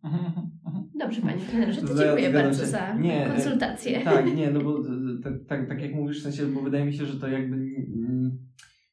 Dobrze, 0.99 1.21
Panie 1.21 1.41
trenerze, 1.49 1.81
to 1.81 1.95
dziękuję 1.95 2.33
bardzo 2.33 2.65
za 2.65 2.93
nie, 2.93 3.25
konsultację. 3.27 4.01
Tak, 4.03 4.35
nie, 4.35 4.51
no 4.51 4.61
bo 4.61 4.83
tak, 5.23 5.33
tak, 5.47 5.69
tak 5.69 5.81
jak 5.81 5.95
mówisz, 5.95 6.19
w 6.19 6.23
sensie, 6.23 6.45
bo 6.45 6.61
wydaje 6.61 6.85
mi 6.85 6.93
się, 6.93 7.05
że 7.05 7.19
to 7.19 7.27
jakby 7.27 7.57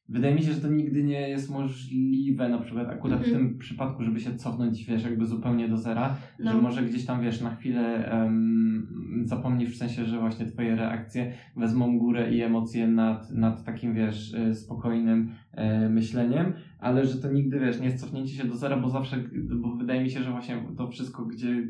Wydaje 0.09 0.35
mi 0.35 0.41
się, 0.41 0.53
że 0.53 0.61
to 0.61 0.67
nigdy 0.67 1.03
nie 1.03 1.29
jest 1.29 1.49
możliwe, 1.49 2.49
na 2.49 2.57
przykład 2.57 2.89
akurat 2.89 3.19
mm-hmm. 3.19 3.23
w 3.23 3.27
mhm. 3.27 3.47
tym 3.49 3.57
przypadku, 3.57 4.03
żeby 4.03 4.19
się 4.19 4.35
cofnąć, 4.35 4.85
wiesz, 4.85 5.03
jakby 5.03 5.25
zupełnie 5.25 5.67
do 5.67 5.77
zera, 5.77 6.17
no. 6.39 6.51
że 6.51 6.57
może 6.57 6.83
gdzieś 6.83 7.05
tam, 7.05 7.21
wiesz, 7.21 7.41
na 7.41 7.55
chwilę 7.55 8.09
um, 8.13 9.23
zapomnisz 9.25 9.69
w 9.69 9.77
sensie, 9.77 10.05
że 10.05 10.19
właśnie 10.19 10.45
twoje 10.45 10.75
reakcje 10.75 11.33
wezmą 11.55 11.99
górę 11.99 12.31
i 12.31 12.41
emocje 12.41 12.87
nad, 12.87 13.31
nad 13.31 13.63
takim, 13.63 13.93
wiesz, 13.93 14.33
e, 14.33 14.55
spokojnym 14.55 15.31
e, 15.53 15.58
myśleniem, 15.99 16.53
ale 16.79 17.05
że 17.05 17.17
to 17.17 17.31
nigdy, 17.31 17.59
wiesz, 17.59 17.79
nie 17.79 17.85
jest 17.85 17.99
cofnięcie 17.99 18.33
się 18.33 18.47
do 18.47 18.55
zera, 18.55 18.77
bo 18.77 18.89
zawsze, 18.89 19.23
bo 19.61 19.75
wydaje 19.75 20.03
mi 20.03 20.09
się, 20.09 20.23
że 20.23 20.31
właśnie 20.31 20.63
to 20.77 20.87
wszystko, 20.87 21.25
gdzie 21.25 21.67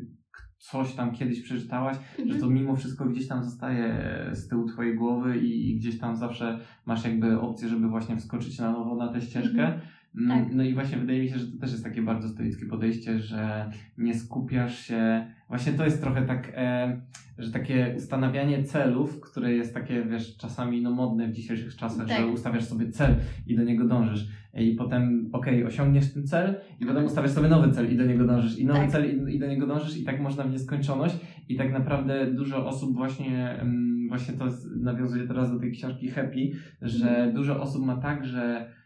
coś 0.58 0.94
tam 0.94 1.12
kiedyś 1.12 1.42
przeczytałaś, 1.42 1.96
mhm. 1.96 2.28
że 2.28 2.34
to 2.34 2.46
mhm. 2.46 2.54
mimo 2.54 2.76
wszystko 2.76 3.04
gdzieś 3.04 3.28
tam 3.28 3.44
zostaje 3.44 4.04
z 4.32 4.48
tyłu 4.48 4.66
twojej 4.66 4.96
głowy 4.96 5.38
i, 5.38 5.70
i, 5.70 5.76
gdzieś 5.76 5.98
tam 5.98 6.16
zawsze 6.16 6.58
masz 6.86 7.04
jakby 7.04 7.40
opcję, 7.40 7.68
żeby 7.68 7.88
właśnie 7.88 8.16
wskoczyć 8.16 8.58
na 8.58 8.72
nowo 8.72 8.96
na 8.96 9.12
tę 9.12 9.20
ścieżkę. 9.20 9.66
Mhm. 9.66 9.80
Mm, 10.14 10.44
tak. 10.44 10.54
No 10.54 10.64
i 10.64 10.74
właśnie 10.74 10.98
wydaje 10.98 11.20
mi 11.20 11.28
się, 11.28 11.38
że 11.38 11.46
to 11.46 11.58
też 11.58 11.72
jest 11.72 11.84
takie 11.84 12.02
bardzo 12.02 12.28
stoickie 12.28 12.66
podejście, 12.66 13.18
że 13.18 13.70
nie 13.98 14.14
skupiasz 14.14 14.78
się. 14.78 15.26
Właśnie 15.48 15.72
to 15.72 15.84
jest 15.84 16.02
trochę 16.02 16.22
tak, 16.26 16.52
e, 16.56 17.00
że 17.38 17.50
takie 17.50 17.94
ustanawianie 17.96 18.64
celów, 18.64 19.20
które 19.20 19.52
jest 19.52 19.74
takie, 19.74 20.04
wiesz, 20.04 20.36
czasami 20.36 20.82
no 20.82 20.90
modne 20.90 21.28
w 21.28 21.32
dzisiejszych 21.32 21.76
czasach, 21.76 22.08
tak. 22.08 22.18
że 22.18 22.26
ustawiasz 22.26 22.64
sobie 22.64 22.90
cel 22.90 23.16
i 23.46 23.56
do 23.56 23.64
niego 23.64 23.84
dążysz. 23.84 24.28
I 24.54 24.74
potem, 24.74 25.30
okej, 25.32 25.54
okay, 25.54 25.66
osiągniesz 25.66 26.12
ten 26.12 26.26
cel 26.26 26.60
i 26.80 26.86
potem 26.86 27.04
ustawiasz 27.04 27.30
sobie 27.30 27.48
nowy 27.48 27.72
cel 27.72 27.92
i 27.92 27.96
do 27.96 28.06
niego 28.06 28.26
dążysz. 28.26 28.58
I 28.58 28.66
nowy 28.66 28.80
tak. 28.80 28.90
cel 28.90 29.30
i, 29.30 29.34
i, 29.34 29.38
do 29.38 29.46
niego 29.46 29.66
dążysz 29.66 29.96
i 29.96 30.04
tak 30.04 30.20
można 30.20 30.44
w 30.44 30.50
nieskończoność. 30.50 31.16
I 31.48 31.56
tak 31.56 31.72
naprawdę 31.72 32.26
dużo 32.26 32.66
osób 32.66 32.94
właśnie, 32.94 33.50
mm, 33.50 34.08
właśnie 34.08 34.34
to 34.34 34.44
nawiązuje 34.80 35.26
teraz 35.26 35.52
do 35.52 35.60
tej 35.60 35.72
książki 35.72 36.08
Happy, 36.08 36.50
że 36.82 37.08
mhm. 37.08 37.34
dużo 37.34 37.60
osób 37.60 37.86
ma 37.86 37.96
tak, 37.96 38.24
że 38.24 38.66
E, 38.66 38.79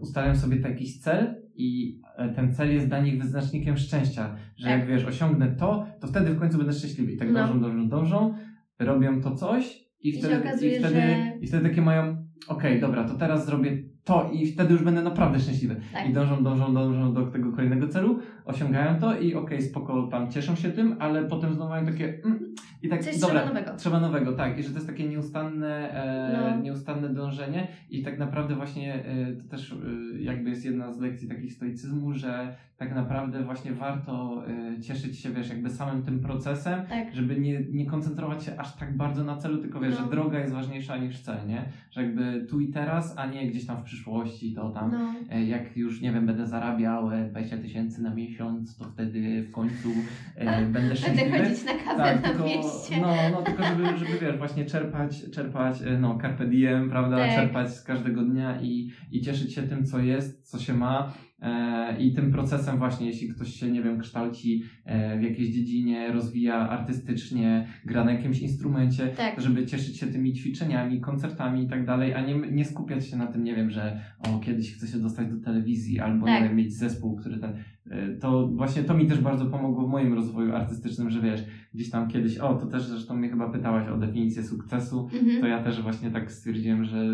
ustawiam 0.00 0.36
sobie 0.36 0.60
jakiś 0.60 1.00
cel 1.00 1.34
i 1.54 2.00
e, 2.16 2.28
ten 2.28 2.54
cel 2.54 2.72
jest 2.74 2.88
dla 2.88 3.00
nich 3.00 3.22
wyznacznikiem 3.22 3.76
szczęścia, 3.76 4.36
że 4.56 4.68
tak. 4.68 4.78
jak 4.78 4.88
wiesz, 4.88 5.04
osiągnę 5.04 5.56
to, 5.56 5.86
to 6.00 6.06
wtedy 6.06 6.30
w 6.30 6.38
końcu 6.38 6.58
będę 6.58 6.72
szczęśliwy. 6.72 7.12
I 7.12 7.16
tak 7.16 7.28
no. 7.32 7.40
dążą, 7.40 7.60
dążą, 7.60 7.88
dążą, 7.88 8.34
robią 8.78 9.20
to 9.20 9.34
coś 9.34 9.90
i, 10.00 10.08
I 10.08 10.18
wtedy, 10.18 10.38
okazuje, 10.38 10.76
i 10.76 10.78
wtedy, 10.78 10.94
że... 10.94 11.32
i 11.40 11.46
wtedy 11.46 11.68
takie 11.68 11.82
mają, 11.82 12.02
okej, 12.48 12.70
okay, 12.70 12.80
dobra, 12.80 13.04
to 13.04 13.14
teraz 13.14 13.46
zrobię 13.46 13.82
to 14.04 14.30
i 14.32 14.46
wtedy 14.46 14.72
już 14.72 14.82
będę 14.82 15.02
naprawdę 15.02 15.40
szczęśliwy. 15.40 15.80
Tak. 15.92 16.08
I 16.08 16.12
dążą, 16.12 16.44
dążą, 16.44 16.74
dążą 16.74 17.14
do 17.14 17.26
tego 17.26 17.52
kolejnego 17.52 17.88
celu, 17.88 18.18
osiągają 18.50 19.00
to 19.00 19.14
i 19.14 19.34
okej, 19.34 19.58
okay, 19.58 19.62
spoko, 19.62 20.06
tam 20.06 20.30
cieszą 20.30 20.56
się 20.56 20.70
tym, 20.70 20.96
ale 20.98 21.24
potem 21.24 21.54
znowu 21.54 21.70
mają 21.70 21.86
takie 21.86 22.22
mm, 22.24 22.54
i 22.82 22.88
tak, 22.88 23.04
Coś 23.04 23.18
dobra, 23.18 23.40
trzeba 23.40 23.54
nowego. 23.54 23.76
Trzeba 23.76 24.00
nowego, 24.00 24.32
tak. 24.32 24.58
I 24.58 24.62
że 24.62 24.68
to 24.68 24.74
jest 24.74 24.86
takie 24.86 25.08
nieustanne, 25.08 25.92
e, 25.92 26.56
no. 26.56 26.62
nieustanne 26.62 27.08
dążenie 27.08 27.68
i 27.90 28.02
tak 28.02 28.18
naprawdę 28.18 28.54
właśnie 28.54 29.04
e, 29.04 29.32
to 29.32 29.48
też 29.48 29.72
e, 29.72 29.76
jakby 30.20 30.50
jest 30.50 30.64
jedna 30.64 30.92
z 30.92 31.00
lekcji 31.00 31.28
takich 31.28 31.52
stoicyzmu, 31.52 32.12
że 32.12 32.56
tak 32.80 32.94
naprawdę 32.94 33.44
właśnie 33.44 33.72
warto 33.72 34.42
e, 34.48 34.80
cieszyć 34.80 35.18
się, 35.18 35.30
wiesz, 35.30 35.48
jakby 35.48 35.70
samym 35.70 36.02
tym 36.02 36.20
procesem, 36.20 36.86
tak. 36.86 37.14
żeby 37.14 37.40
nie, 37.40 37.60
nie 37.72 37.86
koncentrować 37.86 38.44
się 38.44 38.60
aż 38.60 38.76
tak 38.76 38.96
bardzo 38.96 39.24
na 39.24 39.36
celu, 39.36 39.58
tylko 39.58 39.80
wiesz, 39.80 39.94
no. 39.98 40.04
że 40.04 40.10
droga 40.10 40.38
jest 40.38 40.54
ważniejsza 40.54 40.96
niż 40.96 41.20
cel, 41.20 41.46
nie? 41.46 41.64
Że 41.90 42.02
jakby 42.02 42.46
tu 42.50 42.60
i 42.60 42.68
teraz, 42.68 43.14
a 43.18 43.26
nie 43.26 43.50
gdzieś 43.50 43.66
tam 43.66 43.76
w 43.76 43.82
przyszłości, 43.82 44.54
to 44.54 44.70
tam 44.70 44.90
no. 44.90 45.14
e, 45.30 45.44
jak 45.44 45.76
już, 45.76 46.00
nie 46.00 46.12
wiem, 46.12 46.26
będę 46.26 46.46
zarabiał 46.46 47.10
20 47.30 47.58
tysięcy 47.58 48.02
na 48.02 48.14
miesiąc, 48.14 48.39
to 48.78 48.84
wtedy 48.84 49.42
w 49.42 49.50
końcu 49.50 49.88
e, 50.36 50.66
będę 50.66 50.96
szczęśliwy. 50.96 51.30
Będę 51.30 51.48
chodzić 51.48 51.64
na 51.64 51.72
kawę 51.72 52.02
tak, 52.04 52.22
na 52.22 52.28
tylko, 52.28 52.44
mieście. 52.44 53.00
No, 53.00 53.14
no 53.32 53.42
tylko 53.42 53.64
żeby, 53.64 53.98
żeby 53.98 54.18
wiesz, 54.20 54.38
właśnie 54.38 54.64
czerpać, 54.64 55.30
czerpać, 55.30 55.82
e, 55.82 55.98
no 55.98 56.18
carpe 56.22 56.46
diem, 56.46 56.90
prawda, 56.90 57.16
tak. 57.16 57.34
czerpać 57.34 57.74
z 57.74 57.82
każdego 57.82 58.22
dnia 58.22 58.60
i, 58.60 58.90
i 59.10 59.20
cieszyć 59.20 59.54
się 59.54 59.62
tym, 59.62 59.84
co 59.84 59.98
jest, 59.98 60.50
co 60.50 60.58
się 60.58 60.74
ma 60.74 61.12
E, 61.42 61.96
I 61.98 62.12
tym 62.12 62.32
procesem 62.32 62.78
właśnie, 62.78 63.06
jeśli 63.06 63.28
ktoś 63.28 63.54
się, 63.54 63.70
nie 63.70 63.82
wiem, 63.82 63.98
kształci 63.98 64.62
e, 64.84 65.18
w 65.18 65.22
jakiejś 65.22 65.48
dziedzinie, 65.48 66.12
rozwija 66.12 66.68
artystycznie, 66.68 67.66
gra 67.84 68.04
na 68.04 68.12
jakimś 68.12 68.40
instrumencie, 68.40 69.08
tak. 69.08 69.40
żeby 69.40 69.66
cieszyć 69.66 69.98
się 69.98 70.06
tymi 70.06 70.32
ćwiczeniami, 70.32 71.00
koncertami 71.00 71.64
i 71.64 71.68
tak 71.68 71.86
dalej, 71.86 72.14
a 72.14 72.20
nie, 72.26 72.34
nie 72.34 72.64
skupiać 72.64 73.06
się 73.08 73.16
na 73.16 73.26
tym, 73.26 73.44
nie 73.44 73.54
wiem, 73.54 73.70
że 73.70 74.00
o, 74.18 74.38
kiedyś 74.38 74.74
chcę 74.74 74.86
się 74.86 74.98
dostać 74.98 75.28
do 75.28 75.40
telewizji 75.44 76.00
albo, 76.00 76.26
tak. 76.26 76.42
nie 76.42 76.48
wiem, 76.48 76.56
mieć 76.56 76.74
zespół, 76.74 77.16
który 77.16 77.38
ten... 77.38 77.52
y, 77.86 78.18
to 78.20 78.48
właśnie 78.48 78.82
to 78.82 78.94
mi 78.94 79.06
też 79.06 79.20
bardzo 79.20 79.46
pomogło 79.46 79.86
w 79.86 79.90
moim 79.90 80.12
rozwoju 80.14 80.54
artystycznym, 80.54 81.10
że 81.10 81.20
wiesz, 81.20 81.44
gdzieś 81.74 81.90
tam 81.90 82.08
kiedyś, 82.08 82.38
o 82.38 82.54
to 82.54 82.66
też 82.66 82.82
zresztą 82.84 83.16
mnie 83.16 83.28
chyba 83.28 83.50
pytałaś 83.50 83.88
o 83.88 83.96
definicję 83.98 84.42
sukcesu, 84.42 85.08
Mhm. 85.20 85.40
to 85.40 85.46
ja 85.46 85.62
też 85.62 85.82
właśnie 85.82 86.10
tak 86.10 86.32
stwierdziłem, 86.32 86.84
że 86.84 87.06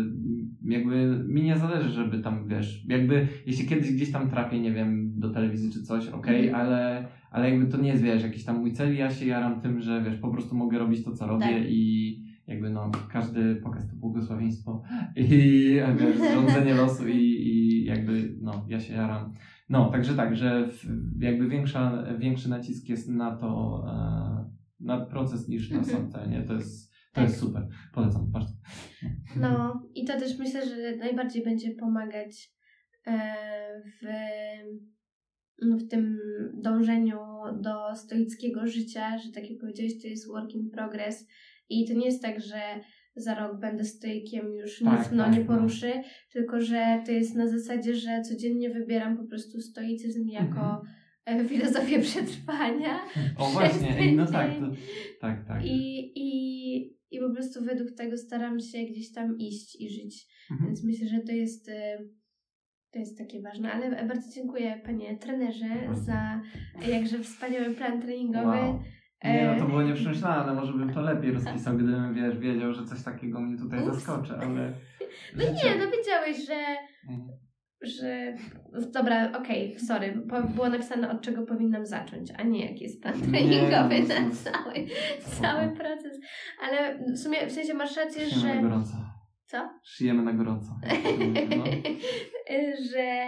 jakby 0.65 1.23
mi 1.27 1.41
nie 1.43 1.57
zależy, 1.57 1.89
żeby 1.89 2.19
tam, 2.19 2.47
wiesz, 2.47 2.85
jakby 2.87 3.27
jeśli 3.45 3.67
kiedyś 3.67 3.91
gdzieś 3.91 4.11
tam 4.11 4.29
trafię, 4.29 4.59
nie 4.59 4.71
wiem, 4.73 5.11
do 5.19 5.29
telewizji 5.29 5.71
czy 5.71 5.83
coś, 5.83 6.07
okej, 6.07 6.47
Mhm. 6.47 6.65
ale, 6.65 7.07
ale 7.31 7.49
jakby 7.49 7.67
to 7.67 7.77
nie 7.77 7.89
jest, 7.89 8.03
wiesz, 8.03 8.23
jakiś 8.23 8.43
tam 8.43 8.59
mój 8.59 8.73
cel, 8.73 8.95
ja 8.95 9.09
się 9.11 9.25
jaram 9.25 9.61
tym, 9.61 9.81
że 9.81 10.03
wiesz, 10.03 10.17
po 10.17 10.31
prostu 10.31 10.55
mogę 10.55 10.79
robić 10.79 11.03
to, 11.03 11.11
co 11.11 11.27
robię 11.27 11.45
Tak. 11.45 11.69
i 11.69 12.27
jakby 12.47 12.69
no, 12.69 12.91
każdy 13.11 13.55
pokaz 13.55 13.89
to 13.89 13.95
błogosławieństwo 13.95 14.81
i 15.15 15.27
wiesz, 15.99 16.17
zrządzenie 16.31 16.73
losu 16.73 17.07
i, 17.07 17.15
i 17.17 17.85
jakby 17.85 18.35
no, 18.41 18.65
ja 18.67 18.79
się 18.79 18.93
jaram. 18.93 19.33
No, 19.69 19.91
także 19.91 20.15
tak, 20.15 20.35
że 20.35 20.69
jakby 21.19 21.47
większa, 21.49 22.03
większy 22.19 22.49
nacisk 22.49 22.89
jest 22.89 23.09
na 23.09 23.35
to, 23.35 23.83
e, 23.87 24.51
na 24.79 25.05
proces 25.05 25.47
niż 25.47 25.71
na 25.71 25.77
Mhm. 25.79 25.97
sam 25.97 26.11
cel, 26.11 26.29
nie? 26.29 26.43
To 26.43 26.53
jest, 26.53 26.91
to 26.91 26.95
Tak. 27.13 27.23
jest 27.23 27.39
super. 27.39 27.67
Polecam 27.93 28.31
bardzo. 28.31 28.53
No 29.39 29.83
i 29.95 30.05
to 30.05 30.19
też 30.19 30.37
myślę, 30.39 30.65
że 30.69 30.95
najbardziej 30.95 31.43
będzie 31.43 31.71
pomagać 31.75 32.51
e, 33.07 33.33
w, 34.01 34.05
w 35.61 35.89
tym 35.89 36.17
dążeniu 36.53 37.19
do 37.61 37.95
stoickiego 37.95 38.67
życia, 38.67 39.17
że 39.17 39.31
tak 39.31 39.49
jak 39.49 39.59
powiedziałeś, 39.59 40.01
to 40.01 40.07
jest 40.07 40.27
work 40.27 40.51
in 40.55 40.69
progress 40.69 41.27
i 41.69 41.87
to 41.87 41.93
nie 41.93 42.05
jest 42.05 42.21
tak, 42.21 42.41
że 42.41 42.59
za 43.17 43.35
rok 43.35 43.59
będę 43.59 43.83
stoikiem, 43.85 44.53
już 44.55 44.79
Tak, 44.79 44.99
nic 44.99 45.11
mną 45.11 45.23
tak, 45.23 45.33
nie 45.33 45.39
no. 45.39 45.45
poruszy, 45.45 45.91
tylko 46.33 46.61
że 46.61 47.01
to 47.05 47.11
jest 47.11 47.35
na 47.35 47.47
zasadzie, 47.47 47.95
że 47.95 48.21
codziennie 48.21 48.69
wybieram 48.69 49.17
po 49.17 49.23
prostu 49.23 49.61
stoicyzm 49.61 50.27
jako 50.27 50.81
Mhm. 51.25 51.45
e, 51.45 51.45
filozofię 51.49 51.99
przetrwania. 51.99 52.99
O 53.37 53.45
właśnie, 53.49 54.11
no 54.15 54.25
tak, 54.25 54.51
to, 54.59 54.71
tak, 55.21 55.47
tak. 55.47 55.65
I, 55.65 56.11
i, 56.15 56.97
I 57.11 57.19
po 57.19 57.33
prostu 57.33 57.63
według 57.65 57.91
tego 57.91 58.17
staram 58.17 58.59
się 58.59 58.77
gdzieś 58.83 59.11
tam 59.11 59.37
iść 59.37 59.81
i 59.81 59.89
żyć. 59.89 60.27
Mhm. 60.51 60.67
Więc 60.67 60.83
myślę, 60.83 61.07
że 61.07 61.19
to 61.19 61.31
jest, 61.31 61.69
y, 61.69 61.73
to 62.91 62.99
jest 62.99 63.17
takie 63.17 63.41
ważne. 63.41 63.71
Ale 63.71 64.07
bardzo 64.07 64.31
dziękuję 64.35 64.81
panie 64.85 65.17
trenerze 65.17 65.69
za 65.93 66.41
jakże 66.87 67.19
wspaniały 67.19 67.75
plan 67.75 68.01
treningowy. 68.01 68.45
Wow. 68.57 68.79
Nie, 69.23 69.53
no 69.53 69.59
to 69.63 69.69
było 69.69 69.81
nieprzemyślane, 69.83 70.53
może 70.53 70.73
bym 70.73 70.93
to 70.93 71.01
lepiej 71.01 71.31
rozpisał, 71.31 71.75
gdybym, 71.75 72.13
wiesz, 72.13 72.37
wiedział, 72.37 72.73
że 72.73 72.85
coś 72.85 73.03
takiego 73.03 73.39
mnie 73.41 73.57
tutaj 73.57 73.79
Ups. 73.83 73.93
zaskoczy, 73.95 74.33
ale... 74.33 74.73
No 75.35 75.43
nie, 75.43 75.75
no 75.79 75.91
wiedziałeś, 75.91 76.47
że, 76.47 76.65
Mhm. 77.09 77.29
że... 77.81 78.33
Dobra, 78.93 79.31
okej, 79.39 79.79
sorry. 79.79 80.21
Po, 80.29 80.41
było 80.43 80.69
napisane 80.69 81.11
od 81.11 81.21
czego 81.21 81.45
powinnam 81.45 81.85
zacząć, 81.85 82.31
a 82.37 82.43
nie 82.43 82.65
jaki 82.65 82.83
jest 82.83 83.01
plan 83.01 83.21
treningowy 83.21 83.99
na 83.99 84.31
cały, 84.31 84.85
cały 85.19 85.75
proces. 85.75 86.19
Ale 86.63 86.99
w 87.13 87.17
sumie, 87.17 87.47
w 87.47 87.51
sensie 87.51 87.73
masz 87.73 87.97
rację, 87.97 88.25
Szyjemy 88.29 88.47
na 88.47 88.55
że... 88.55 88.61
gorąco. 88.61 88.93
Co? 89.45 89.69
Szyjemy 89.83 90.23
na 90.23 90.33
gorąco. 90.33 90.67
No. 91.57 91.63
że, 92.91 93.25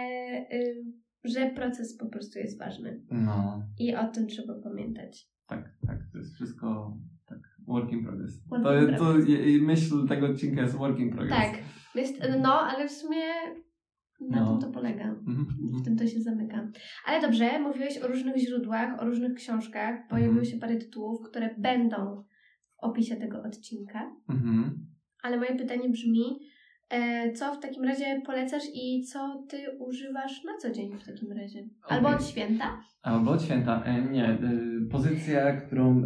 że 1.24 1.50
proces 1.50 1.96
po 1.98 2.06
prostu 2.06 2.38
jest 2.38 2.58
ważny. 2.58 3.00
no, 3.10 3.62
I 3.78 3.94
o 3.94 4.08
tym 4.08 4.26
trzeba 4.26 4.54
pamiętać. 4.64 5.29
Tak, 5.50 5.74
tak, 5.86 5.98
to 6.12 6.18
jest 6.18 6.34
wszystko 6.34 6.96
tak, 7.28 7.38
work 7.66 7.92
in 7.92 8.04
progress. 8.04 8.46
Work 8.48 8.62
to, 8.62 8.82
in 8.82 8.90
to 8.90 8.96
progress. 8.96 9.46
i 9.46 9.62
myśl 9.62 10.08
tego 10.08 10.26
odcinka 10.26 10.62
jest 10.62 10.76
work 10.76 10.98
in 10.98 11.10
progress. 11.10 11.38
Tak, 11.38 11.58
jest, 11.94 12.22
no 12.42 12.52
ale 12.60 12.88
w 12.88 12.92
sumie 12.92 13.22
na 14.20 14.40
No. 14.40 14.50
tym 14.50 14.60
to 14.60 14.74
polega. 14.74 15.04
Mhm, 15.04 15.46
W 15.46 15.62
mhm. 15.62 15.84
tym 15.84 15.96
to 15.96 16.06
się 16.06 16.20
zamyka. 16.20 16.68
Ale 17.06 17.20
dobrze, 17.20 17.58
mówiłeś 17.60 17.98
o 17.98 18.08
różnych 18.08 18.36
źródłach, 18.36 19.00
o 19.02 19.04
różnych 19.04 19.34
książkach. 19.34 20.08
Pojawiło 20.08 20.32
Mhm. 20.38 20.44
się 20.52 20.58
parę 20.58 20.76
tytułów, 20.76 21.28
które 21.30 21.54
będą 21.58 22.24
w 22.80 22.84
opisie 22.84 23.16
tego 23.16 23.42
odcinka. 23.42 24.16
Mhm. 24.28 24.86
Ale 25.22 25.36
moje 25.36 25.56
pytanie 25.56 25.88
brzmi, 25.88 26.38
co 27.34 27.54
w 27.54 27.60
takim 27.60 27.84
razie 27.84 28.22
polecasz 28.26 28.62
i 28.74 29.02
co 29.02 29.42
ty 29.48 29.56
używasz 29.78 30.44
na 30.44 30.52
co 30.60 30.70
dzień 30.70 30.98
w 30.98 31.06
takim 31.06 31.32
razie? 31.32 31.64
Albo 31.88 32.08
od 32.08 32.26
święta? 32.26 32.80
Albo 33.02 33.30
od 33.30 33.42
święta. 33.42 33.82
E, 33.84 34.02
Nie, 34.02 34.30
y, 34.30 34.88
pozycja, 34.90 35.52
którą 35.56 36.02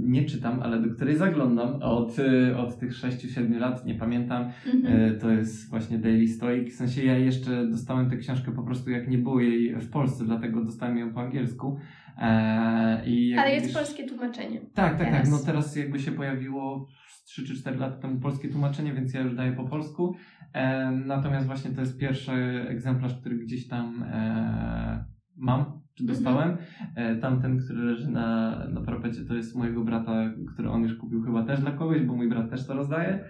nie 0.00 0.24
czytam, 0.24 0.60
ale 0.62 0.82
do 0.82 0.94
której 0.94 1.16
zaglądam 1.16 1.82
od, 1.82 2.16
od 2.56 2.78
tych 2.78 2.92
6-7 2.92 3.58
lat, 3.58 3.86
nie 3.86 3.94
pamiętam, 3.94 4.52
Mhm. 4.74 5.00
E, 5.02 5.14
To 5.14 5.30
jest 5.30 5.70
właśnie 5.70 5.98
Daily 5.98 6.28
Stoic. 6.28 6.72
W 6.74 6.76
sensie 6.76 7.04
ja 7.04 7.18
jeszcze 7.18 7.66
dostałem 7.66 8.10
tę 8.10 8.16
książkę 8.16 8.52
po 8.52 8.62
prostu 8.62 8.90
jak 8.90 9.08
nie 9.08 9.18
było 9.18 9.40
jej 9.40 9.76
w 9.80 9.90
Polsce, 9.90 10.24
dlatego 10.24 10.64
dostałem 10.64 10.98
ją 10.98 11.12
po 11.14 11.20
angielsku. 11.20 11.78
E, 12.18 13.02
Ale 13.38 13.54
jest 13.54 13.74
polskie 13.74 14.04
tłumaczenie. 14.08 14.60
Tak, 14.60 14.70
tak, 14.74 14.98
tak. 14.98 15.08
teraz. 15.10 15.30
No 15.30 15.38
teraz 15.46 15.76
jakby 15.76 15.98
się 15.98 16.12
pojawiło 16.12 16.88
3 17.28 17.44
czy 17.44 17.54
4 17.54 17.78
lata 17.78 17.96
temu 17.96 18.20
polskie 18.20 18.48
tłumaczenie, 18.48 18.92
więc 18.92 19.14
ja 19.14 19.20
już 19.20 19.34
daję 19.34 19.52
po 19.52 19.64
polsku. 19.64 20.14
E, 20.52 20.90
natomiast 20.90 21.46
właśnie 21.46 21.70
to 21.70 21.80
jest 21.80 21.98
pierwszy 21.98 22.32
egzemplarz, 22.68 23.20
który 23.20 23.38
gdzieś 23.38 23.68
tam 23.68 24.02
e, 24.02 25.04
mam, 25.36 25.64
czy 25.94 26.06
dostałem. 26.06 26.56
E, 26.96 27.16
tamten, 27.16 27.58
który 27.58 27.82
leży 27.82 28.10
na, 28.10 28.58
na 28.68 28.80
parapecie, 28.80 29.24
to 29.24 29.34
jest 29.34 29.56
mojego 29.56 29.84
brata, 29.84 30.34
który 30.52 30.70
on 30.70 30.82
już 30.82 30.96
kupił 30.96 31.22
chyba 31.22 31.42
też 31.42 31.60
dla 31.60 31.72
kogoś, 31.72 32.02
bo 32.02 32.16
mój 32.16 32.28
brat 32.28 32.50
też 32.50 32.66
to 32.66 32.74
rozdaje. 32.74 33.24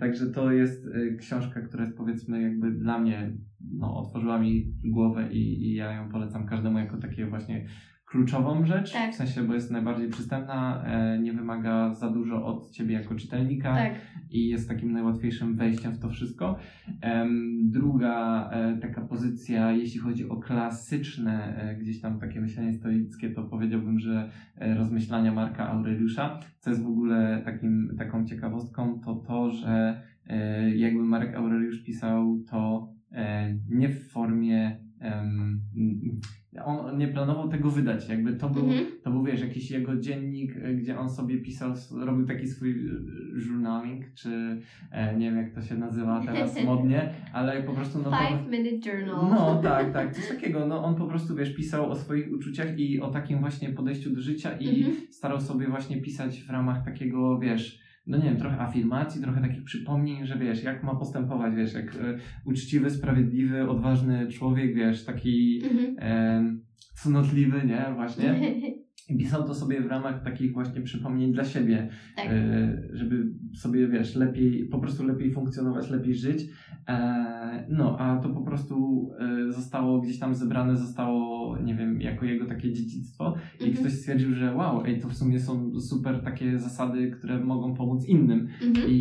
Także 0.00 0.26
to 0.26 0.52
jest 0.52 0.86
e, 0.86 1.16
książka, 1.16 1.60
która 1.60 1.84
jest 1.84 1.96
powiedzmy 1.96 2.42
jakby 2.42 2.70
dla 2.70 2.98
mnie, 2.98 3.36
no 3.78 3.96
otworzyła 3.96 4.38
mi 4.38 4.74
głowę 4.84 5.32
i, 5.32 5.62
i 5.62 5.74
ja 5.74 5.92
ją 5.92 6.10
polecam 6.10 6.46
każdemu 6.46 6.78
jako 6.78 6.96
takie 6.96 7.26
właśnie 7.26 7.66
kluczową 8.10 8.66
rzecz, 8.66 8.92
Tak. 8.92 9.12
w 9.12 9.14
sensie, 9.14 9.42
bo 9.42 9.54
jest 9.54 9.70
najbardziej 9.70 10.08
przystępna, 10.08 10.84
e, 10.86 11.18
nie 11.18 11.32
wymaga 11.32 11.94
za 11.94 12.10
dużo 12.10 12.46
od 12.46 12.70
ciebie 12.70 12.94
jako 12.94 13.14
czytelnika 13.14 13.74
Tak. 13.74 13.92
i 14.30 14.48
jest 14.48 14.68
takim 14.68 14.92
najłatwiejszym 14.92 15.56
wejściem 15.56 15.92
w 15.92 15.98
to 15.98 16.08
wszystko. 16.08 16.58
Druga 17.62 18.50
e, 18.52 18.78
taka 18.78 19.00
pozycja, 19.00 19.72
jeśli 19.72 20.00
chodzi 20.00 20.28
o 20.28 20.36
klasyczne 20.36 21.56
e, 21.56 21.76
gdzieś 21.76 22.00
tam 22.00 22.20
takie 22.20 22.40
myślenie 22.40 22.72
stoickie, 22.72 23.30
to 23.30 23.44
powiedziałbym, 23.44 23.98
że 23.98 24.30
rozmyślania 24.60 25.32
Marka 25.32 25.68
Aureliusza, 25.68 26.40
co 26.58 26.70
jest 26.70 26.82
w 26.82 26.88
ogóle 26.88 27.42
takim, 27.44 27.94
taką 27.98 28.26
ciekawostką, 28.26 29.00
to 29.00 29.14
to, 29.14 29.50
że 29.50 30.02
jakby 30.76 31.02
Marek 31.02 31.34
Aureliusz 31.34 31.84
pisał 31.84 32.38
to 32.50 32.92
nie 33.68 33.88
w 33.88 34.10
formie 34.10 34.76
on, 36.58 36.98
nie 36.98 37.08
planował 37.08 37.48
tego 37.48 37.70
wydać, 37.70 38.08
jakby 38.08 38.32
to 38.32 38.48
był, 38.48 38.62
Mhm. 38.64 38.84
to 39.02 39.10
był, 39.10 39.22
wiesz, 39.22 39.40
jakiś 39.40 39.70
jego 39.70 39.96
dziennik, 39.96 40.56
e, 40.56 40.74
gdzie 40.74 40.98
on 40.98 41.08
sobie 41.08 41.38
pisał, 41.38 41.72
robił 41.90 42.24
taki 42.26 42.46
swój 42.46 42.70
e, 42.70 42.92
journaling, 43.46 44.04
czy 44.14 44.58
e, 44.90 45.16
nie 45.16 45.26
wiem 45.26 45.36
jak 45.36 45.50
to 45.54 45.62
się 45.62 45.76
nazywa 45.76 46.20
teraz 46.26 46.54
modnie, 46.64 47.08
ale 47.32 47.62
po 47.62 47.72
prostu 47.72 47.98
no 47.98 48.10
to... 48.10 48.16
Five 48.16 48.46
Minute 48.50 48.90
Journal. 48.90 49.30
No 49.30 49.60
tak, 49.62 49.92
tak, 49.92 50.14
coś 50.16 50.28
takiego. 50.28 50.66
No 50.66 50.84
on 50.84 50.94
po 50.94 51.06
prostu, 51.06 51.34
wiesz, 51.34 51.54
pisał 51.54 51.90
o 51.90 51.94
swoich 51.96 52.32
uczuciach 52.32 52.78
i 52.78 53.00
o 53.00 53.10
takim 53.10 53.40
właśnie 53.40 53.68
podejściu 53.70 54.10
do 54.10 54.20
życia 54.20 54.52
i 54.58 54.68
Mhm. 54.84 54.96
starał 55.10 55.40
sobie 55.40 55.68
właśnie 55.68 56.00
pisać 56.00 56.42
w 56.42 56.50
ramach 56.50 56.84
takiego, 56.84 57.38
wiesz, 57.38 57.79
no 58.06 58.18
nie 58.18 58.24
wiem, 58.24 58.36
trochę 58.36 58.58
afirmacji, 58.60 59.22
trochę 59.22 59.40
takich 59.40 59.64
przypomnień, 59.64 60.26
że 60.26 60.38
wiesz, 60.38 60.62
jak 60.62 60.82
ma 60.82 60.94
postępować, 60.94 61.54
wiesz, 61.54 61.74
jak 61.74 61.94
e, 61.94 62.18
uczciwy, 62.44 62.90
sprawiedliwy, 62.90 63.68
odważny 63.70 64.28
człowiek, 64.28 64.74
wiesz, 64.74 65.04
taki 65.04 65.62
Mhm. 65.64 65.96
e, 65.98 66.56
cnotliwy, 66.94 67.66
nie, 67.66 67.92
właśnie. 67.94 68.40
I 69.08 69.16
pisał 69.18 69.44
to 69.46 69.54
sobie 69.54 69.80
w 69.80 69.86
ramach 69.86 70.24
takich 70.24 70.52
właśnie 70.52 70.80
przypomnień 70.80 71.32
dla 71.32 71.44
siebie, 71.44 71.88
Tak. 72.16 72.26
e, 72.30 72.82
żeby 72.92 73.26
sobie, 73.54 73.88
wiesz, 73.88 74.16
lepiej, 74.16 74.64
po 74.68 74.78
prostu 74.78 75.04
lepiej 75.06 75.32
funkcjonować, 75.32 75.90
lepiej 75.90 76.14
żyć. 76.14 76.42
E, 76.88 77.66
no, 77.68 77.98
a 77.98 78.16
to 78.16 78.28
po 78.28 78.40
prostu 78.42 79.08
e, 79.18 79.52
zostało 79.52 80.00
gdzieś 80.00 80.18
tam 80.18 80.34
zebrane, 80.34 80.76
zostało, 80.76 81.58
nie 81.58 81.74
wiem, 81.74 82.00
jako 82.00 82.24
jego 82.24 82.46
takie 82.46 82.72
dziedzictwo 82.72 83.34
i 83.60 83.64
Mhm. 83.64 83.76
ktoś 83.78 83.92
stwierdził, 83.92 84.34
że 84.34 84.54
wow, 84.54 84.84
ej, 84.84 85.00
to 85.00 85.08
w 85.08 85.14
sumie 85.16 85.40
są 85.40 85.80
super 85.80 86.20
takie 86.24 86.58
zasady, 86.58 87.10
które 87.10 87.40
mogą 87.44 87.74
pomóc 87.74 88.06
innym. 88.08 88.48
Mhm. 88.66 88.88
I, 88.90 88.94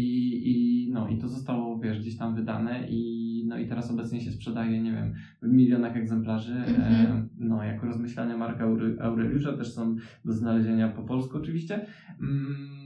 i, 0.45 0.89
no, 0.93 1.07
I 1.09 1.17
to 1.17 1.27
zostało, 1.27 1.79
wiesz, 1.79 1.99
gdzieś 1.99 2.17
tam 2.17 2.35
wydane 2.35 2.87
i, 2.89 3.18
no, 3.49 3.57
i 3.57 3.67
teraz 3.67 3.91
obecnie 3.91 4.21
się 4.21 4.31
sprzedaje, 4.31 4.81
nie 4.81 4.91
wiem, 4.91 5.13
w 5.41 5.47
milionach 5.47 5.97
egzemplarzy. 5.97 6.53
Mhm. 6.55 6.93
E, 6.93 7.25
no, 7.37 7.63
jako 7.63 7.85
rozmyślania 7.85 8.37
Marka 8.37 8.65
Aure- 8.65 9.01
Aureliusza 9.01 9.53
też 9.53 9.73
są 9.73 9.95
do 10.25 10.33
znalezienia 10.33 10.89
po 10.89 11.03
polsku 11.03 11.37
oczywiście. 11.37 11.85
Mm, 12.21 12.78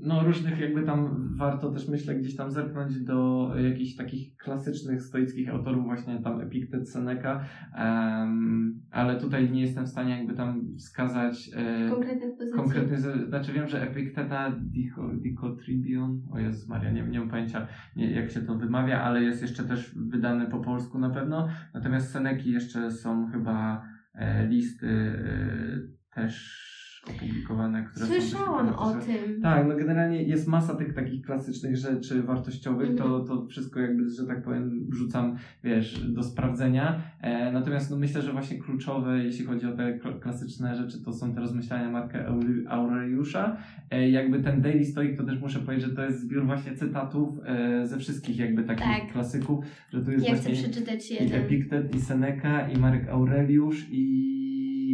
no, 0.00 0.24
różnych 0.24 0.58
jakby 0.58 0.82
tam 0.82 1.28
warto 1.36 1.70
też 1.70 1.88
myślę 1.88 2.14
gdzieś 2.14 2.36
tam 2.36 2.50
zerknąć 2.50 3.00
do 3.00 3.50
jakichś 3.58 3.96
takich 3.96 4.36
klasycznych 4.36 5.02
stoickich 5.02 5.48
autorów, 5.48 5.84
właśnie 5.84 6.22
tam 6.22 6.40
Epiktet, 6.40 6.90
Seneca, 6.90 7.44
em, 7.76 8.80
ale 8.90 9.20
tutaj 9.20 9.50
nie 9.50 9.60
jestem 9.60 9.84
w 9.84 9.88
stanie 9.88 10.18
jakby 10.18 10.34
tam 10.34 10.74
wskazać 10.78 11.50
e, 11.56 11.90
Konkretnych 11.90 12.30
pozycji. 12.36 12.56
Konkretny, 12.56 12.98
znaczy 13.28 13.52
wiem, 13.52 13.68
że 13.68 13.90
Epikteta 13.90 14.50
Dico- 14.50 15.20
Dicotribion, 15.20 16.22
o 16.32 16.38
Jezus 16.38 16.68
Maria, 16.68 16.90
nie, 16.90 17.02
nie 17.02 17.18
mam 17.18 17.28
pojęcia 17.28 17.66
nie, 17.96 18.10
jak 18.10 18.30
się 18.30 18.40
to 18.40 18.54
wymawia, 18.54 19.02
ale 19.02 19.22
jest 19.22 19.42
jeszcze 19.42 19.64
też 19.64 19.94
wydany 20.10 20.46
po 20.46 20.58
polsku 20.58 20.98
na 20.98 21.10
pewno, 21.10 21.48
natomiast 21.74 22.10
Seneki 22.10 22.50
jeszcze 22.52 22.90
są 22.90 23.30
chyba 23.30 23.82
e, 24.14 24.46
listy 24.46 24.88
e, 24.88 26.14
też 26.14 26.65
opublikowane, 27.10 27.84
które 27.84 28.06
Słyszałam 28.06 28.68
o 28.68 28.92
tym. 28.94 29.40
Tak, 29.42 29.66
no 29.68 29.76
generalnie 29.76 30.22
jest 30.22 30.48
masa 30.48 30.74
tych 30.74 30.94
takich 30.94 31.22
klasycznych 31.26 31.76
rzeczy 31.76 32.22
wartościowych, 32.22 32.90
Mhm. 32.90 33.08
to, 33.10 33.20
to 33.20 33.46
wszystko 33.46 33.80
jakby, 33.80 34.08
że 34.10 34.26
tak 34.26 34.42
powiem, 34.42 34.86
wrzucam, 34.88 35.36
wiesz, 35.64 36.04
do 36.12 36.22
sprawdzenia. 36.22 37.00
E, 37.20 37.52
natomiast 37.52 37.90
no 37.90 37.96
myślę, 37.96 38.22
że 38.22 38.32
właśnie 38.32 38.58
kluczowe, 38.58 39.24
jeśli 39.24 39.44
chodzi 39.46 39.66
o 39.66 39.72
te 39.72 39.98
kl- 39.98 40.20
klasyczne 40.20 40.74
rzeczy, 40.76 41.04
to 41.04 41.12
są 41.12 41.34
te 41.34 41.40
rozmyślania 41.40 41.90
Marka 41.90 42.18
Aure- 42.18 42.64
Aureliusza. 42.68 43.56
E, 43.90 44.10
jakby 44.10 44.42
ten 44.42 44.62
Daily 44.62 44.84
Stoic, 44.84 45.16
to 45.18 45.24
też 45.24 45.40
muszę 45.40 45.58
powiedzieć, 45.58 45.86
że 45.88 45.96
to 45.96 46.02
jest 46.02 46.20
zbiór 46.20 46.46
właśnie 46.46 46.72
cytatów 46.76 47.38
e, 47.44 47.86
ze 47.86 47.98
wszystkich 47.98 48.38
jakby 48.38 48.62
takich 48.64 48.84
Tak. 48.86 49.12
klasyków, 49.12 49.64
że 49.92 50.02
tu 50.04 50.10
jest 50.12 50.28
Ja 50.28 50.34
chcę 50.34 50.42
właśnie 50.50 50.68
przeczytać 50.70 51.10
i. 51.10 51.32
Epiktet, 51.34 51.94
i 51.94 52.00
Seneca, 52.00 52.68
i 52.68 52.78
Marek 52.78 53.08
Aureliusz, 53.08 53.86
i 53.90 54.35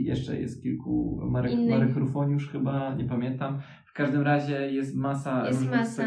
jeszcze 0.04 0.40
jest 0.40 0.62
kilku, 0.62 1.20
Marek, 1.30 1.52
Innych. 1.52 1.70
Marek 1.70 1.96
Rufoniusz 1.96 2.48
chyba, 2.48 2.94
nie 2.94 3.04
pamiętam. 3.04 3.58
W 3.92 3.94
każdym 3.94 4.22
razie 4.22 4.72
jest 4.72 4.96
masa 4.96 5.46
Jest 5.46 5.60
różnych 5.60 5.80
masa. 5.80 6.02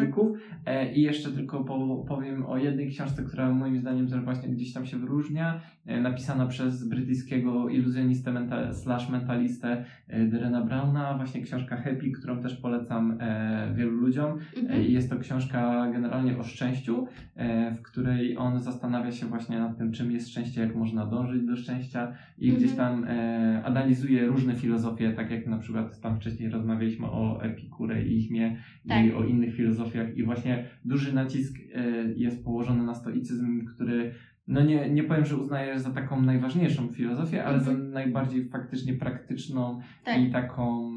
e, 0.66 0.94
i 0.94 1.02
jeszcze 1.02 1.32
tylko 1.32 1.64
po, 1.64 2.06
powiem 2.08 2.46
o 2.46 2.58
jednej 2.58 2.90
książce, 2.90 3.24
która 3.24 3.52
moim 3.52 3.80
zdaniem 3.80 4.08
też 4.08 4.22
właśnie 4.22 4.50
gdzieś 4.50 4.74
tam 4.74 4.86
się 4.86 4.98
wyróżnia, 4.98 5.60
e, 5.86 6.02
napisana 6.02 6.48
przez 6.48 6.88
brytyjskiego 6.90 7.70
iluzjonistę 7.70 8.32
menta, 8.34 8.74
slash 8.74 9.10
mentalistę 9.10 9.86
e, 10.08 10.26
Derena 10.26 10.62
Browna, 10.62 11.14
właśnie 11.18 11.42
książka 11.42 11.78
Happy, 11.78 12.12
którą 12.12 12.42
też 12.42 12.56
polecam 12.56 13.18
e, 13.20 13.74
wielu 13.76 13.92
ludziom. 13.92 14.32
E, 14.58 14.60
Mhm. 14.62 14.84
Jest 14.84 15.10
to 15.10 15.20
książka 15.20 15.92
generalnie 15.94 16.38
o 16.38 16.44
szczęściu, 16.44 17.08
e, 17.36 17.72
w 17.76 17.82
której 17.82 18.38
on 18.38 18.60
zastanawia 18.60 19.12
się 19.12 19.26
właśnie 19.26 19.60
nad 19.60 19.78
tym, 19.78 19.92
czym 19.92 20.12
jest 20.12 20.30
szczęście, 20.30 20.62
jak 20.62 20.76
można 20.76 21.06
dążyć 21.06 21.44
do 21.46 21.56
szczęścia 21.56 22.14
i 22.38 22.50
Mhm. 22.50 22.64
gdzieś 22.64 22.78
tam 22.78 23.04
e, 23.04 23.62
analizuje 23.66 24.26
różne 24.28 24.56
filozofie, 24.56 25.14
tak 25.14 25.32
jak 25.32 25.48
na 25.48 25.58
przykład 25.58 26.00
tam 26.02 26.16
wcześniej 26.20 26.50
rozmawialiśmy 26.50 27.06
o 27.08 27.40
Epikurze 27.76 28.04
i 28.04 28.18
Ichmie 28.18 28.58
Tak. 28.88 29.06
i 29.06 29.14
o 29.14 29.24
innych 29.24 29.56
filozofiach 29.56 30.18
i 30.18 30.24
właśnie 30.24 30.66
duży 30.86 31.14
nacisk 31.14 31.56
e, 31.76 31.84
jest 32.16 32.44
położony 32.44 32.84
na 32.84 32.94
stoicyzm, 32.94 33.66
który 33.66 34.14
no 34.48 34.62
nie, 34.62 34.90
nie 34.90 35.04
powiem, 35.04 35.26
że 35.26 35.38
uznaję 35.38 35.80
za 35.80 35.92
taką 35.92 36.22
najważniejszą 36.22 36.88
filozofię, 36.88 37.46
ale 37.46 37.58
Mhm. 37.58 37.78
za 37.78 37.84
najbardziej 37.84 38.50
faktycznie 38.50 38.94
praktyczną 38.94 39.80
Tak, 40.04 40.22
i 40.22 40.32
taką 40.32 40.92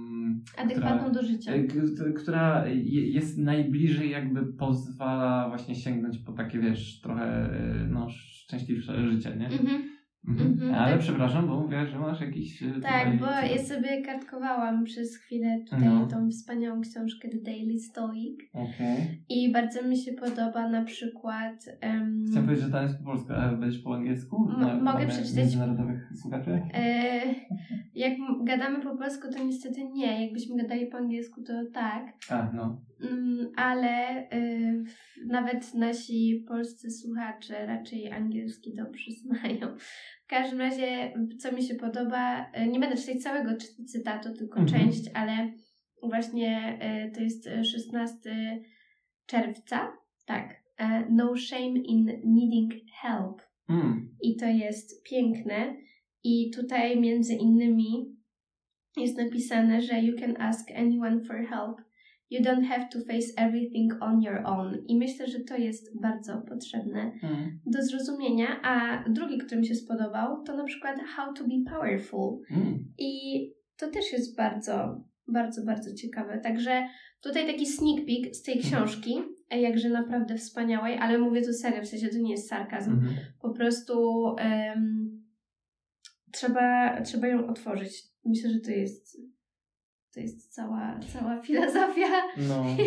adekwatną 0.59 1.13
do 1.13 1.23
życia. 1.23 1.53
E, 1.53 2.13
która 2.13 2.67
je- 2.67 3.09
jest 3.11 3.39
najbliżej 3.39 4.11
jakby 4.11 4.53
pozwala 4.53 5.49
właśnie 5.49 5.75
sięgnąć 5.75 6.19
po 6.19 6.33
takie, 6.33 6.59
wiesz, 6.59 7.01
trochę 7.01 7.25
e, 7.25 7.87
no, 7.91 8.09
szczęśliwsze 8.11 9.11
życie, 9.11 9.37
nie? 9.37 9.47
Mhm. 9.47 9.83
Mhm. 10.29 10.53
Mhm, 10.53 10.75
Ale 10.75 10.99
przepraszam, 10.99 11.47
bo 11.49 11.61
mówiłaś, 11.61 11.91
że 11.91 11.99
masz 11.99 12.21
jakiś... 12.21 12.63
e, 12.63 12.81
Tak, 12.83 13.19
bo 13.19 13.27
ja 13.27 13.59
sobie 13.59 14.03
kartkowałam 14.03 14.85
przez 14.85 15.17
chwilę 15.17 15.59
tutaj 15.71 15.85
No. 15.89 16.07
tą 16.07 16.29
wspaniałą 16.31 16.81
książkę 16.81 17.29
The 17.29 17.39
Daily 17.39 17.79
Stoic 17.79 18.39
Okej. 18.53 19.23
i 19.29 19.53
bardzo 19.53 19.83
mi 19.89 19.97
się 19.97 20.13
podoba 20.13 20.69
na 20.69 20.85
przykład 20.85 21.65
em, 21.81 22.25
Chciałem 22.31 22.45
powiedzieć, 22.47 22.67
że 22.67 22.73
tam 22.73 22.83
jest 22.83 22.99
po 22.99 23.05
polsku, 23.05 23.33
a 23.33 23.53
będziesz 23.57 23.83
po 23.83 23.95
angielsku? 23.95 24.49
Na- 24.59 24.75
mogę 24.93 25.07
przeczytać- 25.07 25.37
międzynarodowych 25.37 26.09
słuchaczy? 26.23 26.61
e, 26.75 27.21
jak 27.95 28.13
gadamy 28.45 28.81
po 28.83 28.97
polsku, 28.97 29.29
to 29.37 29.45
niestety 29.45 29.85
nie. 29.93 30.25
Jakbyśmy 30.25 30.57
gadali 30.57 30.87
po 30.87 30.97
angielsku, 30.99 31.43
to 31.43 31.53
tak. 31.75 32.05
A, 32.31 32.51
no. 32.55 32.81
Mm, 33.01 33.49
ale 33.57 34.23
y, 34.33 34.85
nawet 35.27 35.75
nasi 35.75 36.45
polscy 36.49 36.91
słuchacze 36.91 37.67
raczej 37.67 38.13
angielski 38.13 38.75
dobrze 38.75 39.11
znają. 39.23 39.77
W 40.25 40.27
każdym 40.29 40.59
razie, 40.59 41.13
co 41.39 41.53
mi 41.53 41.63
się 41.63 41.75
podoba, 41.75 42.51
y, 42.63 42.67
nie 42.69 42.81
będę 42.81 42.97
czytać 42.97 43.23
całego 43.23 43.51
cy- 43.57 43.85
cytatu, 43.85 44.35
tylko 44.35 44.61
Mhm. 44.61 44.81
część, 44.81 45.11
ale 45.15 45.53
właśnie 46.03 46.79
y, 47.09 47.13
to 47.13 47.21
jest 47.21 47.47
y, 47.47 47.65
16 47.65 48.61
czerwca. 49.27 49.93
Tak. 50.27 50.55
E, 50.79 51.07
No 51.11 51.37
shame 51.37 51.79
in 51.79 52.05
needing 52.25 52.73
help. 53.03 53.43
Mm. 53.69 54.17
I 54.23 54.37
to 54.37 54.47
jest 54.47 55.05
piękne. 55.11 55.77
I 56.25 56.51
tutaj 56.57 57.01
między 57.01 57.35
innymi 57.35 58.17
jest 58.97 59.19
napisane, 59.19 59.81
że 59.83 60.01
you 60.03 60.19
can 60.19 60.35
ask 60.41 60.71
anyone 60.77 61.21
for 61.25 61.37
help. 61.47 61.88
You 62.31 62.43
don't 62.43 62.65
have 62.65 62.89
to 62.93 62.99
face 63.01 63.33
everything 63.37 63.93
on 64.01 64.23
your 64.23 64.41
own. 64.45 64.85
I 64.89 64.97
myślę, 64.97 65.27
że 65.27 65.41
to 65.41 65.57
jest 65.57 66.01
bardzo 66.01 66.43
potrzebne 66.49 67.13
Mm. 67.23 67.61
do 67.67 67.83
zrozumienia. 67.83 68.47
A 68.63 69.05
drugi, 69.09 69.39
który 69.39 69.61
mi 69.61 69.67
się 69.67 69.75
spodobał, 69.75 70.43
to 70.45 70.57
na 70.57 70.65
przykład 70.65 71.01
How 71.17 71.33
to 71.35 71.45
be 71.45 71.71
powerful. 71.71 72.39
Mm. 72.51 72.85
I 72.99 73.43
to 73.77 73.91
też 73.91 74.13
jest 74.13 74.37
bardzo, 74.37 75.05
bardzo, 75.29 75.65
bardzo 75.65 75.95
ciekawe. 75.95 76.39
Także 76.39 76.89
tutaj 77.21 77.47
taki 77.47 77.67
sneak 77.67 78.07
peek 78.07 78.37
z 78.37 78.43
tej 78.43 78.59
książki, 78.59 79.15
jakże 79.51 79.89
naprawdę 79.89 80.37
wspaniałej, 80.37 80.99
ale 80.99 81.19
mówię 81.19 81.43
tu 81.43 81.53
serio, 81.53 81.83
w 81.83 81.87
sensie 81.87 82.09
to 82.09 82.19
nie 82.19 82.31
jest 82.31 82.49
sarkazm 82.49 82.93
Mhm. 82.93 83.15
po 83.43 83.51
prostu 83.51 84.27
em, 84.39 85.11
trzeba, 86.33 87.01
trzeba 87.03 87.27
ją 87.27 87.47
otworzyć. 87.47 88.03
Myślę, 88.25 88.51
że 88.51 88.61
to 88.61 88.71
jest, 88.71 89.21
to 90.19 90.23
jest 90.23 90.55
cała, 90.55 90.99
cała 90.99 91.43
filozofia. 91.43 92.07
No, 92.49 92.65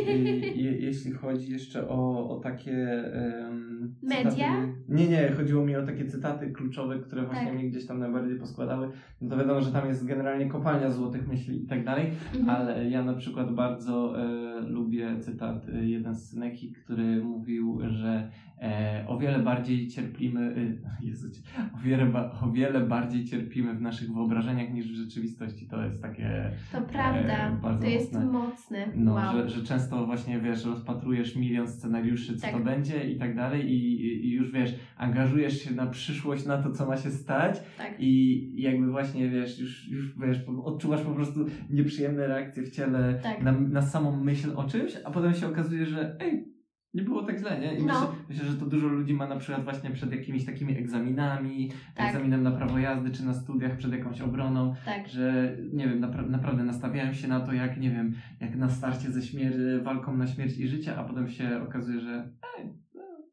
i, 0.56 0.64
je, 0.64 0.72
jeśli 0.78 1.12
chodzi 1.12 1.52
jeszcze 1.52 1.88
o, 1.90 2.30
o 2.30 2.40
takie. 2.40 3.04
Um, 3.46 3.96
Media? 4.04 4.68
nie, 4.90 5.08
nie, 5.08 5.32
chodziło 5.32 5.66
mi 5.66 5.76
o 5.76 5.86
takie 5.86 6.06
cytaty 6.06 6.52
kluczowe, 6.52 7.00
które 7.00 7.26
właśnie 7.26 7.46
Tak. 7.46 7.54
mnie 7.56 7.70
gdzieś 7.70 7.86
tam 7.88 8.00
najbardziej 8.00 8.40
poskładały. 8.40 8.90
No 9.22 9.30
to 9.30 9.38
wiadomo, 9.38 9.62
że 9.62 9.72
tam 9.72 9.88
jest 9.88 10.06
generalnie 10.06 10.46
kopalnia 10.46 10.90
złotych 10.92 11.28
myśli 11.28 11.64
i 11.64 11.68
tak 11.68 11.86
dalej, 11.86 12.12
Mhm. 12.36 12.50
ale 12.50 12.90
ja 12.90 13.04
na 13.04 13.14
przykład 13.14 13.56
bardzo 13.56 14.22
e, 14.22 14.62
lubię 14.62 15.20
cytat 15.20 15.70
e, 15.70 15.86
jeden 15.86 16.16
z 16.16 16.30
Syneki, 16.30 16.72
który 16.72 17.24
mówił, 17.24 17.80
że 17.84 18.32
e, 18.62 19.06
o 19.08 19.18
wiele 19.18 19.40
bardziej 19.40 19.88
cierpimy, 19.88 20.42
e, 20.42 20.82
Jezu, 21.08 21.28
o 21.76 21.78
wiele, 21.84 22.06
ba, 22.06 22.40
o 22.42 22.52
wiele 22.52 22.80
bardziej 22.80 23.26
cierpimy 23.26 23.74
w 23.74 23.82
naszych 23.82 24.14
wyobrażeniach 24.14 24.74
niż 24.74 24.92
w 24.92 24.96
rzeczywistości. 24.96 25.68
To 25.68 25.84
jest 25.84 26.02
takie 26.02 26.52
To 26.72 26.82
prawda, 26.82 27.21
e, 27.30 27.58
bardzo 27.62 27.82
to 27.84 27.88
jest 27.90 28.14
mocne. 28.14 28.32
mocne. 28.32 28.88
no, 28.96 29.14
wow. 29.14 29.34
że, 29.34 29.50
że 29.50 29.64
często 29.64 30.06
właśnie 30.06 30.40
wiesz, 30.40 30.66
rozpatrujesz 30.66 31.36
milion 31.36 31.68
scenariuszy, 31.68 32.36
co 32.36 32.42
Tak. 32.42 32.52
to 32.52 32.60
będzie 32.60 33.12
i 33.12 33.18
tak 33.20 33.36
dalej, 33.36 33.72
i, 33.72 34.06
i- 34.06 34.32
już 34.32 34.52
wiesz, 34.52 34.76
angażujesz 34.98 35.62
się 35.62 35.76
na 35.76 35.88
przyszłość, 35.88 36.46
na 36.46 36.58
to, 36.64 36.72
co 36.72 36.86
ma 36.86 36.98
się 36.98 37.10
stać, 37.12 37.60
tak. 37.78 37.96
i 38.00 38.52
jakby 38.62 38.92
właśnie 38.92 39.30
wiesz, 39.30 39.60
już, 39.60 39.88
już 39.90 40.18
wiesz, 40.20 40.38
odczuwasz 40.64 41.02
po 41.02 41.12
prostu 41.12 41.46
nieprzyjemne 41.70 42.28
reakcje 42.28 42.64
w 42.64 42.72
ciele 42.72 43.20
Tak. 43.24 43.44
na, 43.44 43.52
na 43.52 43.82
samą 43.82 44.24
myśl 44.24 44.52
o 44.56 44.64
czymś, 44.64 44.94
a 45.06 45.12
potem 45.12 45.34
się 45.34 45.48
okazuje, 45.48 45.86
że 45.86 46.16
ej, 46.20 46.46
nie 46.94 47.02
było 47.02 47.24
tak 47.24 47.38
źle, 47.40 47.60
nie? 47.60 47.76
I 47.76 47.84
No. 47.86 47.94
myślę, 47.94 48.08
myślę, 48.30 48.46
że 48.46 48.58
to 48.58 48.66
dużo 48.66 48.88
ludzi 48.88 49.14
ma 49.14 49.28
na 49.28 49.36
przykład 49.36 49.64
właśnie 49.64 49.90
przed 49.92 50.12
jakimiś 50.12 50.46
takimi 50.46 50.78
egzaminami, 50.78 51.72
Tak. 51.96 52.08
egzaminem 52.08 52.44
na 52.44 52.52
prawo 52.52 52.80
jazdy, 52.80 53.12
czy 53.12 53.26
na 53.26 53.34
studiach, 53.34 53.78
przed 53.78 53.92
jakąś 53.92 54.22
obroną, 54.22 54.74
tak. 54.86 55.08
że 55.08 55.58
nie 55.74 55.88
wiem, 55.88 56.02
napra- 56.02 56.30
naprawdę 56.30 56.64
nastawiałem 56.64 57.14
się 57.14 57.28
na 57.28 57.40
to, 57.40 57.54
jak 57.54 57.78
nie 57.78 57.92
wiem, 57.92 58.14
jak 58.42 58.56
na 58.56 58.70
starcie 58.70 59.12
ze 59.12 59.22
śmier- 59.22 59.84
walką 59.84 60.18
na 60.18 60.28
śmierć 60.28 60.58
i 60.58 60.68
życie, 60.68 60.96
a 60.98 61.04
potem 61.04 61.30
się 61.30 61.62
okazuje, 61.64 62.00
że 62.00 62.30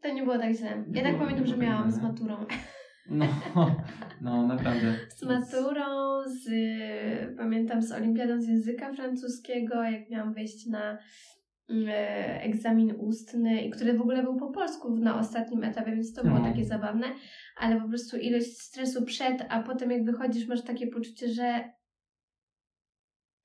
To 0.02 0.14
nie 0.14 0.22
było 0.22 0.38
tak 0.38 0.52
źle. 0.54 0.84
Nie 0.88 1.00
Ja 1.02 1.08
tak 1.08 1.18
pamiętam, 1.18 1.40
nie 1.44 1.46
że 1.46 1.54
tak 1.54 1.62
miałam 1.62 1.82
źle, 1.90 1.92
z 1.92 2.02
nie? 2.02 2.08
maturą. 2.08 2.36
no, 3.10 3.26
no 4.20 4.46
naprawdę. 4.46 4.94
Z 5.16 5.22
maturą, 5.22 5.84
z, 6.26 6.48
pamiętam 7.36 7.82
z 7.82 7.92
olimpiadą 7.92 8.40
z 8.42 8.48
języka 8.48 8.92
francuskiego, 8.92 9.82
jak 9.82 10.10
miałam 10.10 10.34
wejść 10.34 10.66
na 10.66 10.98
egzamin 12.40 12.94
ustny, 12.98 13.62
i 13.62 13.70
który 13.70 13.92
w 13.92 14.00
ogóle 14.00 14.22
był 14.22 14.36
po 14.36 14.50
polsku 14.50 14.96
na 14.96 15.18
ostatnim 15.20 15.64
etapie, 15.64 15.92
więc 15.92 16.12
to 16.12 16.24
było 16.24 16.38
No. 16.38 16.44
takie 16.44 16.64
zabawne, 16.64 17.06
ale 17.56 17.80
po 17.80 17.88
prostu 17.88 18.16
ilość 18.16 18.58
stresu 18.60 19.04
przed, 19.04 19.46
a 19.48 19.62
potem 19.62 19.90
jak 19.90 20.04
wychodzisz, 20.04 20.46
masz 20.46 20.62
takie 20.62 20.86
poczucie, 20.86 21.28
że 21.28 21.72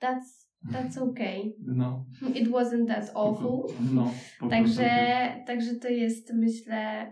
that's, 0.02 0.43
that's 0.72 0.98
okay. 0.98 1.54
No, 1.66 2.06
It 2.36 2.48
wasn't 2.48 2.88
that 2.88 3.12
awful. 3.16 3.64
no 3.94 4.12
Także, 4.50 4.90
także 5.48 5.76
to 5.76 5.88
jest, 5.88 6.34
myślę, 6.34 7.12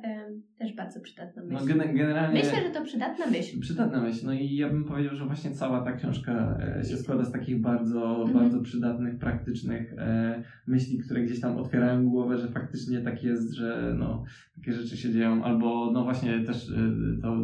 też 0.57 0.75
bardzo 0.75 0.99
przydatna 1.01 1.41
No 1.45 1.59
myśl. 1.59 1.65
gen- 1.77 1.95
generalnie... 1.97 2.39
Myślę, 2.39 2.61
że 2.67 2.69
to 2.69 2.81
przydatna 2.85 3.25
myśl. 3.27 3.59
Przydatna 3.59 4.01
myśl. 4.01 4.25
No 4.25 4.33
i 4.33 4.55
ja 4.55 4.69
bym 4.69 4.83
powiedział, 4.85 5.15
że 5.15 5.25
właśnie 5.25 5.51
cała 5.51 5.81
ta 5.81 5.91
książka 5.93 6.57
e, 6.79 6.83
się 6.83 6.97
składa 6.97 7.23
z 7.25 7.31
takich 7.31 7.61
bardzo, 7.61 8.21
Mhm. 8.21 8.33
bardzo 8.39 8.61
przydatnych, 8.61 9.17
praktycznych 9.19 9.93
e, 9.97 10.43
myśli, 10.67 10.99
które 10.99 11.21
gdzieś 11.21 11.39
tam 11.41 11.57
otwierają 11.57 12.09
głowę, 12.09 12.37
że 12.37 12.47
faktycznie 12.47 13.01
tak 13.01 13.23
jest, 13.23 13.53
że 13.53 13.95
no, 13.99 14.23
takie 14.55 14.73
rzeczy 14.73 14.97
się 14.97 15.11
dzieją, 15.11 15.43
albo 15.43 15.91
no 15.93 16.03
właśnie 16.03 16.39
też 16.39 16.69
y, 16.69 17.21
to 17.21 17.37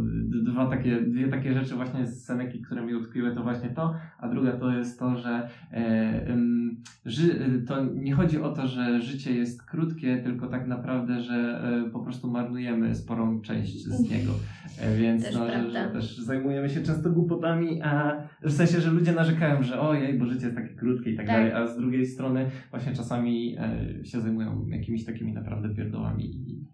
dwa 0.43 0.69
takie, 0.69 1.01
dwie 1.01 1.27
takie 1.27 1.53
rzeczy 1.53 1.75
właśnie 1.75 2.07
z 2.07 2.25
Seneki, 2.25 2.61
które 2.61 2.85
mi 2.85 2.95
utkwiły, 2.95 3.35
to 3.35 3.43
właśnie 3.43 3.69
to, 3.69 3.93
a 4.19 4.29
druga 4.29 4.51
to 4.51 4.71
jest 4.71 4.99
to, 4.99 5.17
że 5.17 5.49
e, 5.71 5.96
to 7.67 7.85
nie 7.85 8.13
chodzi 8.13 8.37
o 8.37 8.49
to, 8.49 8.67
że 8.67 9.01
życie 9.01 9.33
jest 9.33 9.63
krótkie, 9.63 10.17
tylko 10.17 10.47
tak 10.47 10.67
naprawdę, 10.67 11.21
że 11.21 11.61
e, 11.87 11.89
po 11.89 11.99
prostu 11.99 12.31
marnujemy 12.31 12.95
sporą 12.95 13.41
część 13.41 13.83
z 13.83 14.11
niego, 14.11 14.31
e, 14.81 14.97
więc 14.97 15.23
Też 15.23 15.35
no, 15.35 15.47
że, 15.47 15.71
że 15.71 15.89
też 15.93 16.17
zajmujemy 16.17 16.69
się 16.69 16.83
często 16.83 17.09
głupotami, 17.09 17.81
a 17.81 18.23
w 18.43 18.51
sensie, 18.51 18.81
że 18.81 18.91
ludzie 18.91 19.11
narzekają, 19.11 19.63
że 19.63 19.79
ojej, 19.79 20.19
bo 20.19 20.25
życie 20.25 20.45
jest 20.45 20.57
takie 20.57 20.75
krótkie 20.75 21.11
i 21.11 21.17
tak, 21.17 21.25
Tak. 21.25 21.35
dalej, 21.35 21.51
a 21.51 21.67
z 21.67 21.77
drugiej 21.77 22.05
strony 22.05 22.49
właśnie 22.71 22.93
czasami 22.93 23.57
e, 23.59 24.05
się 24.05 24.21
zajmują 24.21 24.67
jakimiś 24.67 25.05
takimi 25.05 25.33
naprawdę 25.33 25.69
pierdołami 25.69 26.25
i 26.25 26.67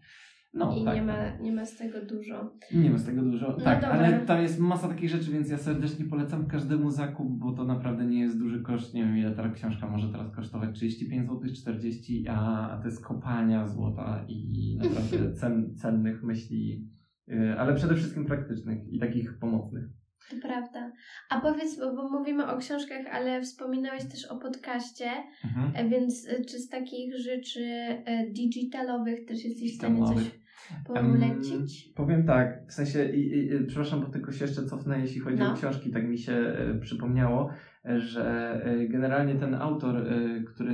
no, 0.54 0.76
I 0.76 0.86
tak, 0.86 0.96
nie, 0.96 1.02
tak. 1.02 1.38
ma, 1.38 1.44
nie 1.44 1.52
ma 1.52 1.66
z 1.66 1.78
tego 1.78 2.06
dużo. 2.06 2.58
Nie 2.74 2.90
ma 2.90 2.98
z 2.98 3.06
tego 3.06 3.22
dużo. 3.22 3.48
No 3.48 3.64
tak, 3.64 3.82
dobra. 3.82 3.96
ale 3.98 4.20
tam 4.20 4.42
jest 4.42 4.60
masa 4.60 4.88
takich 4.88 5.10
rzeczy, 5.10 5.32
więc 5.32 5.50
ja 5.50 5.58
serdecznie 5.58 6.06
polecam 6.06 6.48
każdemu 6.48 6.90
zakup, 6.90 7.28
bo 7.40 7.52
to 7.52 7.64
naprawdę 7.66 8.06
nie 8.06 8.20
jest 8.20 8.40
duży 8.40 8.62
koszt. 8.62 8.94
Nie 8.94 9.04
wiem, 9.04 9.18
ile 9.18 9.32
ta 9.32 9.50
książka 9.50 9.88
może 9.88 10.12
teraz 10.12 10.36
kosztować. 10.36 10.76
35 10.76 11.28
zł, 11.28 11.42
40, 11.56 12.26
a 12.30 12.80
to 12.82 12.88
jest 12.88 13.06
kopalnia 13.06 13.68
złota 13.68 14.26
i 14.28 14.78
naprawdę 14.84 15.34
cen, 15.40 15.76
cennych 15.76 16.24
myśli, 16.24 16.88
yy, 17.28 17.60
ale 17.60 17.76
przede 17.76 17.96
wszystkim 17.96 18.26
praktycznych 18.26 18.94
i 18.94 19.00
takich 19.00 19.40
pomocnych. 19.40 19.84
To 20.30 20.36
prawda. 20.42 20.92
A 21.30 21.42
powiedz, 21.42 21.80
bo, 21.80 21.96
bo 21.96 22.10
mówimy 22.10 22.48
o 22.48 22.58
książkach, 22.58 23.06
ale 23.12 23.42
wspominałeś 23.42 24.04
też 24.04 24.26
o 24.26 24.38
podcaście, 24.38 25.10
Mhm. 25.46 25.72
e, 25.76 25.90
więc 25.90 26.28
e, 26.28 26.46
czy 26.46 26.60
z 26.60 26.70
takich 26.70 27.18
rzeczy 27.18 27.64
e, 28.06 28.32
digitalowych 28.32 29.26
też 29.26 29.46
jesteś 29.46 29.74
w 29.74 29.76
stanie 29.76 30.08
coś. 30.08 30.43
Polecić? 30.86 31.88
Em, 31.88 31.94
powiem 31.96 32.26
tak, 32.26 32.68
w 32.68 32.74
sensie, 32.74 33.10
i, 33.10 33.38
i, 33.38 33.66
przepraszam, 33.68 34.02
bo 34.02 34.06
tylko 34.08 34.32
się 34.32 34.46
jeszcze 34.46 34.66
cofnę, 34.66 35.00
jeśli 35.00 35.20
chodzi 35.22 35.40
No. 35.40 35.54
o 35.54 35.56
książki, 35.56 35.92
tak 35.92 36.08
mi 36.08 36.18
się 36.18 36.34
e, 36.34 36.80
przypomniało, 36.80 37.50
że 37.98 38.56
e, 38.66 38.88
generalnie 38.88 39.36
ten 39.36 39.56
autor, 39.56 39.98
e, 39.98 40.44
który 40.44 40.74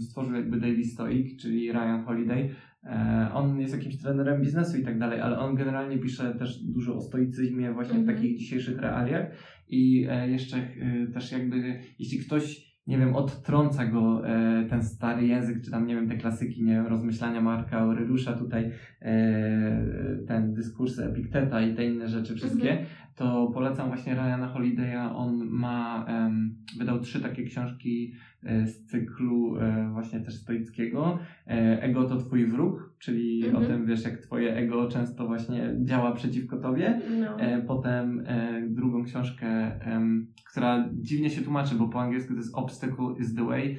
stworzył 0.00 0.34
jakby 0.34 0.60
Daily 0.60 0.84
Stoic, 0.84 1.42
czyli 1.42 1.72
Ryan 1.72 2.04
Holiday, 2.04 2.50
on 3.34 3.60
jest 3.60 3.74
jakimś 3.74 3.96
trenerem 3.96 4.40
biznesu 4.42 4.76
i 4.78 4.82
tak 4.84 4.98
dalej, 4.98 5.20
ale 5.20 5.38
on 5.38 5.54
generalnie 5.54 5.98
pisze 5.98 6.34
też 6.34 6.64
dużo 6.64 6.96
o 6.96 7.00
stoicyzmie 7.00 7.72
właśnie 7.72 7.98
Mhm. 7.98 8.16
w 8.16 8.20
takich 8.20 8.38
dzisiejszych 8.38 8.78
realiach 8.78 9.26
i 9.68 10.06
jeszcze 10.26 10.68
też 11.14 11.32
jakby, 11.32 11.80
jeśli 11.98 12.18
ktoś 12.18 12.71
nie 12.86 12.98
wiem, 12.98 13.16
odtrąca 13.16 13.86
go 13.86 14.28
e, 14.28 14.64
ten 14.70 14.82
stary 14.82 15.26
język, 15.26 15.62
czy 15.64 15.70
tam, 15.70 15.86
nie 15.86 15.94
wiem, 15.94 16.08
te 16.08 16.16
klasyki, 16.16 16.64
nie 16.64 16.72
wiem, 16.72 16.86
rozmyślania 16.86 17.40
Marka 17.40 17.78
Aureliusza 17.78 18.32
tutaj, 18.32 18.70
e, 19.02 19.12
ten 20.26 20.54
dyskursy 20.54 21.04
Epikteta 21.04 21.60
i 21.60 21.74
te 21.74 21.84
inne 21.84 22.08
rzeczy 22.08 22.34
wszystkie, 22.34 22.70
Mhm. 22.70 22.86
To 23.16 23.50
polecam 23.54 23.88
właśnie 23.88 24.14
Ryana 24.14 24.54
Holiday'a. 24.54 25.14
On 25.14 25.46
ma, 25.50 26.04
em, 26.08 26.54
wydał 26.78 27.00
trzy 27.00 27.20
takie 27.20 27.44
książki 27.44 28.12
e, 28.42 28.66
z 28.66 28.84
cyklu 28.86 29.56
e, 29.56 29.90
właśnie 29.92 30.20
też 30.20 30.34
stoickiego. 30.34 31.18
E, 31.46 31.82
ego 31.82 32.04
to 32.04 32.16
twój 32.16 32.46
wróg, 32.46 32.94
czyli 32.98 33.44
Mhm. 33.46 33.64
o 33.64 33.66
tym, 33.66 33.86
wiesz, 33.86 34.04
jak 34.04 34.18
twoje 34.18 34.56
ego 34.56 34.88
często 34.88 35.26
właśnie 35.26 35.74
działa 35.84 36.12
przeciwko 36.12 36.56
tobie. 36.56 37.00
No. 37.20 37.36
Potem 37.66 38.24
drugą 38.68 39.04
książkę, 39.04 39.78
która 40.50 40.88
dziwnie 40.92 41.30
się 41.30 41.42
tłumaczy, 41.42 41.74
bo 41.74 41.88
po 41.88 42.00
angielsku 42.00 42.32
to 42.32 42.38
jest 42.38 42.54
Obstacle 42.54 43.06
is 43.20 43.34
the 43.34 43.44
way, 43.44 43.78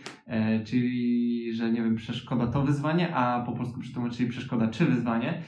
czyli, 0.66 1.54
że 1.54 1.72
nie 1.72 1.84
wiem, 1.84 1.96
przeszkoda 1.96 2.48
to 2.48 2.62
wyzwanie, 2.64 3.16
a 3.16 3.44
po 3.46 3.52
polsku 3.52 3.80
przetłumaczyli 3.80 4.30
przeszkoda 4.30 4.68
czy 4.68 4.86
wyzwanie. 4.86 5.42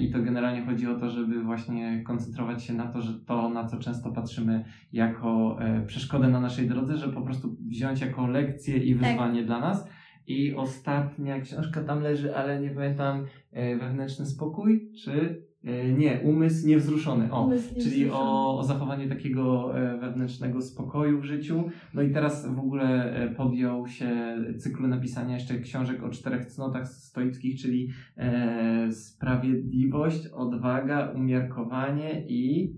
I 0.00 0.10
to 0.10 0.22
generalnie 0.22 0.62
chodzi 0.66 0.86
o 0.86 0.94
to, 0.94 1.10
żeby 1.10 1.42
właśnie 1.42 2.02
koncentrować 2.06 2.64
się 2.64 2.74
na 2.74 2.86
to, 2.86 3.02
że 3.02 3.12
to, 3.26 3.48
na 3.48 3.64
co 3.64 3.78
często 3.78 4.12
patrzymy 4.12 4.64
jako 4.92 5.56
e, 5.60 5.86
przeszkodę 5.86 6.28
na 6.28 6.40
naszej 6.40 6.68
drodze, 6.68 6.96
że 6.96 7.08
po 7.08 7.22
prostu 7.22 7.56
wziąć 7.68 8.00
jako 8.00 8.26
lekcję 8.26 8.76
i 8.76 8.94
Tak. 8.94 9.08
wyzwanie 9.10 9.44
dla 9.44 9.60
nas. 9.60 9.88
I 10.26 10.54
ostatnia 10.54 11.40
książka 11.40 11.84
tam 11.84 12.00
leży, 12.02 12.36
ale 12.36 12.60
nie 12.60 12.70
pamiętam, 12.70 13.24
e, 13.52 13.76
Wewnętrzny 13.76 14.26
spokój, 14.26 14.90
czy 15.04 15.42
e, 15.64 15.92
nie, 15.92 16.20
Umysł 16.24 16.66
niewzruszony. 16.68 17.32
O, 17.32 17.44
Umysł 17.46 17.68
czyli 17.74 18.00
niewzruszony. 18.00 18.12
o, 18.30 18.58
o 18.58 18.62
zachowanie 18.62 19.08
takiego 19.08 19.72
wewnętrznego 20.00 20.60
spokoju 20.62 21.20
w 21.20 21.24
życiu. 21.24 21.64
No 21.94 22.02
i 22.02 22.10
teraz 22.10 22.54
w 22.54 22.58
ogóle 22.58 23.14
podjął 23.36 23.86
się 23.86 24.36
cyklu 24.58 24.88
napisania 24.88 25.34
jeszcze 25.34 25.58
książek 25.58 26.02
o 26.02 26.08
czterech 26.10 26.46
cnotach 26.46 26.88
stoickich, 26.88 27.60
czyli 27.60 27.88
e, 28.16 28.92
sprawiedliwość, 28.92 30.26
odwaga, 30.26 31.12
umiarkowanie 31.16 32.24
i 32.28 32.72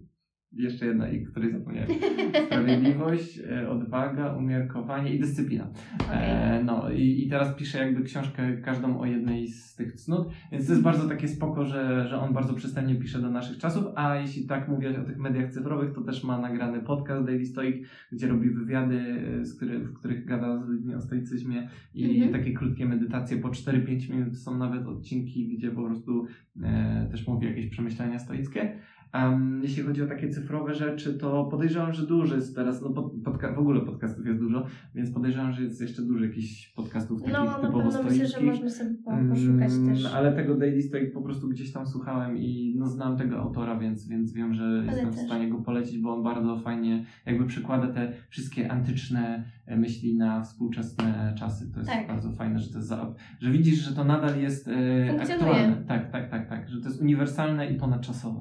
jeszcze 0.53 0.87
jedna, 0.87 1.09
i 1.09 1.25
której 1.25 1.53
zapomniałem. 1.53 1.91
Sprawiedliwość, 2.47 3.41
e, 3.51 3.71
odwaga, 3.71 4.37
umiarkowanie 4.37 5.15
i 5.15 5.21
dyscyplina. 5.21 5.71
E, 6.13 6.63
no 6.65 6.91
i, 6.91 7.25
i 7.27 7.29
teraz 7.29 7.55
piszę 7.57 7.79
jakby 7.79 8.03
książkę 8.03 8.57
każdą 8.57 9.01
o 9.01 9.07
jednej 9.07 9.49
z 9.49 9.75
tych 9.75 9.93
cnót, 9.93 10.29
więc 10.53 10.67
to 10.67 10.73
jest 10.73 10.85
bardzo 10.85 11.09
takie 11.09 11.29
spoko, 11.29 11.65
że, 11.65 12.09
że 12.09 12.19
on 12.19 12.33
bardzo 12.35 12.55
przystępnie 12.55 12.95
pisze 12.95 13.21
do 13.21 13.31
naszych 13.31 13.59
czasów, 13.59 13.85
a 13.97 14.17
jeśli 14.17 14.47
tak 14.47 14.69
mówię 14.69 15.01
o 15.01 15.05
tych 15.05 15.19
mediach 15.19 15.53
cyfrowych, 15.53 15.93
to 15.93 16.01
też 16.01 16.25
ma 16.25 16.39
nagrany 16.39 16.81
podcast 16.81 17.27
Daily 17.27 17.45
Stoic, 17.47 17.87
gdzie 18.13 18.29
robi 18.29 18.51
wywiady, 18.51 19.25
e, 19.41 19.45
z 19.45 19.57
który, 19.57 19.79
w 19.79 19.95
których 19.95 20.25
gada 20.27 20.59
z 20.59 20.69
ludźmi 20.69 20.95
o 20.95 21.01
stoicyzmie 21.01 21.69
i 21.95 22.11
Mhm. 22.21 22.33
takie 22.33 22.53
krótkie 22.53 22.87
medytacje 22.87 23.37
po 23.37 23.49
4-5 23.49 24.11
minut 24.11 24.39
są 24.39 24.59
nawet 24.59 24.87
odcinki, 24.87 25.49
gdzie 25.49 25.71
po 25.71 25.83
prostu 25.85 26.27
e, 26.63 27.09
też 27.11 27.27
mówi 27.27 27.47
jakieś 27.47 27.67
przemyślenia 27.67 28.19
stoickie. 28.19 28.79
Um, 29.15 29.61
jeśli 29.63 29.83
chodzi 29.83 30.03
o 30.03 30.07
takie 30.07 30.29
cyfrowe 30.29 30.75
rzeczy, 30.75 31.15
to 31.15 31.45
podejrzewam, 31.45 31.93
że 31.93 32.07
dużo 32.07 32.35
jest 32.35 32.55
teraz, 32.57 32.83
no 32.83 32.91
pod, 32.91 33.13
podca- 33.25 33.55
w 33.55 33.59
ogóle 33.59 33.81
podcastów 33.81 34.27
jest 34.27 34.39
dużo, 34.39 34.67
więc 34.95 35.11
podejrzewam, 35.11 35.53
że 35.53 35.63
jest 35.63 35.81
jeszcze 35.81 36.03
dużo 36.03 36.25
jakichś 36.25 36.73
podcastów 36.73 37.21
takich 37.21 37.35
No, 37.35 37.55
typowo 37.55 37.91
pewno 37.91 38.03
myślę, 38.03 38.27
że 38.27 38.41
można 38.41 38.71
sobie 38.71 38.91
po- 39.05 39.11
poszukać 39.31 39.73
Mm, 39.73 39.89
też. 39.95 40.07
Ale 40.15 40.33
tego 40.33 40.55
Daily 40.55 40.83
Stoic 40.83 41.15
po 41.15 41.23
prostu 41.23 41.49
gdzieś 41.49 41.73
tam 41.73 41.87
słuchałem 41.87 42.39
i 42.39 42.75
no 42.79 42.87
znam 42.87 43.17
tego 43.17 43.39
autora, 43.39 43.79
więc, 43.79 44.09
więc 44.09 44.33
wiem, 44.33 44.55
że 44.55 44.83
jestem 44.87 45.11
w 45.13 45.17
też. 45.17 45.25
stanie 45.27 45.49
go 45.51 45.59
polecić, 45.59 45.99
bo 45.99 46.15
on 46.15 46.23
bardzo 46.23 46.59
fajnie 46.59 47.05
jakby 47.27 47.47
przykłada 47.47 47.87
te 47.93 48.13
wszystkie 48.29 48.73
antyczne 48.73 49.45
e, 49.67 49.77
myśli 49.77 50.17
na 50.17 50.43
współczesne 50.43 51.35
czasy. 51.39 51.73
To 51.73 51.79
jest 51.81 51.91
Tak. 51.91 52.07
bardzo 52.07 52.33
fajne, 52.33 52.59
że 52.59 52.71
to 52.73 52.77
jest 52.79 52.89
za, 52.89 53.15
że 53.41 53.51
widzisz, 53.51 53.79
że 53.79 53.95
to 53.95 54.05
nadal 54.05 54.41
jest 54.41 54.69
e, 54.69 55.21
aktualne. 55.23 55.85
Tak, 55.89 56.11
tak, 56.13 56.31
tak, 56.31 56.49
tak, 56.49 56.69
że 56.69 56.81
to 56.81 56.89
jest 56.89 57.01
uniwersalne 57.03 57.71
i 57.71 57.75
ponadczasowe. 57.79 58.41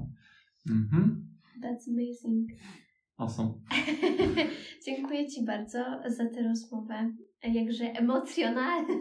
Mhm. 0.69 1.27
That's 1.61 1.87
amazing. 1.87 2.49
Awesome. 3.17 3.53
Dziękuję 4.85 5.27
Ci 5.27 5.45
bardzo 5.45 5.79
za 6.07 6.25
tę 6.29 6.43
rozmowę. 6.43 7.13
Jakże 7.53 7.83
emocjonalną. 7.85 8.93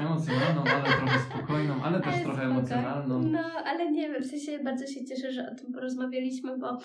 Emocjonalną, 0.00 0.64
ale 0.64 0.84
trochę 0.84 1.18
spokojną, 1.30 1.82
ale 1.82 2.00
też 2.00 2.14
Ale 2.14 2.22
trochę 2.22 2.40
spoko. 2.42 2.54
emocjonalną. 2.58 3.22
No, 3.22 3.38
ale 3.64 3.92
nie 3.92 4.08
wiem, 4.08 4.22
w 4.22 4.26
sensie 4.26 4.58
bardzo 4.64 4.86
się 4.86 5.04
cieszę, 5.04 5.32
że 5.32 5.50
o 5.52 5.54
tym 5.54 5.72
porozmawialiśmy, 5.72 6.58
bo 6.58 6.78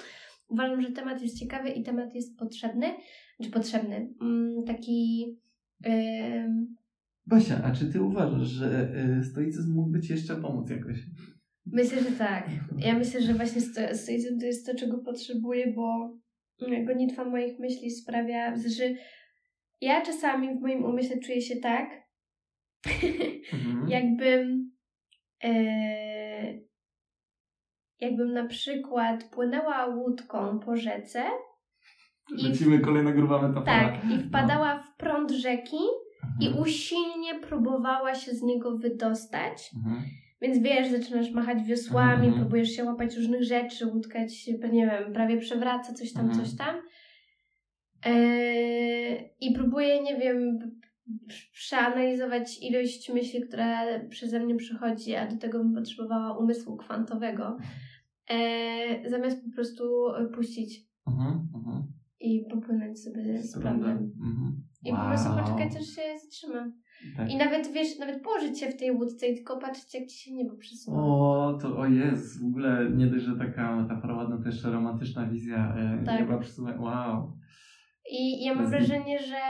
uważam, 0.47 0.81
że 0.81 0.91
temat 0.91 1.21
jest 1.21 1.39
ciekawy 1.39 1.69
i 1.69 1.83
temat 1.83 2.15
jest 2.15 2.37
potrzebny. 2.39 2.85
Czy 3.43 3.49
potrzebny? 3.51 4.09
Mm, 4.21 4.63
taki. 4.63 5.25
ym, 5.87 6.75
Basia, 7.25 7.63
a 7.63 7.71
czy 7.71 7.85
ty 7.91 8.01
uważasz, 8.01 8.47
że 8.47 8.91
y, 9.19 9.23
stoicyzm 9.23 9.73
mógłby 9.73 10.01
ci 10.01 10.13
jeszcze 10.13 10.35
pomóc 10.35 10.69
jakoś? 10.69 10.97
Myślę, 11.65 12.01
że 12.03 12.11
tak. 12.11 12.47
Ja 12.77 12.93
myślę, 12.93 13.21
że 13.21 13.33
właśnie 13.33 13.61
sto- 13.61 13.95
stoicyzm 13.95 14.39
to 14.39 14.45
jest 14.45 14.65
to, 14.65 14.75
czego 14.75 14.97
potrzebuję, 14.97 15.73
bo 15.75 16.13
gonitwa 16.87 17.25
moich 17.25 17.59
myśli 17.59 17.91
sprawia, 17.91 18.55
że 18.55 18.83
ja 19.81 20.01
czasami 20.01 20.57
w 20.57 20.61
moim 20.61 20.85
umyśle 20.85 21.19
czuję 21.19 21.41
się 21.41 21.55
tak, 21.55 21.89
Mhm. 23.53 23.89
jakbym 23.95 24.71
e, 25.43 25.53
jakbym 27.99 28.33
na 28.33 28.45
przykład 28.47 29.23
płynęła 29.23 29.85
łódką 29.85 30.59
po 30.59 30.75
rzece 30.75 31.23
i 32.39 32.43
Lecimy 32.47 32.79
kolejna 32.79 33.11
gruba 33.11 33.41
metafora. 33.41 33.65
tak, 33.65 34.11
i 34.11 34.19
wpadała 34.19 34.79
w 34.79 34.95
prąd 34.97 35.31
rzeki 35.31 35.77
i 36.39 36.45
Mhm. 36.47 36.63
usilnie 36.63 37.39
próbowała 37.39 38.15
się 38.15 38.31
z 38.31 38.41
niego 38.41 38.77
wydostać. 38.77 39.71
Mhm. 39.75 40.03
Więc 40.43 40.57
wiesz, 40.59 40.91
zaczynasz 40.91 41.31
machać 41.31 41.63
wiosłami, 41.63 42.25
Mhm. 42.27 42.41
próbujesz 42.41 42.69
się 42.69 42.83
łapać 42.83 43.15
różnych 43.15 43.43
rzeczy, 43.43 43.87
łódka 43.87 44.27
ci 44.27 44.35
się, 44.35 44.51
nie 44.71 44.85
wiem, 44.85 45.13
prawie 45.13 45.37
przewraca, 45.37 45.93
coś 45.93 46.13
tam, 46.13 46.25
Mhm. 46.29 46.45
coś 46.45 46.57
tam. 46.57 46.75
Eee, 48.05 49.29
I 49.41 49.53
próbuję, 49.53 50.03
nie 50.03 50.17
wiem, 50.17 50.59
przeanalizować 51.53 52.63
ilość 52.63 53.09
myśli, 53.13 53.41
która 53.41 53.99
przeze 54.09 54.39
mnie 54.39 54.55
przychodzi, 54.55 55.15
a 55.15 55.27
do 55.27 55.37
tego 55.37 55.57
bym 55.59 55.73
potrzebowała 55.73 56.37
umysłu 56.37 56.77
kwantowego, 56.77 57.57
eee, 58.29 59.09
zamiast 59.09 59.43
po 59.45 59.51
prostu 59.55 59.83
puścić. 60.35 60.79
Mhm. 61.07 61.47
i 62.19 62.45
popłynąć 62.51 62.99
sobie 63.03 63.37
z 63.43 63.59
prądem. 63.59 63.97
Mhm. 63.97 64.63
I 64.85 64.89
po 64.91 64.97
prostu 65.09 65.29
Wow. 65.29 65.37
poczekać, 65.39 65.75
aż 65.77 65.85
się 65.87 66.01
zatrzyma. 66.23 66.71
Tak. 67.17 67.31
I 67.31 67.37
nawet 67.37 67.71
wiesz, 67.73 67.99
nawet 67.99 68.21
położyć 68.21 68.59
się 68.59 68.67
w 68.67 68.77
tej 68.77 68.91
łódce 68.91 69.27
i 69.27 69.35
tylko 69.35 69.57
patrzeć, 69.57 69.93
jak 69.93 70.07
ci 70.07 70.17
się 70.17 70.33
niebo 70.33 70.55
przesuwa. 70.55 70.97
O, 70.97 71.57
to 71.61 71.77
o 71.77 71.85
jest, 71.85 72.41
w 72.41 72.45
ogóle 72.45 72.91
nie 72.95 73.07
dość, 73.07 73.25
że 73.25 73.35
taka 73.37 73.75
metafora 73.75 74.15
ładna, 74.15 74.37
to 74.37 74.45
jeszcze 74.45 74.71
romantyczna 74.71 75.25
wizja 75.25 75.75
e, 75.77 76.03
tak. 76.05 76.19
nieba 76.19 76.37
przesuwa. 76.37 76.75
Wow. 76.79 77.37
I 78.11 78.43
ja 78.43 78.55
mam 78.55 78.69
wrażenie, 78.69 79.19
że 79.19 79.41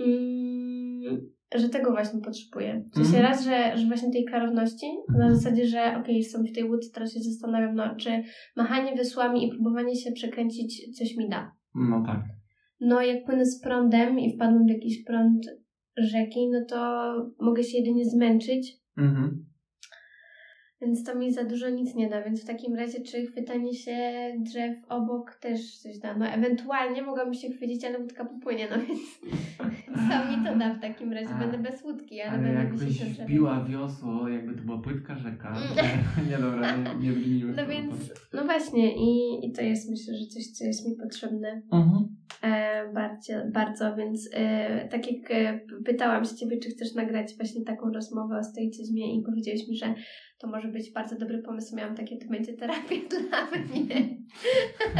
mm, 0.00 1.30
że 1.54 1.68
tego 1.68 1.90
właśnie 1.90 2.20
potrzebuję. 2.20 2.84
W 2.92 2.94
sensie 2.94 3.18
mm. 3.18 3.22
raz, 3.22 3.44
że, 3.44 3.78
że 3.78 3.86
właśnie 3.86 4.10
tej 4.12 4.24
klarowności, 4.24 4.86
mm. 4.86 5.20
na 5.20 5.24
mhm. 5.24 5.34
zasadzie, 5.34 5.66
że 5.66 5.80
okej, 5.80 6.00
okay, 6.00 6.14
jestem 6.14 6.46
w 6.46 6.52
tej 6.52 6.64
łódce, 6.64 6.94
teraz 6.94 7.14
się 7.14 7.20
zastanawiam, 7.20 7.74
no, 7.74 7.96
czy 7.96 8.22
machanie 8.56 8.96
wysłami 8.96 9.46
i 9.46 9.50
próbowanie 9.50 9.96
się 9.96 10.12
przekręcić 10.12 10.98
coś 10.98 11.16
mi 11.16 11.28
da. 11.28 11.52
No 11.74 12.02
tak. 12.06 12.20
No 12.80 13.02
jak 13.02 13.24
płynę 13.24 13.46
z 13.46 13.60
prądem 13.60 14.18
i 14.18 14.36
wpadłem 14.36 14.66
w 14.66 14.70
jakiś 14.70 15.04
prąd 15.04 15.46
rzeki, 15.96 16.48
no 16.50 16.64
to 16.68 17.12
mogę 17.40 17.64
się 17.64 17.78
jedynie 17.78 18.04
zmęczyć. 18.04 18.76
Mhm. 18.96 19.44
Więc 20.80 21.04
to 21.04 21.14
mi 21.14 21.32
za 21.32 21.44
dużo 21.44 21.70
nic 21.70 21.94
nie 21.94 22.08
da, 22.08 22.22
więc 22.22 22.42
w 22.42 22.46
takim 22.46 22.74
razie 22.74 23.00
czy 23.00 23.26
chwytanie 23.26 23.74
się 23.74 23.96
drzew 24.38 24.76
obok 24.88 25.34
też 25.34 25.78
coś 25.78 25.98
da. 25.98 26.16
No 26.16 26.26
ewentualnie 26.26 27.02
mogłabym 27.02 27.34
się 27.34 27.48
chwycić, 27.50 27.84
ale 27.84 27.98
łódka 27.98 28.24
popłynie, 28.24 28.68
no 28.70 28.76
więc 28.86 29.00
co 29.94 30.30
mi 30.30 30.46
to 30.46 30.58
da 30.58 30.74
w 30.74 30.80
takim 30.80 31.12
razie? 31.12 31.34
Będę 31.38 31.58
bez 31.58 31.84
łódki, 31.84 32.20
ale, 32.20 32.32
ale 32.32 32.42
będę 32.42 32.58
jakbyś 32.58 33.04
wbiła 33.04 33.64
wiosło, 33.64 34.28
jakby 34.28 34.54
to 34.54 34.62
była 34.62 34.78
płytka 34.78 35.16
rzeka. 35.16 35.48
Mm. 35.48 36.28
nie 36.30 36.38
dobra, 36.38 36.76
nie, 36.76 37.08
nie. 37.08 37.44
No 37.44 37.66
więc, 37.66 37.94
no 38.32 38.44
właśnie 38.44 38.96
i, 38.96 39.46
i 39.46 39.52
to 39.52 39.62
jest 39.62 39.90
myślę, 39.90 40.14
że 40.14 40.26
coś, 40.26 40.46
co 40.46 40.64
jest 40.64 40.88
mi 40.88 40.96
potrzebne. 40.96 41.62
Mhm. 41.72 42.16
E, 42.44 42.92
bardzo, 42.94 43.32
bardzo, 43.52 43.96
więc 43.96 44.30
e, 44.32 44.88
tak 44.88 45.12
jak 45.12 45.30
e, 45.30 45.60
pytałam 45.84 46.24
się 46.24 46.36
Ciebie, 46.36 46.58
czy 46.58 46.70
chcesz 46.70 46.94
nagrać 46.94 47.36
właśnie 47.36 47.64
taką 47.64 47.92
rozmowę 47.92 48.38
o 48.38 48.44
stoicyzmie 48.44 49.16
i 49.18 49.22
powiedziałeś 49.22 49.68
mi, 49.68 49.76
że 49.76 49.94
to 50.38 50.46
może 50.48 50.68
być 50.68 50.92
bardzo 50.92 51.18
dobry 51.18 51.42
pomysł. 51.42 51.76
Miałam 51.76 51.94
takie, 51.94 52.16
to 52.16 52.28
będzie 52.28 52.52
terapia 52.52 52.96
dla 53.28 53.50
mnie. 53.50 54.18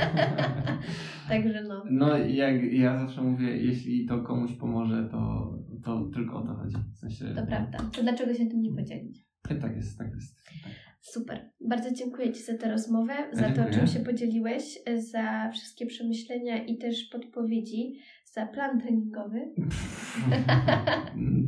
Także 1.28 1.64
no. 1.68 1.84
No 1.90 2.18
jak 2.18 2.72
ja 2.72 2.98
zawsze 2.98 3.22
mówię, 3.22 3.56
jeśli 3.56 4.06
to 4.06 4.22
komuś 4.22 4.52
pomoże, 4.52 5.08
to, 5.10 5.52
to 5.84 6.10
tylko 6.14 6.36
o 6.36 6.46
to 6.46 6.54
chodzi. 6.54 6.76
W 6.94 6.98
sensie, 6.98 7.24
to 7.34 7.46
prawda. 7.46 7.78
To 7.96 8.02
dlaczego 8.02 8.34
się 8.34 8.46
tym 8.46 8.62
nie 8.62 8.74
podzielić? 8.74 9.26
Tak 9.42 9.76
jest, 9.76 9.98
tak 9.98 10.14
jest. 10.14 10.36
Tak. 10.64 10.93
Super. 11.04 11.50
Bardzo 11.68 11.94
dziękuję 11.94 12.32
Ci 12.32 12.42
za 12.42 12.58
tę 12.58 12.70
rozmowę, 12.70 13.14
za 13.32 13.50
to, 13.50 13.70
czym 13.70 13.86
się 13.86 14.00
podzieliłeś, 14.00 14.78
za 14.96 15.50
wszystkie 15.52 15.86
przemyślenia 15.86 16.64
i 16.64 16.78
też 16.78 17.04
podpowiedzi, 17.04 17.98
za 18.24 18.46
plan 18.46 18.80
treningowy. 18.80 19.40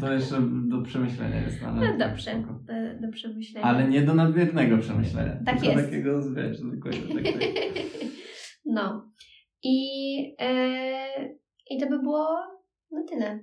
To 0.00 0.12
jeszcze 0.12 0.36
do 0.68 0.82
przemyślenia 0.82 1.40
jest. 1.40 1.62
Ale 1.62 1.92
no 1.92 1.98
dobrze, 1.98 2.30
do, 2.66 3.06
do, 3.06 3.12
przemyślenia. 3.12 3.66
Ale 3.66 3.88
nie 3.88 4.02
do 4.02 4.14
nadmiernego 4.14 4.78
przemyślenia. 4.78 5.40
Tak 5.46 5.64
jest. 5.64 5.84
takiego, 5.84 6.34
wiesz, 6.34 6.58
zwykłego. 6.58 6.96
Tak. 6.96 7.24
No. 8.68 9.12
I, 9.62 9.86
e, 10.40 11.28
I 11.70 11.80
to 11.80 11.88
by 11.90 11.98
było 12.02 12.28
na 12.92 13.02
tyle. 13.08 13.40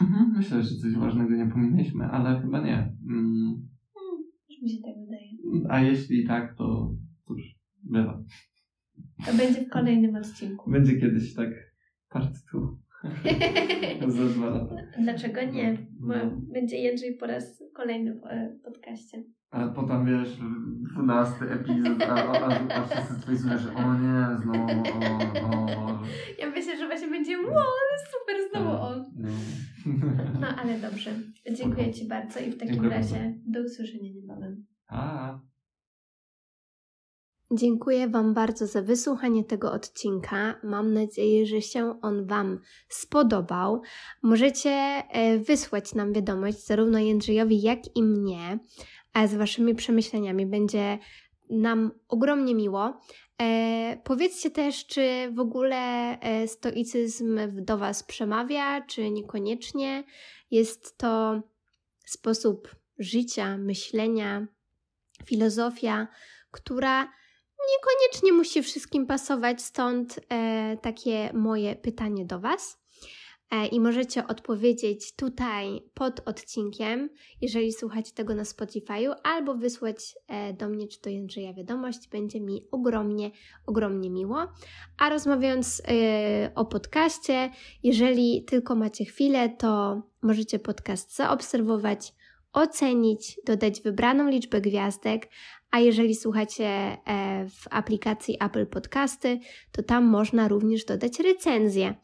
Mhm, 0.00 0.32
myślę, 0.36 0.62
że 0.62 0.76
coś 0.76 0.94
ważnego 0.94 1.30
nie 1.30 1.46
pominęliśmy, 1.46 2.04
ale 2.04 2.40
chyba 2.40 2.60
nie. 2.60 2.92
Mm. 3.10 3.69
Mi 4.62 4.70
się 4.70 4.82
tak 4.82 4.94
wydaje. 5.00 5.30
A 5.68 5.80
jeśli 5.80 6.26
tak, 6.26 6.56
to 6.56 6.94
cóż, 7.26 7.58
bywa. 7.82 8.24
To 9.26 9.34
będzie 9.34 9.64
w 9.64 9.68
kolejnym 9.68 10.16
odcinku. 10.16 10.70
Będzie 10.70 11.00
kiedyś 11.00 11.34
tak 11.34 11.48
part 12.08 12.34
two. 12.50 12.78
Za 14.08 14.24
dwa 14.24 14.50
lata. 14.50 14.76
Dlaczego 14.98 15.42
nie? 15.42 15.86
No. 16.00 16.14
Będzie 16.52 16.76
Jędrzej 16.76 17.16
po 17.16 17.26
raz 17.26 17.62
kolejny 17.74 18.14
w 18.14 18.24
e, 18.24 18.58
podcaście. 18.64 19.24
A 19.50 19.68
potem 19.68 20.06
wiesz, 20.06 20.38
dwunasty 20.92 21.50
epizod, 21.50 22.02
a, 22.02 22.14
a, 22.14 22.74
a, 22.74 22.86
wszyscy 22.86 23.20
twoi 23.20 23.36
że 23.58 23.74
o 23.74 23.94
nie, 23.94 24.38
znowu, 24.42 24.82
o, 25.44 25.86
o. 25.86 25.98
Ja 26.38 26.50
myślę, 26.50 26.76
że 26.76 26.86
właśnie 26.86 27.08
będzie, 27.08 27.38
wow, 27.38 27.64
super, 28.10 28.36
znowu 28.50 28.70
tak, 28.70 28.80
on. 28.80 29.04
No. 29.16 29.28
no 30.40 30.46
ale 30.46 30.78
dobrze. 30.78 31.10
Dziękuję 31.52 31.92
Ci 31.94 32.08
bardzo 32.08 32.40
i 32.40 32.50
w 32.50 32.58
takim 32.58 32.74
Dziękuję 32.74 32.90
razie 32.90 33.14
bardzo. 33.14 33.38
do 33.46 33.60
usłyszenia 33.60 34.12
niebawem. 34.14 34.66
A. 34.88 35.38
Dziękuję 37.52 38.08
Wam 38.08 38.34
bardzo 38.34 38.66
za 38.66 38.82
wysłuchanie 38.82 39.44
tego 39.44 39.72
odcinka. 39.72 40.60
Mam 40.62 40.94
nadzieję, 40.94 41.46
że 41.46 41.62
się 41.62 42.00
on 42.00 42.26
Wam 42.26 42.58
spodobał. 42.88 43.82
Możecie 44.22 44.70
e, 44.70 45.38
wysłać 45.38 45.94
nam 45.94 46.12
wiadomość 46.12 46.66
zarówno 46.66 46.98
Jędrzejowi, 46.98 47.62
jak 47.62 47.96
i 47.96 48.02
mnie 48.02 48.58
z 49.26 49.34
Waszymi 49.34 49.74
przemyśleniami. 49.74 50.46
Będzie 50.46 50.98
nam 51.50 51.90
ogromnie 52.08 52.54
miło. 52.54 53.00
E, 53.42 54.00
powiedzcie 54.04 54.50
też, 54.50 54.86
czy 54.86 55.32
w 55.34 55.40
ogóle 55.40 55.76
e, 56.20 56.48
stoicyzm 56.48 57.40
do 57.52 57.78
Was 57.78 58.02
przemawia, 58.02 58.80
czy 58.86 59.10
niekoniecznie. 59.10 60.04
Jest 60.50 60.98
to 60.98 61.42
sposób 62.06 62.76
życia, 62.98 63.56
myślenia, 63.56 64.46
filozofia, 65.24 66.08
która 66.50 67.12
niekoniecznie 67.72 68.32
musi 68.32 68.62
wszystkim 68.62 69.06
pasować, 69.06 69.62
stąd 69.62 70.20
e, 70.28 70.76
takie 70.82 71.30
moje 71.34 71.76
pytanie 71.76 72.26
do 72.26 72.40
Was. 72.40 72.79
E, 73.50 73.66
I 73.66 73.80
możecie 73.80 74.26
odpowiedzieć 74.26 75.16
tutaj 75.16 75.82
pod 75.94 76.28
odcinkiem, 76.28 77.10
jeżeli 77.40 77.72
słuchacie 77.72 78.12
tego 78.14 78.34
na 78.34 78.42
Spotify'u, 78.42 79.14
albo 79.22 79.54
wysłać 79.54 80.14
e, 80.28 80.52
do 80.52 80.68
mnie 80.68 80.88
czy 80.88 81.00
do 81.00 81.10
Jędrzeja 81.10 81.54
wiadomość. 81.54 82.08
Będzie 82.08 82.40
mi 82.40 82.66
ogromnie, 82.70 83.30
ogromnie 83.66 84.10
miło. 84.10 84.46
A 84.98 85.08
rozmawiając 85.08 85.82
e, 85.88 86.50
o 86.54 86.64
podcaście, 86.64 87.50
jeżeli 87.82 88.44
tylko 88.44 88.74
macie 88.74 89.04
chwilę, 89.04 89.48
to 89.48 90.02
możecie 90.22 90.58
podcast 90.58 91.16
zaobserwować, 91.16 92.12
ocenić, 92.52 93.40
dodać 93.46 93.80
wybraną 93.80 94.28
liczbę 94.28 94.60
gwiazdek, 94.60 95.28
a 95.70 95.80
jeżeli 95.80 96.14
słuchacie 96.14 96.96
w 97.50 97.64
aplikacji 97.70 98.36
Apple 98.40 98.66
Podcasty, 98.66 99.38
to 99.72 99.82
tam 99.82 100.04
można 100.04 100.48
również 100.48 100.84
dodać 100.84 101.20
recenzję. 101.20 101.94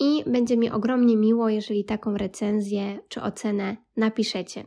I 0.00 0.24
będzie 0.26 0.56
mi 0.56 0.70
ogromnie 0.70 1.16
miło, 1.16 1.48
jeżeli 1.48 1.84
taką 1.84 2.16
recenzję 2.16 2.98
czy 3.08 3.22
ocenę 3.22 3.76
napiszecie. 3.96 4.64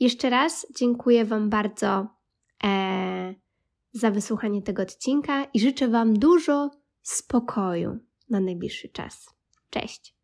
Jeszcze 0.00 0.30
raz 0.30 0.66
dziękuję 0.78 1.24
Wam 1.24 1.50
bardzo 1.50 2.06
e, 2.64 3.34
za 3.92 4.10
wysłuchanie 4.10 4.62
tego 4.62 4.82
odcinka 4.82 5.44
i 5.44 5.60
życzę 5.60 5.88
Wam 5.88 6.14
dużo 6.14 6.70
spokoju 7.02 7.98
na 8.30 8.40
najbliższy 8.40 8.88
czas. 8.88 9.26
Cześć! 9.70 10.15